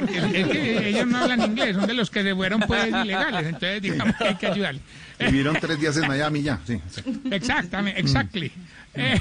porque 0.00 0.40
es 0.40 0.48
que 0.48 0.88
ellos 0.90 1.06
no 1.06 1.18
hablan 1.18 1.42
inglés, 1.42 1.74
son 1.76 1.86
de 1.86 1.94
los 1.94 2.10
que 2.10 2.22
se 2.22 2.34
fueron 2.34 2.60
pues 2.60 2.88
ilegales, 2.88 3.46
entonces 3.46 3.82
digamos 3.82 4.14
que 4.16 4.24
hay 4.28 4.34
que 4.36 4.46
ayudarles. 4.46 4.82
Vivieron 5.18 5.56
tres 5.60 5.80
días 5.80 5.96
en 5.96 6.08
Miami 6.08 6.42
ya, 6.42 6.60
sí. 6.66 6.80
sí. 6.90 7.02
Exactamente, 7.30 8.00
mm. 8.00 8.04
exactly. 8.04 8.52
Mm. 8.94 9.00
Eh, 9.00 9.20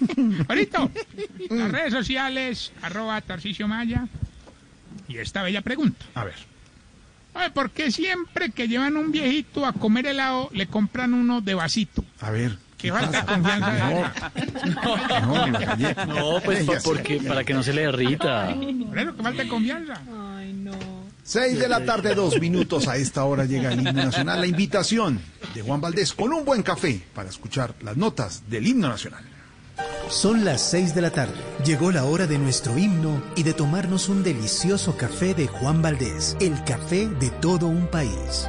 las 1.50 1.70
redes 1.70 1.92
sociales, 1.92 2.72
arroba 2.82 3.20
Tarcicio 3.20 3.68
Maya. 3.68 4.06
Y 5.08 5.18
esta 5.18 5.42
bella 5.42 5.62
pregunta. 5.62 6.04
A 6.14 6.24
ver. 6.24 6.34
A 7.34 7.40
ver, 7.40 7.52
¿por 7.52 7.70
qué 7.70 7.90
siempre 7.90 8.50
que 8.50 8.66
llevan 8.66 8.96
un 8.96 9.12
viejito 9.12 9.64
a 9.66 9.72
comer 9.72 10.06
helado 10.06 10.48
le 10.52 10.66
compran 10.66 11.14
uno 11.14 11.40
de 11.40 11.54
vasito? 11.54 12.04
A 12.20 12.30
ver. 12.30 12.56
¿Qué 12.76 12.90
falta 12.90 13.26
confianza? 13.26 13.90
No, 14.82 15.46
no, 15.46 16.06
no, 16.06 16.40
pues 16.42 16.66
porque, 16.84 17.20
para 17.20 17.44
que 17.44 17.52
no 17.52 17.62
se 17.62 17.74
le 17.74 17.82
derrita. 17.82 18.54
Por 18.88 18.98
eso 18.98 19.16
que 19.16 19.22
falta 19.22 19.46
confianza. 19.48 20.00
Ay, 20.38 20.54
no. 20.54 20.99
6 21.22 21.58
de 21.58 21.68
la 21.68 21.84
tarde, 21.84 22.14
dos 22.14 22.40
minutos. 22.40 22.88
A 22.88 22.96
esta 22.96 23.24
hora 23.24 23.44
llega 23.44 23.72
el 23.72 23.80
himno 23.80 23.92
nacional. 23.92 24.40
La 24.40 24.46
invitación 24.46 25.20
de 25.54 25.62
Juan 25.62 25.80
Valdés 25.80 26.12
con 26.12 26.32
un 26.32 26.44
buen 26.44 26.62
café 26.62 27.02
para 27.14 27.28
escuchar 27.28 27.74
las 27.82 27.96
notas 27.96 28.42
del 28.48 28.66
himno 28.66 28.88
nacional. 28.88 29.24
Son 30.08 30.44
las 30.44 30.60
6 30.62 30.94
de 30.94 31.02
la 31.02 31.10
tarde. 31.10 31.34
Llegó 31.64 31.92
la 31.92 32.04
hora 32.04 32.26
de 32.26 32.38
nuestro 32.38 32.76
himno 32.76 33.22
y 33.36 33.44
de 33.44 33.54
tomarnos 33.54 34.08
un 34.08 34.22
delicioso 34.22 34.96
café 34.96 35.34
de 35.34 35.46
Juan 35.46 35.82
Valdés, 35.82 36.36
el 36.40 36.62
café 36.64 37.08
de 37.08 37.30
todo 37.30 37.66
un 37.68 37.86
país. 37.86 38.48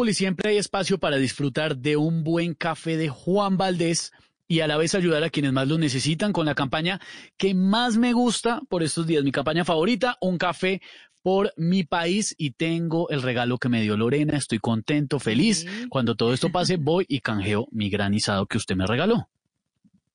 Populi 0.00 0.14
siempre 0.14 0.48
hay 0.48 0.56
espacio 0.56 0.96
para 0.96 1.18
disfrutar 1.18 1.76
de 1.76 1.98
un 1.98 2.24
buen 2.24 2.54
café 2.54 2.96
de 2.96 3.10
Juan 3.10 3.58
Valdés 3.58 4.12
y 4.48 4.60
a 4.60 4.66
la 4.66 4.78
vez 4.78 4.94
ayudar 4.94 5.22
a 5.24 5.28
quienes 5.28 5.52
más 5.52 5.68
lo 5.68 5.76
necesitan 5.76 6.32
con 6.32 6.46
la 6.46 6.54
campaña 6.54 7.02
que 7.36 7.52
más 7.52 7.98
me 7.98 8.14
gusta 8.14 8.62
por 8.70 8.82
estos 8.82 9.06
días. 9.06 9.24
Mi 9.24 9.30
campaña 9.30 9.62
favorita, 9.62 10.16
un 10.22 10.38
café 10.38 10.80
por 11.20 11.52
mi 11.58 11.84
país 11.84 12.34
y 12.38 12.52
tengo 12.52 13.10
el 13.10 13.20
regalo 13.20 13.58
que 13.58 13.68
me 13.68 13.82
dio 13.82 13.94
Lorena. 13.98 14.38
Estoy 14.38 14.58
contento, 14.58 15.18
feliz. 15.18 15.66
Cuando 15.90 16.14
todo 16.14 16.32
esto 16.32 16.50
pase, 16.50 16.78
voy 16.78 17.04
y 17.06 17.20
canjeo 17.20 17.68
mi 17.70 17.90
granizado 17.90 18.46
que 18.46 18.56
usted 18.56 18.76
me 18.76 18.86
regaló. 18.86 19.28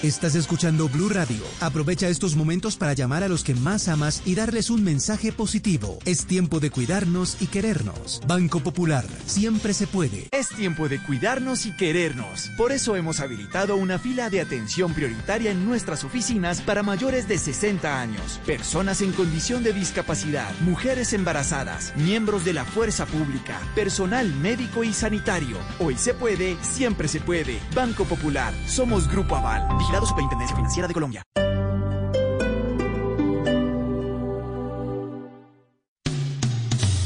Estás 0.03 0.35
escuchando 0.35 0.87
Blue 0.89 1.09
Radio. 1.09 1.41
Aprovecha 1.59 2.07
estos 2.07 2.35
momentos 2.35 2.77
para 2.77 2.93
llamar 2.93 3.23
a 3.23 3.27
los 3.27 3.43
que 3.43 3.55
más 3.55 3.87
amas 3.87 4.21
y 4.25 4.35
darles 4.35 4.69
un 4.69 4.83
mensaje 4.83 5.31
positivo. 5.31 5.97
Es 6.05 6.27
tiempo 6.27 6.59
de 6.59 6.69
cuidarnos 6.69 7.37
y 7.41 7.47
querernos. 7.47 8.21
Banco 8.27 8.59
Popular, 8.59 9.05
siempre 9.25 9.73
se 9.73 9.87
puede. 9.87 10.27
Es 10.31 10.49
tiempo 10.49 10.87
de 10.87 11.01
cuidarnos 11.01 11.65
y 11.65 11.75
querernos. 11.75 12.51
Por 12.57 12.71
eso 12.71 12.95
hemos 12.95 13.21
habilitado 13.21 13.75
una 13.75 13.97
fila 13.97 14.29
de 14.29 14.39
atención 14.39 14.93
prioritaria 14.93 15.49
en 15.49 15.65
nuestras 15.65 16.03
oficinas 16.03 16.61
para 16.61 16.83
mayores 16.83 17.27
de 17.27 17.39
60 17.39 17.99
años, 17.99 18.39
personas 18.45 19.01
en 19.01 19.11
condición 19.13 19.63
de 19.63 19.73
discapacidad, 19.73 20.51
mujeres 20.59 21.11
embarazadas, 21.13 21.91
miembros 21.95 22.45
de 22.45 22.53
la 22.53 22.65
fuerza 22.65 23.07
pública, 23.07 23.59
personal 23.73 24.31
médico 24.35 24.83
y 24.83 24.93
sanitario. 24.93 25.57
Hoy 25.79 25.95
se 25.97 26.13
puede, 26.13 26.55
siempre 26.61 27.07
se 27.07 27.19
puede. 27.19 27.59
Banco 27.73 28.05
Popular, 28.05 28.53
somos 28.67 29.07
Grupo 29.07 29.35
Aval, 29.35 29.67
vigilado 29.87 30.05
Superintendencia 30.05 30.53
Financiera 30.53 30.87
de 30.89 30.93
Colombia. 30.93 31.23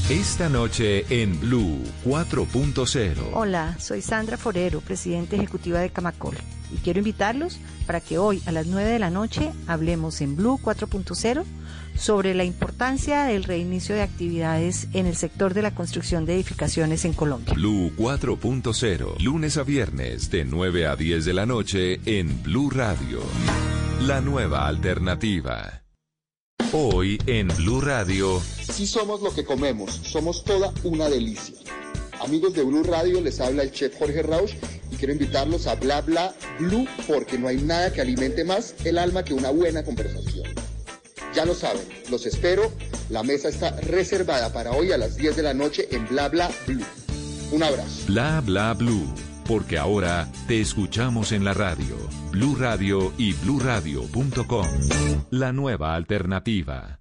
Esta 0.10 0.50
noche 0.50 1.06
en 1.10 1.40
Blue 1.40 1.84
4.0. 2.04 3.18
Hola, 3.34 3.78
soy 3.80 4.02
Sandra 4.02 4.36
Forero, 4.36 4.82
presidenta 4.82 5.36
ejecutiva 5.36 5.80
de 5.80 5.92
Camacol, 5.92 6.36
y 6.74 6.78
quiero 6.78 6.98
invitarlos 6.98 7.60
para 7.86 8.02
que 8.02 8.18
hoy 8.18 8.42
a 8.48 8.52
las 8.52 8.66
9 8.66 8.90
de 8.90 9.00
la 9.00 9.12
noche 9.12 9.52
hablemos 9.68 10.20
en 10.22 10.36
Blue 10.36 10.60
4.0 10.60 11.44
sobre 11.96 12.34
la 12.34 12.44
importancia 12.44 13.24
del 13.26 13.44
reinicio 13.44 13.96
de 13.96 14.02
actividades 14.02 14.88
en 14.94 15.06
el 15.06 15.16
sector 15.16 15.54
de 15.54 15.62
la 15.62 15.76
construcción 15.76 16.26
de 16.26 16.36
edificaciones 16.36 17.06
en 17.06 17.14
Colombia. 17.14 17.54
Blue 17.54 17.92
4.0, 17.98 19.20
lunes 19.20 19.58
a 19.58 19.64
viernes 19.64 20.30
de 20.30 20.46
9 20.46 20.88
a 20.88 20.96
10 20.96 21.26
de 21.26 21.34
la 21.34 21.46
noche 21.46 22.00
en 22.06 22.42
Blue 22.44 22.70
Radio. 22.70 23.22
La 24.02 24.22
nueva 24.22 24.68
alternativa. 24.68 25.84
Hoy 26.74 27.20
en 27.26 27.50
Blue 27.50 27.82
Radio. 27.82 28.42
Sí 28.62 28.88
somos 28.88 29.22
lo 29.22 29.34
que 29.34 29.44
comemos, 29.44 29.92
somos 30.04 30.44
toda 30.44 30.74
una 30.84 31.10
delicia. 31.10 31.58
Amigos 32.22 32.54
de 32.54 32.64
Blue 32.64 32.84
Radio, 32.84 33.20
les 33.20 33.42
habla 33.42 33.64
el 33.64 33.72
chef 33.72 33.98
Jorge 33.98 34.22
Rausch 34.24 34.54
y 34.90 34.96
quiero 34.96 35.14
invitarlos 35.14 35.68
a 35.68 35.76
Bla 35.76 36.02
Bla 36.02 36.34
Blue 36.60 36.88
porque 37.08 37.38
no 37.38 37.48
hay 37.48 37.58
nada 37.58 37.92
que 37.92 38.02
alimente 38.02 38.44
más 38.44 38.76
el 38.86 38.98
alma 38.98 39.24
que 39.24 39.34
una 39.34 39.50
buena 39.50 39.84
conversación. 39.84 40.48
Ya 41.34 41.46
lo 41.46 41.54
saben, 41.54 41.82
los 42.10 42.26
espero. 42.26 42.72
La 43.10 43.24
mesa 43.24 43.50
está 43.50 43.72
reservada 43.82 44.52
para 44.52 44.72
hoy 44.72 44.92
a 44.92 44.98
las 44.98 45.16
10 45.16 45.36
de 45.36 45.44
la 45.44 45.54
noche 45.54 45.88
en 45.92 46.08
Bla 46.08 46.30
Bla 46.30 46.52
Blue. 46.68 46.86
Un 47.52 47.64
abrazo. 47.64 48.06
Bla 48.08 48.42
bla 48.42 48.74
blue, 48.74 49.14
porque 49.46 49.78
ahora 49.78 50.30
te 50.48 50.62
escuchamos 50.62 51.34
en 51.34 51.44
la 51.44 51.54
radio. 51.54 51.98
Blue 52.32 52.56
Radio 52.56 53.12
y 53.18 53.34
bluradio.com. 53.34 54.68
La 55.32 55.52
nueva 55.52 55.96
alternativa. 55.96 57.01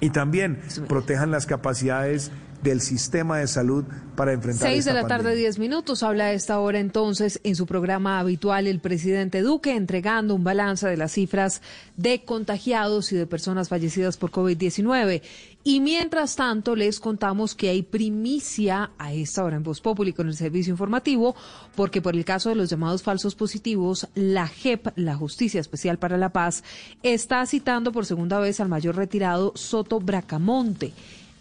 y 0.00 0.10
también 0.10 0.58
protejan 0.88 1.30
las 1.30 1.46
capacidades 1.46 2.32
del 2.62 2.80
sistema 2.80 3.38
de 3.38 3.46
salud 3.46 3.84
para 4.16 4.32
enfrentar 4.32 4.68
Seis 4.68 4.84
de 4.84 4.90
esta 4.90 5.02
la 5.02 5.08
tarde, 5.08 5.24
pandemia. 5.24 5.38
diez 5.40 5.58
minutos. 5.58 6.02
Habla 6.02 6.24
a 6.24 6.32
esta 6.32 6.58
hora 6.60 6.78
entonces 6.78 7.40
en 7.42 7.56
su 7.56 7.66
programa 7.66 8.18
habitual 8.18 8.66
el 8.66 8.80
presidente 8.80 9.40
Duque 9.42 9.74
entregando 9.76 10.34
un 10.34 10.44
balance 10.44 10.86
de 10.86 10.96
las 10.96 11.12
cifras 11.12 11.62
de 11.96 12.24
contagiados 12.24 13.12
y 13.12 13.16
de 13.16 13.26
personas 13.26 13.68
fallecidas 13.68 14.16
por 14.16 14.30
COVID-19. 14.30 15.22
Y 15.62 15.80
mientras 15.80 16.36
tanto 16.36 16.74
les 16.74 17.00
contamos 17.00 17.54
que 17.54 17.68
hay 17.68 17.82
primicia 17.82 18.92
a 18.98 19.12
esta 19.12 19.44
hora 19.44 19.56
en 19.56 19.62
Voz 19.62 19.80
Populi 19.82 20.14
con 20.14 20.26
el 20.28 20.34
servicio 20.34 20.70
informativo 20.70 21.34
porque 21.76 22.00
por 22.00 22.16
el 22.16 22.24
caso 22.24 22.48
de 22.48 22.54
los 22.54 22.70
llamados 22.70 23.02
falsos 23.02 23.34
positivos, 23.34 24.08
la 24.14 24.48
JEP, 24.48 24.88
la 24.96 25.16
Justicia 25.16 25.60
Especial 25.60 25.98
para 25.98 26.16
la 26.16 26.30
Paz, 26.30 26.64
está 27.02 27.44
citando 27.44 27.92
por 27.92 28.06
segunda 28.06 28.38
vez 28.38 28.60
al 28.60 28.68
mayor 28.68 28.96
retirado 28.96 29.52
Soto 29.54 30.00
Bracamonte 30.00 30.92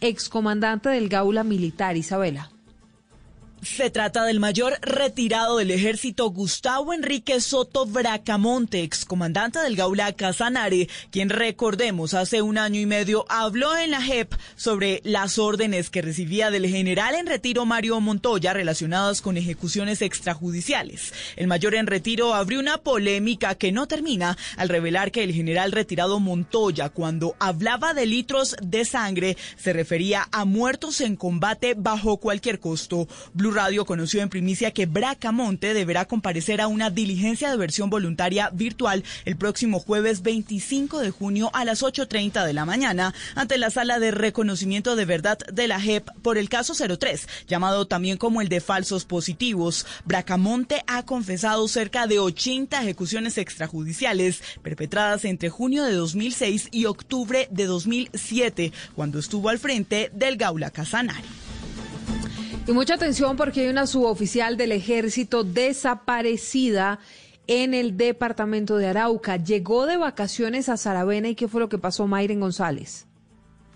excomandante 0.02 0.90
del 0.90 1.10
Gaula 1.10 1.44
Militar, 1.44 1.98
Isabela. 1.98 2.50
Se 3.61 3.90
trata 3.90 4.23
del 4.23 4.40
mayor 4.40 4.80
retirado 4.81 5.57
del 5.57 5.72
ejército 5.72 6.30
Gustavo 6.30 6.94
Enrique 6.94 7.41
Soto 7.41 7.86
Bracamonte, 7.86 8.84
excomandante 8.84 9.60
del 9.60 9.76
Gaula 9.76 10.14
Casanare, 10.14 10.88
quien 11.11 11.30
recordemos 11.30 12.14
hace 12.14 12.41
un 12.41 12.57
año 12.57 12.80
y 12.80 12.86
medio 12.86 13.26
habló 13.27 13.76
en 13.76 13.91
la 13.91 14.02
JEP 14.02 14.34
sobre 14.56 15.02
las 15.03 15.38
órdenes 15.38 15.90
que 15.90 16.02
recibía 16.02 16.52
del 16.52 16.68
general 16.68 17.15
en 17.15 17.27
retiro 17.27 17.65
Mario 17.65 17.99
Montoya 17.99 18.53
relacionadas 18.53 19.22
con 19.22 19.36
ejecuciones 19.36 20.02
extrajudiciales. 20.02 21.14
El 21.36 21.48
mayor 21.48 21.76
en 21.76 21.88
retiro 21.88 22.36
abrió 22.36 22.61
una 22.61 22.77
polémica 22.77 23.56
que 23.56 23.73
no 23.73 23.88
termina 23.88 24.38
al 24.56 24.69
revelar 24.69 25.11
que 25.11 25.23
el 25.23 25.34
general 25.34 25.73
retirado 25.73 26.22
Montoya, 26.22 26.90
cuando 26.90 27.36
hablaba 27.40 27.94
de 27.94 28.06
litros 28.06 28.56
de 28.61 28.86
sangre, 28.86 29.36
se 29.57 29.73
refería 29.73 30.30
a 30.31 30.45
muertos 30.45 31.02
en 31.02 31.18
combate 31.18 31.73
bajo 31.77 32.18
cualquier 32.18 32.61
costo. 32.61 33.07
Radio 33.52 33.86
conoció 33.86 34.22
en 34.22 34.30
primicia 34.30 34.72
que 34.72 34.86
Bracamonte 34.86 35.74
deberá 35.74 36.06
comparecer 36.06 36.62
a 36.62 36.68
una 36.68 36.90
diligencia 36.90 37.52
de 37.52 37.58
versión 37.58 37.90
voluntaria 37.90 38.50
virtual 38.52 39.04
el 39.26 39.36
próximo 39.36 39.80
jueves 39.80 40.22
25 40.22 41.00
de 41.00 41.12
junio 41.12 41.50
a 41.54 41.66
las 41.66 41.84
8.30 41.84 42.46
de 42.46 42.54
la 42.54 42.66
mañana 42.66 43.14
ante 43.36 43.58
la 43.58 43.70
sala 43.70 44.00
de 44.00 44.12
reconocimiento 44.12 44.96
de 44.96 45.06
verdad 45.06 45.38
de 45.52 45.68
la 45.68 45.80
JEP 45.80 46.10
por 46.22 46.38
el 46.38 46.50
caso 46.50 46.74
03, 46.76 47.28
llamado 47.48 47.88
también 47.88 48.18
como 48.18 48.42
el 48.42 48.50
de 48.50 48.62
falsos 48.62 49.06
positivos. 49.06 49.86
Bracamonte 50.06 50.84
ha 50.88 51.04
confesado 51.04 51.68
cerca 51.68 52.08
de 52.08 52.20
80 52.20 52.82
ejecuciones 52.82 53.38
extrajudiciales 53.38 54.42
perpetradas 54.62 55.26
entre 55.26 55.50
junio 55.50 55.84
de 55.84 55.94
2006 55.94 56.70
y 56.72 56.86
octubre 56.86 57.48
de 57.52 57.66
2007, 57.66 58.72
cuando 58.96 59.20
estuvo 59.20 59.50
al 59.50 59.60
frente 59.60 60.12
del 60.14 60.38
Gaula 60.38 60.72
Casanare. 60.72 61.49
Y 62.70 62.72
mucha 62.72 62.94
atención 62.94 63.36
porque 63.36 63.62
hay 63.62 63.70
una 63.70 63.88
suboficial 63.88 64.56
del 64.56 64.72
ejército 64.72 65.44
desaparecida 65.44 67.00
en 67.48 67.74
el 67.74 67.98
departamento 67.98 68.78
de 68.78 68.86
Arauca. 68.86 69.38
Llegó 69.38 69.88
de 69.88 69.98
vacaciones 69.98 70.70
a 70.70 70.78
Saravena 70.78 71.30
y 71.30 71.34
¿qué 71.34 71.48
fue 71.48 71.62
lo 71.62 71.68
que 71.68 71.80
pasó, 71.80 72.06
Mayren 72.06 72.40
González? 72.40 73.09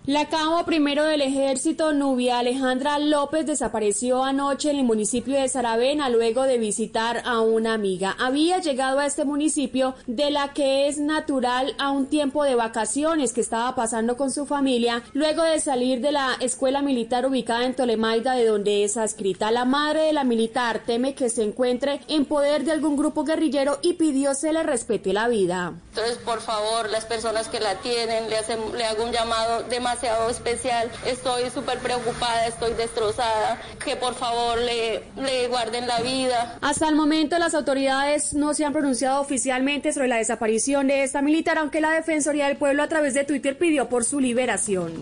La 0.06 0.28
cabo 0.28 0.62
primero 0.66 1.02
del 1.04 1.22
ejército, 1.22 1.94
Nubia 1.94 2.38
Alejandra 2.38 2.98
López, 2.98 3.46
desapareció 3.46 4.22
anoche 4.22 4.70
en 4.70 4.76
el 4.76 4.84
municipio 4.84 5.40
de 5.40 5.48
Saravena 5.48 6.10
luego 6.10 6.42
de 6.42 6.58
visitar 6.58 7.22
a 7.24 7.40
una 7.40 7.72
amiga. 7.72 8.14
Había 8.20 8.58
llegado 8.58 8.98
a 8.98 9.06
este 9.06 9.24
municipio 9.24 9.94
de 10.06 10.30
la 10.30 10.52
que 10.52 10.88
es 10.88 10.98
natural 10.98 11.74
a 11.78 11.90
un 11.90 12.04
tiempo 12.04 12.44
de 12.44 12.54
vacaciones 12.54 13.32
que 13.32 13.40
estaba 13.40 13.74
pasando 13.74 14.18
con 14.18 14.30
su 14.30 14.44
familia 14.44 15.02
luego 15.14 15.42
de 15.42 15.58
salir 15.58 16.02
de 16.02 16.12
la 16.12 16.36
escuela 16.38 16.82
militar 16.82 17.24
ubicada 17.24 17.64
en 17.64 17.74
Tolemaida 17.74 18.34
de 18.34 18.44
donde 18.44 18.84
es 18.84 18.98
adscrita. 18.98 19.50
La 19.52 19.64
madre 19.64 20.02
de 20.02 20.12
la 20.12 20.24
militar 20.24 20.82
teme 20.84 21.14
que 21.14 21.30
se 21.30 21.44
encuentre 21.44 22.02
en 22.08 22.26
poder 22.26 22.64
de 22.64 22.72
algún 22.72 22.98
grupo 22.98 23.24
guerrillero 23.24 23.78
y 23.80 23.94
pidió 23.94 24.34
se 24.34 24.52
le 24.52 24.64
respete 24.64 25.14
la 25.14 25.28
vida. 25.28 25.72
Entonces, 25.88 26.18
por 26.18 26.42
favor, 26.42 26.90
las 26.90 27.06
personas 27.06 27.48
que 27.48 27.58
la 27.58 27.76
tienen, 27.76 28.24
le, 28.28 28.84
hago 28.84 29.04
un 29.04 29.12
llamado 29.12 29.62
de 29.62 29.80
demasiado 29.94 30.30
especial. 30.30 30.90
Estoy 31.06 31.50
súper 31.50 31.78
preocupada, 31.78 32.46
estoy 32.46 32.74
destrozada. 32.74 33.60
Que 33.84 33.96
por 33.96 34.14
favor 34.14 34.58
le, 34.58 35.04
le 35.22 35.48
guarden 35.48 35.86
la 35.86 36.00
vida. 36.00 36.58
Hasta 36.60 36.88
el 36.88 36.96
momento 36.96 37.38
las 37.38 37.54
autoridades 37.54 38.34
no 38.34 38.54
se 38.54 38.64
han 38.64 38.72
pronunciado 38.72 39.20
oficialmente 39.20 39.92
sobre 39.92 40.08
la 40.08 40.16
desaparición 40.16 40.88
de 40.88 41.04
esta 41.04 41.22
militar, 41.22 41.58
aunque 41.58 41.80
la 41.80 41.90
Defensoría 41.90 42.48
del 42.48 42.56
Pueblo 42.56 42.82
a 42.82 42.88
través 42.88 43.14
de 43.14 43.24
Twitter 43.24 43.56
pidió 43.56 43.88
por 43.88 44.04
su 44.04 44.20
liberación. 44.20 44.92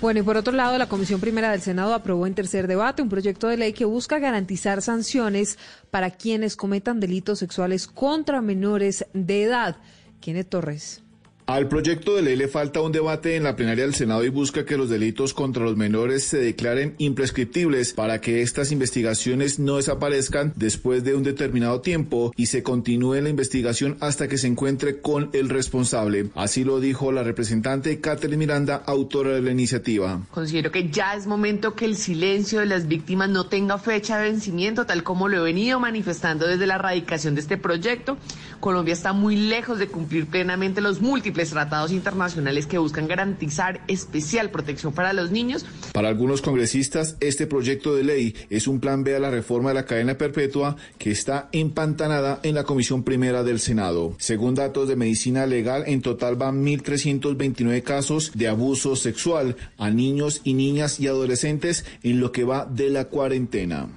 Bueno, 0.00 0.20
y 0.20 0.22
por 0.22 0.36
otro 0.36 0.52
lado, 0.52 0.78
la 0.78 0.88
Comisión 0.88 1.20
Primera 1.20 1.50
del 1.50 1.60
Senado 1.60 1.92
aprobó 1.92 2.26
en 2.26 2.34
tercer 2.34 2.68
debate 2.68 3.02
un 3.02 3.08
proyecto 3.08 3.48
de 3.48 3.56
ley 3.56 3.72
que 3.72 3.84
busca 3.84 4.20
garantizar 4.20 4.80
sanciones 4.80 5.58
para 5.90 6.12
quienes 6.12 6.54
cometan 6.56 7.00
delitos 7.00 7.40
sexuales 7.40 7.88
contra 7.88 8.40
menores 8.40 9.06
de 9.12 9.42
edad. 9.42 9.76
Kenneth 10.20 10.48
Torres. 10.48 11.02
Al 11.48 11.66
proyecto 11.66 12.14
de 12.14 12.20
ley 12.20 12.36
le 12.36 12.46
falta 12.46 12.82
un 12.82 12.92
debate 12.92 13.34
en 13.34 13.44
la 13.44 13.56
plenaria 13.56 13.84
del 13.84 13.94
Senado 13.94 14.22
y 14.22 14.28
busca 14.28 14.66
que 14.66 14.76
los 14.76 14.90
delitos 14.90 15.32
contra 15.32 15.64
los 15.64 15.78
menores 15.78 16.22
se 16.24 16.36
declaren 16.36 16.94
imprescriptibles 16.98 17.94
para 17.94 18.20
que 18.20 18.42
estas 18.42 18.70
investigaciones 18.70 19.58
no 19.58 19.76
desaparezcan 19.76 20.52
después 20.56 21.04
de 21.04 21.14
un 21.14 21.22
determinado 21.22 21.80
tiempo 21.80 22.34
y 22.36 22.46
se 22.46 22.62
continúe 22.62 23.22
la 23.22 23.30
investigación 23.30 23.96
hasta 24.00 24.28
que 24.28 24.36
se 24.36 24.46
encuentre 24.46 25.00
con 25.00 25.30
el 25.32 25.48
responsable. 25.48 26.28
Así 26.34 26.64
lo 26.64 26.80
dijo 26.80 27.12
la 27.12 27.22
representante 27.22 27.98
Catherine 27.98 28.36
Miranda, 28.36 28.82
autora 28.84 29.30
de 29.30 29.40
la 29.40 29.50
iniciativa. 29.50 30.20
Considero 30.30 30.70
que 30.70 30.90
ya 30.90 31.14
es 31.14 31.26
momento 31.26 31.74
que 31.74 31.86
el 31.86 31.96
silencio 31.96 32.60
de 32.60 32.66
las 32.66 32.88
víctimas 32.88 33.30
no 33.30 33.46
tenga 33.46 33.78
fecha 33.78 34.18
de 34.18 34.32
vencimiento, 34.32 34.84
tal 34.84 35.02
como 35.02 35.28
lo 35.28 35.38
he 35.38 35.44
venido 35.44 35.80
manifestando 35.80 36.46
desde 36.46 36.66
la 36.66 36.76
radicación 36.76 37.34
de 37.34 37.40
este 37.40 37.56
proyecto. 37.56 38.18
Colombia 38.60 38.92
está 38.92 39.14
muy 39.14 39.36
lejos 39.36 39.78
de 39.78 39.86
cumplir 39.86 40.26
plenamente 40.26 40.82
los 40.82 41.00
múltiples 41.00 41.37
tratados 41.46 41.92
internacionales 41.92 42.66
que 42.66 42.78
buscan 42.78 43.08
garantizar 43.08 43.80
especial 43.88 44.50
protección 44.50 44.92
para 44.92 45.12
los 45.12 45.30
niños. 45.30 45.64
Para 45.92 46.08
algunos 46.08 46.42
congresistas, 46.42 47.16
este 47.20 47.46
proyecto 47.46 47.94
de 47.94 48.04
ley 48.04 48.34
es 48.50 48.66
un 48.66 48.80
plan 48.80 49.04
B 49.04 49.14
a 49.14 49.20
la 49.20 49.30
reforma 49.30 49.70
de 49.70 49.74
la 49.74 49.86
cadena 49.86 50.18
perpetua 50.18 50.76
que 50.98 51.10
está 51.10 51.48
empantanada 51.52 52.40
en 52.42 52.54
la 52.54 52.64
Comisión 52.64 53.02
Primera 53.02 53.42
del 53.42 53.60
Senado. 53.60 54.14
Según 54.18 54.54
datos 54.54 54.88
de 54.88 54.96
medicina 54.96 55.46
legal, 55.46 55.84
en 55.86 56.02
total 56.02 56.36
van 56.36 56.64
1.329 56.64 57.82
casos 57.82 58.32
de 58.34 58.48
abuso 58.48 58.96
sexual 58.96 59.56
a 59.78 59.90
niños 59.90 60.40
y 60.44 60.54
niñas 60.54 61.00
y 61.00 61.06
adolescentes 61.06 61.84
en 62.02 62.20
lo 62.20 62.32
que 62.32 62.44
va 62.44 62.66
de 62.66 62.90
la 62.90 63.06
cuarentena. 63.06 63.88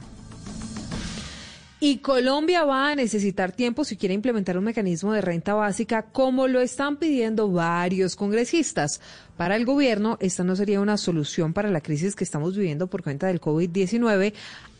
Y 1.84 1.98
Colombia 1.98 2.64
va 2.64 2.92
a 2.92 2.96
necesitar 2.96 3.54
tiempo 3.54 3.84
si 3.84 3.98
quiere 3.98 4.14
implementar 4.14 4.56
un 4.56 4.66
mecanismo 4.66 5.14
de 5.14 5.22
renta 5.22 5.56
básica 5.56 6.04
como 6.04 6.48
lo 6.48 6.62
están 6.62 6.98
pidiendo 6.98 7.52
varios 7.52 8.16
congresistas. 8.16 9.02
Para 9.36 9.56
el 9.56 9.66
gobierno, 9.66 10.16
esta 10.20 10.44
no 10.44 10.56
sería 10.56 10.80
una 10.80 10.98
solución 10.98 11.54
para 11.54 11.72
la 11.72 11.82
crisis 11.82 12.16
que 12.16 12.24
estamos 12.24 12.56
viviendo 12.56 12.86
por 12.86 13.02
cuenta 13.02 13.26
del 13.26 13.42
COVID-19, 13.42 14.34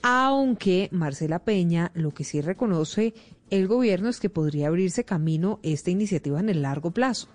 aunque 0.04 0.90
Marcela 0.92 1.40
Peña 1.40 1.90
lo 1.96 2.12
que 2.12 2.24
sí 2.24 2.40
reconoce 2.40 3.16
el 3.50 3.68
gobierno 3.68 4.08
es 4.08 4.20
que 4.20 4.30
podría 4.30 4.68
abrirse 4.68 5.04
camino 5.04 5.60
esta 5.64 5.90
iniciativa 5.90 6.40
en 6.40 6.50
el 6.50 6.62
largo 6.62 6.92
plazo. 6.92 7.30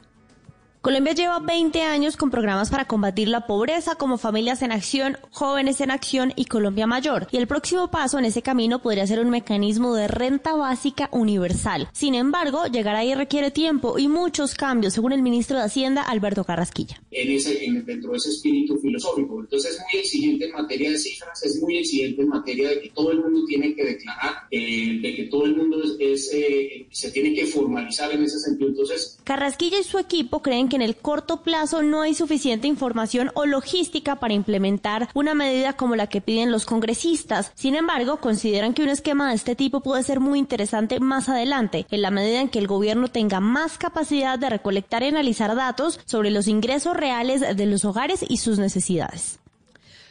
Colombia 0.86 1.14
lleva 1.14 1.40
20 1.40 1.82
años 1.82 2.16
con 2.16 2.30
programas 2.30 2.70
para 2.70 2.84
combatir 2.84 3.26
la 3.26 3.44
pobreza 3.48 3.96
como 3.96 4.18
Familias 4.18 4.62
en 4.62 4.70
Acción, 4.70 5.18
Jóvenes 5.32 5.80
en 5.80 5.90
Acción 5.90 6.32
y 6.36 6.44
Colombia 6.44 6.86
Mayor. 6.86 7.26
Y 7.32 7.38
el 7.38 7.48
próximo 7.48 7.90
paso 7.90 8.20
en 8.20 8.24
ese 8.24 8.40
camino 8.40 8.80
podría 8.80 9.04
ser 9.04 9.18
un 9.18 9.30
mecanismo 9.30 9.96
de 9.96 10.06
renta 10.06 10.54
básica 10.54 11.08
universal. 11.10 11.88
Sin 11.92 12.14
embargo, 12.14 12.66
llegar 12.66 12.94
ahí 12.94 13.16
requiere 13.16 13.50
tiempo 13.50 13.98
y 13.98 14.06
muchos 14.06 14.54
cambios, 14.54 14.94
según 14.94 15.10
el 15.10 15.22
ministro 15.22 15.58
de 15.58 15.64
Hacienda, 15.64 16.02
Alberto 16.02 16.44
Carrasquilla. 16.44 17.02
En 17.10 17.32
ese, 17.32 17.64
en, 17.64 17.84
dentro 17.84 18.12
de 18.12 18.18
ese 18.18 18.30
espíritu 18.30 18.78
filosófico. 18.78 19.40
Entonces 19.40 19.72
es 19.72 19.80
muy 19.80 20.00
exigente 20.00 20.44
en 20.44 20.52
materia 20.52 20.92
de 20.92 20.98
cifras, 20.98 21.42
es 21.42 21.60
muy 21.60 21.78
exigente 21.78 22.22
en 22.22 22.28
materia 22.28 22.68
de 22.68 22.82
que 22.82 22.90
todo 22.90 23.10
el 23.10 23.24
mundo 23.24 23.40
tiene 23.48 23.74
que 23.74 23.84
declarar, 23.84 24.34
eh, 24.52 25.00
de 25.02 25.14
que 25.16 25.24
todo 25.24 25.46
el 25.46 25.56
mundo 25.56 25.82
es, 25.82 25.96
es 25.98 26.32
eh, 26.32 26.86
se 26.92 27.10
tiene 27.10 27.34
que 27.34 27.44
formalizar 27.46 28.12
en 28.12 28.22
ese 28.22 28.38
sentido. 28.38 28.68
Entonces... 28.68 29.18
Carrasquilla 29.24 29.80
y 29.80 29.82
su 29.82 29.98
equipo 29.98 30.42
creen 30.42 30.68
que 30.68 30.75
en 30.76 30.82
el 30.82 30.96
corto 30.96 31.42
plazo 31.42 31.82
no 31.82 32.02
hay 32.02 32.14
suficiente 32.14 32.68
información 32.68 33.32
o 33.34 33.46
logística 33.46 34.16
para 34.16 34.34
implementar 34.34 35.08
una 35.14 35.34
medida 35.34 35.72
como 35.72 35.96
la 35.96 36.06
que 36.06 36.20
piden 36.20 36.52
los 36.52 36.66
congresistas. 36.66 37.50
Sin 37.54 37.74
embargo, 37.74 38.18
consideran 38.18 38.74
que 38.74 38.82
un 38.82 38.90
esquema 38.90 39.30
de 39.30 39.34
este 39.34 39.56
tipo 39.56 39.80
puede 39.80 40.02
ser 40.02 40.20
muy 40.20 40.38
interesante 40.38 41.00
más 41.00 41.28
adelante, 41.28 41.86
en 41.90 42.02
la 42.02 42.10
medida 42.10 42.40
en 42.40 42.48
que 42.48 42.58
el 42.58 42.68
gobierno 42.68 43.08
tenga 43.08 43.40
más 43.40 43.78
capacidad 43.78 44.38
de 44.38 44.50
recolectar 44.50 45.02
y 45.02 45.06
analizar 45.06 45.56
datos 45.56 45.98
sobre 46.04 46.30
los 46.30 46.46
ingresos 46.46 46.96
reales 46.96 47.40
de 47.40 47.66
los 47.66 47.84
hogares 47.84 48.24
y 48.28 48.36
sus 48.36 48.58
necesidades. 48.58 49.40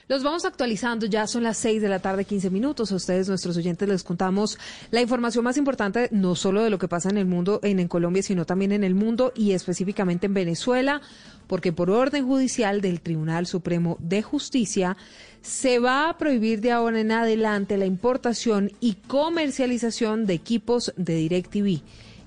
Los 0.08 0.22
vamos 0.22 0.46
actualizando, 0.46 1.08
ya 1.08 1.26
son 1.26 1.42
las 1.42 1.58
6 1.58 1.82
de 1.82 1.90
la 1.90 1.98
tarde, 1.98 2.26
15 2.26 2.52
minutos. 2.52 2.92
A 2.92 2.96
ustedes, 2.96 3.28
nuestros 3.28 3.58
oyentes, 3.58 3.90
les 3.90 4.04
contamos 4.04 4.60
la 4.92 5.02
información 5.02 5.44
más 5.44 5.58
importante, 5.58 6.10
no 6.12 6.36
solo 6.36 6.64
de 6.64 6.70
lo 6.70 6.78
que 6.78 6.88
pasa 6.88 7.10
en 7.10 7.18
el 7.18 7.26
mundo, 7.26 7.60
en, 7.64 7.80
en 7.80 7.88
Colombia, 7.88 8.22
sino 8.22 8.46
también 8.46 8.72
en 8.72 8.84
el 8.84 8.94
mundo 8.94 9.34
y 9.36 9.54
específicamente 9.54 10.28
en 10.28 10.36
Venezuela, 10.36 11.02
porque 11.48 11.74
por 11.74 11.90
orden 11.90 12.28
judicial 12.28 12.82
del 12.82 13.02
Tribunal 13.02 13.48
Supremo 13.48 13.98
de 14.00 14.22
Justicia 14.22 14.96
se 15.42 15.80
va 15.80 16.08
a 16.08 16.18
prohibir 16.20 16.62
de 16.62 16.72
ahora 16.72 17.00
en 17.00 17.12
adelante 17.12 17.76
la 17.76 17.88
importación 17.88 18.74
y 18.80 18.94
comercialización 19.08 20.28
de 20.28 20.36
equipos 20.36 20.94
de 20.98 21.16
DirecTV. 21.16 21.82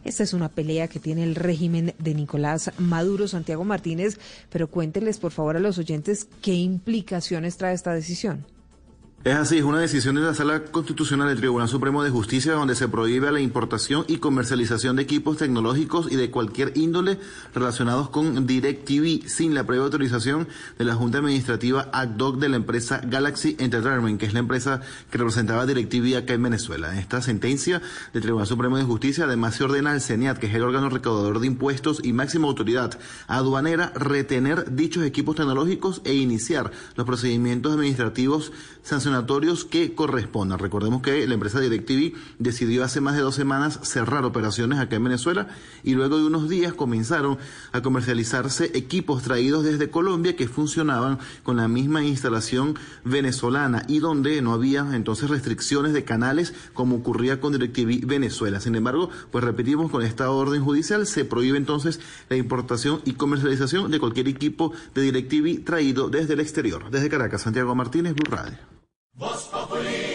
Esta 0.05 0.23
es 0.23 0.33
una 0.33 0.49
pelea 0.49 0.89
que 0.89 1.01
tiene 1.01 1.25
el 1.25 1.35
régimen 1.35 1.95
de 1.99 2.15
Nicolás 2.15 2.70
Maduro, 2.79 3.29
Santiago 3.29 3.65
Martínez, 3.65 4.19
pero 4.51 4.69
cuéntenles 4.69 5.19
por 5.19 5.33
favor 5.33 5.57
a 5.57 5.61
los 5.61 5.79
oyentes 5.79 6.29
qué 6.41 6.55
implicaciones 6.55 7.57
trae 7.57 7.75
esta 7.75 7.93
decisión. 7.93 8.47
Es 9.24 9.35
así, 9.35 9.59
es 9.59 9.65
una 9.65 9.81
decisión 9.81 10.15
de 10.15 10.20
la 10.20 10.32
Sala 10.32 10.62
Constitucional 10.66 11.27
del 11.27 11.39
Tribunal 11.39 11.69
Supremo 11.69 12.05
de 12.05 12.11
Justicia 12.11 12.53
donde 12.53 12.77
se 12.77 12.86
prohíbe 12.86 13.32
la 13.32 13.40
importación 13.40 14.05
y 14.07 14.19
comercialización 14.19 14.95
de 14.95 15.03
equipos 15.03 15.39
tecnológicos 15.39 16.07
y 16.09 16.15
de 16.15 16.31
cualquier 16.31 16.70
índole 16.77 17.19
relacionados 17.53 18.11
con 18.11 18.47
DirecTV 18.47 19.28
sin 19.28 19.57
la 19.57 19.66
previa 19.66 19.86
autorización 19.86 20.47
de 20.78 20.85
la 20.85 20.95
Junta 20.95 21.19
Administrativa 21.19 21.89
ACDOC 21.93 22.39
de 22.39 22.49
la 22.49 22.57
empresa 22.57 23.01
Galaxy 23.05 23.57
Entertainment, 23.59 24.20
que 24.20 24.27
es 24.27 24.35
la 24.35 24.39
empresa 24.39 24.82
que 25.11 25.19
representaba 25.19 25.66
DirecTV 25.66 26.16
acá 26.16 26.35
en 26.35 26.45
Venezuela. 26.45 26.93
En 26.93 27.01
esta 27.01 27.20
sentencia 27.20 27.82
del 28.12 28.23
Tribunal 28.23 28.47
Supremo 28.47 28.77
de 28.77 28.85
Justicia 28.85 29.24
además 29.24 29.57
se 29.57 29.65
ordena 29.65 29.90
al 29.90 30.01
CENIAT, 30.01 30.39
que 30.39 30.47
es 30.47 30.55
el 30.55 30.62
órgano 30.62 30.90
recaudador 30.90 31.40
de 31.40 31.49
impuestos 31.49 32.01
y 32.05 32.12
máxima 32.12 32.47
autoridad 32.47 32.97
aduanera, 33.27 33.93
retener 33.97 34.77
dichos 34.77 35.03
equipos 35.03 35.35
tecnológicos 35.35 36.03
e 36.05 36.15
iniciar 36.15 36.70
los 36.95 37.05
procedimientos 37.05 37.73
administrativos 37.73 38.53
sancionados 38.89 39.65
que 39.65 39.94
correspondan. 39.94 40.59
Recordemos 40.59 41.02
que 41.02 41.27
la 41.27 41.35
empresa 41.35 41.60
DirecTV 41.60 42.15
decidió 42.39 42.85
hace 42.85 43.01
más 43.01 43.15
de 43.15 43.23
dos 43.23 43.35
semanas 43.35 43.81
cerrar 43.82 44.24
operaciones 44.24 44.78
acá 44.78 44.97
en 44.97 45.05
Venezuela 45.05 45.48
y 45.85 45.94
luego 45.94 46.19
de 46.19 46.24
unos 46.24 46.48
días 46.48 46.73
comenzaron 46.73 47.39
a 47.73 47.82
comercializarse 47.82 48.70
equipos 48.74 49.23
traídos 49.23 49.65
desde 49.65 49.90
Colombia 49.90 50.36
que 50.36 50.48
funcionaban 50.48 51.19
con 51.43 51.56
la 51.56 51.69
misma 51.69 52.02
instalación 52.02 52.78
venezolana 53.05 53.85
y 53.89 53.98
donde 53.98 54.40
no 54.40 54.52
había 54.52 54.86
entonces 54.94 55.28
restricciones 55.28 55.93
de 55.93 56.05
canales 56.05 56.55
como 56.73 56.97
ocurría 56.97 57.40
con 57.40 57.52
DirecTV 57.52 58.06
Venezuela. 58.06 58.60
Sin 58.60 58.74
embargo, 58.74 59.10
pues 59.31 59.44
repetimos, 59.44 59.90
con 59.90 60.02
esta 60.02 60.31
orden 60.31 60.65
judicial 60.65 61.06
se 61.06 61.24
prohíbe 61.24 61.59
entonces 61.59 62.01
la 62.28 62.36
importación 62.36 63.01
y 63.05 63.12
comercialización 63.12 63.90
de 63.90 64.01
cualquier 64.01 64.28
equipo 64.28 64.73
de 64.94 65.02
DirecTV 65.02 65.65
traído 65.65 66.09
desde 66.09 66.35
el 66.35 66.40
exterior. 66.40 66.90
Desde 66.90 67.09
Caracas, 67.09 67.43
Santiago 67.43 67.74
Martínez, 67.74 68.15
Blue 68.15 68.31
Radio. 68.31 68.77
Voz 69.19 69.49
Populi. 69.51 70.07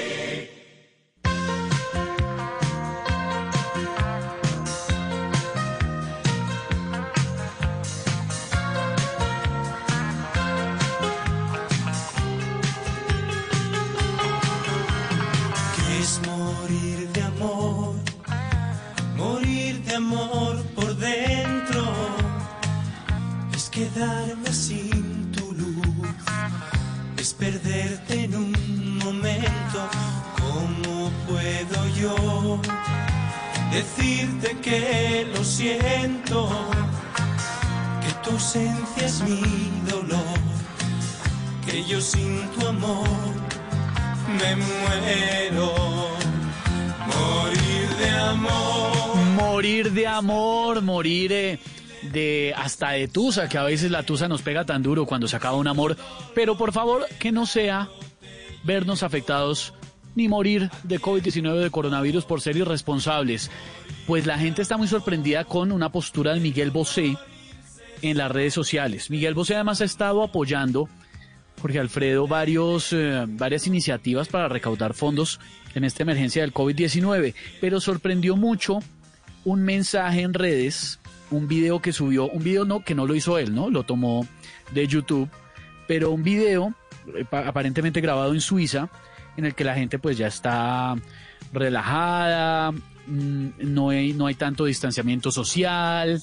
De 52.94 53.08
tusa, 53.08 53.50
que 53.50 53.58
a 53.58 53.64
veces 53.64 53.92
la 53.92 54.04
tusa 54.04 54.28
nos 54.28 54.42
pega 54.42 54.66
tan 54.66 54.84
duro 54.84 55.06
cuando 55.06 55.28
se 55.28 55.36
acaba 55.36 55.58
un 55.58 55.68
amor, 55.68 55.98
pero 56.34 56.58
por 56.58 56.72
favor 56.72 57.06
que 57.20 57.32
no 57.32 57.46
sea 57.46 57.90
vernos 58.64 59.04
afectados 59.04 59.74
ni 60.16 60.28
morir 60.28 60.70
de 60.84 61.00
COVID-19 61.00 61.60
de 61.60 61.72
coronavirus 61.72 62.26
por 62.26 62.42
ser 62.42 62.58
irresponsables. 62.58 63.50
Pues 64.08 64.26
la 64.26 64.38
gente 64.38 64.62
está 64.62 64.78
muy 64.78 64.88
sorprendida 64.88 65.46
con 65.46 65.72
una 65.72 65.92
postura 65.92 66.34
de 66.34 66.40
Miguel 66.40 66.72
Bosé 66.72 67.18
en 68.02 68.18
las 68.18 68.32
redes 68.32 68.54
sociales. 68.54 69.10
Miguel 69.10 69.34
Bosé 69.34 69.56
además 69.56 69.82
ha 69.82 69.86
estado 69.86 70.24
apoyando, 70.24 70.90
Jorge 71.62 71.80
Alfredo, 71.80 72.28
varios, 72.28 72.92
eh, 72.92 73.26
varias 73.28 73.66
iniciativas 73.66 74.28
para 74.28 74.50
recaudar 74.50 74.94
fondos 74.94 75.40
en 75.74 75.84
esta 75.84 76.04
emergencia 76.04 76.42
del 76.42 76.54
COVID-19, 76.54 77.34
pero 77.62 77.80
sorprendió 77.80 78.36
mucho 78.36 78.80
un 79.46 79.64
mensaje 79.64 80.22
en 80.22 80.34
redes, 80.34 81.00
un 81.36 81.48
video 81.48 81.82
que 81.82 81.92
subió, 81.94 82.28
un 82.30 82.44
video 82.44 82.66
no, 82.66 82.84
que 82.84 82.96
no 82.96 83.06
lo 83.06 83.16
hizo 83.16 83.38
él, 83.38 83.54
¿no? 83.54 83.70
Lo 83.70 83.84
tomó 83.84 84.26
de 84.72 84.88
YouTube, 84.88 85.30
pero 85.88 86.12
un 86.12 86.24
video 86.24 86.74
eh, 87.16 87.26
pa- 87.30 87.48
aparentemente 87.48 88.02
grabado 88.02 88.34
en 88.34 88.42
Suiza, 88.42 88.90
en 89.38 89.46
el 89.46 89.56
que 89.56 89.64
la 89.64 89.76
gente 89.76 90.00
pues 90.00 90.18
ya 90.18 90.28
está 90.28 90.96
relajada, 91.52 92.72
mm, 92.72 93.48
no 93.60 93.90
hay, 93.90 94.14
no 94.14 94.28
hay 94.28 94.36
tanto 94.36 94.66
distanciamiento 94.66 95.32
social, 95.32 96.22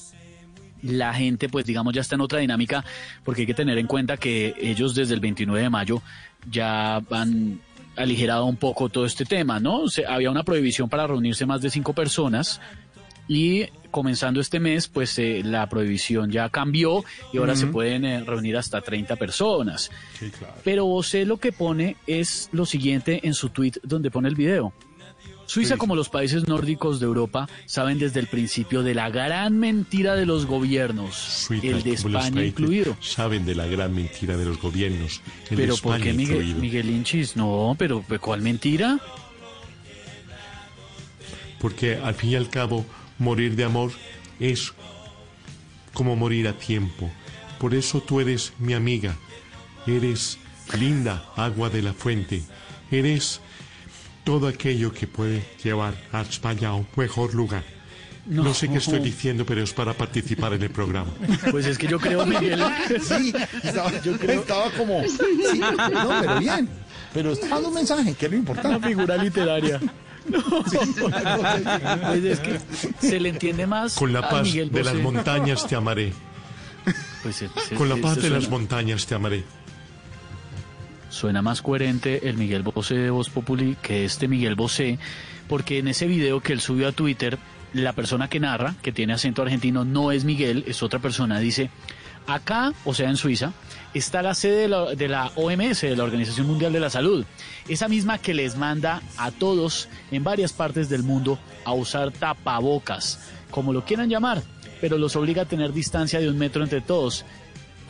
la 0.83 1.13
gente 1.15 1.49
pues 1.49 1.65
digamos 1.67 1.93
ya 1.95 2.01
está 2.01 2.15
en 2.15 2.23
otra 2.23 2.39
dinámica 2.41 2.85
porque 3.25 3.43
hay 3.43 3.47
que 3.47 3.55
tener 3.55 3.77
en 3.79 3.87
cuenta 3.87 4.17
que 4.17 4.55
ellos 4.61 4.95
desde 4.95 5.15
el 5.15 5.21
29 5.21 5.63
de 5.63 5.71
mayo 5.71 6.03
ya 6.51 6.97
han 7.11 7.61
aligerado 7.97 8.47
un 8.47 8.57
poco 8.57 8.89
todo 8.89 9.05
este 9.05 9.25
tema, 9.27 9.61
¿no? 9.61 9.89
Se- 9.89 10.07
había 10.07 10.31
una 10.31 10.43
prohibición 10.43 10.89
para 10.89 11.07
reunirse 11.07 11.45
más 11.45 11.61
de 11.61 11.69
cinco 11.71 11.93
personas 11.93 12.61
y 13.31 13.69
comenzando 13.93 14.41
este 14.41 14.59
mes 14.59 14.89
pues 14.89 15.17
eh, 15.21 15.43
la 15.45 15.69
prohibición 15.69 16.33
ya 16.33 16.49
cambió 16.49 17.05
y 17.33 17.39
ahora 17.39 17.55
se 17.55 17.69
pueden 17.69 18.05
eh, 18.05 18.25
reunir 18.25 18.57
hasta 18.57 18.81
30 18.81 19.15
personas. 19.15 19.89
Sí, 20.19 20.31
claro. 20.31 20.55
Pero 20.65 20.85
José 20.87 21.25
lo 21.25 21.37
que 21.37 21.53
pone 21.53 21.97
es 22.09 22.49
lo 22.51 22.67
siguiente 22.67 23.21
en 23.23 23.35
su 23.35 23.51
tweet 23.51 23.75
donde 23.85 24.11
pone 24.11 24.29
el 24.29 24.35
video. 24.35 24.73
Suiza, 25.47 25.77
como 25.77 25.95
los 25.95 26.09
países 26.09 26.49
nórdicos 26.49 26.99
de 26.99 27.07
Europa, 27.07 27.49
saben 27.67 27.99
desde 28.01 28.19
el 28.21 28.27
principio 28.27 28.83
de 28.83 28.95
la 28.95 29.11
gran 29.11 29.59
mentira 29.59 30.15
de 30.15 30.27
los 30.27 30.47
gobiernos, 30.47 31.17
Suiza, 31.17 31.67
el 31.69 31.83
de 31.85 31.93
España 31.93 32.45
incluido. 32.45 32.97
Saben 33.01 33.45
de 33.45 33.55
la 33.57 33.67
gran 33.67 33.95
mentira 33.95 34.37
de 34.37 34.45
los 34.45 34.61
gobiernos. 34.61 35.23
el 35.51 35.57
de 35.57 35.63
Pero 35.63 35.77
¿por 35.77 36.01
qué 36.01 36.13
Miguel, 36.13 36.37
incluido. 36.37 36.61
Miguel 36.61 36.91
Inchis? 36.91 37.37
No, 37.37 37.77
pero 37.79 38.05
¿cuál 38.21 38.43
mentira? 38.43 38.99
Porque 41.61 41.97
al 41.97 42.15
fin 42.15 42.31
y 42.31 42.37
al 42.37 42.49
cabo, 42.49 42.87
morir 43.21 43.55
de 43.55 43.65
amor 43.65 43.93
es 44.41 44.73
como 45.95 46.17
morir 46.17 46.49
a 46.49 46.55
tiempo. 46.55 47.09
Por 47.61 47.75
eso 47.75 48.01
tú 48.01 48.21
eres 48.21 48.53
mi 48.59 48.75
amiga. 48.75 49.15
Eres 49.87 50.39
linda 50.79 51.25
agua 51.37 51.71
de 51.71 51.83
la 51.83 51.93
fuente. 51.93 52.43
Eres 52.91 53.41
todo 54.25 54.49
aquello 54.49 54.93
que 54.93 55.07
puede 55.07 55.45
llevar 55.63 55.95
a 56.13 56.23
España 56.23 56.71
a 56.71 56.75
un 56.75 56.87
mejor 56.97 57.35
lugar. 57.35 57.65
No, 58.27 58.45
No. 58.45 58.55
sé 58.55 58.69
qué 58.69 58.77
estoy 58.79 59.01
diciendo, 59.01 59.45
pero 59.47 59.63
es 59.63 59.73
para 59.73 59.95
participar 59.95 60.53
en 60.55 60.63
el 60.63 60.71
programa. 60.71 61.11
Pues 61.51 61.67
es 61.67 61.79
que 61.79 61.87
yo 61.89 61.99
creo, 61.99 62.25
Miguel. 62.27 62.63
Sí, 63.03 63.33
estaba, 63.63 63.91
estaba 63.91 64.71
como. 64.73 65.03
Sí, 65.05 65.59
no, 65.59 66.21
pero 66.21 66.39
bien. 66.39 66.69
Pero 67.13 67.33
está 67.33 67.49
dando 67.49 67.69
un 67.69 67.75
mensaje, 67.75 68.15
que 68.15 68.27
es 68.27 68.33
lo 68.33 68.39
importante. 68.39 68.77
Una 68.77 68.87
figura 68.87 69.17
literaria. 69.17 69.81
Pues 72.07 72.25
es 72.25 72.41
que 72.41 72.61
se 73.01 73.21
le 73.21 73.29
entiende 73.31 73.67
más 73.67 73.95
Con 73.95 74.13
la 74.13 74.29
paz 74.29 74.53
de 74.53 74.85
las 74.85 74.95
montañas 74.97 75.67
te 75.67 75.77
amaré. 75.77 76.13
Pues, 77.23 77.43
es- 77.43 77.51
es- 77.71 77.79
Con 77.79 77.89
la 77.89 77.97
paz 77.97 78.21
de 78.23 78.31
las 78.31 78.49
montañas 78.49 79.07
te 79.07 79.15
amaré. 79.15 79.45
Suena 81.11 81.43
más 81.43 81.61
coherente 81.61 82.29
el 82.29 82.37
Miguel 82.37 82.63
Bosé 82.63 82.95
de 82.95 83.11
Voz 83.11 83.31
Populi 83.31 83.77
que 83.83 84.05
este 84.05 84.29
Miguel 84.29 84.55
Bosé, 84.55 84.99
porque 85.49 85.79
en 85.79 85.89
ese 85.89 86.07
video 86.07 86.41
que 86.41 86.53
él 86.53 86.61
subió 86.61 86.89
a 86.89 86.93
Twitter, 86.93 87.39
la 87.73 87.93
persona 87.93 88.29
que 88.29 88.39
narra, 88.41 88.75
que 88.83 88.93
tiene 88.93 89.13
acento 89.13 89.43
argentino, 89.43 89.85
no 89.85 90.13
es 90.13 90.25
Miguel, 90.25 90.65
es 90.69 90.83
otra 90.83 91.01
persona, 91.01 91.41
dice, 91.41 91.71
acá, 92.27 92.73
o 92.85 92.95
sea, 92.95 93.09
en 93.09 93.17
Suiza, 93.17 93.53
está 93.95 94.23
la 94.23 94.35
sede 94.35 94.69
de 94.97 95.09
la, 95.09 95.33
OMS, 95.35 95.81
de 95.81 95.97
la 95.97 96.05
Organización 96.05 96.47
Mundial 96.47 96.73
de 96.73 96.81
la 96.81 96.91
Salud, 96.91 97.25
esa 97.69 97.89
misma 97.89 98.19
que 98.19 98.35
les 98.35 98.57
manda 98.57 99.03
a 99.17 99.31
todos 99.31 99.89
en 100.11 100.25
varias 100.25 100.53
partes 100.53 100.89
del 100.89 101.03
mundo 101.03 101.39
a 101.65 101.73
usar 101.73 102.13
tapabocas, 102.13 103.21
como 103.51 103.73
lo 103.73 103.85
quieran 103.85 104.09
llamar, 104.09 104.43
pero 104.81 104.97
los 104.97 105.17
obliga 105.17 105.43
a 105.43 105.47
tener 105.47 105.73
distancia 105.73 106.21
de 106.21 106.29
un 106.29 106.39
metro 106.39 106.63
entre 106.63 106.81
todos. 106.81 107.25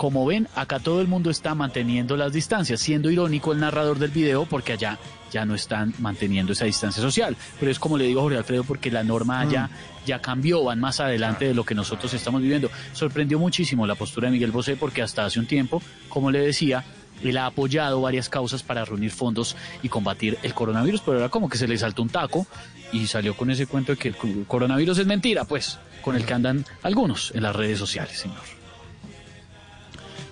Como 0.00 0.24
ven, 0.24 0.48
acá 0.54 0.78
todo 0.78 1.02
el 1.02 1.08
mundo 1.08 1.28
está 1.28 1.54
manteniendo 1.54 2.16
las 2.16 2.32
distancias, 2.32 2.80
siendo 2.80 3.10
irónico 3.10 3.52
el 3.52 3.60
narrador 3.60 3.98
del 3.98 4.10
video 4.10 4.46
porque 4.46 4.72
allá 4.72 4.98
ya 5.30 5.44
no 5.44 5.54
están 5.54 5.92
manteniendo 5.98 6.54
esa 6.54 6.64
distancia 6.64 7.02
social. 7.02 7.36
Pero 7.58 7.70
es 7.70 7.78
como 7.78 7.98
le 7.98 8.06
digo 8.06 8.20
a 8.20 8.22
Jorge 8.22 8.38
Alfredo, 8.38 8.64
porque 8.64 8.90
la 8.90 9.04
norma 9.04 9.40
allá 9.40 9.68
ya 10.06 10.18
cambió, 10.22 10.64
van 10.64 10.80
más 10.80 11.00
adelante 11.00 11.44
de 11.44 11.52
lo 11.52 11.66
que 11.66 11.74
nosotros 11.74 12.14
estamos 12.14 12.40
viviendo. 12.40 12.70
Sorprendió 12.94 13.38
muchísimo 13.38 13.86
la 13.86 13.94
postura 13.94 14.28
de 14.28 14.32
Miguel 14.32 14.52
Bosé 14.52 14.74
porque 14.74 15.02
hasta 15.02 15.26
hace 15.26 15.38
un 15.38 15.44
tiempo, 15.44 15.82
como 16.08 16.30
le 16.30 16.38
decía, 16.38 16.82
él 17.22 17.36
ha 17.36 17.44
apoyado 17.44 18.00
varias 18.00 18.30
causas 18.30 18.62
para 18.62 18.86
reunir 18.86 19.10
fondos 19.10 19.54
y 19.82 19.90
combatir 19.90 20.38
el 20.42 20.54
coronavirus, 20.54 21.02
pero 21.02 21.18
ahora 21.18 21.28
como 21.28 21.50
que 21.50 21.58
se 21.58 21.68
le 21.68 21.76
saltó 21.76 22.00
un 22.00 22.08
taco 22.08 22.46
y 22.90 23.06
salió 23.06 23.36
con 23.36 23.50
ese 23.50 23.66
cuento 23.66 23.92
de 23.92 23.98
que 23.98 24.08
el 24.08 24.46
coronavirus 24.46 24.96
es 24.96 25.06
mentira, 25.06 25.44
pues, 25.44 25.78
con 26.00 26.16
el 26.16 26.24
que 26.24 26.32
andan 26.32 26.64
algunos 26.82 27.32
en 27.34 27.42
las 27.42 27.54
redes 27.54 27.78
sociales, 27.78 28.18
señor. 28.18 28.59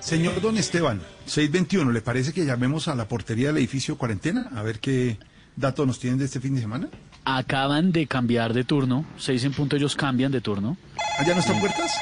Señor 0.08 0.40
Don 0.40 0.56
Esteban, 0.56 1.02
621, 1.26 1.92
¿le 1.92 2.00
parece 2.00 2.32
que 2.32 2.46
llamemos 2.46 2.88
a 2.88 2.94
la 2.94 3.06
portería 3.06 3.48
del 3.48 3.58
edificio 3.58 3.98
cuarentena? 3.98 4.48
A 4.56 4.62
ver 4.62 4.80
qué 4.80 5.18
datos 5.54 5.86
nos 5.86 6.00
tienen 6.00 6.18
de 6.18 6.24
este 6.24 6.40
fin 6.40 6.54
de 6.54 6.62
semana. 6.62 6.88
Acaban 7.26 7.92
de 7.92 8.06
cambiar 8.06 8.54
de 8.54 8.64
turno, 8.64 9.04
seis 9.18 9.44
en 9.44 9.52
punto 9.52 9.76
ellos 9.76 9.94
cambian 9.94 10.32
de 10.32 10.40
turno. 10.40 10.78
¿Allá 11.18 11.34
no 11.34 11.40
están 11.40 11.60
puertas? 11.60 11.92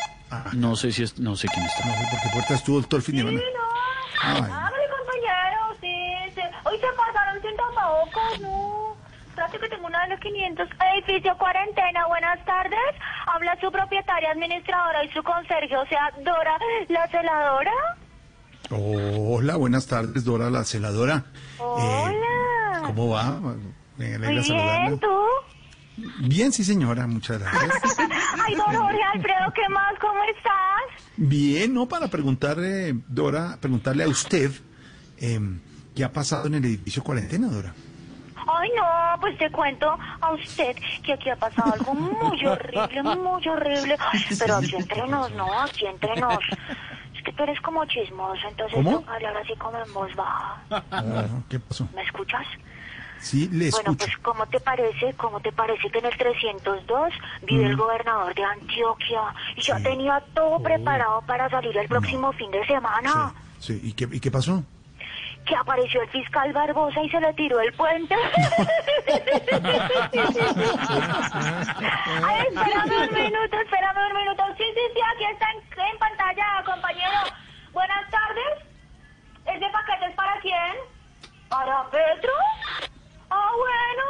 No 0.52 0.76
sé 0.76 0.92
si 0.92 1.02
es, 1.02 1.18
no 1.18 1.34
sé 1.34 1.48
quién 1.48 1.66
está. 1.66 1.84
No 1.84 1.94
sé 1.94 2.06
porque 2.08 2.28
puertas 2.32 2.60
estuvo 2.60 2.80
todo 2.82 2.98
el 2.98 3.02
fin 3.02 3.16
de 3.16 3.22
semana. 3.22 3.40
Ay. 4.22 4.36
Hágale, 4.40 4.84
compañero, 4.96 5.60
sí, 5.80 6.32
sí. 6.32 6.40
Hoy 6.62 6.78
se 6.78 6.86
pasaron 6.96 7.42
sin 7.42 7.56
tapabocas, 7.56 8.40
no. 8.40 8.65
Que 9.50 9.68
tengo 9.68 9.86
una 9.86 10.02
de 10.02 10.08
los 10.10 10.20
500. 10.20 10.68
Edificio 10.96 11.38
cuarentena, 11.38 12.06
buenas 12.08 12.44
tardes. 12.44 12.78
Habla 13.26 13.56
su 13.60 13.70
propietaria 13.70 14.32
administradora 14.32 15.04
y 15.04 15.08
su 15.10 15.22
conserje, 15.22 15.76
o 15.76 15.86
sea, 15.86 16.10
Dora, 16.18 16.58
la 16.88 17.06
celadora. 17.08 17.72
Hola, 18.70 19.56
buenas 19.56 19.86
tardes, 19.86 20.24
Dora, 20.24 20.50
la 20.50 20.64
celadora. 20.64 21.24
Hola. 21.58 22.82
¿Cómo 22.86 23.10
va? 23.10 23.40
Me 23.96 24.16
alegra 24.16 24.42
Muy 24.42 24.42
bien, 24.42 24.98
¿tú? 24.98 25.08
Bien, 26.26 26.52
sí, 26.52 26.64
señora, 26.64 27.06
muchas 27.06 27.38
gracias. 27.38 27.70
Ay, 28.44 28.54
don 28.56 28.66
Jorge 28.66 29.02
Alfredo, 29.14 29.52
¿qué 29.54 29.68
más? 29.70 29.94
¿Cómo 30.00 30.24
estás? 30.24 31.12
Bien, 31.16 31.72
no, 31.72 31.86
para 31.86 32.08
preguntarle, 32.08 32.96
Dora, 33.06 33.56
preguntarle 33.60 34.04
a 34.04 34.08
usted 34.08 34.50
eh, 35.18 35.40
qué 35.94 36.04
ha 36.04 36.12
pasado 36.12 36.48
en 36.48 36.56
el 36.56 36.64
edificio 36.64 37.02
cuarentena, 37.04 37.46
Dora. 37.46 37.72
Ay, 38.46 38.70
no, 38.76 39.20
pues 39.20 39.36
te 39.38 39.50
cuento 39.50 39.96
a 40.20 40.30
usted 40.32 40.76
que 41.02 41.12
aquí 41.14 41.30
ha 41.30 41.36
pasado 41.36 41.72
algo 41.72 41.94
muy 41.94 42.46
horrible, 42.46 43.02
muy 43.02 43.48
horrible. 43.48 43.96
Pero 44.38 44.56
aquí 44.56 44.76
entre 44.76 45.06
nos, 45.08 45.32
¿no? 45.32 45.60
Aquí 45.62 45.86
entre 45.86 46.16
nos. 46.16 46.44
Es 47.16 47.22
que 47.24 47.32
tú 47.32 47.42
eres 47.42 47.60
como 47.60 47.84
chismoso, 47.86 48.46
entonces 48.48 48.76
¿Cómo? 48.76 49.00
toca 49.00 49.14
hablar 49.14 49.36
así 49.38 49.54
como 49.56 49.78
en 49.78 49.92
voz 49.92 50.14
baja. 50.14 50.60
Ah, 50.70 51.24
¿Qué 51.48 51.58
pasó? 51.58 51.88
¿Me 51.94 52.02
escuchas? 52.02 52.46
Sí, 53.18 53.48
le 53.48 53.70
Bueno, 53.70 53.92
escucho. 53.92 54.06
pues 54.06 54.16
¿cómo 54.18 54.46
te 54.46 54.60
parece? 54.60 55.14
¿Cómo 55.14 55.40
te 55.40 55.50
parece 55.50 55.90
que 55.90 55.98
en 55.98 56.04
el 56.06 56.16
302 56.16 57.12
vive 57.42 57.64
el 57.66 57.74
Mm. 57.74 57.80
gobernador 57.80 58.34
de 58.34 58.44
Antioquia 58.44 59.20
y 59.56 59.62
ya 59.62 59.78
tenía 59.80 60.22
todo 60.34 60.60
preparado 60.60 61.22
para 61.22 61.48
salir 61.48 61.76
el 61.76 61.88
próximo 61.88 62.30
fin 62.34 62.50
de 62.50 62.64
semana? 62.66 63.32
Sí, 63.58 63.80
¿y 63.82 63.92
qué, 63.94 64.06
¿y 64.12 64.20
qué 64.20 64.30
pasó? 64.30 64.62
que 65.46 65.56
apareció 65.56 66.02
el 66.02 66.08
fiscal 66.10 66.52
Barbosa 66.52 67.00
y 67.02 67.08
se 67.08 67.20
le 67.20 67.32
tiró 67.34 67.60
el 67.60 67.72
puente. 67.74 68.14
Ay, 72.24 72.46
espérame 72.48 73.08
un 73.08 73.14
minuto, 73.14 73.60
espérame 73.60 74.10
un 74.10 74.16
minuto. 74.16 74.42
Sí, 74.58 74.64
sí, 74.74 74.80
sí, 74.92 75.00
aquí 75.14 75.24
está 75.32 75.46
en, 75.52 75.98
pantalla, 75.98 76.62
compañero. 76.64 77.20
Buenas 77.72 78.10
tardes. 78.10 78.64
¿Ese 79.46 79.70
paquete 79.70 80.06
es 80.06 80.14
para 80.16 80.40
quién? 80.40 80.74
¿Para 81.48 81.84
Petro? 81.90 82.32
Ah, 83.30 83.50
bueno. 83.56 84.04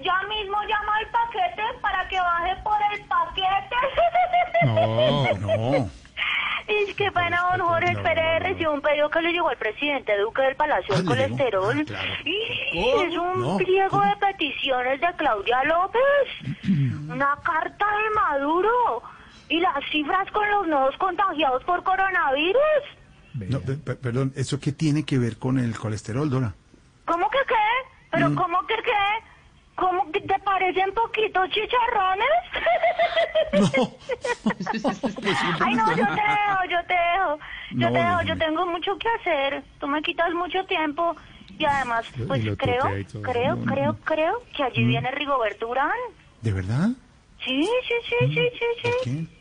Ya 0.00 0.22
mismo 0.28 0.62
llama 0.62 1.00
el 1.00 1.08
paquete 1.08 1.62
para 1.80 2.06
que 2.08 2.20
baje 2.20 2.56
por 2.62 2.78
el 2.92 3.04
paquete. 3.06 3.76
No, 4.66 5.34
no. 5.34 5.90
Es 6.68 6.94
que 6.94 7.10
pena, 7.10 7.42
don 7.56 7.66
Jorge, 7.66 7.92
espere, 7.92 8.38
recibió 8.40 8.72
un 8.72 8.80
pedido 8.82 9.08
que 9.10 9.22
le 9.22 9.32
llegó 9.32 9.48
al 9.48 9.56
presidente 9.56 10.16
Duque 10.18 10.42
del 10.42 10.54
Palacio 10.56 10.94
del 10.96 11.08
Ah, 11.08 11.14
¿le 11.14 11.22
llegó? 11.28 11.36
Colesterol. 11.36 11.80
Ah, 11.80 11.84
claro. 11.86 12.08
Y 12.24 13.02
es 13.06 13.16
un 13.18 13.40
no, 13.40 13.56
pliego 13.56 14.00
de 14.02 14.16
peticiones 14.20 15.00
de 15.00 15.06
Claudia 15.16 15.64
López. 15.64 16.60
Una 17.10 17.38
carta 17.42 17.86
de 17.86 18.14
Maduro. 18.14 19.02
Y 19.48 19.60
las 19.60 19.82
cifras 19.90 20.30
con 20.30 20.48
los 20.50 20.66
nuevos 20.66 20.94
contagiados 20.98 21.64
por 21.64 21.82
coronavirus. 21.82 22.60
No, 23.48 23.60
pe- 23.60 23.76
pe- 23.76 23.94
perdón, 23.94 24.32
¿eso 24.36 24.60
qué 24.60 24.72
tiene 24.72 25.04
que 25.04 25.16
ver 25.18 25.38
con 25.38 25.58
el 25.58 25.74
colesterol, 25.78 26.28
Dora? 26.28 26.52
¿Cómo 27.06 27.30
que 27.30 27.38
qué? 27.48 27.54
¿Pero 28.10 28.28
Mm. 28.30 28.34
cómo 28.34 28.66
que 28.66 28.74
qué? 28.84 29.24
¿Cómo 29.78 30.10
que 30.10 30.20
te 30.20 30.38
parecen 30.40 30.92
poquitos 30.92 31.48
chicharrones? 31.50 32.28
Ay, 35.64 35.74
no, 35.74 35.96
yo 35.96 36.06
te 36.06 36.12
dejo, 36.12 36.64
yo 36.70 36.78
te 36.86 36.94
dejo. 36.94 37.38
Yo 37.70 37.76
No, 37.86 37.92
te 37.92 37.98
dejo, 37.98 38.22
yo 38.22 38.38
tengo 38.38 38.66
mucho 38.66 38.98
que 38.98 39.08
hacer. 39.20 39.62
Tú 39.78 39.86
me 39.86 40.02
quitas 40.02 40.32
mucho 40.34 40.64
tiempo. 40.66 41.14
Y 41.58 41.64
además, 41.64 42.06
pues 42.26 42.42
creo, 42.56 42.82
creo, 43.22 43.54
No, 43.56 43.64
no, 43.64 43.64
creo, 43.72 43.92
no. 43.92 43.98
creo 44.04 44.42
que 44.56 44.62
allí 44.64 44.84
Mm. 44.84 44.88
viene 44.88 45.10
Rigoberto 45.12 45.68
Urán. 45.68 45.90
¿De 46.40 46.52
verdad? 46.52 46.88
Sí, 47.44 47.68
sí, 47.86 47.94
sí, 48.08 48.16
sí, 48.34 48.40
sí, 48.58 48.90
sí. 49.04 49.37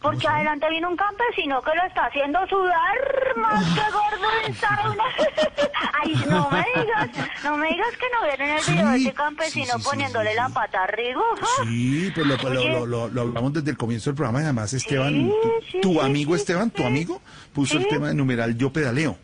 Porque 0.00 0.28
adelante 0.28 0.68
vino 0.70 0.88
un 0.88 0.96
campesino 0.96 1.60
que 1.62 1.70
lo 1.74 1.82
está 1.84 2.06
haciendo 2.06 2.38
sudar 2.48 3.36
más 3.36 3.64
que 3.64 3.80
gordo 3.90 4.28
en 4.46 4.54
sauna. 4.54 5.04
Ay, 6.04 6.14
no 6.28 6.48
me 6.50 6.64
digas, 6.74 7.10
no 7.44 7.56
me 7.56 7.68
digas 7.68 7.88
que 7.98 8.06
no 8.12 8.26
vieron 8.28 8.48
el 8.58 8.64
video 8.74 8.88
de 8.90 8.96
ese 8.98 9.12
campesino 9.12 9.74
poniéndole 9.82 10.34
la 10.34 10.48
pata 10.50 10.84
a 10.84 10.86
Rigo. 10.86 11.22
Sí, 11.64 12.12
pues 12.14 12.26
lo, 12.26 12.36
lo- 12.36 12.60
Oye. 12.60 12.72
lo- 12.72 12.86
lo- 12.86 13.08
lo 13.08 13.20
hablamos 13.22 13.52
desde 13.54 13.70
el 13.70 13.76
comienzo 13.76 14.10
del 14.10 14.16
programa 14.16 14.40
y 14.40 14.44
además 14.44 14.72
Esteban, 14.72 15.12
Sí, 15.14 15.32
tu, 15.42 15.50
sí, 15.72 15.80
tu 15.80 15.92
sí, 15.94 16.00
amigo 16.00 16.34
Esteban, 16.36 16.70
tu 16.70 16.84
amigo, 16.84 17.20
puso 17.52 17.76
el 17.76 17.82
Sí. 17.84 17.88
tema 17.90 18.08
de 18.08 18.14
numeral 18.14 18.56
Yo 18.56 18.72
Pedaleo. 18.72 19.18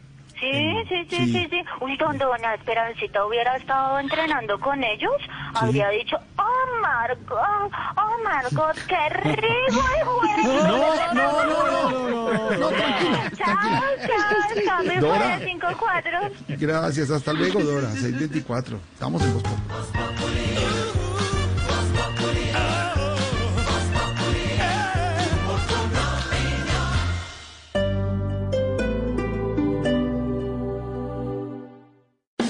Sí, 0.53 0.85
sí, 0.89 1.07
sí, 1.11 1.33
Sí. 1.33 1.49
sí. 1.51 1.65
Uy, 1.81 1.97
donde 1.97 2.25
doña 2.25 2.55
Esperancita 2.55 3.25
hubiera 3.27 3.57
estado 3.57 3.99
entrenando 3.99 4.59
con 4.61 4.83
ellos, 4.85 5.13
habría 5.55 5.89
dicho, 5.91 6.17
oh, 6.39 6.81
Margot, 6.83 7.71
oh, 7.97 8.23
Margot, 8.25 8.77
qué 8.87 9.09
rico 9.11 9.41
el 9.69 9.75
juego. 9.75 10.21
No, 10.45 11.15
no, 11.15 11.15
no, 11.15 11.45
no, 11.45 11.71
no, 11.71 12.31
no, 12.31 12.51
no, 12.59 12.69
tranquila, 12.69 13.31
Chao, 13.37 13.57
chao, 14.07 14.65
cambio 14.67 15.01
Dora. 15.01 15.39
fuera 15.39 15.39
5-4. 15.41 16.59
Gracias, 16.59 17.11
hasta 17.11 17.33
luego, 17.33 17.61
Dora, 17.63 17.91
624. 17.93 18.79
Estamos 18.95 19.23
en 19.23 19.35
Voz 19.35 19.43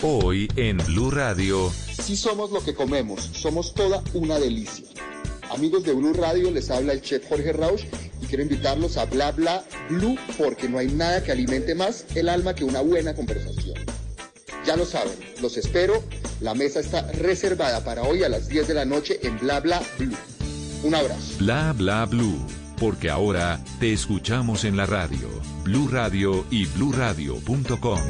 Hoy 0.06 0.48
en 0.56 0.76
Blue 0.76 1.10
Radio, 1.10 1.72
Si 1.72 2.14
somos 2.14 2.50
lo 2.50 2.62
que 2.62 2.74
comemos, 2.74 3.22
somos 3.32 3.72
toda 3.72 4.02
una 4.12 4.38
delicia. 4.38 4.84
Amigos 5.50 5.82
de 5.84 5.94
Blue 5.94 6.12
Radio, 6.12 6.50
les 6.50 6.70
habla 6.70 6.92
el 6.92 7.00
chef 7.00 7.26
Jorge 7.26 7.54
Rausch 7.54 7.86
y 8.20 8.26
quiero 8.26 8.42
invitarlos 8.42 8.98
a 8.98 9.06
Bla 9.06 9.32
Bla 9.32 9.64
Blue 9.88 10.18
porque 10.36 10.68
no 10.68 10.76
hay 10.76 10.88
nada 10.88 11.24
que 11.24 11.32
alimente 11.32 11.74
más 11.74 12.04
el 12.14 12.28
alma 12.28 12.54
que 12.54 12.64
una 12.64 12.82
buena 12.82 13.14
conversación. 13.14 13.78
Ya 14.66 14.76
lo 14.76 14.84
saben, 14.84 15.14
los 15.40 15.56
espero. 15.56 16.04
La 16.42 16.52
mesa 16.52 16.80
está 16.80 17.10
reservada 17.12 17.82
para 17.82 18.02
hoy 18.02 18.24
a 18.24 18.28
las 18.28 18.46
10 18.46 18.68
de 18.68 18.74
la 18.74 18.84
noche 18.84 19.20
en 19.22 19.38
Bla 19.38 19.60
Bla 19.60 19.82
Blue. 19.98 20.18
Un 20.82 20.94
abrazo. 20.94 21.32
Bla 21.38 21.72
Bla 21.72 22.04
Blue, 22.04 22.44
porque 22.78 23.10
ahora 23.10 23.60
te 23.80 23.92
escuchamos 23.92 24.64
en 24.64 24.76
la 24.76 24.86
radio, 24.86 25.28
Blue 25.64 25.88
Radio 25.88 26.44
y 26.50 26.66
bluradio.com. 26.66 28.00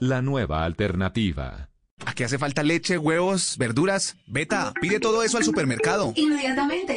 La 0.00 0.22
nueva 0.22 0.64
alternativa. 0.64 1.70
¿A 2.06 2.14
qué 2.14 2.24
hace 2.24 2.38
falta 2.38 2.62
leche, 2.62 2.98
huevos, 2.98 3.56
verduras? 3.58 4.16
Beta, 4.26 4.72
pide 4.80 5.00
todo 5.00 5.22
eso 5.22 5.36
al 5.36 5.44
supermercado. 5.44 6.12
Inmediatamente. 6.16 6.96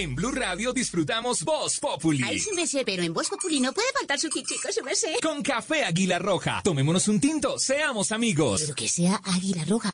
En 0.00 0.14
Blue 0.14 0.30
Radio 0.32 0.72
disfrutamos 0.72 1.44
Voz 1.44 1.78
Populi. 1.78 2.22
Ay, 2.24 2.38
su 2.38 2.54
merced, 2.54 2.84
pero 2.86 3.02
en 3.02 3.12
Voz 3.12 3.28
Populi 3.28 3.60
no 3.60 3.70
puede 3.74 3.88
faltar 3.92 4.18
su 4.18 4.30
kitico, 4.30 4.72
su 4.72 4.82
merced. 4.82 5.12
Con 5.22 5.42
café 5.42 5.84
Águila 5.84 6.18
Roja. 6.18 6.62
Tomémonos 6.64 7.06
un 7.08 7.20
tinto, 7.20 7.58
seamos 7.58 8.10
amigos. 8.10 8.62
Pero 8.62 8.74
que 8.74 8.88
sea 8.88 9.20
Águila 9.22 9.62
Roja. 9.66 9.90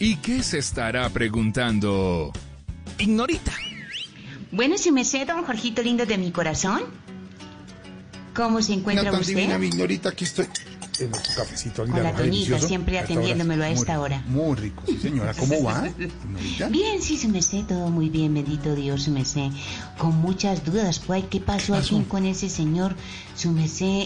¿Y 0.00 0.16
qué 0.16 0.42
se 0.42 0.58
estará 0.58 1.08
preguntando? 1.08 2.30
Ignorita. 2.98 3.56
Bueno, 4.52 4.76
su 4.76 4.92
merced, 4.92 5.26
don 5.26 5.42
Jorgito 5.46 5.82
lindo 5.82 6.04
de 6.04 6.18
mi 6.18 6.30
corazón. 6.30 6.82
¿Cómo 8.34 8.60
se 8.60 8.74
encuentra 8.74 9.04
Una 9.04 9.12
tan 9.12 9.20
usted? 9.22 9.34
divina, 9.34 9.56
mi 9.56 9.68
ignorita, 9.68 10.10
aquí 10.10 10.24
estoy. 10.24 10.46
En 11.00 11.10
nuestro 11.10 11.34
cafecito 11.34 11.82
Águila 11.82 12.00
Hola, 12.00 12.14
Toñita, 12.14 12.58
siempre 12.58 12.98
atendiéndomelo 12.98 13.64
a 13.64 13.70
esta 13.70 14.00
hora. 14.00 14.22
Muy 14.26 14.56
rico, 14.56 14.82
sí 14.86 14.98
señora. 14.98 15.32
¿Cómo 15.34 15.62
va? 15.62 15.88
Bien, 16.70 17.00
sí, 17.00 17.16
su 17.16 17.28
merced, 17.28 17.64
todo 17.66 17.88
muy 17.88 18.08
bien, 18.08 18.34
bendito 18.34 18.74
Dios, 18.74 19.04
su 19.04 19.12
merced. 19.12 19.50
Con 19.96 20.16
muchas 20.16 20.64
dudas, 20.64 20.98
pues, 20.98 21.24
¿qué 21.30 21.40
pasó 21.40 21.80
fin 21.82 22.04
con 22.04 22.26
ese 22.26 22.48
señor? 22.48 22.96
Su 23.36 23.52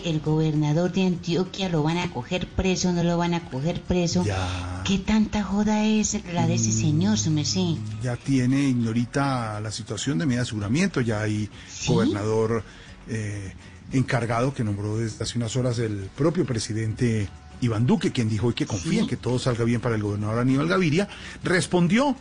el 0.04 0.20
gobernador 0.20 0.92
de 0.92 1.06
Antioquia, 1.06 1.70
¿lo 1.70 1.82
van 1.82 1.96
a 1.96 2.10
coger 2.10 2.46
preso, 2.46 2.92
no 2.92 3.02
lo 3.02 3.16
van 3.16 3.32
a 3.34 3.48
coger 3.48 3.80
preso? 3.80 4.24
Ya. 4.24 4.82
¿Qué 4.84 4.98
tanta 4.98 5.42
joda 5.42 5.84
es 5.84 6.18
la 6.34 6.46
de 6.46 6.54
ese 6.54 6.72
señor, 6.72 7.18
su? 7.18 7.78
Ya 8.02 8.16
tiene 8.16 8.68
ignorita 8.68 9.60
la 9.60 9.70
situación 9.70 10.18
de 10.18 10.26
medio 10.26 10.42
aseguramiento, 10.42 11.00
ya 11.00 11.22
hay 11.22 11.48
gobernador 11.86 12.62
eh, 13.08 13.54
encargado 13.92 14.54
que 14.54 14.64
nombró 14.64 14.98
desde 14.98 15.24
hace 15.24 15.38
unas 15.38 15.54
horas 15.56 15.78
el 15.78 16.08
propio 16.16 16.44
presidente 16.44 17.28
Iván 17.60 17.86
Duque, 17.86 18.10
quien 18.10 18.28
dijo 18.28 18.48
hoy 18.48 18.54
que 18.54 18.66
confía 18.66 19.02
en 19.02 19.06
que 19.06 19.16
todo 19.16 19.38
salga 19.38 19.64
bien 19.64 19.80
para 19.80 19.94
el 19.94 20.02
gobernador 20.02 20.40
Aníbal 20.40 20.68
Gaviria, 20.68 21.08
respondió 21.44 22.16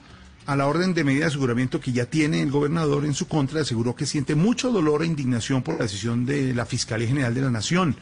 a 0.45 0.56
la 0.56 0.67
orden 0.67 0.93
de 0.93 1.03
medida 1.03 1.22
de 1.22 1.27
aseguramiento 1.27 1.80
que 1.80 1.91
ya 1.91 2.06
tiene 2.06 2.41
el 2.41 2.51
gobernador 2.51 3.06
en 3.06 3.14
su 3.14 3.27
contra, 3.27 3.61
aseguró 3.61 3.95
que 3.95 4.06
siente 4.06 4.35
mucho 4.35 4.72
dolor 4.72 5.03
e 5.03 5.06
indignación 5.06 5.61
por 5.61 5.75
la 5.75 5.83
decisión 5.83 6.25
de 6.25 6.53
la 6.53 6.66
Fiscalía 6.66 7.08
General 7.08 7.33
de 7.33 7.41
la 7.41 7.51
Nación. 7.51 7.95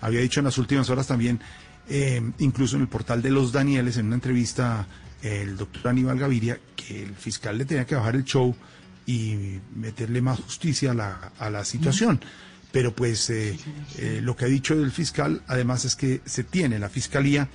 Había 0.00 0.20
dicho 0.20 0.40
en 0.40 0.44
las 0.44 0.58
últimas 0.58 0.90
horas 0.90 1.06
también, 1.06 1.40
eh, 1.88 2.22
incluso 2.38 2.76
en 2.76 2.82
el 2.82 2.88
portal 2.88 3.22
de 3.22 3.30
Los 3.30 3.52
Danieles, 3.52 3.96
en 3.96 4.06
una 4.06 4.16
entrevista, 4.16 4.86
el 5.22 5.56
doctor 5.56 5.88
Aníbal 5.88 6.18
Gaviria, 6.18 6.58
que 6.76 7.02
el 7.02 7.14
fiscal 7.14 7.56
le 7.56 7.64
tenía 7.64 7.86
que 7.86 7.94
bajar 7.94 8.16
el 8.16 8.24
show 8.24 8.54
y 9.06 9.58
meterle 9.74 10.20
más 10.20 10.40
justicia 10.40 10.90
a 10.90 10.94
la, 10.94 11.32
a 11.38 11.50
la 11.50 11.64
situación. 11.64 12.20
Pero 12.74 12.92
pues 12.92 13.30
eh, 13.30 13.56
eh, 13.98 14.18
lo 14.20 14.34
que 14.34 14.46
ha 14.46 14.48
dicho 14.48 14.74
el 14.74 14.90
fiscal, 14.90 15.42
además, 15.46 15.84
es 15.84 15.94
que 15.94 16.20
se 16.24 16.42
tiene 16.42 16.74
en 16.74 16.80
la 16.80 16.88
fiscalía 16.88 17.48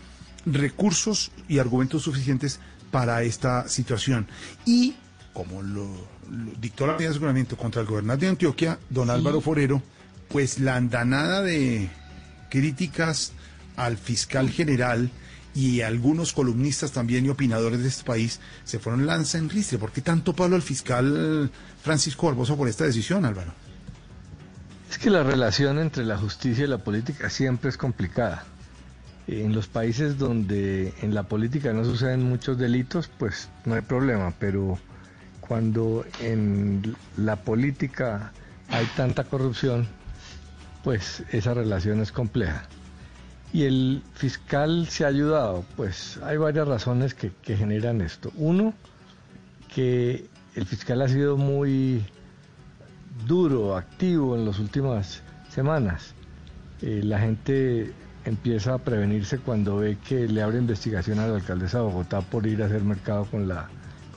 recursos 0.46 1.34
y 1.50 1.60
argumentos 1.60 2.04
suficientes 2.04 2.62
para 2.90 3.22
esta 3.24 3.68
situación. 3.68 4.28
Y 4.66 4.96
como 5.34 5.62
lo, 5.62 5.84
lo 6.32 6.52
dictó 6.62 6.88
la 6.88 6.94
medida 6.94 7.10
de 7.10 7.16
aseguramiento 7.16 7.58
contra 7.58 7.82
el 7.82 7.88
gobernador 7.88 8.22
de 8.22 8.28
Antioquia, 8.30 8.80
don 8.90 9.10
Álvaro 9.10 9.42
Forero, 9.42 9.84
pues 10.30 10.58
la 10.58 10.78
andanada 10.78 11.42
de 11.42 11.90
críticas 12.50 13.34
al 13.76 13.98
fiscal 13.98 14.50
general 14.50 15.12
y 15.54 15.82
algunos 15.82 16.32
columnistas 16.32 16.94
también 16.94 17.26
y 17.26 17.30
opinadores 17.30 17.82
de 17.82 17.90
este 17.90 18.06
país 18.06 18.40
se 18.64 18.80
fueron 18.80 19.06
lanza 19.06 19.38
en 19.38 19.50
ristre. 19.50 19.80
¿Por 19.80 19.92
qué 19.92 20.00
tanto 20.00 20.34
palo 20.34 20.56
al 20.56 20.62
fiscal 20.62 21.52
Francisco 21.84 22.28
Barbosa 22.28 22.56
por 22.56 22.70
esta 22.70 22.86
decisión, 22.86 23.26
Álvaro? 23.26 23.54
Es 24.90 24.98
que 24.98 25.12
la 25.12 25.22
relación 25.22 25.78
entre 25.78 26.04
la 26.04 26.18
justicia 26.18 26.64
y 26.64 26.68
la 26.68 26.80
política 26.80 27.30
siempre 27.30 27.70
es 27.70 27.78
complicada. 27.78 28.44
En 29.28 29.54
los 29.54 29.68
países 29.68 30.18
donde 30.18 30.94
en 31.04 31.14
la 31.14 31.24
política 31.24 31.72
no 31.74 31.86
suceden 31.86 32.24
muchos 32.24 32.58
delitos, 32.58 33.08
pues 33.20 33.50
no 33.66 33.76
hay 33.76 33.82
problema, 33.82 34.34
pero 34.40 34.80
cuando 35.42 36.04
en 36.20 36.96
la 37.18 37.36
política 37.36 38.32
hay 38.70 38.88
tanta 38.98 39.26
corrupción, 39.26 39.88
pues 40.84 41.24
esa 41.32 41.54
relación 41.54 42.02
es 42.02 42.12
compleja. 42.12 42.64
Y 43.54 43.66
el 43.66 44.02
fiscal 44.16 44.88
se 44.90 45.06
ha 45.06 45.10
ayudado. 45.10 45.66
Pues 45.76 46.18
hay 46.24 46.38
varias 46.38 46.68
razones 46.68 47.14
que, 47.14 47.32
que 47.44 47.56
generan 47.56 48.02
esto. 48.02 48.32
Uno, 48.36 48.74
que 49.74 50.26
el 50.56 50.66
fiscal 50.66 51.04
ha 51.04 51.08
sido 51.08 51.38
muy 51.38 52.04
duro, 53.28 53.76
activo 53.76 54.36
en 54.36 54.46
las 54.46 54.60
últimas 54.60 55.22
semanas. 55.50 56.14
Eh, 56.82 57.02
la 57.04 57.20
gente 57.20 57.94
empieza 58.26 58.76
a 58.76 58.78
prevenirse 58.78 59.40
cuando 59.40 59.78
ve 59.78 59.98
que 60.08 60.28
le 60.28 60.42
abre 60.42 60.60
investigación 60.60 61.20
a 61.20 61.28
la 61.28 61.36
alcaldesa 61.36 61.80
de 61.80 61.86
Bogotá 61.86 62.22
por 62.22 62.46
ir 62.48 62.62
a 62.62 62.68
hacer 62.68 62.84
mercado 62.84 63.26
con, 63.26 63.48
la, 63.48 63.68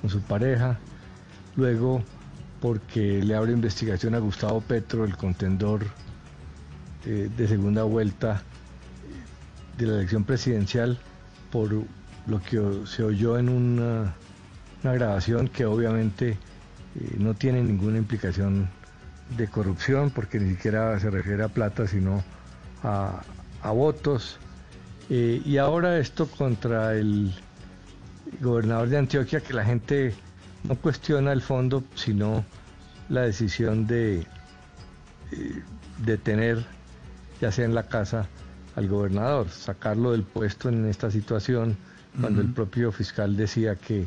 con 0.00 0.10
su 0.10 0.20
pareja. 0.20 0.78
Luego, 1.56 2.02
porque 2.60 3.22
le 3.22 3.34
abre 3.34 3.52
investigación 3.52 4.14
a 4.14 4.18
Gustavo 4.18 4.60
Petro, 4.60 5.04
el 5.04 5.16
contendor 5.16 5.86
eh, 7.04 7.28
de 7.36 7.48
segunda 7.48 7.82
vuelta 7.82 8.42
de 9.76 9.86
la 9.86 9.94
elección 9.94 10.24
presidencial, 10.24 10.98
por 11.50 11.72
lo 12.26 12.42
que 12.42 12.86
se 12.86 13.02
oyó 13.02 13.38
en 13.38 13.48
una, 13.48 14.14
una 14.82 14.92
grabación 14.92 15.48
que 15.48 15.64
obviamente 15.66 16.30
eh, 16.30 17.16
no 17.18 17.34
tiene 17.34 17.62
ninguna 17.62 17.98
implicación 17.98 18.68
de 19.36 19.48
corrupción, 19.48 20.10
porque 20.10 20.38
ni 20.38 20.50
siquiera 20.50 20.98
se 21.00 21.10
refiere 21.10 21.42
a 21.42 21.48
plata, 21.48 21.86
sino 21.86 22.22
a, 22.82 23.22
a 23.62 23.70
votos. 23.70 24.38
Eh, 25.10 25.42
y 25.44 25.56
ahora 25.58 25.98
esto 25.98 26.26
contra 26.26 26.94
el 26.94 27.34
gobernador 28.40 28.88
de 28.88 28.98
Antioquia, 28.98 29.40
que 29.40 29.52
la 29.52 29.64
gente 29.64 30.14
no 30.64 30.76
cuestiona 30.76 31.32
el 31.32 31.42
fondo, 31.42 31.82
sino 31.94 32.44
la 33.08 33.22
decisión 33.22 33.86
de 33.86 34.20
eh, 35.32 35.62
detener, 35.98 36.64
ya 37.40 37.52
sea 37.52 37.64
en 37.64 37.74
la 37.74 37.84
casa, 37.84 38.26
al 38.76 38.88
gobernador, 38.88 39.50
sacarlo 39.50 40.12
del 40.12 40.22
puesto 40.22 40.68
en 40.68 40.86
esta 40.86 41.10
situación, 41.10 41.76
cuando 42.20 42.40
el 42.42 42.52
propio 42.52 42.92
fiscal 42.92 43.36
decía 43.36 43.76
que, 43.76 44.06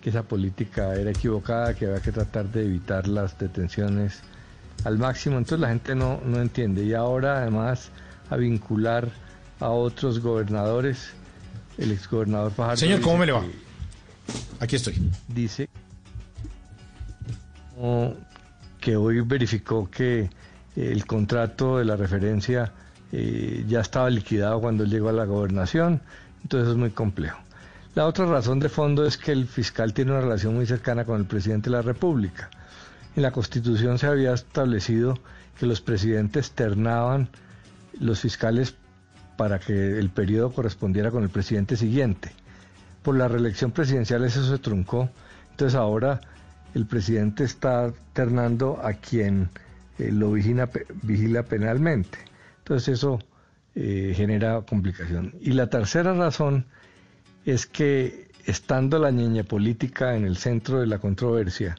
que 0.00 0.10
esa 0.10 0.22
política 0.22 0.94
era 0.94 1.10
equivocada, 1.10 1.74
que 1.74 1.86
había 1.86 2.00
que 2.00 2.12
tratar 2.12 2.50
de 2.50 2.64
evitar 2.64 3.08
las 3.08 3.38
detenciones 3.38 4.22
al 4.84 4.98
máximo. 4.98 5.38
Entonces 5.38 5.60
la 5.60 5.68
gente 5.68 5.94
no, 5.94 6.20
no 6.24 6.40
entiende. 6.40 6.84
Y 6.84 6.94
ahora 6.94 7.38
además 7.38 7.90
a 8.30 8.36
vincular 8.36 9.10
a 9.60 9.70
otros 9.70 10.20
gobernadores, 10.20 11.10
el 11.78 11.92
exgobernador 11.92 12.52
Fajardo. 12.52 12.76
Señor, 12.76 13.00
¿cómo 13.00 13.18
me 13.18 13.26
le 13.26 13.32
va? 13.32 13.44
Aquí 14.60 14.76
estoy. 14.76 14.94
dice 15.28 15.68
que 18.80 18.96
hoy 18.96 19.20
verificó 19.20 19.90
que 19.90 20.30
el 20.74 21.06
contrato 21.06 21.78
de 21.78 21.84
la 21.84 21.96
referencia 21.96 22.72
eh, 23.12 23.64
ya 23.68 23.80
estaba 23.80 24.08
liquidado 24.10 24.60
cuando 24.60 24.84
él 24.84 24.90
llegó 24.90 25.08
a 25.08 25.12
la 25.12 25.24
gobernación, 25.24 26.00
entonces 26.42 26.70
es 26.70 26.76
muy 26.76 26.90
complejo. 26.90 27.38
La 27.94 28.06
otra 28.06 28.26
razón 28.26 28.60
de 28.60 28.68
fondo 28.68 29.06
es 29.06 29.16
que 29.16 29.32
el 29.32 29.46
fiscal 29.46 29.94
tiene 29.94 30.12
una 30.12 30.20
relación 30.20 30.54
muy 30.54 30.66
cercana 30.66 31.04
con 31.04 31.18
el 31.18 31.26
presidente 31.26 31.70
de 31.70 31.76
la 31.76 31.82
República. 31.82 32.50
En 33.16 33.22
la 33.22 33.30
Constitución 33.32 33.98
se 33.98 34.06
había 34.06 34.34
establecido 34.34 35.18
que 35.58 35.66
los 35.66 35.80
presidentes 35.80 36.50
ternaban 36.52 37.28
los 37.98 38.20
fiscales 38.20 38.74
para 39.38 39.58
que 39.58 39.98
el 39.98 40.10
periodo 40.10 40.52
correspondiera 40.52 41.10
con 41.10 41.22
el 41.22 41.30
presidente 41.30 41.76
siguiente. 41.76 42.30
Por 43.02 43.16
la 43.16 43.26
reelección 43.28 43.70
presidencial 43.72 44.22
eso 44.24 44.44
se 44.46 44.58
truncó, 44.58 45.08
entonces 45.50 45.74
ahora 45.76 46.20
el 46.74 46.84
presidente 46.86 47.44
está 47.44 47.92
ternando 48.12 48.78
a 48.82 48.92
quien 48.92 49.48
eh, 49.98 50.10
lo 50.12 50.32
vigila, 50.32 50.66
pe- 50.66 50.86
vigila 51.02 51.42
penalmente. 51.44 52.18
Entonces 52.58 52.88
eso 52.98 53.18
eh, 53.74 54.12
genera 54.14 54.60
complicación. 54.62 55.34
Y 55.40 55.52
la 55.52 55.68
tercera 55.70 56.12
razón 56.12 56.66
es 57.46 57.64
que 57.66 58.28
estando 58.44 58.98
la 58.98 59.10
ñeña 59.10 59.42
política 59.44 60.16
en 60.16 60.26
el 60.26 60.36
centro 60.36 60.80
de 60.80 60.86
la 60.86 60.98
controversia 60.98 61.76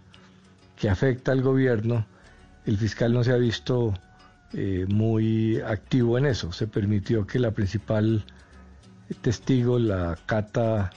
que 0.78 0.90
afecta 0.90 1.32
al 1.32 1.42
gobierno, 1.42 2.06
el 2.66 2.78
fiscal 2.78 3.14
no 3.14 3.24
se 3.24 3.32
ha 3.32 3.38
visto 3.38 3.94
eh, 4.54 4.86
muy 4.88 5.60
activo 5.62 6.18
en 6.18 6.26
eso. 6.26 6.52
Se 6.52 6.68
permitió 6.68 7.26
que 7.26 7.40
la 7.40 7.52
principal 7.52 8.24
testigo, 9.22 9.80
la 9.80 10.18
cata 10.26 10.92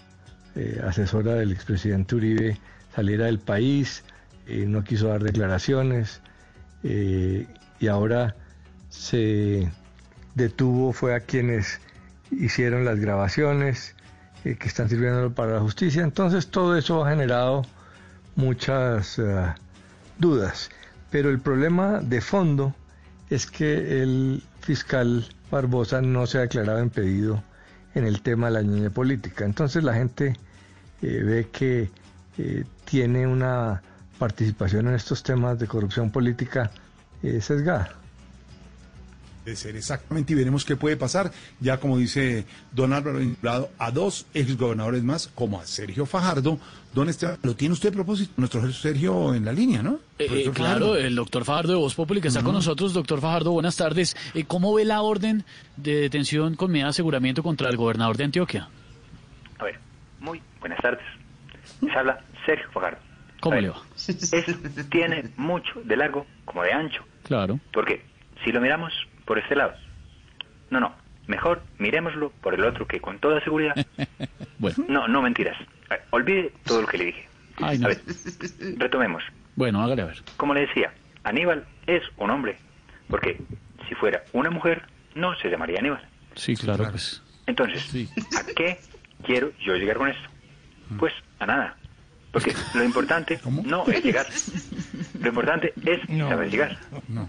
eh, 0.55 0.81
asesora 0.85 1.35
del 1.35 1.53
expresidente 1.53 2.15
Uribe, 2.15 2.59
saliera 2.95 3.27
del 3.27 3.39
país, 3.39 4.05
eh, 4.47 4.67
no 4.67 4.85
quiso 4.85 5.09
dar 5.09 5.23
declaraciones 5.23 6.21
y 6.83 7.89
ahora 7.89 8.35
se 8.89 9.71
detuvo, 10.35 10.95
fue 10.95 11.15
a 11.15 11.21
quienes 11.21 11.79
hicieron 12.31 12.87
las 12.87 12.99
grabaciones 12.99 13.95
que 14.43 14.57
están 14.67 14.89
sirviendo 14.89 15.35
para 15.35 15.53
la 15.57 15.61
justicia. 15.61 16.03
Entonces 16.03 16.49
todo 16.49 16.79
eso 16.79 17.05
ha 17.05 17.11
generado 17.11 17.67
muchas 18.35 19.21
dudas. 20.21 20.71
Pero 21.11 21.31
el 21.31 21.41
problema 21.41 22.01
de 22.01 22.21
fondo 22.21 22.75
es 23.31 23.47
que 23.47 24.03
el 24.03 24.43
fiscal 24.61 25.27
Barbosa 25.51 26.01
no 26.01 26.27
se 26.27 26.39
ha 26.39 26.43
declarado 26.43 26.83
impedido 26.83 27.43
en 27.95 28.05
el 28.05 28.23
tema 28.23 28.47
de 28.47 28.53
la 28.53 28.63
niña 28.63 28.91
política. 28.91 29.45
Entonces 29.45 29.83
la 29.83 29.95
gente 29.95 30.37
eh, 31.03 31.23
ve 31.25 31.49
que 31.51 31.91
eh, 32.39 32.65
tiene 32.85 33.27
una 33.27 33.83
participación 34.19 34.89
en 34.89 34.95
estos 34.95 35.23
temas 35.23 35.59
de 35.59 35.67
corrupción 35.67 36.11
política 36.11 36.71
eh, 37.23 37.41
sesgada. 37.41 38.00
De 39.51 39.57
ser 39.57 39.75
exactamente 39.75 40.33
y 40.33 40.37
veremos 40.37 40.65
qué 40.65 40.77
puede 40.77 40.97
pasar. 40.97 41.33
Ya 41.59 41.81
como 41.81 41.99
dice 41.99 42.47
don 42.71 42.93
Álvaro, 42.93 43.19
vinculado 43.19 43.71
a 43.79 43.91
dos 43.91 44.25
exgobernadores 44.33 45.03
más, 45.03 45.27
como 45.27 45.59
a 45.59 45.67
Sergio 45.67 46.07
Fajardo. 46.07 46.61
Don 46.95 47.09
Esteban, 47.09 47.37
lo 47.43 47.57
tiene 47.57 47.73
usted 47.73 47.89
a 47.89 47.93
propósito, 47.93 48.33
nuestro 48.37 48.71
Sergio 48.71 49.35
en 49.35 49.45
la 49.45 49.53
línea, 49.53 49.83
¿no? 49.83 49.99
Eh, 50.21 50.45
eh, 50.47 50.51
claro, 50.55 50.95
el 50.95 51.17
doctor 51.17 51.45
Fajardo 51.45 51.73
de 51.73 51.79
Voz 51.81 51.97
Populi 51.97 52.21
que 52.21 52.29
está 52.29 52.45
con 52.45 52.53
nosotros. 52.53 52.95
Doctor 52.95 53.21
Fajardo, 53.21 53.51
buenas 53.51 53.77
tardes. 53.77 54.17
Eh, 54.35 54.45
¿Cómo 54.45 54.73
ve 54.73 54.85
la 54.85 55.03
orden 55.03 55.43
de 55.77 55.97
detención 55.97 56.55
con 56.55 56.71
medida 56.71 56.85
de 56.85 56.91
aseguramiento 56.91 57.43
contra 57.43 57.71
el 57.71 57.77
gobernador 57.77 58.17
de 58.17 58.23
Antioquia? 58.23 58.69
A 59.59 59.65
ver, 59.65 59.81
muy 60.21 60.41
buenas 60.61 60.79
tardes. 60.81 61.05
Les 61.81 61.97
habla 61.97 62.25
Sergio 62.47 62.71
Fajardo. 62.71 63.01
¿Cómo 63.41 63.57
ver, 63.57 63.65
le 63.65 63.71
va? 63.71 63.83
Esto 63.97 64.53
tiene 64.91 65.25
mucho 65.37 65.83
de 65.83 65.97
largo 65.97 66.25
como 66.45 66.63
de 66.63 66.73
ancho. 66.73 67.03
Claro. 67.25 67.59
Porque 67.73 68.05
si 68.45 68.53
lo 68.53 68.61
miramos 68.61 68.93
por 69.31 69.39
este 69.39 69.55
lado, 69.55 69.75
no, 70.71 70.81
no, 70.81 70.93
mejor 71.29 71.63
miremoslo 71.79 72.31
por 72.43 72.53
el 72.53 72.65
otro 72.65 72.89
que 72.89 73.01
con 73.01 73.21
toda 73.21 73.41
seguridad. 73.45 73.77
bueno. 74.59 74.85
No, 74.89 75.07
no 75.07 75.23
mentiras. 75.23 75.57
Ver, 75.89 76.03
olvide 76.11 76.53
todo 76.65 76.81
lo 76.81 76.89
que 76.89 76.99
le 76.99 77.05
dije. 77.05 77.29
Ay, 77.59 77.79
no. 77.79 77.87
A 77.87 77.91
ver, 77.91 78.01
retomemos. 78.77 79.23
Bueno, 79.55 79.85
hágale 79.85 80.03
a 80.03 80.07
ver. 80.07 80.17
Como 80.37 80.53
le 80.53 80.63
decía, 80.63 80.93
Aníbal 81.23 81.65
es 81.87 82.03
un 82.17 82.31
hombre. 82.31 82.59
Porque 83.09 83.41
si 83.89 83.95
fuera 83.95 84.25
una 84.33 84.51
mujer, 84.51 84.83
no 85.15 85.37
se 85.37 85.49
llamaría 85.49 85.79
Aníbal. 85.79 86.05
Sí, 86.35 86.57
claro, 86.57 86.91
pues. 86.91 87.23
Entonces, 87.47 87.89
¿a 88.37 88.45
qué 88.57 88.81
quiero 89.23 89.53
yo 89.61 89.77
llegar 89.77 89.99
con 89.99 90.09
esto? 90.09 90.29
Pues 90.99 91.13
a 91.39 91.47
nada. 91.47 91.77
Porque 92.33 92.55
lo 92.75 92.85
importante 92.85 93.41
no 93.65 93.85
es 93.87 94.05
llegar. 94.05 94.27
Lo 95.21 95.29
importante 95.29 95.73
es 95.85 96.01
saber 96.07 96.51
llegar. 96.51 96.79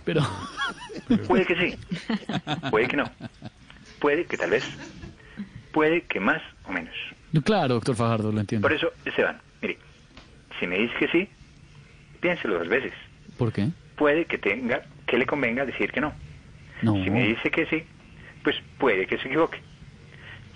Pero. 0.06 0.22
Puede 1.28 1.46
que 1.46 1.56
sí, 1.56 1.78
puede 2.70 2.88
que 2.88 2.98
no. 2.98 3.10
Puede 4.00 4.26
que 4.26 4.38
tal 4.38 4.52
vez. 4.52 4.64
Puede 5.72 6.02
que 6.02 6.20
más 6.20 6.42
o 6.66 6.72
menos. 6.72 6.94
Claro, 7.44 7.76
doctor 7.76 7.96
Fajardo, 7.96 8.32
lo 8.32 8.40
entiendo. 8.40 8.68
Por 8.68 8.76
eso, 8.76 8.92
Esteban, 9.06 9.40
mire, 9.62 9.78
si 10.60 10.68
me 10.68 10.78
dice 10.78 10.94
que 11.00 11.08
sí, 11.08 11.30
piénselo 12.20 12.60
dos 12.60 12.68
veces. 12.68 12.94
¿Por 13.38 13.52
qué? 13.54 13.70
Puede 13.96 14.26
que 14.26 14.38
tenga, 14.38 14.84
que 15.08 15.18
le 15.18 15.26
convenga 15.26 15.66
decir 15.66 15.92
que 15.92 16.02
no. 16.02 16.14
No. 16.82 16.94
Si 17.04 17.10
me 17.10 17.28
dice 17.28 17.50
que 17.50 17.66
sí, 17.68 17.84
pues 18.44 18.56
puede 18.78 19.08
que 19.08 19.18
se 19.18 19.28
equivoque. 19.28 19.60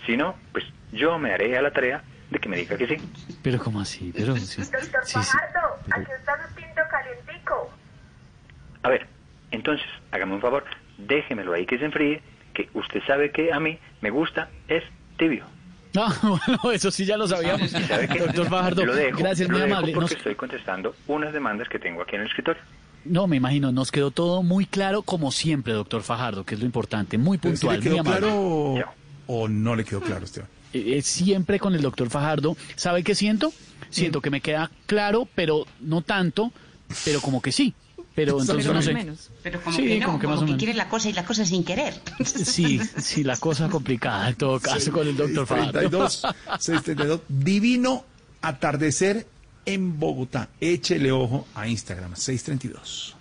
Si 0.06 0.18
no, 0.18 0.36
pues 0.52 0.66
yo 0.92 1.18
me 1.18 1.34
haré 1.34 1.58
a 1.58 1.62
la 1.62 1.72
tarea 1.72 2.04
de 2.36 2.40
que 2.40 2.50
me 2.50 2.58
diga 2.58 2.78
que 2.78 2.86
sí. 2.88 2.96
Pero 3.42 3.60
¿cómo 3.60 3.80
así? 3.80 4.12
Pero 4.16 4.36
sí. 4.38 4.62
Doctor 4.62 4.82
sí, 5.06 5.14
sí. 5.14 5.14
Fajardo, 5.32 5.60
aquí 5.92 6.12
está 6.20 6.34
su 6.48 6.56
tinto 6.56 6.82
calientico. 6.92 7.72
A 8.84 8.90
ver, 8.90 9.08
entonces, 9.52 9.88
hágame 10.12 10.34
un 10.36 10.42
favor, 10.42 10.64
déjemelo 10.98 11.54
ahí 11.54 11.66
que 11.66 11.78
se 11.80 11.86
enfríe, 11.86 12.22
que 12.54 12.70
usted 12.74 13.02
sabe 13.08 13.32
que 13.32 13.52
a 13.54 13.60
mí 13.60 13.80
me 14.02 14.10
gusta, 14.10 14.50
es 14.68 14.84
tibio. 15.18 15.46
Ah, 15.98 16.14
bueno, 16.22 16.72
eso 16.74 16.92
sí 16.92 17.06
ya 17.06 17.16
lo 17.16 17.26
sabíamos. 17.26 17.72
¿Y 17.74 17.84
sabe 17.84 18.10
qué? 18.10 18.20
Doctor 18.20 18.50
Fajardo, 18.50 18.86
Lo 18.86 18.94
dejo, 18.94 19.18
gracias, 19.18 19.48
lo 19.48 19.54
muy 19.58 19.62
dejo 19.66 19.74
amable. 19.78 19.94
porque 19.94 20.14
Nos- 20.16 20.18
estoy 20.18 20.36
contestando 20.36 20.94
unas 21.08 21.32
demandas 21.32 21.70
que 21.70 21.80
tengo 21.80 22.02
aquí 22.02 22.16
en 22.16 22.24
el 22.24 22.28
escritorio. 22.28 22.62
No, 23.06 23.28
me 23.28 23.38
imagino, 23.38 23.72
nos 23.72 23.94
quedó 23.94 24.12
todo 24.12 24.44
muy 24.44 24.66
claro 24.66 25.04
como 25.04 25.32
siempre, 25.32 25.72
doctor 25.72 26.02
Fajardo, 26.04 26.44
que 26.44 26.56
es 26.56 26.60
lo 26.60 26.66
importante, 26.66 27.18
muy 27.18 27.38
Pero 27.38 27.54
puntual, 27.54 27.76
¿Le 27.76 27.80
muy 27.80 27.90
quedó 27.92 28.00
amable. 28.02 28.20
claro 28.20 28.94
o 29.28 29.48
no 29.48 29.74
le 29.74 29.86
quedó 29.86 30.02
claro, 30.02 30.26
Esteban? 30.26 30.50
Eh, 30.76 30.98
eh, 30.98 31.02
siempre 31.02 31.58
con 31.60 31.74
el 31.74 31.82
doctor 31.82 32.10
Fajardo. 32.10 32.58
¿Sabe 32.76 33.04
qué 33.04 33.16
siento? 33.16 33.54
Siento 33.90 34.20
que 34.22 34.30
me 34.30 34.42
queda 34.42 34.70
claro, 34.88 35.28
pero 35.36 35.66
no 35.80 36.02
tanto, 36.02 36.52
pero 37.06 37.22
como 37.22 37.42
que 37.42 37.52
sí. 37.54 37.74
Pero 38.14 38.40
entonces 38.40 38.66
no 38.66 38.82
sé. 38.82 38.94
Pero 39.44 39.62
como 39.62 39.76
Sí, 39.76 39.84
que 39.86 40.00
no, 40.00 40.06
como 40.06 40.20
que 40.20 40.26
como 40.26 40.36
más 40.36 40.44
o 40.44 40.46
que 40.46 40.52
menos. 40.52 40.58
quiere 40.64 40.74
la 40.74 40.88
cosa 40.90 41.10
y 41.10 41.14
la 41.14 41.26
cosa 41.26 41.46
sin 41.46 41.64
querer. 41.64 41.94
Sí, 42.26 42.80
sí, 42.98 43.24
la 43.24 43.38
cosa 43.38 43.70
complicada 43.70 44.30
en 44.30 44.36
todo 44.36 44.60
caso 44.60 44.92
con 44.92 45.08
el 45.08 45.16
doctor 45.16 45.46
Fajardo. 45.48 46.10
632, 46.10 46.22
632. 46.60 47.22
Divino 47.28 48.06
atardecer 48.42 49.28
en 49.66 50.00
Bogotá. 50.00 50.50
Échele 50.62 51.12
ojo 51.12 51.48
a 51.56 51.68
Instagram, 51.68 52.16
632. 52.16 53.16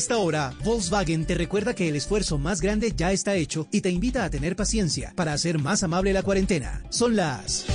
Esta 0.00 0.16
hora, 0.16 0.54
Volkswagen 0.64 1.26
te 1.26 1.34
recuerda 1.34 1.74
que 1.74 1.86
el 1.90 1.94
esfuerzo 1.94 2.38
más 2.38 2.62
grande 2.62 2.94
ya 2.96 3.12
está 3.12 3.34
hecho 3.34 3.68
y 3.70 3.82
te 3.82 3.90
invita 3.90 4.24
a 4.24 4.30
tener 4.30 4.56
paciencia 4.56 5.12
para 5.14 5.34
hacer 5.34 5.58
más 5.58 5.82
amable 5.82 6.14
la 6.14 6.22
cuarentena. 6.22 6.82
Son 6.88 7.14
las... 7.16 7.66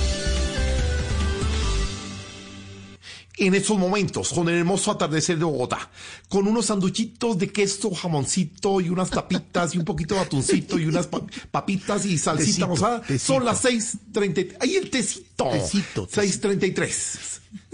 en 3.38 3.54
estos 3.54 3.76
momentos, 3.78 4.30
con 4.32 4.48
el 4.48 4.56
hermoso 4.56 4.90
atardecer 4.90 5.38
de 5.38 5.44
Bogotá, 5.44 5.90
con 6.28 6.48
unos 6.48 6.66
sanduchitos 6.66 7.38
de 7.38 7.52
queso, 7.52 7.90
jamoncito 7.94 8.80
y 8.80 8.88
unas 8.88 9.10
tapitas 9.10 9.74
y 9.74 9.78
un 9.78 9.84
poquito 9.84 10.14
de 10.14 10.22
atuncito 10.22 10.78
y 10.78 10.86
unas 10.86 11.06
pa- 11.06 11.20
papitas 11.50 12.06
y 12.06 12.16
salsita 12.18 12.46
Tecito, 12.46 12.66
rosada. 12.66 13.00
tecito. 13.02 13.34
Son 13.34 13.44
las 13.44 13.62
6.33. 13.64 14.56
¡Ahí 14.58 14.76
el 14.76 14.88
tecito! 14.90 15.50
Tecito, 15.52 16.08
6.33. 16.08 17.35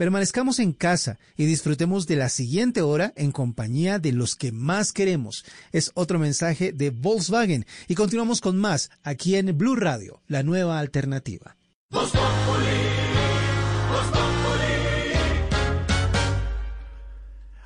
permanezcamos 0.00 0.60
en 0.60 0.72
casa 0.72 1.18
y 1.36 1.44
disfrutemos 1.44 2.06
de 2.06 2.16
la 2.16 2.30
siguiente 2.30 2.80
hora 2.80 3.12
en 3.16 3.32
compañía 3.32 3.98
de 3.98 4.12
los 4.12 4.34
que 4.34 4.50
más 4.50 4.94
queremos. 4.94 5.44
Es 5.72 5.90
otro 5.92 6.18
mensaje 6.18 6.72
de 6.72 6.88
Volkswagen 6.88 7.66
y 7.86 7.96
continuamos 7.96 8.40
con 8.40 8.56
más 8.56 8.90
aquí 9.02 9.36
en 9.36 9.58
Blue 9.58 9.76
Radio, 9.76 10.22
la 10.26 10.42
nueva 10.42 10.78
alternativa. 10.78 11.58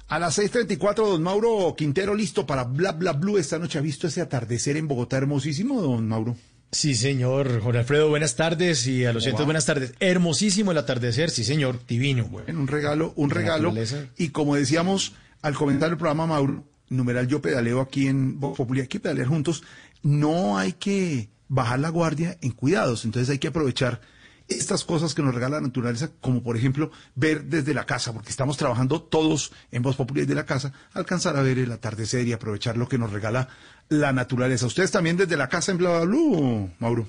A 0.09 0.19
las 0.19 0.37
6.34, 0.37 0.95
don 1.07 1.23
Mauro 1.23 1.73
Quintero, 1.77 2.17
listo 2.17 2.45
para 2.45 2.65
Bla 2.65 2.91
Bla 2.91 3.13
Blue. 3.13 3.39
Esta 3.39 3.61
noche 3.61 3.79
ha 3.79 3.81
visto 3.81 4.09
ese 4.09 4.21
atardecer 4.21 4.77
en 4.77 4.89
Bogotá 4.89 5.19
hermosísimo, 5.19 5.81
don 5.81 6.09
Mauro. 6.09 6.35
Sí, 6.75 6.97
señor. 6.97 7.61
Jorge 7.61 7.79
Alfredo, 7.79 8.09
buenas 8.09 8.35
tardes 8.35 8.87
y 8.89 9.05
a 9.05 9.13
los 9.13 9.27
va? 9.27 9.45
buenas 9.45 9.65
tardes. 9.65 9.95
Hermosísimo 10.01 10.73
el 10.73 10.79
atardecer, 10.79 11.31
sí, 11.31 11.45
señor. 11.45 11.79
Divino. 11.87 12.29
En 12.49 12.59
un 12.59 12.67
regalo, 12.67 13.13
un 13.15 13.31
regalo. 13.31 13.73
Y 14.17 14.31
como 14.31 14.57
decíamos 14.57 15.13
al 15.41 15.55
comentar 15.55 15.91
el 15.91 15.97
programa, 15.97 16.27
Mauro, 16.27 16.65
numeral 16.89 17.29
yo 17.29 17.41
pedaleo 17.41 17.81
aquí 17.81 18.09
en 18.09 18.41
Voz 18.41 18.57
Populi, 18.57 18.81
hay 18.81 18.89
que 18.89 18.99
pedalear 18.99 19.29
juntos. 19.29 19.63
No 20.03 20.59
hay 20.59 20.73
que 20.73 21.29
bajar 21.47 21.79
la 21.79 21.91
guardia 21.91 22.39
en 22.41 22.51
cuidados. 22.51 23.05
Entonces 23.05 23.31
hay 23.31 23.39
que 23.39 23.49
aprovechar 23.49 24.01
estas 24.49 24.85
cosas 24.85 25.15
que 25.15 25.23
nos 25.23 25.35
regala 25.35 25.57
la 25.57 25.69
naturaleza, 25.69 26.11
como 26.21 26.43
por 26.43 26.57
ejemplo 26.57 26.91
ver 27.15 27.45
desde 27.45 27.73
la 27.73 27.87
casa, 27.87 28.13
porque 28.13 28.31
estamos 28.31 28.57
trabajando 28.57 29.01
todos 29.01 29.53
en 29.71 29.83
Voz 29.83 29.97
Populi 29.97 30.23
desde 30.23 30.35
la 30.35 30.45
casa, 30.45 30.73
alcanzar 30.93 31.37
a 31.37 31.43
ver 31.43 31.59
el 31.59 31.73
atardecer 31.73 32.27
y 32.27 32.33
aprovechar 32.33 32.77
lo 32.77 32.89
que 32.89 32.99
nos 32.99 33.13
regala 33.13 33.49
la 33.89 34.13
naturaleza. 34.13 34.67
Ustedes 34.67 34.91
también 34.91 35.17
desde 35.17 35.37
la 35.37 35.49
casa 35.49 35.73
en 35.73 35.79
Blue, 35.79 36.71
Mauro. 36.79 37.07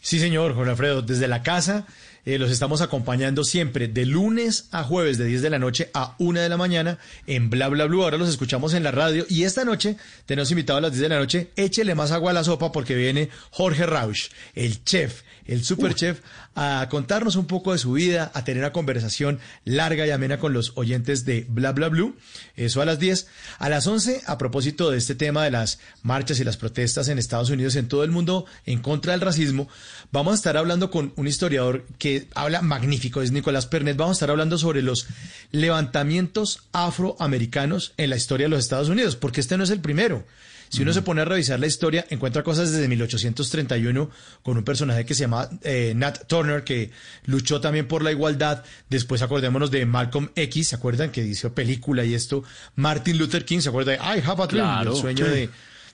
Sí, 0.00 0.18
señor, 0.18 0.54
Jorge 0.54 0.70
Alfredo. 0.70 1.02
Desde 1.02 1.28
la 1.28 1.42
casa 1.42 1.86
eh, 2.24 2.38
los 2.38 2.52
estamos 2.52 2.80
acompañando 2.82 3.42
siempre 3.42 3.88
de 3.88 4.06
lunes 4.06 4.68
a 4.70 4.84
jueves 4.84 5.18
de 5.18 5.24
10 5.24 5.42
de 5.42 5.50
la 5.50 5.58
noche 5.58 5.90
a 5.92 6.14
1 6.18 6.40
de 6.40 6.48
la 6.48 6.56
mañana 6.56 6.98
en 7.26 7.50
Bla 7.50 7.68
Bla. 7.68 7.84
Ahora 7.84 8.16
los 8.16 8.28
escuchamos 8.28 8.74
en 8.74 8.84
la 8.84 8.92
radio 8.92 9.26
y 9.28 9.42
esta 9.42 9.64
noche 9.64 9.96
tenemos 10.26 10.50
invitado 10.52 10.78
a 10.78 10.82
las 10.82 10.92
10 10.92 11.02
de 11.02 11.08
la 11.08 11.18
noche. 11.18 11.50
Échele 11.56 11.96
más 11.96 12.12
agua 12.12 12.30
a 12.30 12.34
la 12.34 12.44
sopa 12.44 12.70
porque 12.70 12.94
viene 12.94 13.28
Jorge 13.50 13.86
Rausch, 13.86 14.30
el 14.54 14.84
chef, 14.84 15.22
el 15.46 15.64
super 15.64 15.94
chef, 15.94 16.20
a 16.54 16.86
contarnos 16.90 17.36
un 17.36 17.46
poco 17.46 17.72
de 17.72 17.78
su 17.78 17.92
vida, 17.92 18.30
a 18.34 18.44
tener 18.44 18.62
una 18.62 18.72
conversación 18.72 19.38
larga 19.64 20.06
y 20.06 20.10
amena 20.10 20.38
con 20.38 20.52
los 20.52 20.72
oyentes 20.76 21.24
de 21.24 21.46
Bla 21.48 21.72
Bla 21.72 21.88
Blue. 21.88 22.16
Eso 22.56 22.82
a 22.82 22.84
las 22.84 22.98
10. 22.98 23.26
A 23.58 23.68
las 23.68 23.86
11, 23.86 24.22
a 24.26 24.38
propósito 24.38 24.90
de 24.90 24.98
este 24.98 25.14
tema 25.14 25.44
de 25.44 25.50
las 25.50 25.78
marchas 26.02 26.40
y 26.40 26.44
las 26.44 26.56
protestas 26.56 27.08
en 27.08 27.18
Estados 27.18 27.50
Unidos, 27.50 27.76
en 27.76 27.88
todo 27.88 28.04
el 28.04 28.10
mundo, 28.10 28.46
en 28.66 28.80
contra 28.80 29.12
del 29.12 29.20
racismo, 29.20 29.68
vamos 30.10 30.32
a 30.32 30.36
estar 30.36 30.56
hablando 30.56 30.90
con 30.90 31.12
un 31.16 31.26
historiador 31.26 31.86
que 31.98 32.28
habla 32.34 32.62
magnífico, 32.62 33.22
es 33.22 33.32
Nicolás 33.32 33.66
Pernet. 33.66 33.96
Vamos 33.96 34.16
a 34.16 34.18
estar 34.18 34.30
hablando 34.30 34.58
sobre 34.58 34.82
los 34.82 35.06
levantamientos 35.50 36.64
afroamericanos 36.72 37.94
en 37.96 38.10
la 38.10 38.16
historia 38.16 38.46
de 38.46 38.50
los 38.50 38.60
Estados 38.60 38.88
Unidos, 38.88 39.16
porque 39.16 39.40
este 39.40 39.56
no 39.56 39.64
es 39.64 39.70
el 39.70 39.80
primero. 39.80 40.24
Si 40.72 40.80
uno 40.80 40.94
se 40.94 41.02
pone 41.02 41.20
a 41.20 41.26
revisar 41.26 41.60
la 41.60 41.66
historia, 41.66 42.06
encuentra 42.08 42.42
cosas 42.42 42.72
desde 42.72 42.88
1831 42.88 44.08
con 44.42 44.56
un 44.56 44.64
personaje 44.64 45.04
que 45.04 45.12
se 45.12 45.20
llama 45.20 45.50
eh, 45.64 45.92
Nat 45.94 46.26
Turner, 46.26 46.64
que 46.64 46.90
luchó 47.26 47.60
también 47.60 47.86
por 47.86 48.02
la 48.02 48.10
igualdad. 48.10 48.64
Después 48.88 49.20
acordémonos 49.20 49.70
de 49.70 49.84
Malcolm 49.84 50.30
X, 50.34 50.68
¿se 50.68 50.76
acuerdan? 50.76 51.10
Que 51.10 51.22
hizo 51.26 51.52
película 51.52 52.06
y 52.06 52.14
esto. 52.14 52.42
Martin 52.74 53.18
Luther 53.18 53.44
King, 53.44 53.60
¿se 53.60 53.68
acuerda 53.68 53.92
de 53.92 53.98
I 53.98 54.22
Have 54.24 54.42
a 54.42 54.46
Dream? 54.46 54.66
Claro, 54.66 54.92
el 54.92 54.96
sueño 54.96 55.26
sí. 55.26 55.30
de, 55.30 55.50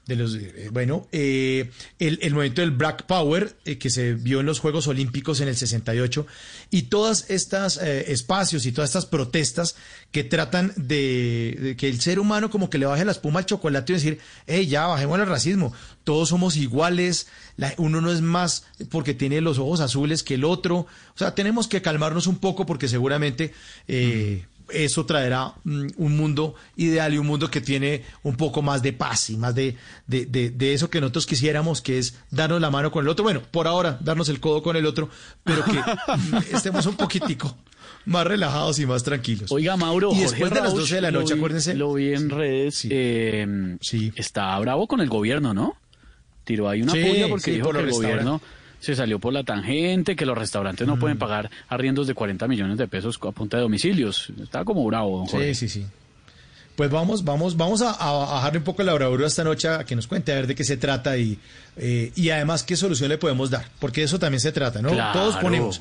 de 0.08 0.16
los 0.16 0.34
eh, 0.34 0.70
bueno 0.72 1.06
eh, 1.12 1.70
el, 1.98 2.18
el 2.22 2.34
movimiento 2.34 2.62
del 2.62 2.72
Black 2.72 3.04
Power 3.04 3.54
eh, 3.64 3.78
que 3.78 3.90
se 3.90 4.14
vio 4.14 4.40
en 4.40 4.46
los 4.46 4.58
Juegos 4.58 4.88
Olímpicos 4.88 5.40
en 5.40 5.48
el 5.48 5.56
68 5.56 6.26
y 6.70 6.82
todas 6.82 7.28
estas 7.28 7.76
eh, 7.76 8.10
espacios 8.10 8.64
y 8.66 8.72
todas 8.72 8.90
estas 8.90 9.06
protestas 9.06 9.76
que 10.10 10.24
tratan 10.24 10.72
de, 10.76 11.76
que 11.78 11.88
el 11.88 12.00
ser 12.00 12.18
humano 12.18 12.48
como 12.50 12.70
que 12.70 12.78
le 12.78 12.86
baje 12.86 13.04
la 13.04 13.12
espuma 13.12 13.40
al 13.40 13.46
chocolate 13.46 13.92
y 13.92 13.96
decir 13.96 14.18
hey 14.46 14.66
ya 14.66 14.86
bajemos 14.86 15.20
el 15.20 15.26
racismo. 15.26 15.72
Todos 16.04 16.30
somos 16.30 16.56
iguales 16.56 17.26
uno 17.76 18.00
no 18.00 18.10
es 18.10 18.22
más 18.22 18.64
porque 18.90 19.12
tiene 19.12 19.42
los 19.42 19.58
ojos 19.58 19.80
azules 19.80 20.22
que 20.22 20.34
el 20.34 20.44
otro 20.44 20.78
o 20.78 21.16
sea 21.16 21.34
tenemos 21.34 21.68
que 21.68 21.82
calmarnos 21.82 22.26
un 22.26 22.38
poco 22.38 22.64
porque 22.64 22.88
seguramente 22.88 23.52
eh, 23.88 24.46
eso 24.70 25.06
traerá 25.06 25.52
mm, 25.64 25.86
un 25.96 26.16
mundo 26.16 26.54
ideal 26.76 27.12
y 27.14 27.18
un 27.18 27.26
mundo 27.26 27.50
que 27.50 27.60
tiene 27.60 28.02
un 28.22 28.36
poco 28.36 28.62
más 28.62 28.82
de 28.82 28.92
paz 28.92 29.30
y 29.30 29.36
más 29.36 29.54
de, 29.54 29.76
de, 30.06 30.26
de- 30.26 30.50
de 30.50 30.74
eso 30.74 30.90
que 30.90 31.00
nosotros 31.00 31.26
quisiéramos, 31.26 31.80
que 31.80 31.98
es 31.98 32.18
darnos 32.30 32.60
la 32.60 32.70
mano 32.70 32.90
con 32.90 33.04
el 33.04 33.08
otro. 33.08 33.22
Bueno, 33.24 33.42
por 33.50 33.66
ahora, 33.66 33.98
darnos 34.02 34.28
el 34.28 34.40
codo 34.40 34.62
con 34.62 34.76
el 34.76 34.86
otro, 34.86 35.08
pero 35.44 35.64
que 35.64 35.72
mm, 35.78 36.54
estemos 36.54 36.86
un 36.86 36.96
poquitico 36.96 37.56
más 38.04 38.26
relajados 38.26 38.78
y 38.78 38.86
más 38.86 39.02
tranquilos. 39.02 39.50
Oiga, 39.52 39.76
Mauro, 39.76 40.10
y 40.12 40.16
Jorge 40.16 40.30
después 40.30 40.50
de 40.50 40.56
las 40.60 40.64
Rauch, 40.70 40.80
12 40.80 40.94
de 40.94 41.00
la 41.00 41.10
noche, 41.10 41.34
vi- 41.34 41.40
acuérdense. 41.40 41.74
Lo 41.74 41.92
vi 41.94 42.14
en 42.14 42.30
redes. 42.30 42.86
eh, 42.90 43.76
Está 44.16 44.58
bravo 44.58 44.86
con 44.86 45.00
el 45.00 45.08
gobierno, 45.08 45.52
¿no? 45.54 45.76
Tiró 46.44 46.68
ahí 46.68 46.80
una 46.82 46.92
Sí, 46.92 47.02
porque 47.28 47.44
sí, 47.44 47.50
dijo 47.52 47.66
por 47.66 47.76
que 47.76 47.82
el 47.82 47.90
gobierno 47.90 48.40
se 48.80 48.94
salió 48.94 49.18
por 49.18 49.32
la 49.32 49.44
tangente, 49.44 50.16
que 50.16 50.26
los 50.26 50.36
restaurantes 50.36 50.86
no 50.86 50.98
pueden 50.98 51.18
pagar 51.18 51.50
arriendos 51.68 52.06
de 52.06 52.14
40 52.14 52.46
millones 52.48 52.78
de 52.78 52.86
pesos 52.88 53.18
a 53.22 53.32
punta 53.32 53.56
de 53.56 53.64
domicilios. 53.64 54.30
Está 54.40 54.64
como 54.64 54.84
bravo, 54.86 55.18
don 55.18 55.26
Jorge. 55.26 55.54
Sí, 55.54 55.68
sí, 55.68 55.80
sí. 55.80 55.86
Pues 56.76 56.90
vamos, 56.90 57.24
vamos, 57.24 57.56
vamos 57.56 57.82
a, 57.82 57.90
a 57.90 58.12
bajarle 58.12 58.58
un 58.58 58.64
poco 58.64 58.84
la 58.84 58.94
bravura 58.94 59.26
esta 59.26 59.42
noche 59.42 59.66
a 59.68 59.84
que 59.84 59.96
nos 59.96 60.06
cuente 60.06 60.30
a 60.30 60.36
ver 60.36 60.46
de 60.46 60.54
qué 60.54 60.62
se 60.62 60.76
trata 60.76 61.16
y, 61.18 61.36
eh, 61.76 62.12
y 62.14 62.30
además 62.30 62.62
qué 62.62 62.76
solución 62.76 63.08
le 63.08 63.18
podemos 63.18 63.50
dar, 63.50 63.68
porque 63.80 64.04
eso 64.04 64.20
también 64.20 64.40
se 64.40 64.52
trata, 64.52 64.80
¿no? 64.80 64.90
Claro. 64.90 65.18
Todos 65.18 65.36
ponemos. 65.38 65.80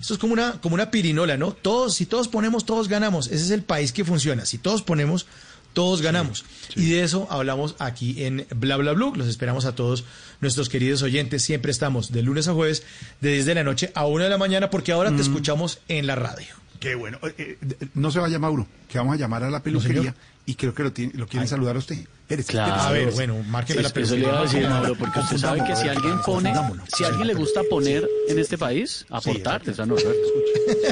Esto 0.00 0.14
es 0.14 0.18
como 0.18 0.32
una, 0.32 0.52
como 0.62 0.74
una 0.74 0.90
pirinola, 0.90 1.36
¿no? 1.36 1.52
Todos, 1.52 1.94
si 1.94 2.06
todos 2.06 2.26
ponemos, 2.28 2.64
todos 2.64 2.88
ganamos. 2.88 3.26
Ese 3.26 3.44
es 3.44 3.50
el 3.50 3.62
país 3.62 3.92
que 3.92 4.02
funciona. 4.02 4.46
Si 4.46 4.56
todos 4.56 4.82
ponemos, 4.82 5.26
todos 5.72 6.02
ganamos. 6.02 6.44
Y 6.76 6.90
de 6.90 7.02
eso 7.02 7.26
hablamos 7.30 7.76
aquí 7.78 8.24
en 8.24 8.46
Bla 8.54 8.76
Bla 8.76 8.92
Blue. 8.92 9.12
Los 9.14 9.28
esperamos 9.28 9.64
a 9.64 9.74
todos 9.74 10.04
nuestros 10.40 10.68
queridos 10.68 11.02
oyentes. 11.02 11.42
Siempre 11.42 11.70
estamos 11.70 12.12
de 12.12 12.22
lunes 12.22 12.48
a 12.48 12.52
jueves, 12.54 12.82
de 13.20 13.32
10 13.32 13.46
de 13.46 13.54
la 13.54 13.64
noche 13.64 13.92
a 13.94 14.06
1 14.06 14.24
de 14.24 14.30
la 14.30 14.38
mañana, 14.38 14.70
porque 14.70 14.92
ahora 14.92 15.10
te 15.14 15.22
escuchamos 15.22 15.80
en 15.88 16.06
la 16.06 16.14
radio. 16.16 16.54
Qué 16.80 16.94
bueno. 16.94 17.18
Eh, 17.22 17.58
eh, 17.60 17.86
no 17.94 18.10
se 18.10 18.20
vaya 18.20 18.38
Mauro, 18.38 18.66
que 18.88 18.96
vamos 18.96 19.14
a 19.14 19.18
llamar 19.18 19.44
a 19.44 19.50
la 19.50 19.62
peluquería 19.62 20.14
y 20.46 20.54
creo 20.54 20.72
que 20.74 20.82
lo, 20.82 20.92
tiene- 20.92 21.12
lo 21.14 21.26
quieren 21.26 21.46
saludar 21.46 21.76
a 21.76 21.78
usted. 21.78 21.98
Espérese, 22.22 22.52
Claro. 22.52 22.74
A 22.80 22.90
ver, 22.90 23.10
bueno, 23.12 23.36
márqueme 23.48 23.82
la 23.82 23.88
Eso- 23.88 24.00
eso 24.00 24.14
le 24.14 24.20
iba 24.22 24.38
a 24.38 24.42
decir, 24.44 24.66
Mauro, 24.66 24.94
porque 24.96 25.18
usted 25.20 25.36
sabe 25.36 25.62
que 25.66 25.76
si 25.76 25.88
alguien 25.88 26.18
pone, 26.24 26.54
si 26.96 27.04
a 27.04 27.08
alguien 27.08 27.26
le 27.26 27.34
gusta 27.34 27.60
poner 27.68 28.08
en 28.28 28.38
este 28.38 28.56
país, 28.56 29.04
aportar, 29.10 29.60
esa 29.68 29.84
no, 29.84 29.96
Alberto. 29.96 30.28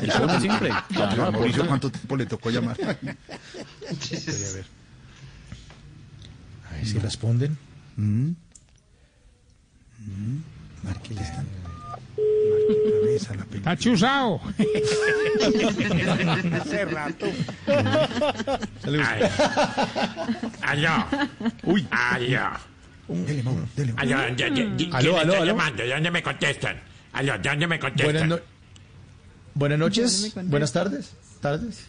El 0.02 0.10
pone 0.12 0.40
siempre. 0.40 0.70
Claro, 0.92 1.24
A 1.24 1.30
Mauricio. 1.30 1.66
¿cuánto 1.66 1.90
tiempo 1.90 2.16
le 2.18 2.26
tocó 2.26 2.50
llamar? 2.50 2.76
A 6.68 6.74
ver 6.74 6.86
si 6.86 6.98
responden. 6.98 7.56
Mm. 7.96 8.30
Mm. 10.00 10.42
Márquele 10.84 11.20
esta. 11.22 11.42
Marque 11.42 12.72
otra 12.86 13.00
vez 13.06 13.30
a 13.30 13.34
la. 13.34 13.46
Está 13.52 13.76
chuzado. 13.76 14.40
Hace 16.60 16.84
rato. 16.84 17.26
Aló. 20.62 21.06
Uy. 21.64 21.86
Aló. 21.90 22.50
Dele, 23.08 23.42
Mauro, 23.42 23.66
dele. 23.74 23.94
Aló, 23.96 24.18
¿de- 24.18 24.34
de- 24.34 24.50
de- 24.50 24.76
¿quién 24.76 24.94
Aló, 24.94 25.18
aló, 25.18 25.34
aló. 25.40 25.56
¿De 25.76 25.88
dónde 25.88 26.10
me 26.10 26.22
contestan? 26.22 26.76
Aló, 27.14 27.38
¿de 27.38 27.48
dónde 27.48 27.66
me 27.66 27.78
Buenas, 27.78 27.90
contestan? 27.98 28.28
no- 28.28 28.38
buenas 29.54 29.78
noches, 29.78 30.34
buenas 30.44 30.72
tardes. 30.72 31.12
tardes. 31.40 31.86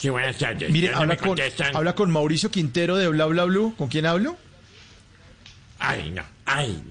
Sí, 0.00 0.08
buenas 0.08 0.38
tardes. 0.38 0.70
Mire, 0.70 0.88
¿De 0.88 0.94
dónde 0.94 1.12
habla 1.12 1.16
con, 1.18 1.28
contestan? 1.28 1.76
habla 1.76 1.94
con 1.94 2.10
Mauricio 2.10 2.50
Quintero 2.50 2.96
de 2.96 3.06
Bla 3.08 3.26
Bla 3.26 3.44
Blue. 3.44 3.74
¿Con 3.76 3.88
quién 3.88 4.06
hablo? 4.06 4.36
Ay, 5.78 6.10
no. 6.10 6.22
Ay, 6.46 6.82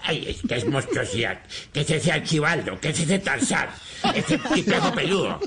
ay, 0.00 0.24
es 0.28 0.48
que 0.48 0.54
es 0.56 0.66
monstruosidad. 0.66 1.38
¿Qué 1.72 1.82
es 1.82 1.90
ese 1.90 2.12
archivaldo? 2.12 2.78
¿Qué 2.80 2.88
es 2.90 3.00
ese 3.00 3.18
Tarzán? 3.18 3.68
Ese 4.14 4.38
tipejo 4.54 4.92
peludo. 4.94 5.38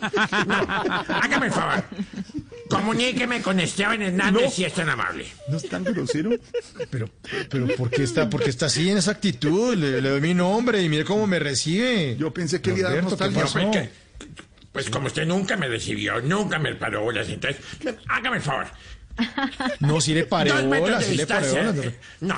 No, 0.47 0.55
hágame 1.21 1.47
el 1.47 1.51
favor. 1.51 1.83
Comuníqueme 2.69 3.41
con 3.41 3.59
Esteban 3.59 4.01
Hernández 4.01 4.53
si 4.53 4.63
es 4.63 4.73
tan 4.73 4.89
amable. 4.89 5.25
¿No 5.49 5.57
es 5.57 5.67
tan 5.67 5.83
grosero? 5.83 6.31
Pero, 6.89 7.09
pero 7.49 7.67
¿por 7.75 7.89
qué 7.89 8.03
está, 8.03 8.29
por 8.29 8.41
qué 8.43 8.49
está 8.49 8.67
así 8.67 8.89
en 8.89 8.97
esa 8.97 9.11
actitud? 9.11 9.75
Le, 9.75 10.01
le 10.01 10.09
doy 10.09 10.21
mi 10.21 10.33
nombre 10.33 10.81
y 10.81 10.89
mire 10.89 11.03
cómo 11.05 11.27
me 11.27 11.39
recibe. 11.39 12.15
Yo 12.17 12.33
pensé 12.33 12.61
que 12.61 12.71
le 12.71 12.79
iba 12.79 12.89
a 12.89 12.93
dar 12.93 13.03
Norberto, 13.03 13.25
¿qué 13.25 13.39
nostalgia. 13.39 13.91
Pues, 14.73 14.89
como 14.89 15.07
usted 15.07 15.25
nunca 15.25 15.55
me 15.55 15.67
recibió, 15.67 16.19
nunca 16.19 16.57
me 16.59 16.73
paró 16.75 17.03
bolas, 17.03 17.29
entonces, 17.29 17.61
hágame 18.09 18.37
el 18.37 18.43
favor. 18.43 18.65
No, 19.79 20.01
si 20.01 20.15
le 20.15 20.21
metros 20.23 20.65
bolas, 20.65 20.99
de 20.99 21.05
si 21.05 21.11
le 21.11 21.17
distancia. 21.25 21.71
bolas. 21.71 21.93
No. 22.21 22.35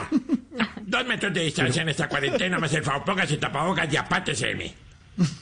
Dos 0.81 1.05
metros 1.05 1.33
de 1.33 1.41
distancia 1.41 1.81
en 1.81 1.89
esta 1.89 2.09
cuarentena, 2.09 2.59
más 2.59 2.73
el 2.73 2.83
favor, 2.83 3.05
póngase 3.05 3.37
tapabocas 3.37 3.91
y 3.91 3.95
apátese 3.95 4.47
de 4.47 4.55
mí. 4.55 4.75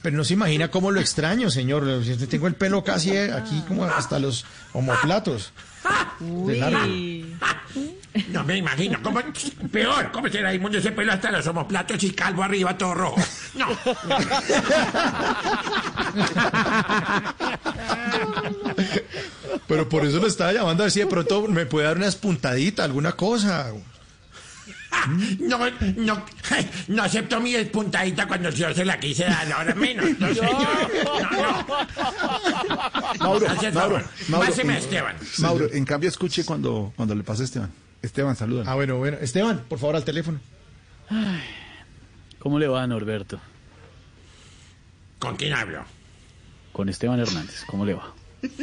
Pero 0.01 0.17
no 0.17 0.23
se 0.23 0.33
imagina 0.33 0.69
cómo 0.69 0.91
lo 0.91 0.99
extraño, 0.99 1.49
señor. 1.49 1.85
Tengo 2.29 2.47
el 2.47 2.55
pelo 2.55 2.83
casi 2.83 3.17
aquí 3.17 3.63
como 3.67 3.85
hasta 3.85 4.19
los 4.19 4.45
homoplatos. 4.73 5.51
De 6.19 6.57
largo. 6.57 6.85
No 8.29 8.43
me 8.43 8.57
imagino. 8.57 8.99
¿Cómo? 9.01 9.19
Peor, 9.71 10.11
¿cómo 10.11 10.29
será 10.29 10.53
inmundo 10.53 10.77
ese 10.77 10.91
pelo 10.91 11.11
hasta 11.11 11.31
los 11.31 11.47
homoplatos 11.47 12.03
y 12.03 12.11
calvo 12.11 12.43
arriba, 12.43 12.77
todo 12.77 12.93
rojo? 12.93 13.21
No. 13.55 13.67
Pero 19.67 19.89
por 19.89 20.05
eso 20.05 20.19
lo 20.19 20.27
estaba 20.27 20.53
llamando 20.53 20.83
a 20.83 20.85
ver 20.85 20.91
si 20.91 20.99
de 20.99 21.07
pronto 21.07 21.47
me 21.47 21.65
puede 21.65 21.87
dar 21.87 21.97
una 21.97 22.07
espuntadita, 22.07 22.83
alguna 22.83 23.13
cosa. 23.13 23.71
No, 25.39 25.59
no, 25.97 26.25
no 26.87 27.03
acepto 27.03 27.39
mi 27.39 27.51
despuntadita 27.53 28.27
cuando 28.27 28.49
yo 28.49 28.73
se 28.73 28.85
la 28.85 28.99
quise 28.99 29.25
dar, 29.25 29.51
ahora 29.51 29.75
menos. 29.75 30.05
No, 30.19 30.33
señor. 30.33 30.91
No, 31.03 31.41
no. 31.41 31.65
Mauro, 33.19 33.49
Hace 33.49 33.71
Mauro. 33.71 34.01
Mauro, 34.29 34.47
Páseme 34.47 34.73
a 34.73 34.77
en- 34.77 34.83
Esteban. 34.83 35.15
Mauro, 35.39 35.67
en 35.71 35.85
cambio 35.85 36.09
escuche 36.09 36.45
cuando, 36.45 36.93
cuando 36.95 37.15
le 37.15 37.23
pase 37.23 37.41
a 37.43 37.45
Esteban. 37.45 37.71
Esteban, 38.01 38.35
saluda. 38.35 38.63
Ah, 38.67 38.75
bueno, 38.75 38.97
bueno. 38.97 39.17
Esteban, 39.21 39.63
por 39.67 39.79
favor, 39.79 39.95
al 39.95 40.03
teléfono. 40.03 40.39
¿Cómo 42.39 42.59
le 42.59 42.67
va, 42.67 42.85
Norberto? 42.87 43.39
¿Con 45.19 45.35
quién 45.37 45.53
hablo? 45.53 45.83
Con 46.71 46.89
Esteban 46.89 47.19
Hernández, 47.19 47.63
¿cómo 47.67 47.85
le 47.85 47.93
va? 47.93 48.13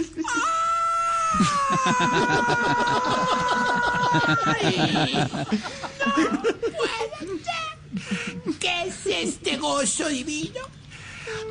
¿Qué 8.61 8.87
es 8.87 9.07
este 9.07 9.57
gozo 9.57 10.09
divino? 10.09 10.61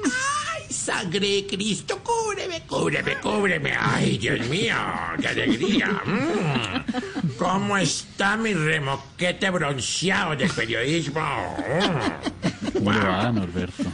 ¡Ay, 0.03 0.63
sangre 0.69 1.19
de 1.19 1.47
Cristo, 1.47 1.99
cúbreme, 2.03 2.61
cúbreme, 2.67 3.15
cúbreme! 3.19 3.73
¡Ay, 3.79 4.17
Dios 4.17 4.45
mío, 4.47 4.75
qué 5.21 5.29
alegría! 5.29 6.01
Mm. 6.05 6.83
¿Cómo 7.37 7.77
está 7.77 8.35
mi 8.37 8.53
remoquete 8.53 9.49
bronceado 9.49 10.35
del 10.35 10.49
periodismo? 10.49 11.21
Mm. 11.21 12.73
¿Cómo 12.73 12.91
le 12.91 12.99
va, 12.99 13.31
Norberto? 13.31 13.85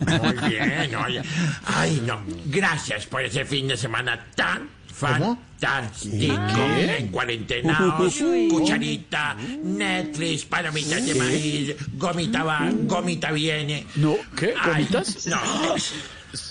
Muy 0.00 0.48
bien, 0.50 0.94
oye. 0.96 1.22
Ay, 1.66 2.02
no, 2.06 2.22
gracias 2.46 3.06
por 3.06 3.22
ese 3.24 3.44
fin 3.44 3.68
de 3.68 3.76
semana 3.76 4.26
tan 4.34 4.68
fantástico. 4.92 6.34
¿Qué? 6.54 6.96
En 6.98 7.08
cuarentenaos, 7.08 8.20
Uy. 8.20 8.48
cucharita, 8.48 9.34
Netflix, 9.62 10.44
palomitas 10.44 11.06
de 11.06 11.14
maíz, 11.14 11.76
gomita 11.94 12.42
va, 12.42 12.70
gomita 12.84 13.30
viene. 13.32 13.86
No, 13.96 14.16
¿qué? 14.36 14.54
Ay, 14.60 14.72
¿Gomitas? 14.84 15.26
no. 15.26 15.38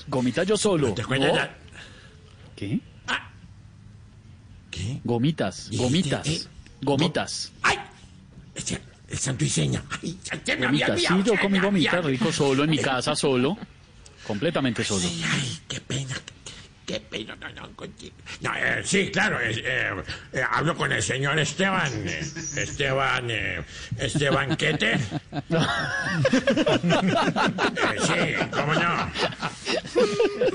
Gomitas 0.08 0.48
yo 0.48 0.58
solo. 0.58 0.94
¿Te 0.94 1.02
acuerdas 1.02 1.30
No. 1.30 1.36
la- 1.36 1.56
¿Qué? 2.56 2.80
¿Qué? 4.72 5.00
Gomitas, 5.04 5.70
gomitas, 5.74 6.28
eh, 6.28 6.42
gomitas. 6.82 7.52
Ese- 8.56 8.82
El 9.10 9.18
santo 9.18 9.44
y 9.44 9.50
seña. 9.50 9.84
Ay, 10.02 10.20
ya 10.46 10.56
me 10.56 10.68
había 10.68 10.88
Gomitas, 10.88 11.00
sí, 11.00 11.14
olvidado, 11.14 11.36
yo 11.36 11.42
comí 11.42 11.60
rico 12.12 12.32
solo, 12.32 12.64
en 12.64 12.70
mi 12.70 12.78
casa 12.78 13.16
solo. 13.16 13.58
Completamente 14.26 14.84
solo. 14.84 15.06
Ay, 15.06 15.60
qué 15.68 15.80
pena. 15.82 16.16
Qué 16.86 17.00
pena, 17.00 17.36
no, 17.36 17.50
no, 17.50 17.76
contigo. 17.76 18.16
No, 18.42 18.52
eh, 18.56 18.82
sí, 18.84 19.12
claro, 19.12 19.40
eh, 19.40 19.62
eh, 20.34 20.44
hablo 20.52 20.76
con 20.76 20.92
el 20.92 21.04
señor 21.04 21.38
Esteban. 21.38 21.92
Esteban, 22.56 23.30
Esteban 23.98 24.56
Quete. 24.58 25.00
Sí, 28.08 28.34
cómo 28.52 28.74
no. 28.74 29.12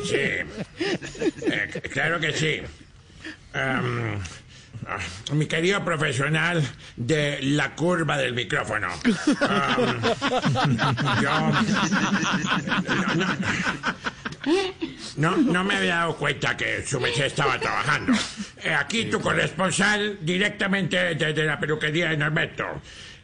Sí, 0.05 0.28
claro 1.92 2.18
que 2.18 2.33
sí. 2.33 2.60
Em, 3.55 4.18
mi 5.32 5.46
querido 5.46 5.84
profesional 5.84 6.62
de 6.96 7.38
la 7.42 7.74
curva 7.74 8.16
del 8.18 8.34
micrófono. 8.34 8.88
Em, 9.04 10.02
yo. 11.22 11.52
no, 15.16 15.36
no, 15.36 15.64
me 15.64 15.76
había 15.76 15.96
dado 15.96 16.16
cuenta 16.16 16.56
que 16.56 16.84
su 16.86 17.00
merced 17.00 17.26
estaba 17.26 17.58
trabajando. 17.58 18.12
Eh, 18.62 18.74
aquí 18.74 19.06
tu 19.06 19.20
corresponsal 19.20 20.18
directamente 20.20 21.14
desde 21.14 21.44
la 21.44 21.58
peluquería 21.58 22.10
de 22.10 22.16
Norberto. 22.16 22.64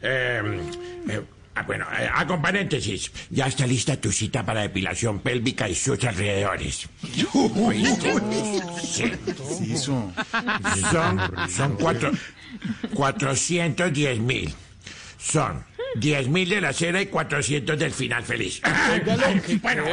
Eh, 0.01 0.41
eh, 1.09 1.21
ah, 1.55 1.63
bueno, 1.63 1.85
eh, 1.99 2.09
hago 2.13 2.41
paréntesis. 2.41 3.11
Ya 3.29 3.47
está 3.47 3.65
lista 3.67 3.95
tu 3.99 4.11
cita 4.11 4.45
para 4.45 4.61
depilación 4.61 5.19
pélvica 5.19 5.67
y 5.69 5.75
sus 5.75 6.03
alrededores. 6.03 6.87
¿Oíste? 7.55 8.13
Sí. 8.81 9.11
Sí, 9.57 9.73
eso. 9.73 10.11
Son, 10.91 11.49
son 11.49 11.75
cuatro, 11.77 12.11
410 12.93 14.19
mil. 14.19 14.53
Son 15.17 15.63
10 15.95 16.29
mil 16.29 16.49
de 16.49 16.61
la 16.61 16.73
cera 16.73 17.01
y 17.01 17.07
400 17.07 17.77
del 17.77 17.91
final 17.91 18.23
feliz. 18.23 18.61
Bueno, 19.61 19.83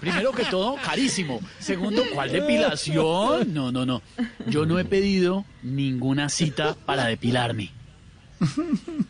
Primero 0.00 0.32
que 0.32 0.44
todo, 0.44 0.76
carísimo. 0.76 1.40
Segundo, 1.58 2.02
¿cuál 2.14 2.32
depilación? 2.32 3.52
No, 3.52 3.72
no, 3.72 3.86
no. 3.86 4.02
Yo 4.46 4.66
no 4.66 4.78
he 4.78 4.84
pedido 4.84 5.44
ninguna 5.62 6.28
cita 6.28 6.76
para 6.86 7.06
depilarme. 7.06 7.72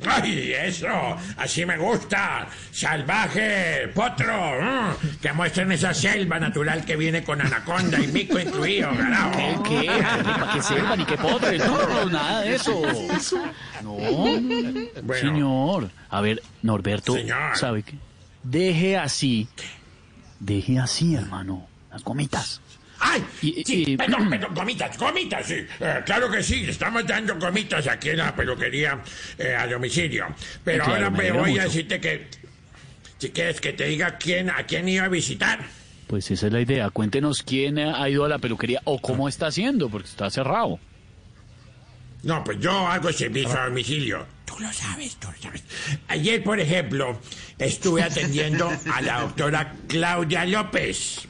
¡Ay, 0.07 0.53
eso! 0.53 0.89
Así 1.37 1.67
me 1.67 1.77
gusta. 1.77 2.47
Salvaje, 2.71 3.89
potro. 3.95 4.33
mm, 4.61 5.17
que 5.21 5.33
muestren 5.33 5.73
esa 5.73 5.93
selva 5.93 6.39
natural 6.39 6.85
que 6.85 6.97
viene 6.97 7.25
con 7.25 7.41
anaconda 7.41 7.99
y 7.99 8.07
mico 8.09 8.39
incluido, 8.39 8.91
carajo. 8.97 9.63
¿Qué? 9.65 9.81
¿Qué? 9.81 10.03
¿Para 10.23 10.53
qué 10.53 10.63
selva 10.63 10.97
ni 10.97 11.05
qué 11.05 11.17
potre? 11.17 11.59
No, 11.59 12.05
nada 12.07 12.41
de 12.43 12.55
eso. 12.55 12.83
No. 13.83 13.97
Señor. 15.15 15.91
A 16.11 16.21
ver, 16.21 16.43
Norberto, 16.63 17.15
Señor. 17.15 17.57
¿sabe 17.57 17.83
qué? 17.83 17.95
Deje 18.43 18.97
así. 18.97 19.49
Deje 20.39 20.79
así, 20.79 21.15
hermano. 21.17 21.67
Las 21.91 22.05
gomitas. 22.05 22.61
¡Ay! 23.01 23.25
Y- 23.43 23.65
Sí, 23.65 23.85
y- 23.89 23.97
perdón, 23.97 24.31
perdón, 24.31 24.55
gomitas, 24.55 24.97
gomitas, 24.99 25.47
sí. 25.47 25.67
Eh, 25.81 26.03
claro 26.05 26.31
que 26.31 26.43
sí, 26.43 26.65
estamos 26.69 27.07
dando 27.07 27.37
gomitas 27.39 27.87
aquí 27.87 28.11
en 28.11 28.19
la 28.19 28.35
peluquería 28.35 29.01
eh, 29.39 29.55
a 29.55 29.67
domicilio. 29.67 30.27
Pero 30.65 30.85
Claro, 30.85 31.07
ahora 31.07 31.11
me 31.11 31.31
voy 31.33 31.59
a 31.59 31.65
decirte 31.65 32.01
que 32.01 32.29
Si 33.19 33.31
quieres 33.31 33.61
que 33.63 33.73
te 33.73 33.85
diga 33.87 34.19
quién, 34.19 34.51
a 34.51 34.65
quién 34.65 34.89
iba 34.89 35.05
a 35.07 35.09
visitar. 35.09 35.61
Pues 36.07 36.31
esa 36.31 36.47
es 36.49 36.53
la 36.53 36.61
idea. 36.61 36.91
Cuéntenos 36.91 37.43
quién 37.43 37.79
ha 37.79 38.09
ido 38.09 38.25
a 38.25 38.29
la 38.29 38.39
peluquería 38.39 38.81
o 38.85 39.01
cómo 39.01 39.27
está 39.29 39.47
haciendo, 39.49 39.89
porque 39.89 40.09
está 40.09 40.29
cerrado. 40.31 40.79
No, 42.23 42.43
pues 42.45 42.59
yo 42.61 42.71
hago 42.87 43.13
servicio 43.13 43.59
a 43.59 43.67
domicilio. 43.67 44.27
Tú 44.45 44.55
lo 44.61 44.73
sabes, 44.73 45.17
tú 45.17 45.29
lo 45.35 45.43
sabes. 45.43 45.65
Ayer, 46.09 46.43
por 46.43 46.59
ejemplo, 46.61 47.19
estuve 47.59 48.03
atendiendo 48.03 48.71
a 48.93 49.01
la 49.01 49.21
doctora 49.23 49.73
Claudia 49.89 50.45
López. 50.45 51.27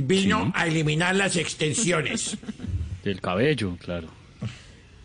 Vino 0.00 0.52
a 0.54 0.66
eliminar 0.66 1.14
las 1.16 1.36
extensiones. 1.36 2.36
Del 3.04 3.20
cabello, 3.20 3.76
claro. 3.78 4.08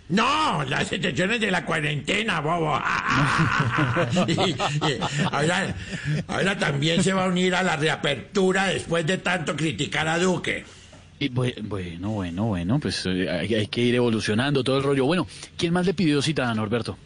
No, 0.07 0.63
las 0.65 0.91
extensiones 0.91 1.39
de 1.41 1.49
la 1.49 1.65
cuarentena, 1.65 2.39
bobo. 2.39 2.79
Y- 4.27 4.33
y 4.51 4.99
ahora, 5.31 5.75
ahora 6.27 6.57
también 6.59 7.01
se 7.03 7.11
va 7.13 7.25
a 7.25 7.27
unir 7.27 7.55
a 7.55 7.63
la 7.63 7.75
reapertura 7.75 8.67
después 8.67 9.05
de 9.07 9.17
tanto 9.17 9.55
criticar 9.55 10.07
a 10.07 10.19
Duque. 10.19 10.63
Y 11.19 11.29
bue- 11.29 11.55
bueno, 11.63 12.09
bueno, 12.11 12.43
bueno, 12.45 12.79
pues 12.79 13.03
eh, 13.07 13.27
hay, 13.29 13.55
hay 13.55 13.67
que 13.67 13.81
ir 13.81 13.95
evolucionando 13.95 14.63
todo 14.63 14.77
el 14.77 14.83
rollo. 14.83 15.05
Bueno, 15.05 15.25
¿quién 15.57 15.73
más 15.73 15.85
le 15.87 15.93
pidió 15.95 16.21
cita 16.21 16.49
a 16.49 16.53
Norberto? 16.53 16.97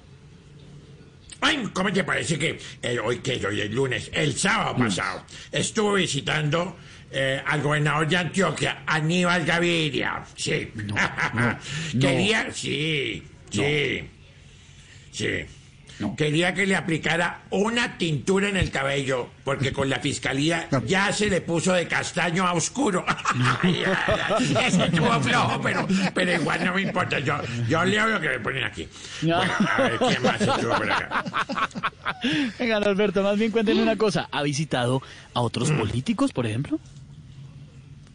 Ay, 1.42 1.70
¿cómo 1.72 1.94
te 1.94 2.04
parece 2.04 2.38
que 2.38 2.60
eh, 2.82 3.00
hoy 3.00 3.20
que 3.20 3.36
es 3.36 3.46
hoy 3.46 3.62
es 3.62 3.72
lunes, 3.72 4.10
el 4.14 4.34
sábado 4.36 4.76
pasado, 4.76 5.24
estuvo 5.54 5.94
visitando 5.94 6.76
eh, 7.12 7.42
al 7.46 7.62
gobernador 7.62 8.08
de 8.08 8.18
Antioquia, 8.18 8.84
Aníbal 8.86 9.46
Gaviria? 9.46 10.24
Sí. 10.36 10.72
Quería, 12.00 12.52
sí, 12.52 13.24
sí, 13.50 14.10
sí. 15.12 15.46
Quería 16.16 16.54
que 16.54 16.66
le 16.66 16.76
aplicara 16.78 17.42
una 17.50 17.98
tintura 17.98 18.48
en 18.48 18.56
el 18.56 18.72
cabello, 18.72 19.30
porque 19.44 19.74
con 19.74 19.90
la 19.90 20.00
fiscalía 20.00 20.70
ya 20.86 21.12
se 21.12 21.30
le 21.30 21.42
puso 21.42 21.74
de 21.74 21.88
castaño 21.88 22.48
a 22.48 22.54
oscuro. 22.54 23.06
Ese 24.66 24.86
estuvo 24.86 25.20
flojo, 25.20 25.62
pero, 25.62 25.88
pero 26.14 26.34
igual 26.34 26.64
no 26.64 26.74
me 26.74 26.84
importa. 26.84 27.20
Yo, 27.20 27.36
yo 27.68 27.84
leo 27.84 28.08
lo 28.08 28.22
que 28.22 28.30
me 28.30 28.40
ponen 28.40 28.64
aquí. 28.64 28.88
Bueno, 29.22 29.54
a 29.78 29.82
ver, 29.82 29.98
¿quién 29.98 30.24
más 30.24 30.40
estuvo 30.40 30.74
por 30.74 30.92
acá? 30.92 31.24
Venga, 32.58 32.80
Norberto, 32.80 33.22
más 33.22 33.38
bien 33.38 33.52
cuéntenme 33.52 33.82
una 33.82 33.98
cosa. 33.98 34.30
¿Ha 34.32 34.42
visitado 34.44 35.02
a 35.34 35.42
otros 35.42 35.70
políticos, 35.72 36.32
por 36.32 36.46
ejemplo? 36.46 36.80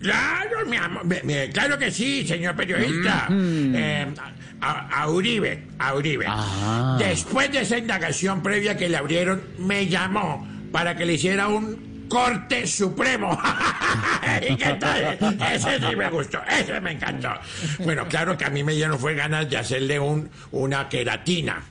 Claro, 0.04 0.66
mi 0.66 0.76
amor, 0.76 1.02
claro 1.54 1.78
que 1.78 1.90
sí, 1.90 2.26
señor 2.26 2.54
periodista. 2.54 3.26
Eh, 3.30 4.06
a, 4.60 5.00
a 5.02 5.08
Uribe, 5.08 5.66
a 5.78 5.94
Uribe. 5.94 6.26
Después 6.98 7.50
de 7.50 7.62
esa 7.62 7.78
indagación 7.78 8.42
previa 8.42 8.76
que 8.76 8.88
le 8.88 8.98
abrieron, 8.98 9.42
me 9.58 9.86
llamó 9.86 10.46
para 10.70 10.94
que 10.94 11.06
le 11.06 11.14
hiciera 11.14 11.48
un 11.48 12.06
corte 12.08 12.66
supremo. 12.66 13.38
¿Y 14.50 14.56
qué 14.56 14.74
tal? 14.74 15.18
Ese 15.52 15.78
sí 15.80 15.96
me 15.96 16.10
gustó, 16.10 16.38
ese 16.50 16.80
me 16.82 16.92
encantó. 16.92 17.30
Bueno, 17.78 18.06
claro 18.06 18.36
que 18.36 18.44
a 18.44 18.50
mí 18.50 18.62
me 18.62 18.74
dieron 18.74 18.98
fue 18.98 19.14
ganas 19.14 19.48
de 19.48 19.56
hacerle 19.56 19.98
un, 19.98 20.28
una 20.50 20.86
queratina. 20.88 21.62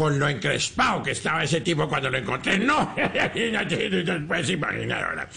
Con 0.00 0.18
lo 0.18 0.26
encrespado 0.30 1.02
que 1.02 1.10
estaba 1.10 1.44
ese 1.44 1.60
tipo 1.60 1.86
cuando 1.86 2.08
lo 2.08 2.16
encontré. 2.16 2.58
No, 2.58 2.94
puedes 4.26 4.48
imaginar 4.48 5.04
ahora. 5.04 5.28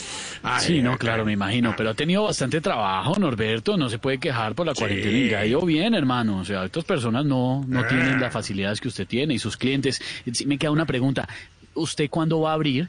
Ay, 0.42 0.62
sí, 0.66 0.82
no, 0.82 0.98
claro, 0.98 1.26
me 1.26 1.34
imagino. 1.34 1.74
Pero 1.76 1.90
ha 1.90 1.94
tenido 1.94 2.24
bastante 2.24 2.62
trabajo, 2.62 3.14
Norberto. 3.20 3.76
No 3.76 3.90
se 3.90 4.00
puede 4.00 4.20
quejar 4.20 4.56
por 4.56 4.66
la 4.66 4.74
cuarentena. 4.74 5.44
Y 5.44 5.50
ido 5.50 5.60
bien, 5.66 5.94
hermano. 5.94 6.38
O 6.38 6.46
sea, 6.46 6.64
estas 6.64 6.86
personas 6.86 7.26
no, 7.26 7.66
no 7.68 7.82
Ah. 7.82 7.88
tienen 7.90 8.22
las 8.22 8.32
facilidades 8.32 8.80
que 8.80 8.88
usted 8.88 9.06
tiene 9.06 9.34
y 9.34 9.40
sus 9.40 9.58
clientes. 9.58 10.02
Sí, 10.32 10.46
me 10.46 10.58
queda 10.58 10.72
una 10.72 10.86
pregunta. 10.86 11.28
¿Usted 11.74 12.10
cuándo 12.10 12.40
va 12.40 12.52
a 12.52 12.54
abrir? 12.54 12.88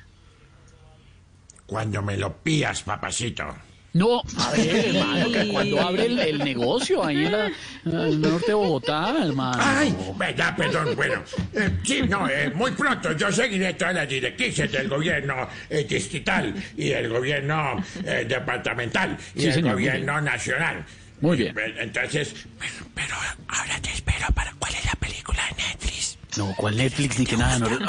Cuando 1.67 2.03
me 2.03 2.17
lo 2.17 2.37
pías, 2.37 2.85
papacito. 2.85 3.53
No, 3.95 4.23
a 4.39 4.51
ver, 4.51 4.87
hermano, 4.87 5.31
que 5.31 5.49
cuando 5.49 5.81
abre 5.81 6.07
el, 6.07 6.19
el 6.19 6.39
negocio 6.41 7.05
ahí 7.05 7.27
en, 7.27 7.33
la, 7.33 7.47
en 7.47 7.95
el 8.01 8.21
norte 8.21 8.49
de 8.49 8.55
Bogotá, 8.55 9.15
hermano. 9.23 9.57
Ay, 9.65 9.95
verdad, 10.19 10.57
perdón, 10.57 10.97
bueno. 10.97 11.23
eh, 11.53 11.71
sí, 11.85 12.03
no, 12.03 12.29
eh, 12.29 12.51
muy 12.55 12.73
pronto 12.73 13.13
yo 13.13 13.31
seguiré 13.31 13.73
todas 13.75 13.95
las 13.95 14.09
directrices 14.09 14.71
del 14.73 14.89
gobierno 14.89 15.49
eh, 15.71 15.87
distrital 15.89 16.53
y 16.77 16.89
del 16.89 17.09
gobierno 17.09 17.77
eh, 18.05 18.27
departamental 18.29 19.17
y 19.33 19.39
Sí, 19.39 19.45
del 19.47 19.55
señor, 19.55 19.75
muy 19.75 19.85
gobierno 19.87 20.21
nacional. 20.21 20.85
Muy 21.21 21.37
bien. 21.37 21.55
Entonces, 21.79 22.35
pero, 22.59 22.91
pero 22.95 23.15
ahora 23.49 23.81
te 23.81 23.93
espero 23.93 24.27
para 24.35 24.53
cuál 24.59 24.75
es 24.75 24.85
la 24.87 24.95
película 24.97 25.41
de 25.57 25.63
Netflix. 25.63 26.04
No, 26.37 26.55
¿cuál 26.57 26.77
Netflix 26.77 27.19
ni 27.19 27.27
que 27.27 27.37
nada, 27.37 27.59
Norberto? 27.59 27.87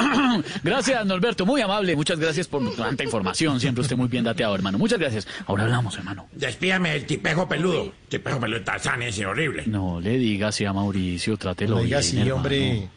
gracias, 0.64 1.06
Norberto, 1.06 1.46
muy 1.46 1.62
amable. 1.62 1.96
Muchas 1.96 2.20
gracias 2.20 2.48
por 2.48 2.76
tanta 2.76 3.04
información. 3.04 3.60
Siempre 3.60 3.82
usted 3.82 3.96
muy 3.96 4.08
bien 4.08 4.24
dateado, 4.24 4.54
hermano. 4.56 4.78
Muchas 4.78 5.00
gracias. 5.00 5.28
Ahora 5.48 5.64
hablamos, 5.64 5.98
hermano. 5.98 6.28
Despídame 6.32 6.92
del 6.92 7.06
tipejo 7.06 7.48
peludo. 7.48 7.94
Tipejo 8.10 8.40
peludo 8.40 8.62
Tarzán 8.62 9.02
ese 9.02 9.26
horrible. 9.26 9.64
No 9.66 10.00
le 10.00 10.18
diga 10.18 10.50
así 10.50 10.66
a 10.66 10.74
Mauricio, 10.74 11.38
trátelo 11.38 11.78
Oiga, 11.78 12.00
bien, 12.00 12.24
sí, 12.26 12.32
hombre. 12.32 12.90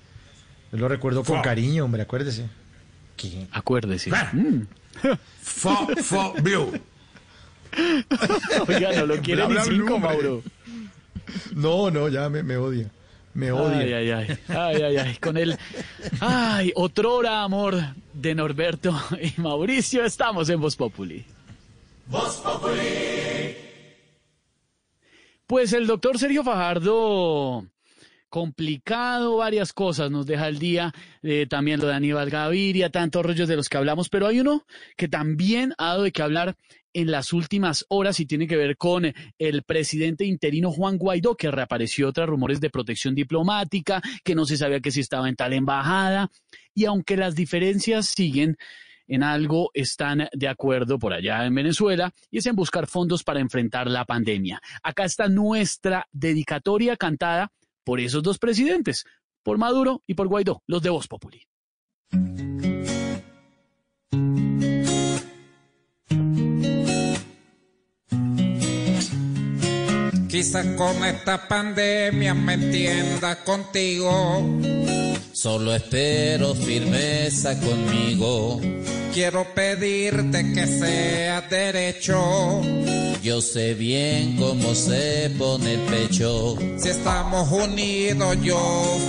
Yo 0.72 0.78
lo 0.78 0.88
recuerdo 0.88 1.24
con 1.24 1.36
Fo. 1.36 1.42
cariño, 1.42 1.84
hombre, 1.84 2.02
acuérdese. 2.02 2.46
Acuérdese. 3.52 4.10
Ah. 4.14 4.30
Mm. 4.32 4.62
Fo, 5.42 5.88
fo, 6.02 6.34
blue. 6.42 6.72
Oiga, 8.68 8.92
no 8.96 9.06
lo 9.06 9.16
quiere 9.20 9.46
Bla, 9.46 9.64
ni 9.64 9.70
cinco. 9.70 9.98
Mauro. 9.98 10.42
No, 11.54 11.90
no, 11.90 12.08
ya 12.08 12.28
me, 12.28 12.42
me 12.42 12.56
odia. 12.56 12.90
Me 13.38 13.52
odia. 13.52 13.78
Ay, 13.78 13.92
ay, 13.92 14.10
ay, 14.10 14.38
ay, 14.48 14.82
ay, 14.82 14.96
ay, 14.96 15.16
con 15.18 15.36
el, 15.36 15.56
ay, 16.18 16.72
otrora 16.74 17.44
amor 17.44 17.76
de 18.12 18.34
Norberto 18.34 19.00
y 19.22 19.40
Mauricio, 19.40 20.04
estamos 20.04 20.48
en 20.48 20.60
Voz 20.60 20.74
Populi. 20.74 21.24
Pues 25.46 25.72
el 25.72 25.86
doctor 25.86 26.18
Sergio 26.18 26.42
Fajardo, 26.42 27.64
complicado, 28.28 29.36
varias 29.36 29.72
cosas 29.72 30.10
nos 30.10 30.26
deja 30.26 30.48
el 30.48 30.58
día, 30.58 30.92
eh, 31.22 31.46
también 31.48 31.78
lo 31.78 31.86
de 31.86 31.94
Aníbal 31.94 32.30
Gaviria, 32.30 32.90
tantos 32.90 33.24
rollos 33.24 33.46
de 33.46 33.54
los 33.54 33.68
que 33.68 33.76
hablamos, 33.76 34.08
pero 34.08 34.26
hay 34.26 34.40
uno 34.40 34.64
que 34.96 35.06
también 35.06 35.74
ha 35.78 35.90
dado 35.90 36.02
de 36.02 36.10
qué 36.10 36.22
hablar 36.22 36.56
en 36.98 37.12
las 37.12 37.32
últimas 37.32 37.86
horas 37.88 38.18
y 38.18 38.26
tiene 38.26 38.48
que 38.48 38.56
ver 38.56 38.76
con 38.76 39.12
el 39.38 39.62
presidente 39.62 40.24
interino 40.24 40.72
Juan 40.72 40.98
Guaidó, 40.98 41.36
que 41.36 41.48
reapareció 41.48 42.12
tras 42.12 42.28
rumores 42.28 42.60
de 42.60 42.70
protección 42.70 43.14
diplomática, 43.14 44.02
que 44.24 44.34
no 44.34 44.44
se 44.44 44.56
sabía 44.56 44.80
que 44.80 44.90
si 44.90 45.00
estaba 45.00 45.28
en 45.28 45.36
tal 45.36 45.52
embajada, 45.52 46.28
y 46.74 46.86
aunque 46.86 47.16
las 47.16 47.36
diferencias 47.36 48.06
siguen, 48.06 48.56
en 49.06 49.22
algo 49.22 49.70
están 49.74 50.28
de 50.32 50.48
acuerdo 50.48 50.98
por 50.98 51.12
allá 51.12 51.46
en 51.46 51.54
Venezuela 51.54 52.12
y 52.30 52.38
es 52.38 52.46
en 52.46 52.56
buscar 52.56 52.88
fondos 52.88 53.22
para 53.22 53.40
enfrentar 53.40 53.88
la 53.88 54.04
pandemia. 54.04 54.60
Acá 54.82 55.04
está 55.04 55.28
nuestra 55.28 56.06
dedicatoria 56.12 56.96
cantada 56.96 57.52
por 57.84 58.00
esos 58.00 58.24
dos 58.24 58.38
presidentes, 58.38 59.04
por 59.44 59.56
Maduro 59.56 60.02
y 60.06 60.14
por 60.14 60.26
Guaidó, 60.26 60.62
los 60.66 60.82
de 60.82 60.90
Voz 60.90 61.06
Populi. 61.06 61.46
Quizás 70.38 70.66
con 70.76 71.04
esta 71.04 71.48
pandemia 71.48 72.32
me 72.32 72.52
entienda 72.52 73.42
contigo. 73.42 74.40
Solo 75.40 75.72
espero 75.72 76.52
firmeza 76.52 77.56
conmigo. 77.60 78.60
Quiero 79.14 79.46
pedirte 79.54 80.52
que 80.52 80.66
seas 80.66 81.48
derecho. 81.48 82.60
Yo 83.22 83.40
sé 83.40 83.74
bien 83.74 84.36
cómo 84.36 84.74
se 84.74 85.30
pone 85.38 85.74
el 85.74 85.80
pecho. 85.82 86.56
Si 86.76 86.88
estamos 86.88 87.52
unidos, 87.52 88.36
yo 88.42 88.58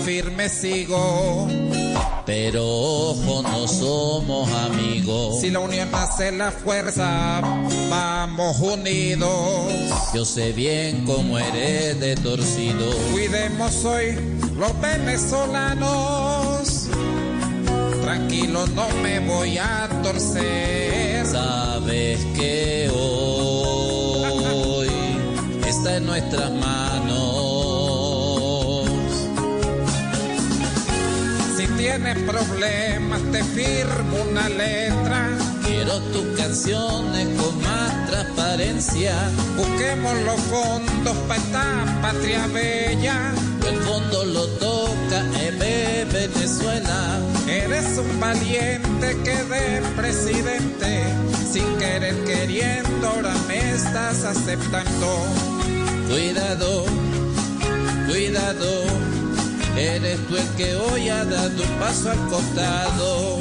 firme 0.06 0.50
sigo. 0.50 1.48
Pero 2.28 2.64
ojo, 2.64 3.42
no 3.42 3.68
somos 3.68 4.52
amigos. 4.52 5.42
Si 5.42 5.50
la 5.50 5.62
unión 5.62 5.90
hace 5.94 6.32
la 6.32 6.52
fuerza, 6.52 7.42
vamos 7.90 8.60
unidos. 8.60 9.66
Yo 10.14 10.24
sé 10.26 10.52
bien 10.52 11.06
cómo 11.06 11.40
eres 11.40 12.00
de 12.00 12.16
torcido. 12.18 12.92
Cuidemos 13.14 13.84
hoy 13.84 14.16
los 14.60 14.80
venezolanos. 14.82 16.19
Tranquilo, 18.02 18.66
no 18.68 18.90
me 19.04 19.20
voy 19.20 19.58
a 19.58 19.88
torcer. 20.02 21.26
Sabes 21.26 22.26
que 22.36 22.90
hoy 22.92 24.90
está 25.68 25.98
en 25.98 26.06
nuestras 26.06 26.52
manos. 26.52 26.90
Si 31.56 31.68
tienes 31.78 32.18
problemas, 32.24 33.22
te 33.32 33.44
firmo 33.44 34.18
una 34.32 34.50
letra. 34.50 35.30
Quiero 35.64 36.00
tus 36.12 36.26
canciones 36.36 37.28
con 37.40 37.62
más 37.62 38.10
transparencia. 38.10 39.14
Busquemos 39.56 40.14
los 40.26 40.42
fondos 40.42 41.16
para 41.28 41.40
esta 41.40 42.00
patria 42.02 42.48
bella. 42.48 43.34
El 43.70 43.78
fondo 43.82 44.26
lo 44.26 44.48
toca 44.58 45.20
EB 45.40 46.12
Venezuela. 46.12 47.20
Eres 47.48 48.00
un 48.00 48.20
valiente 48.20 49.16
que 49.24 49.44
de 49.44 49.82
presidente, 49.96 51.04
sin 51.52 51.78
querer 51.78 52.16
queriendo, 52.26 53.08
ahora 53.08 53.36
me 53.48 53.72
estás 53.72 54.24
aceptando. 54.24 55.24
Cuidado, 56.10 56.86
cuidado, 58.08 58.84
eres 59.78 60.18
tú 60.28 60.36
el 60.36 60.48
que 60.58 60.76
hoy 60.76 61.10
ha 61.10 61.24
dado 61.26 61.62
un 61.64 61.80
paso 61.80 62.10
al 62.10 62.28
costado. 62.28 63.40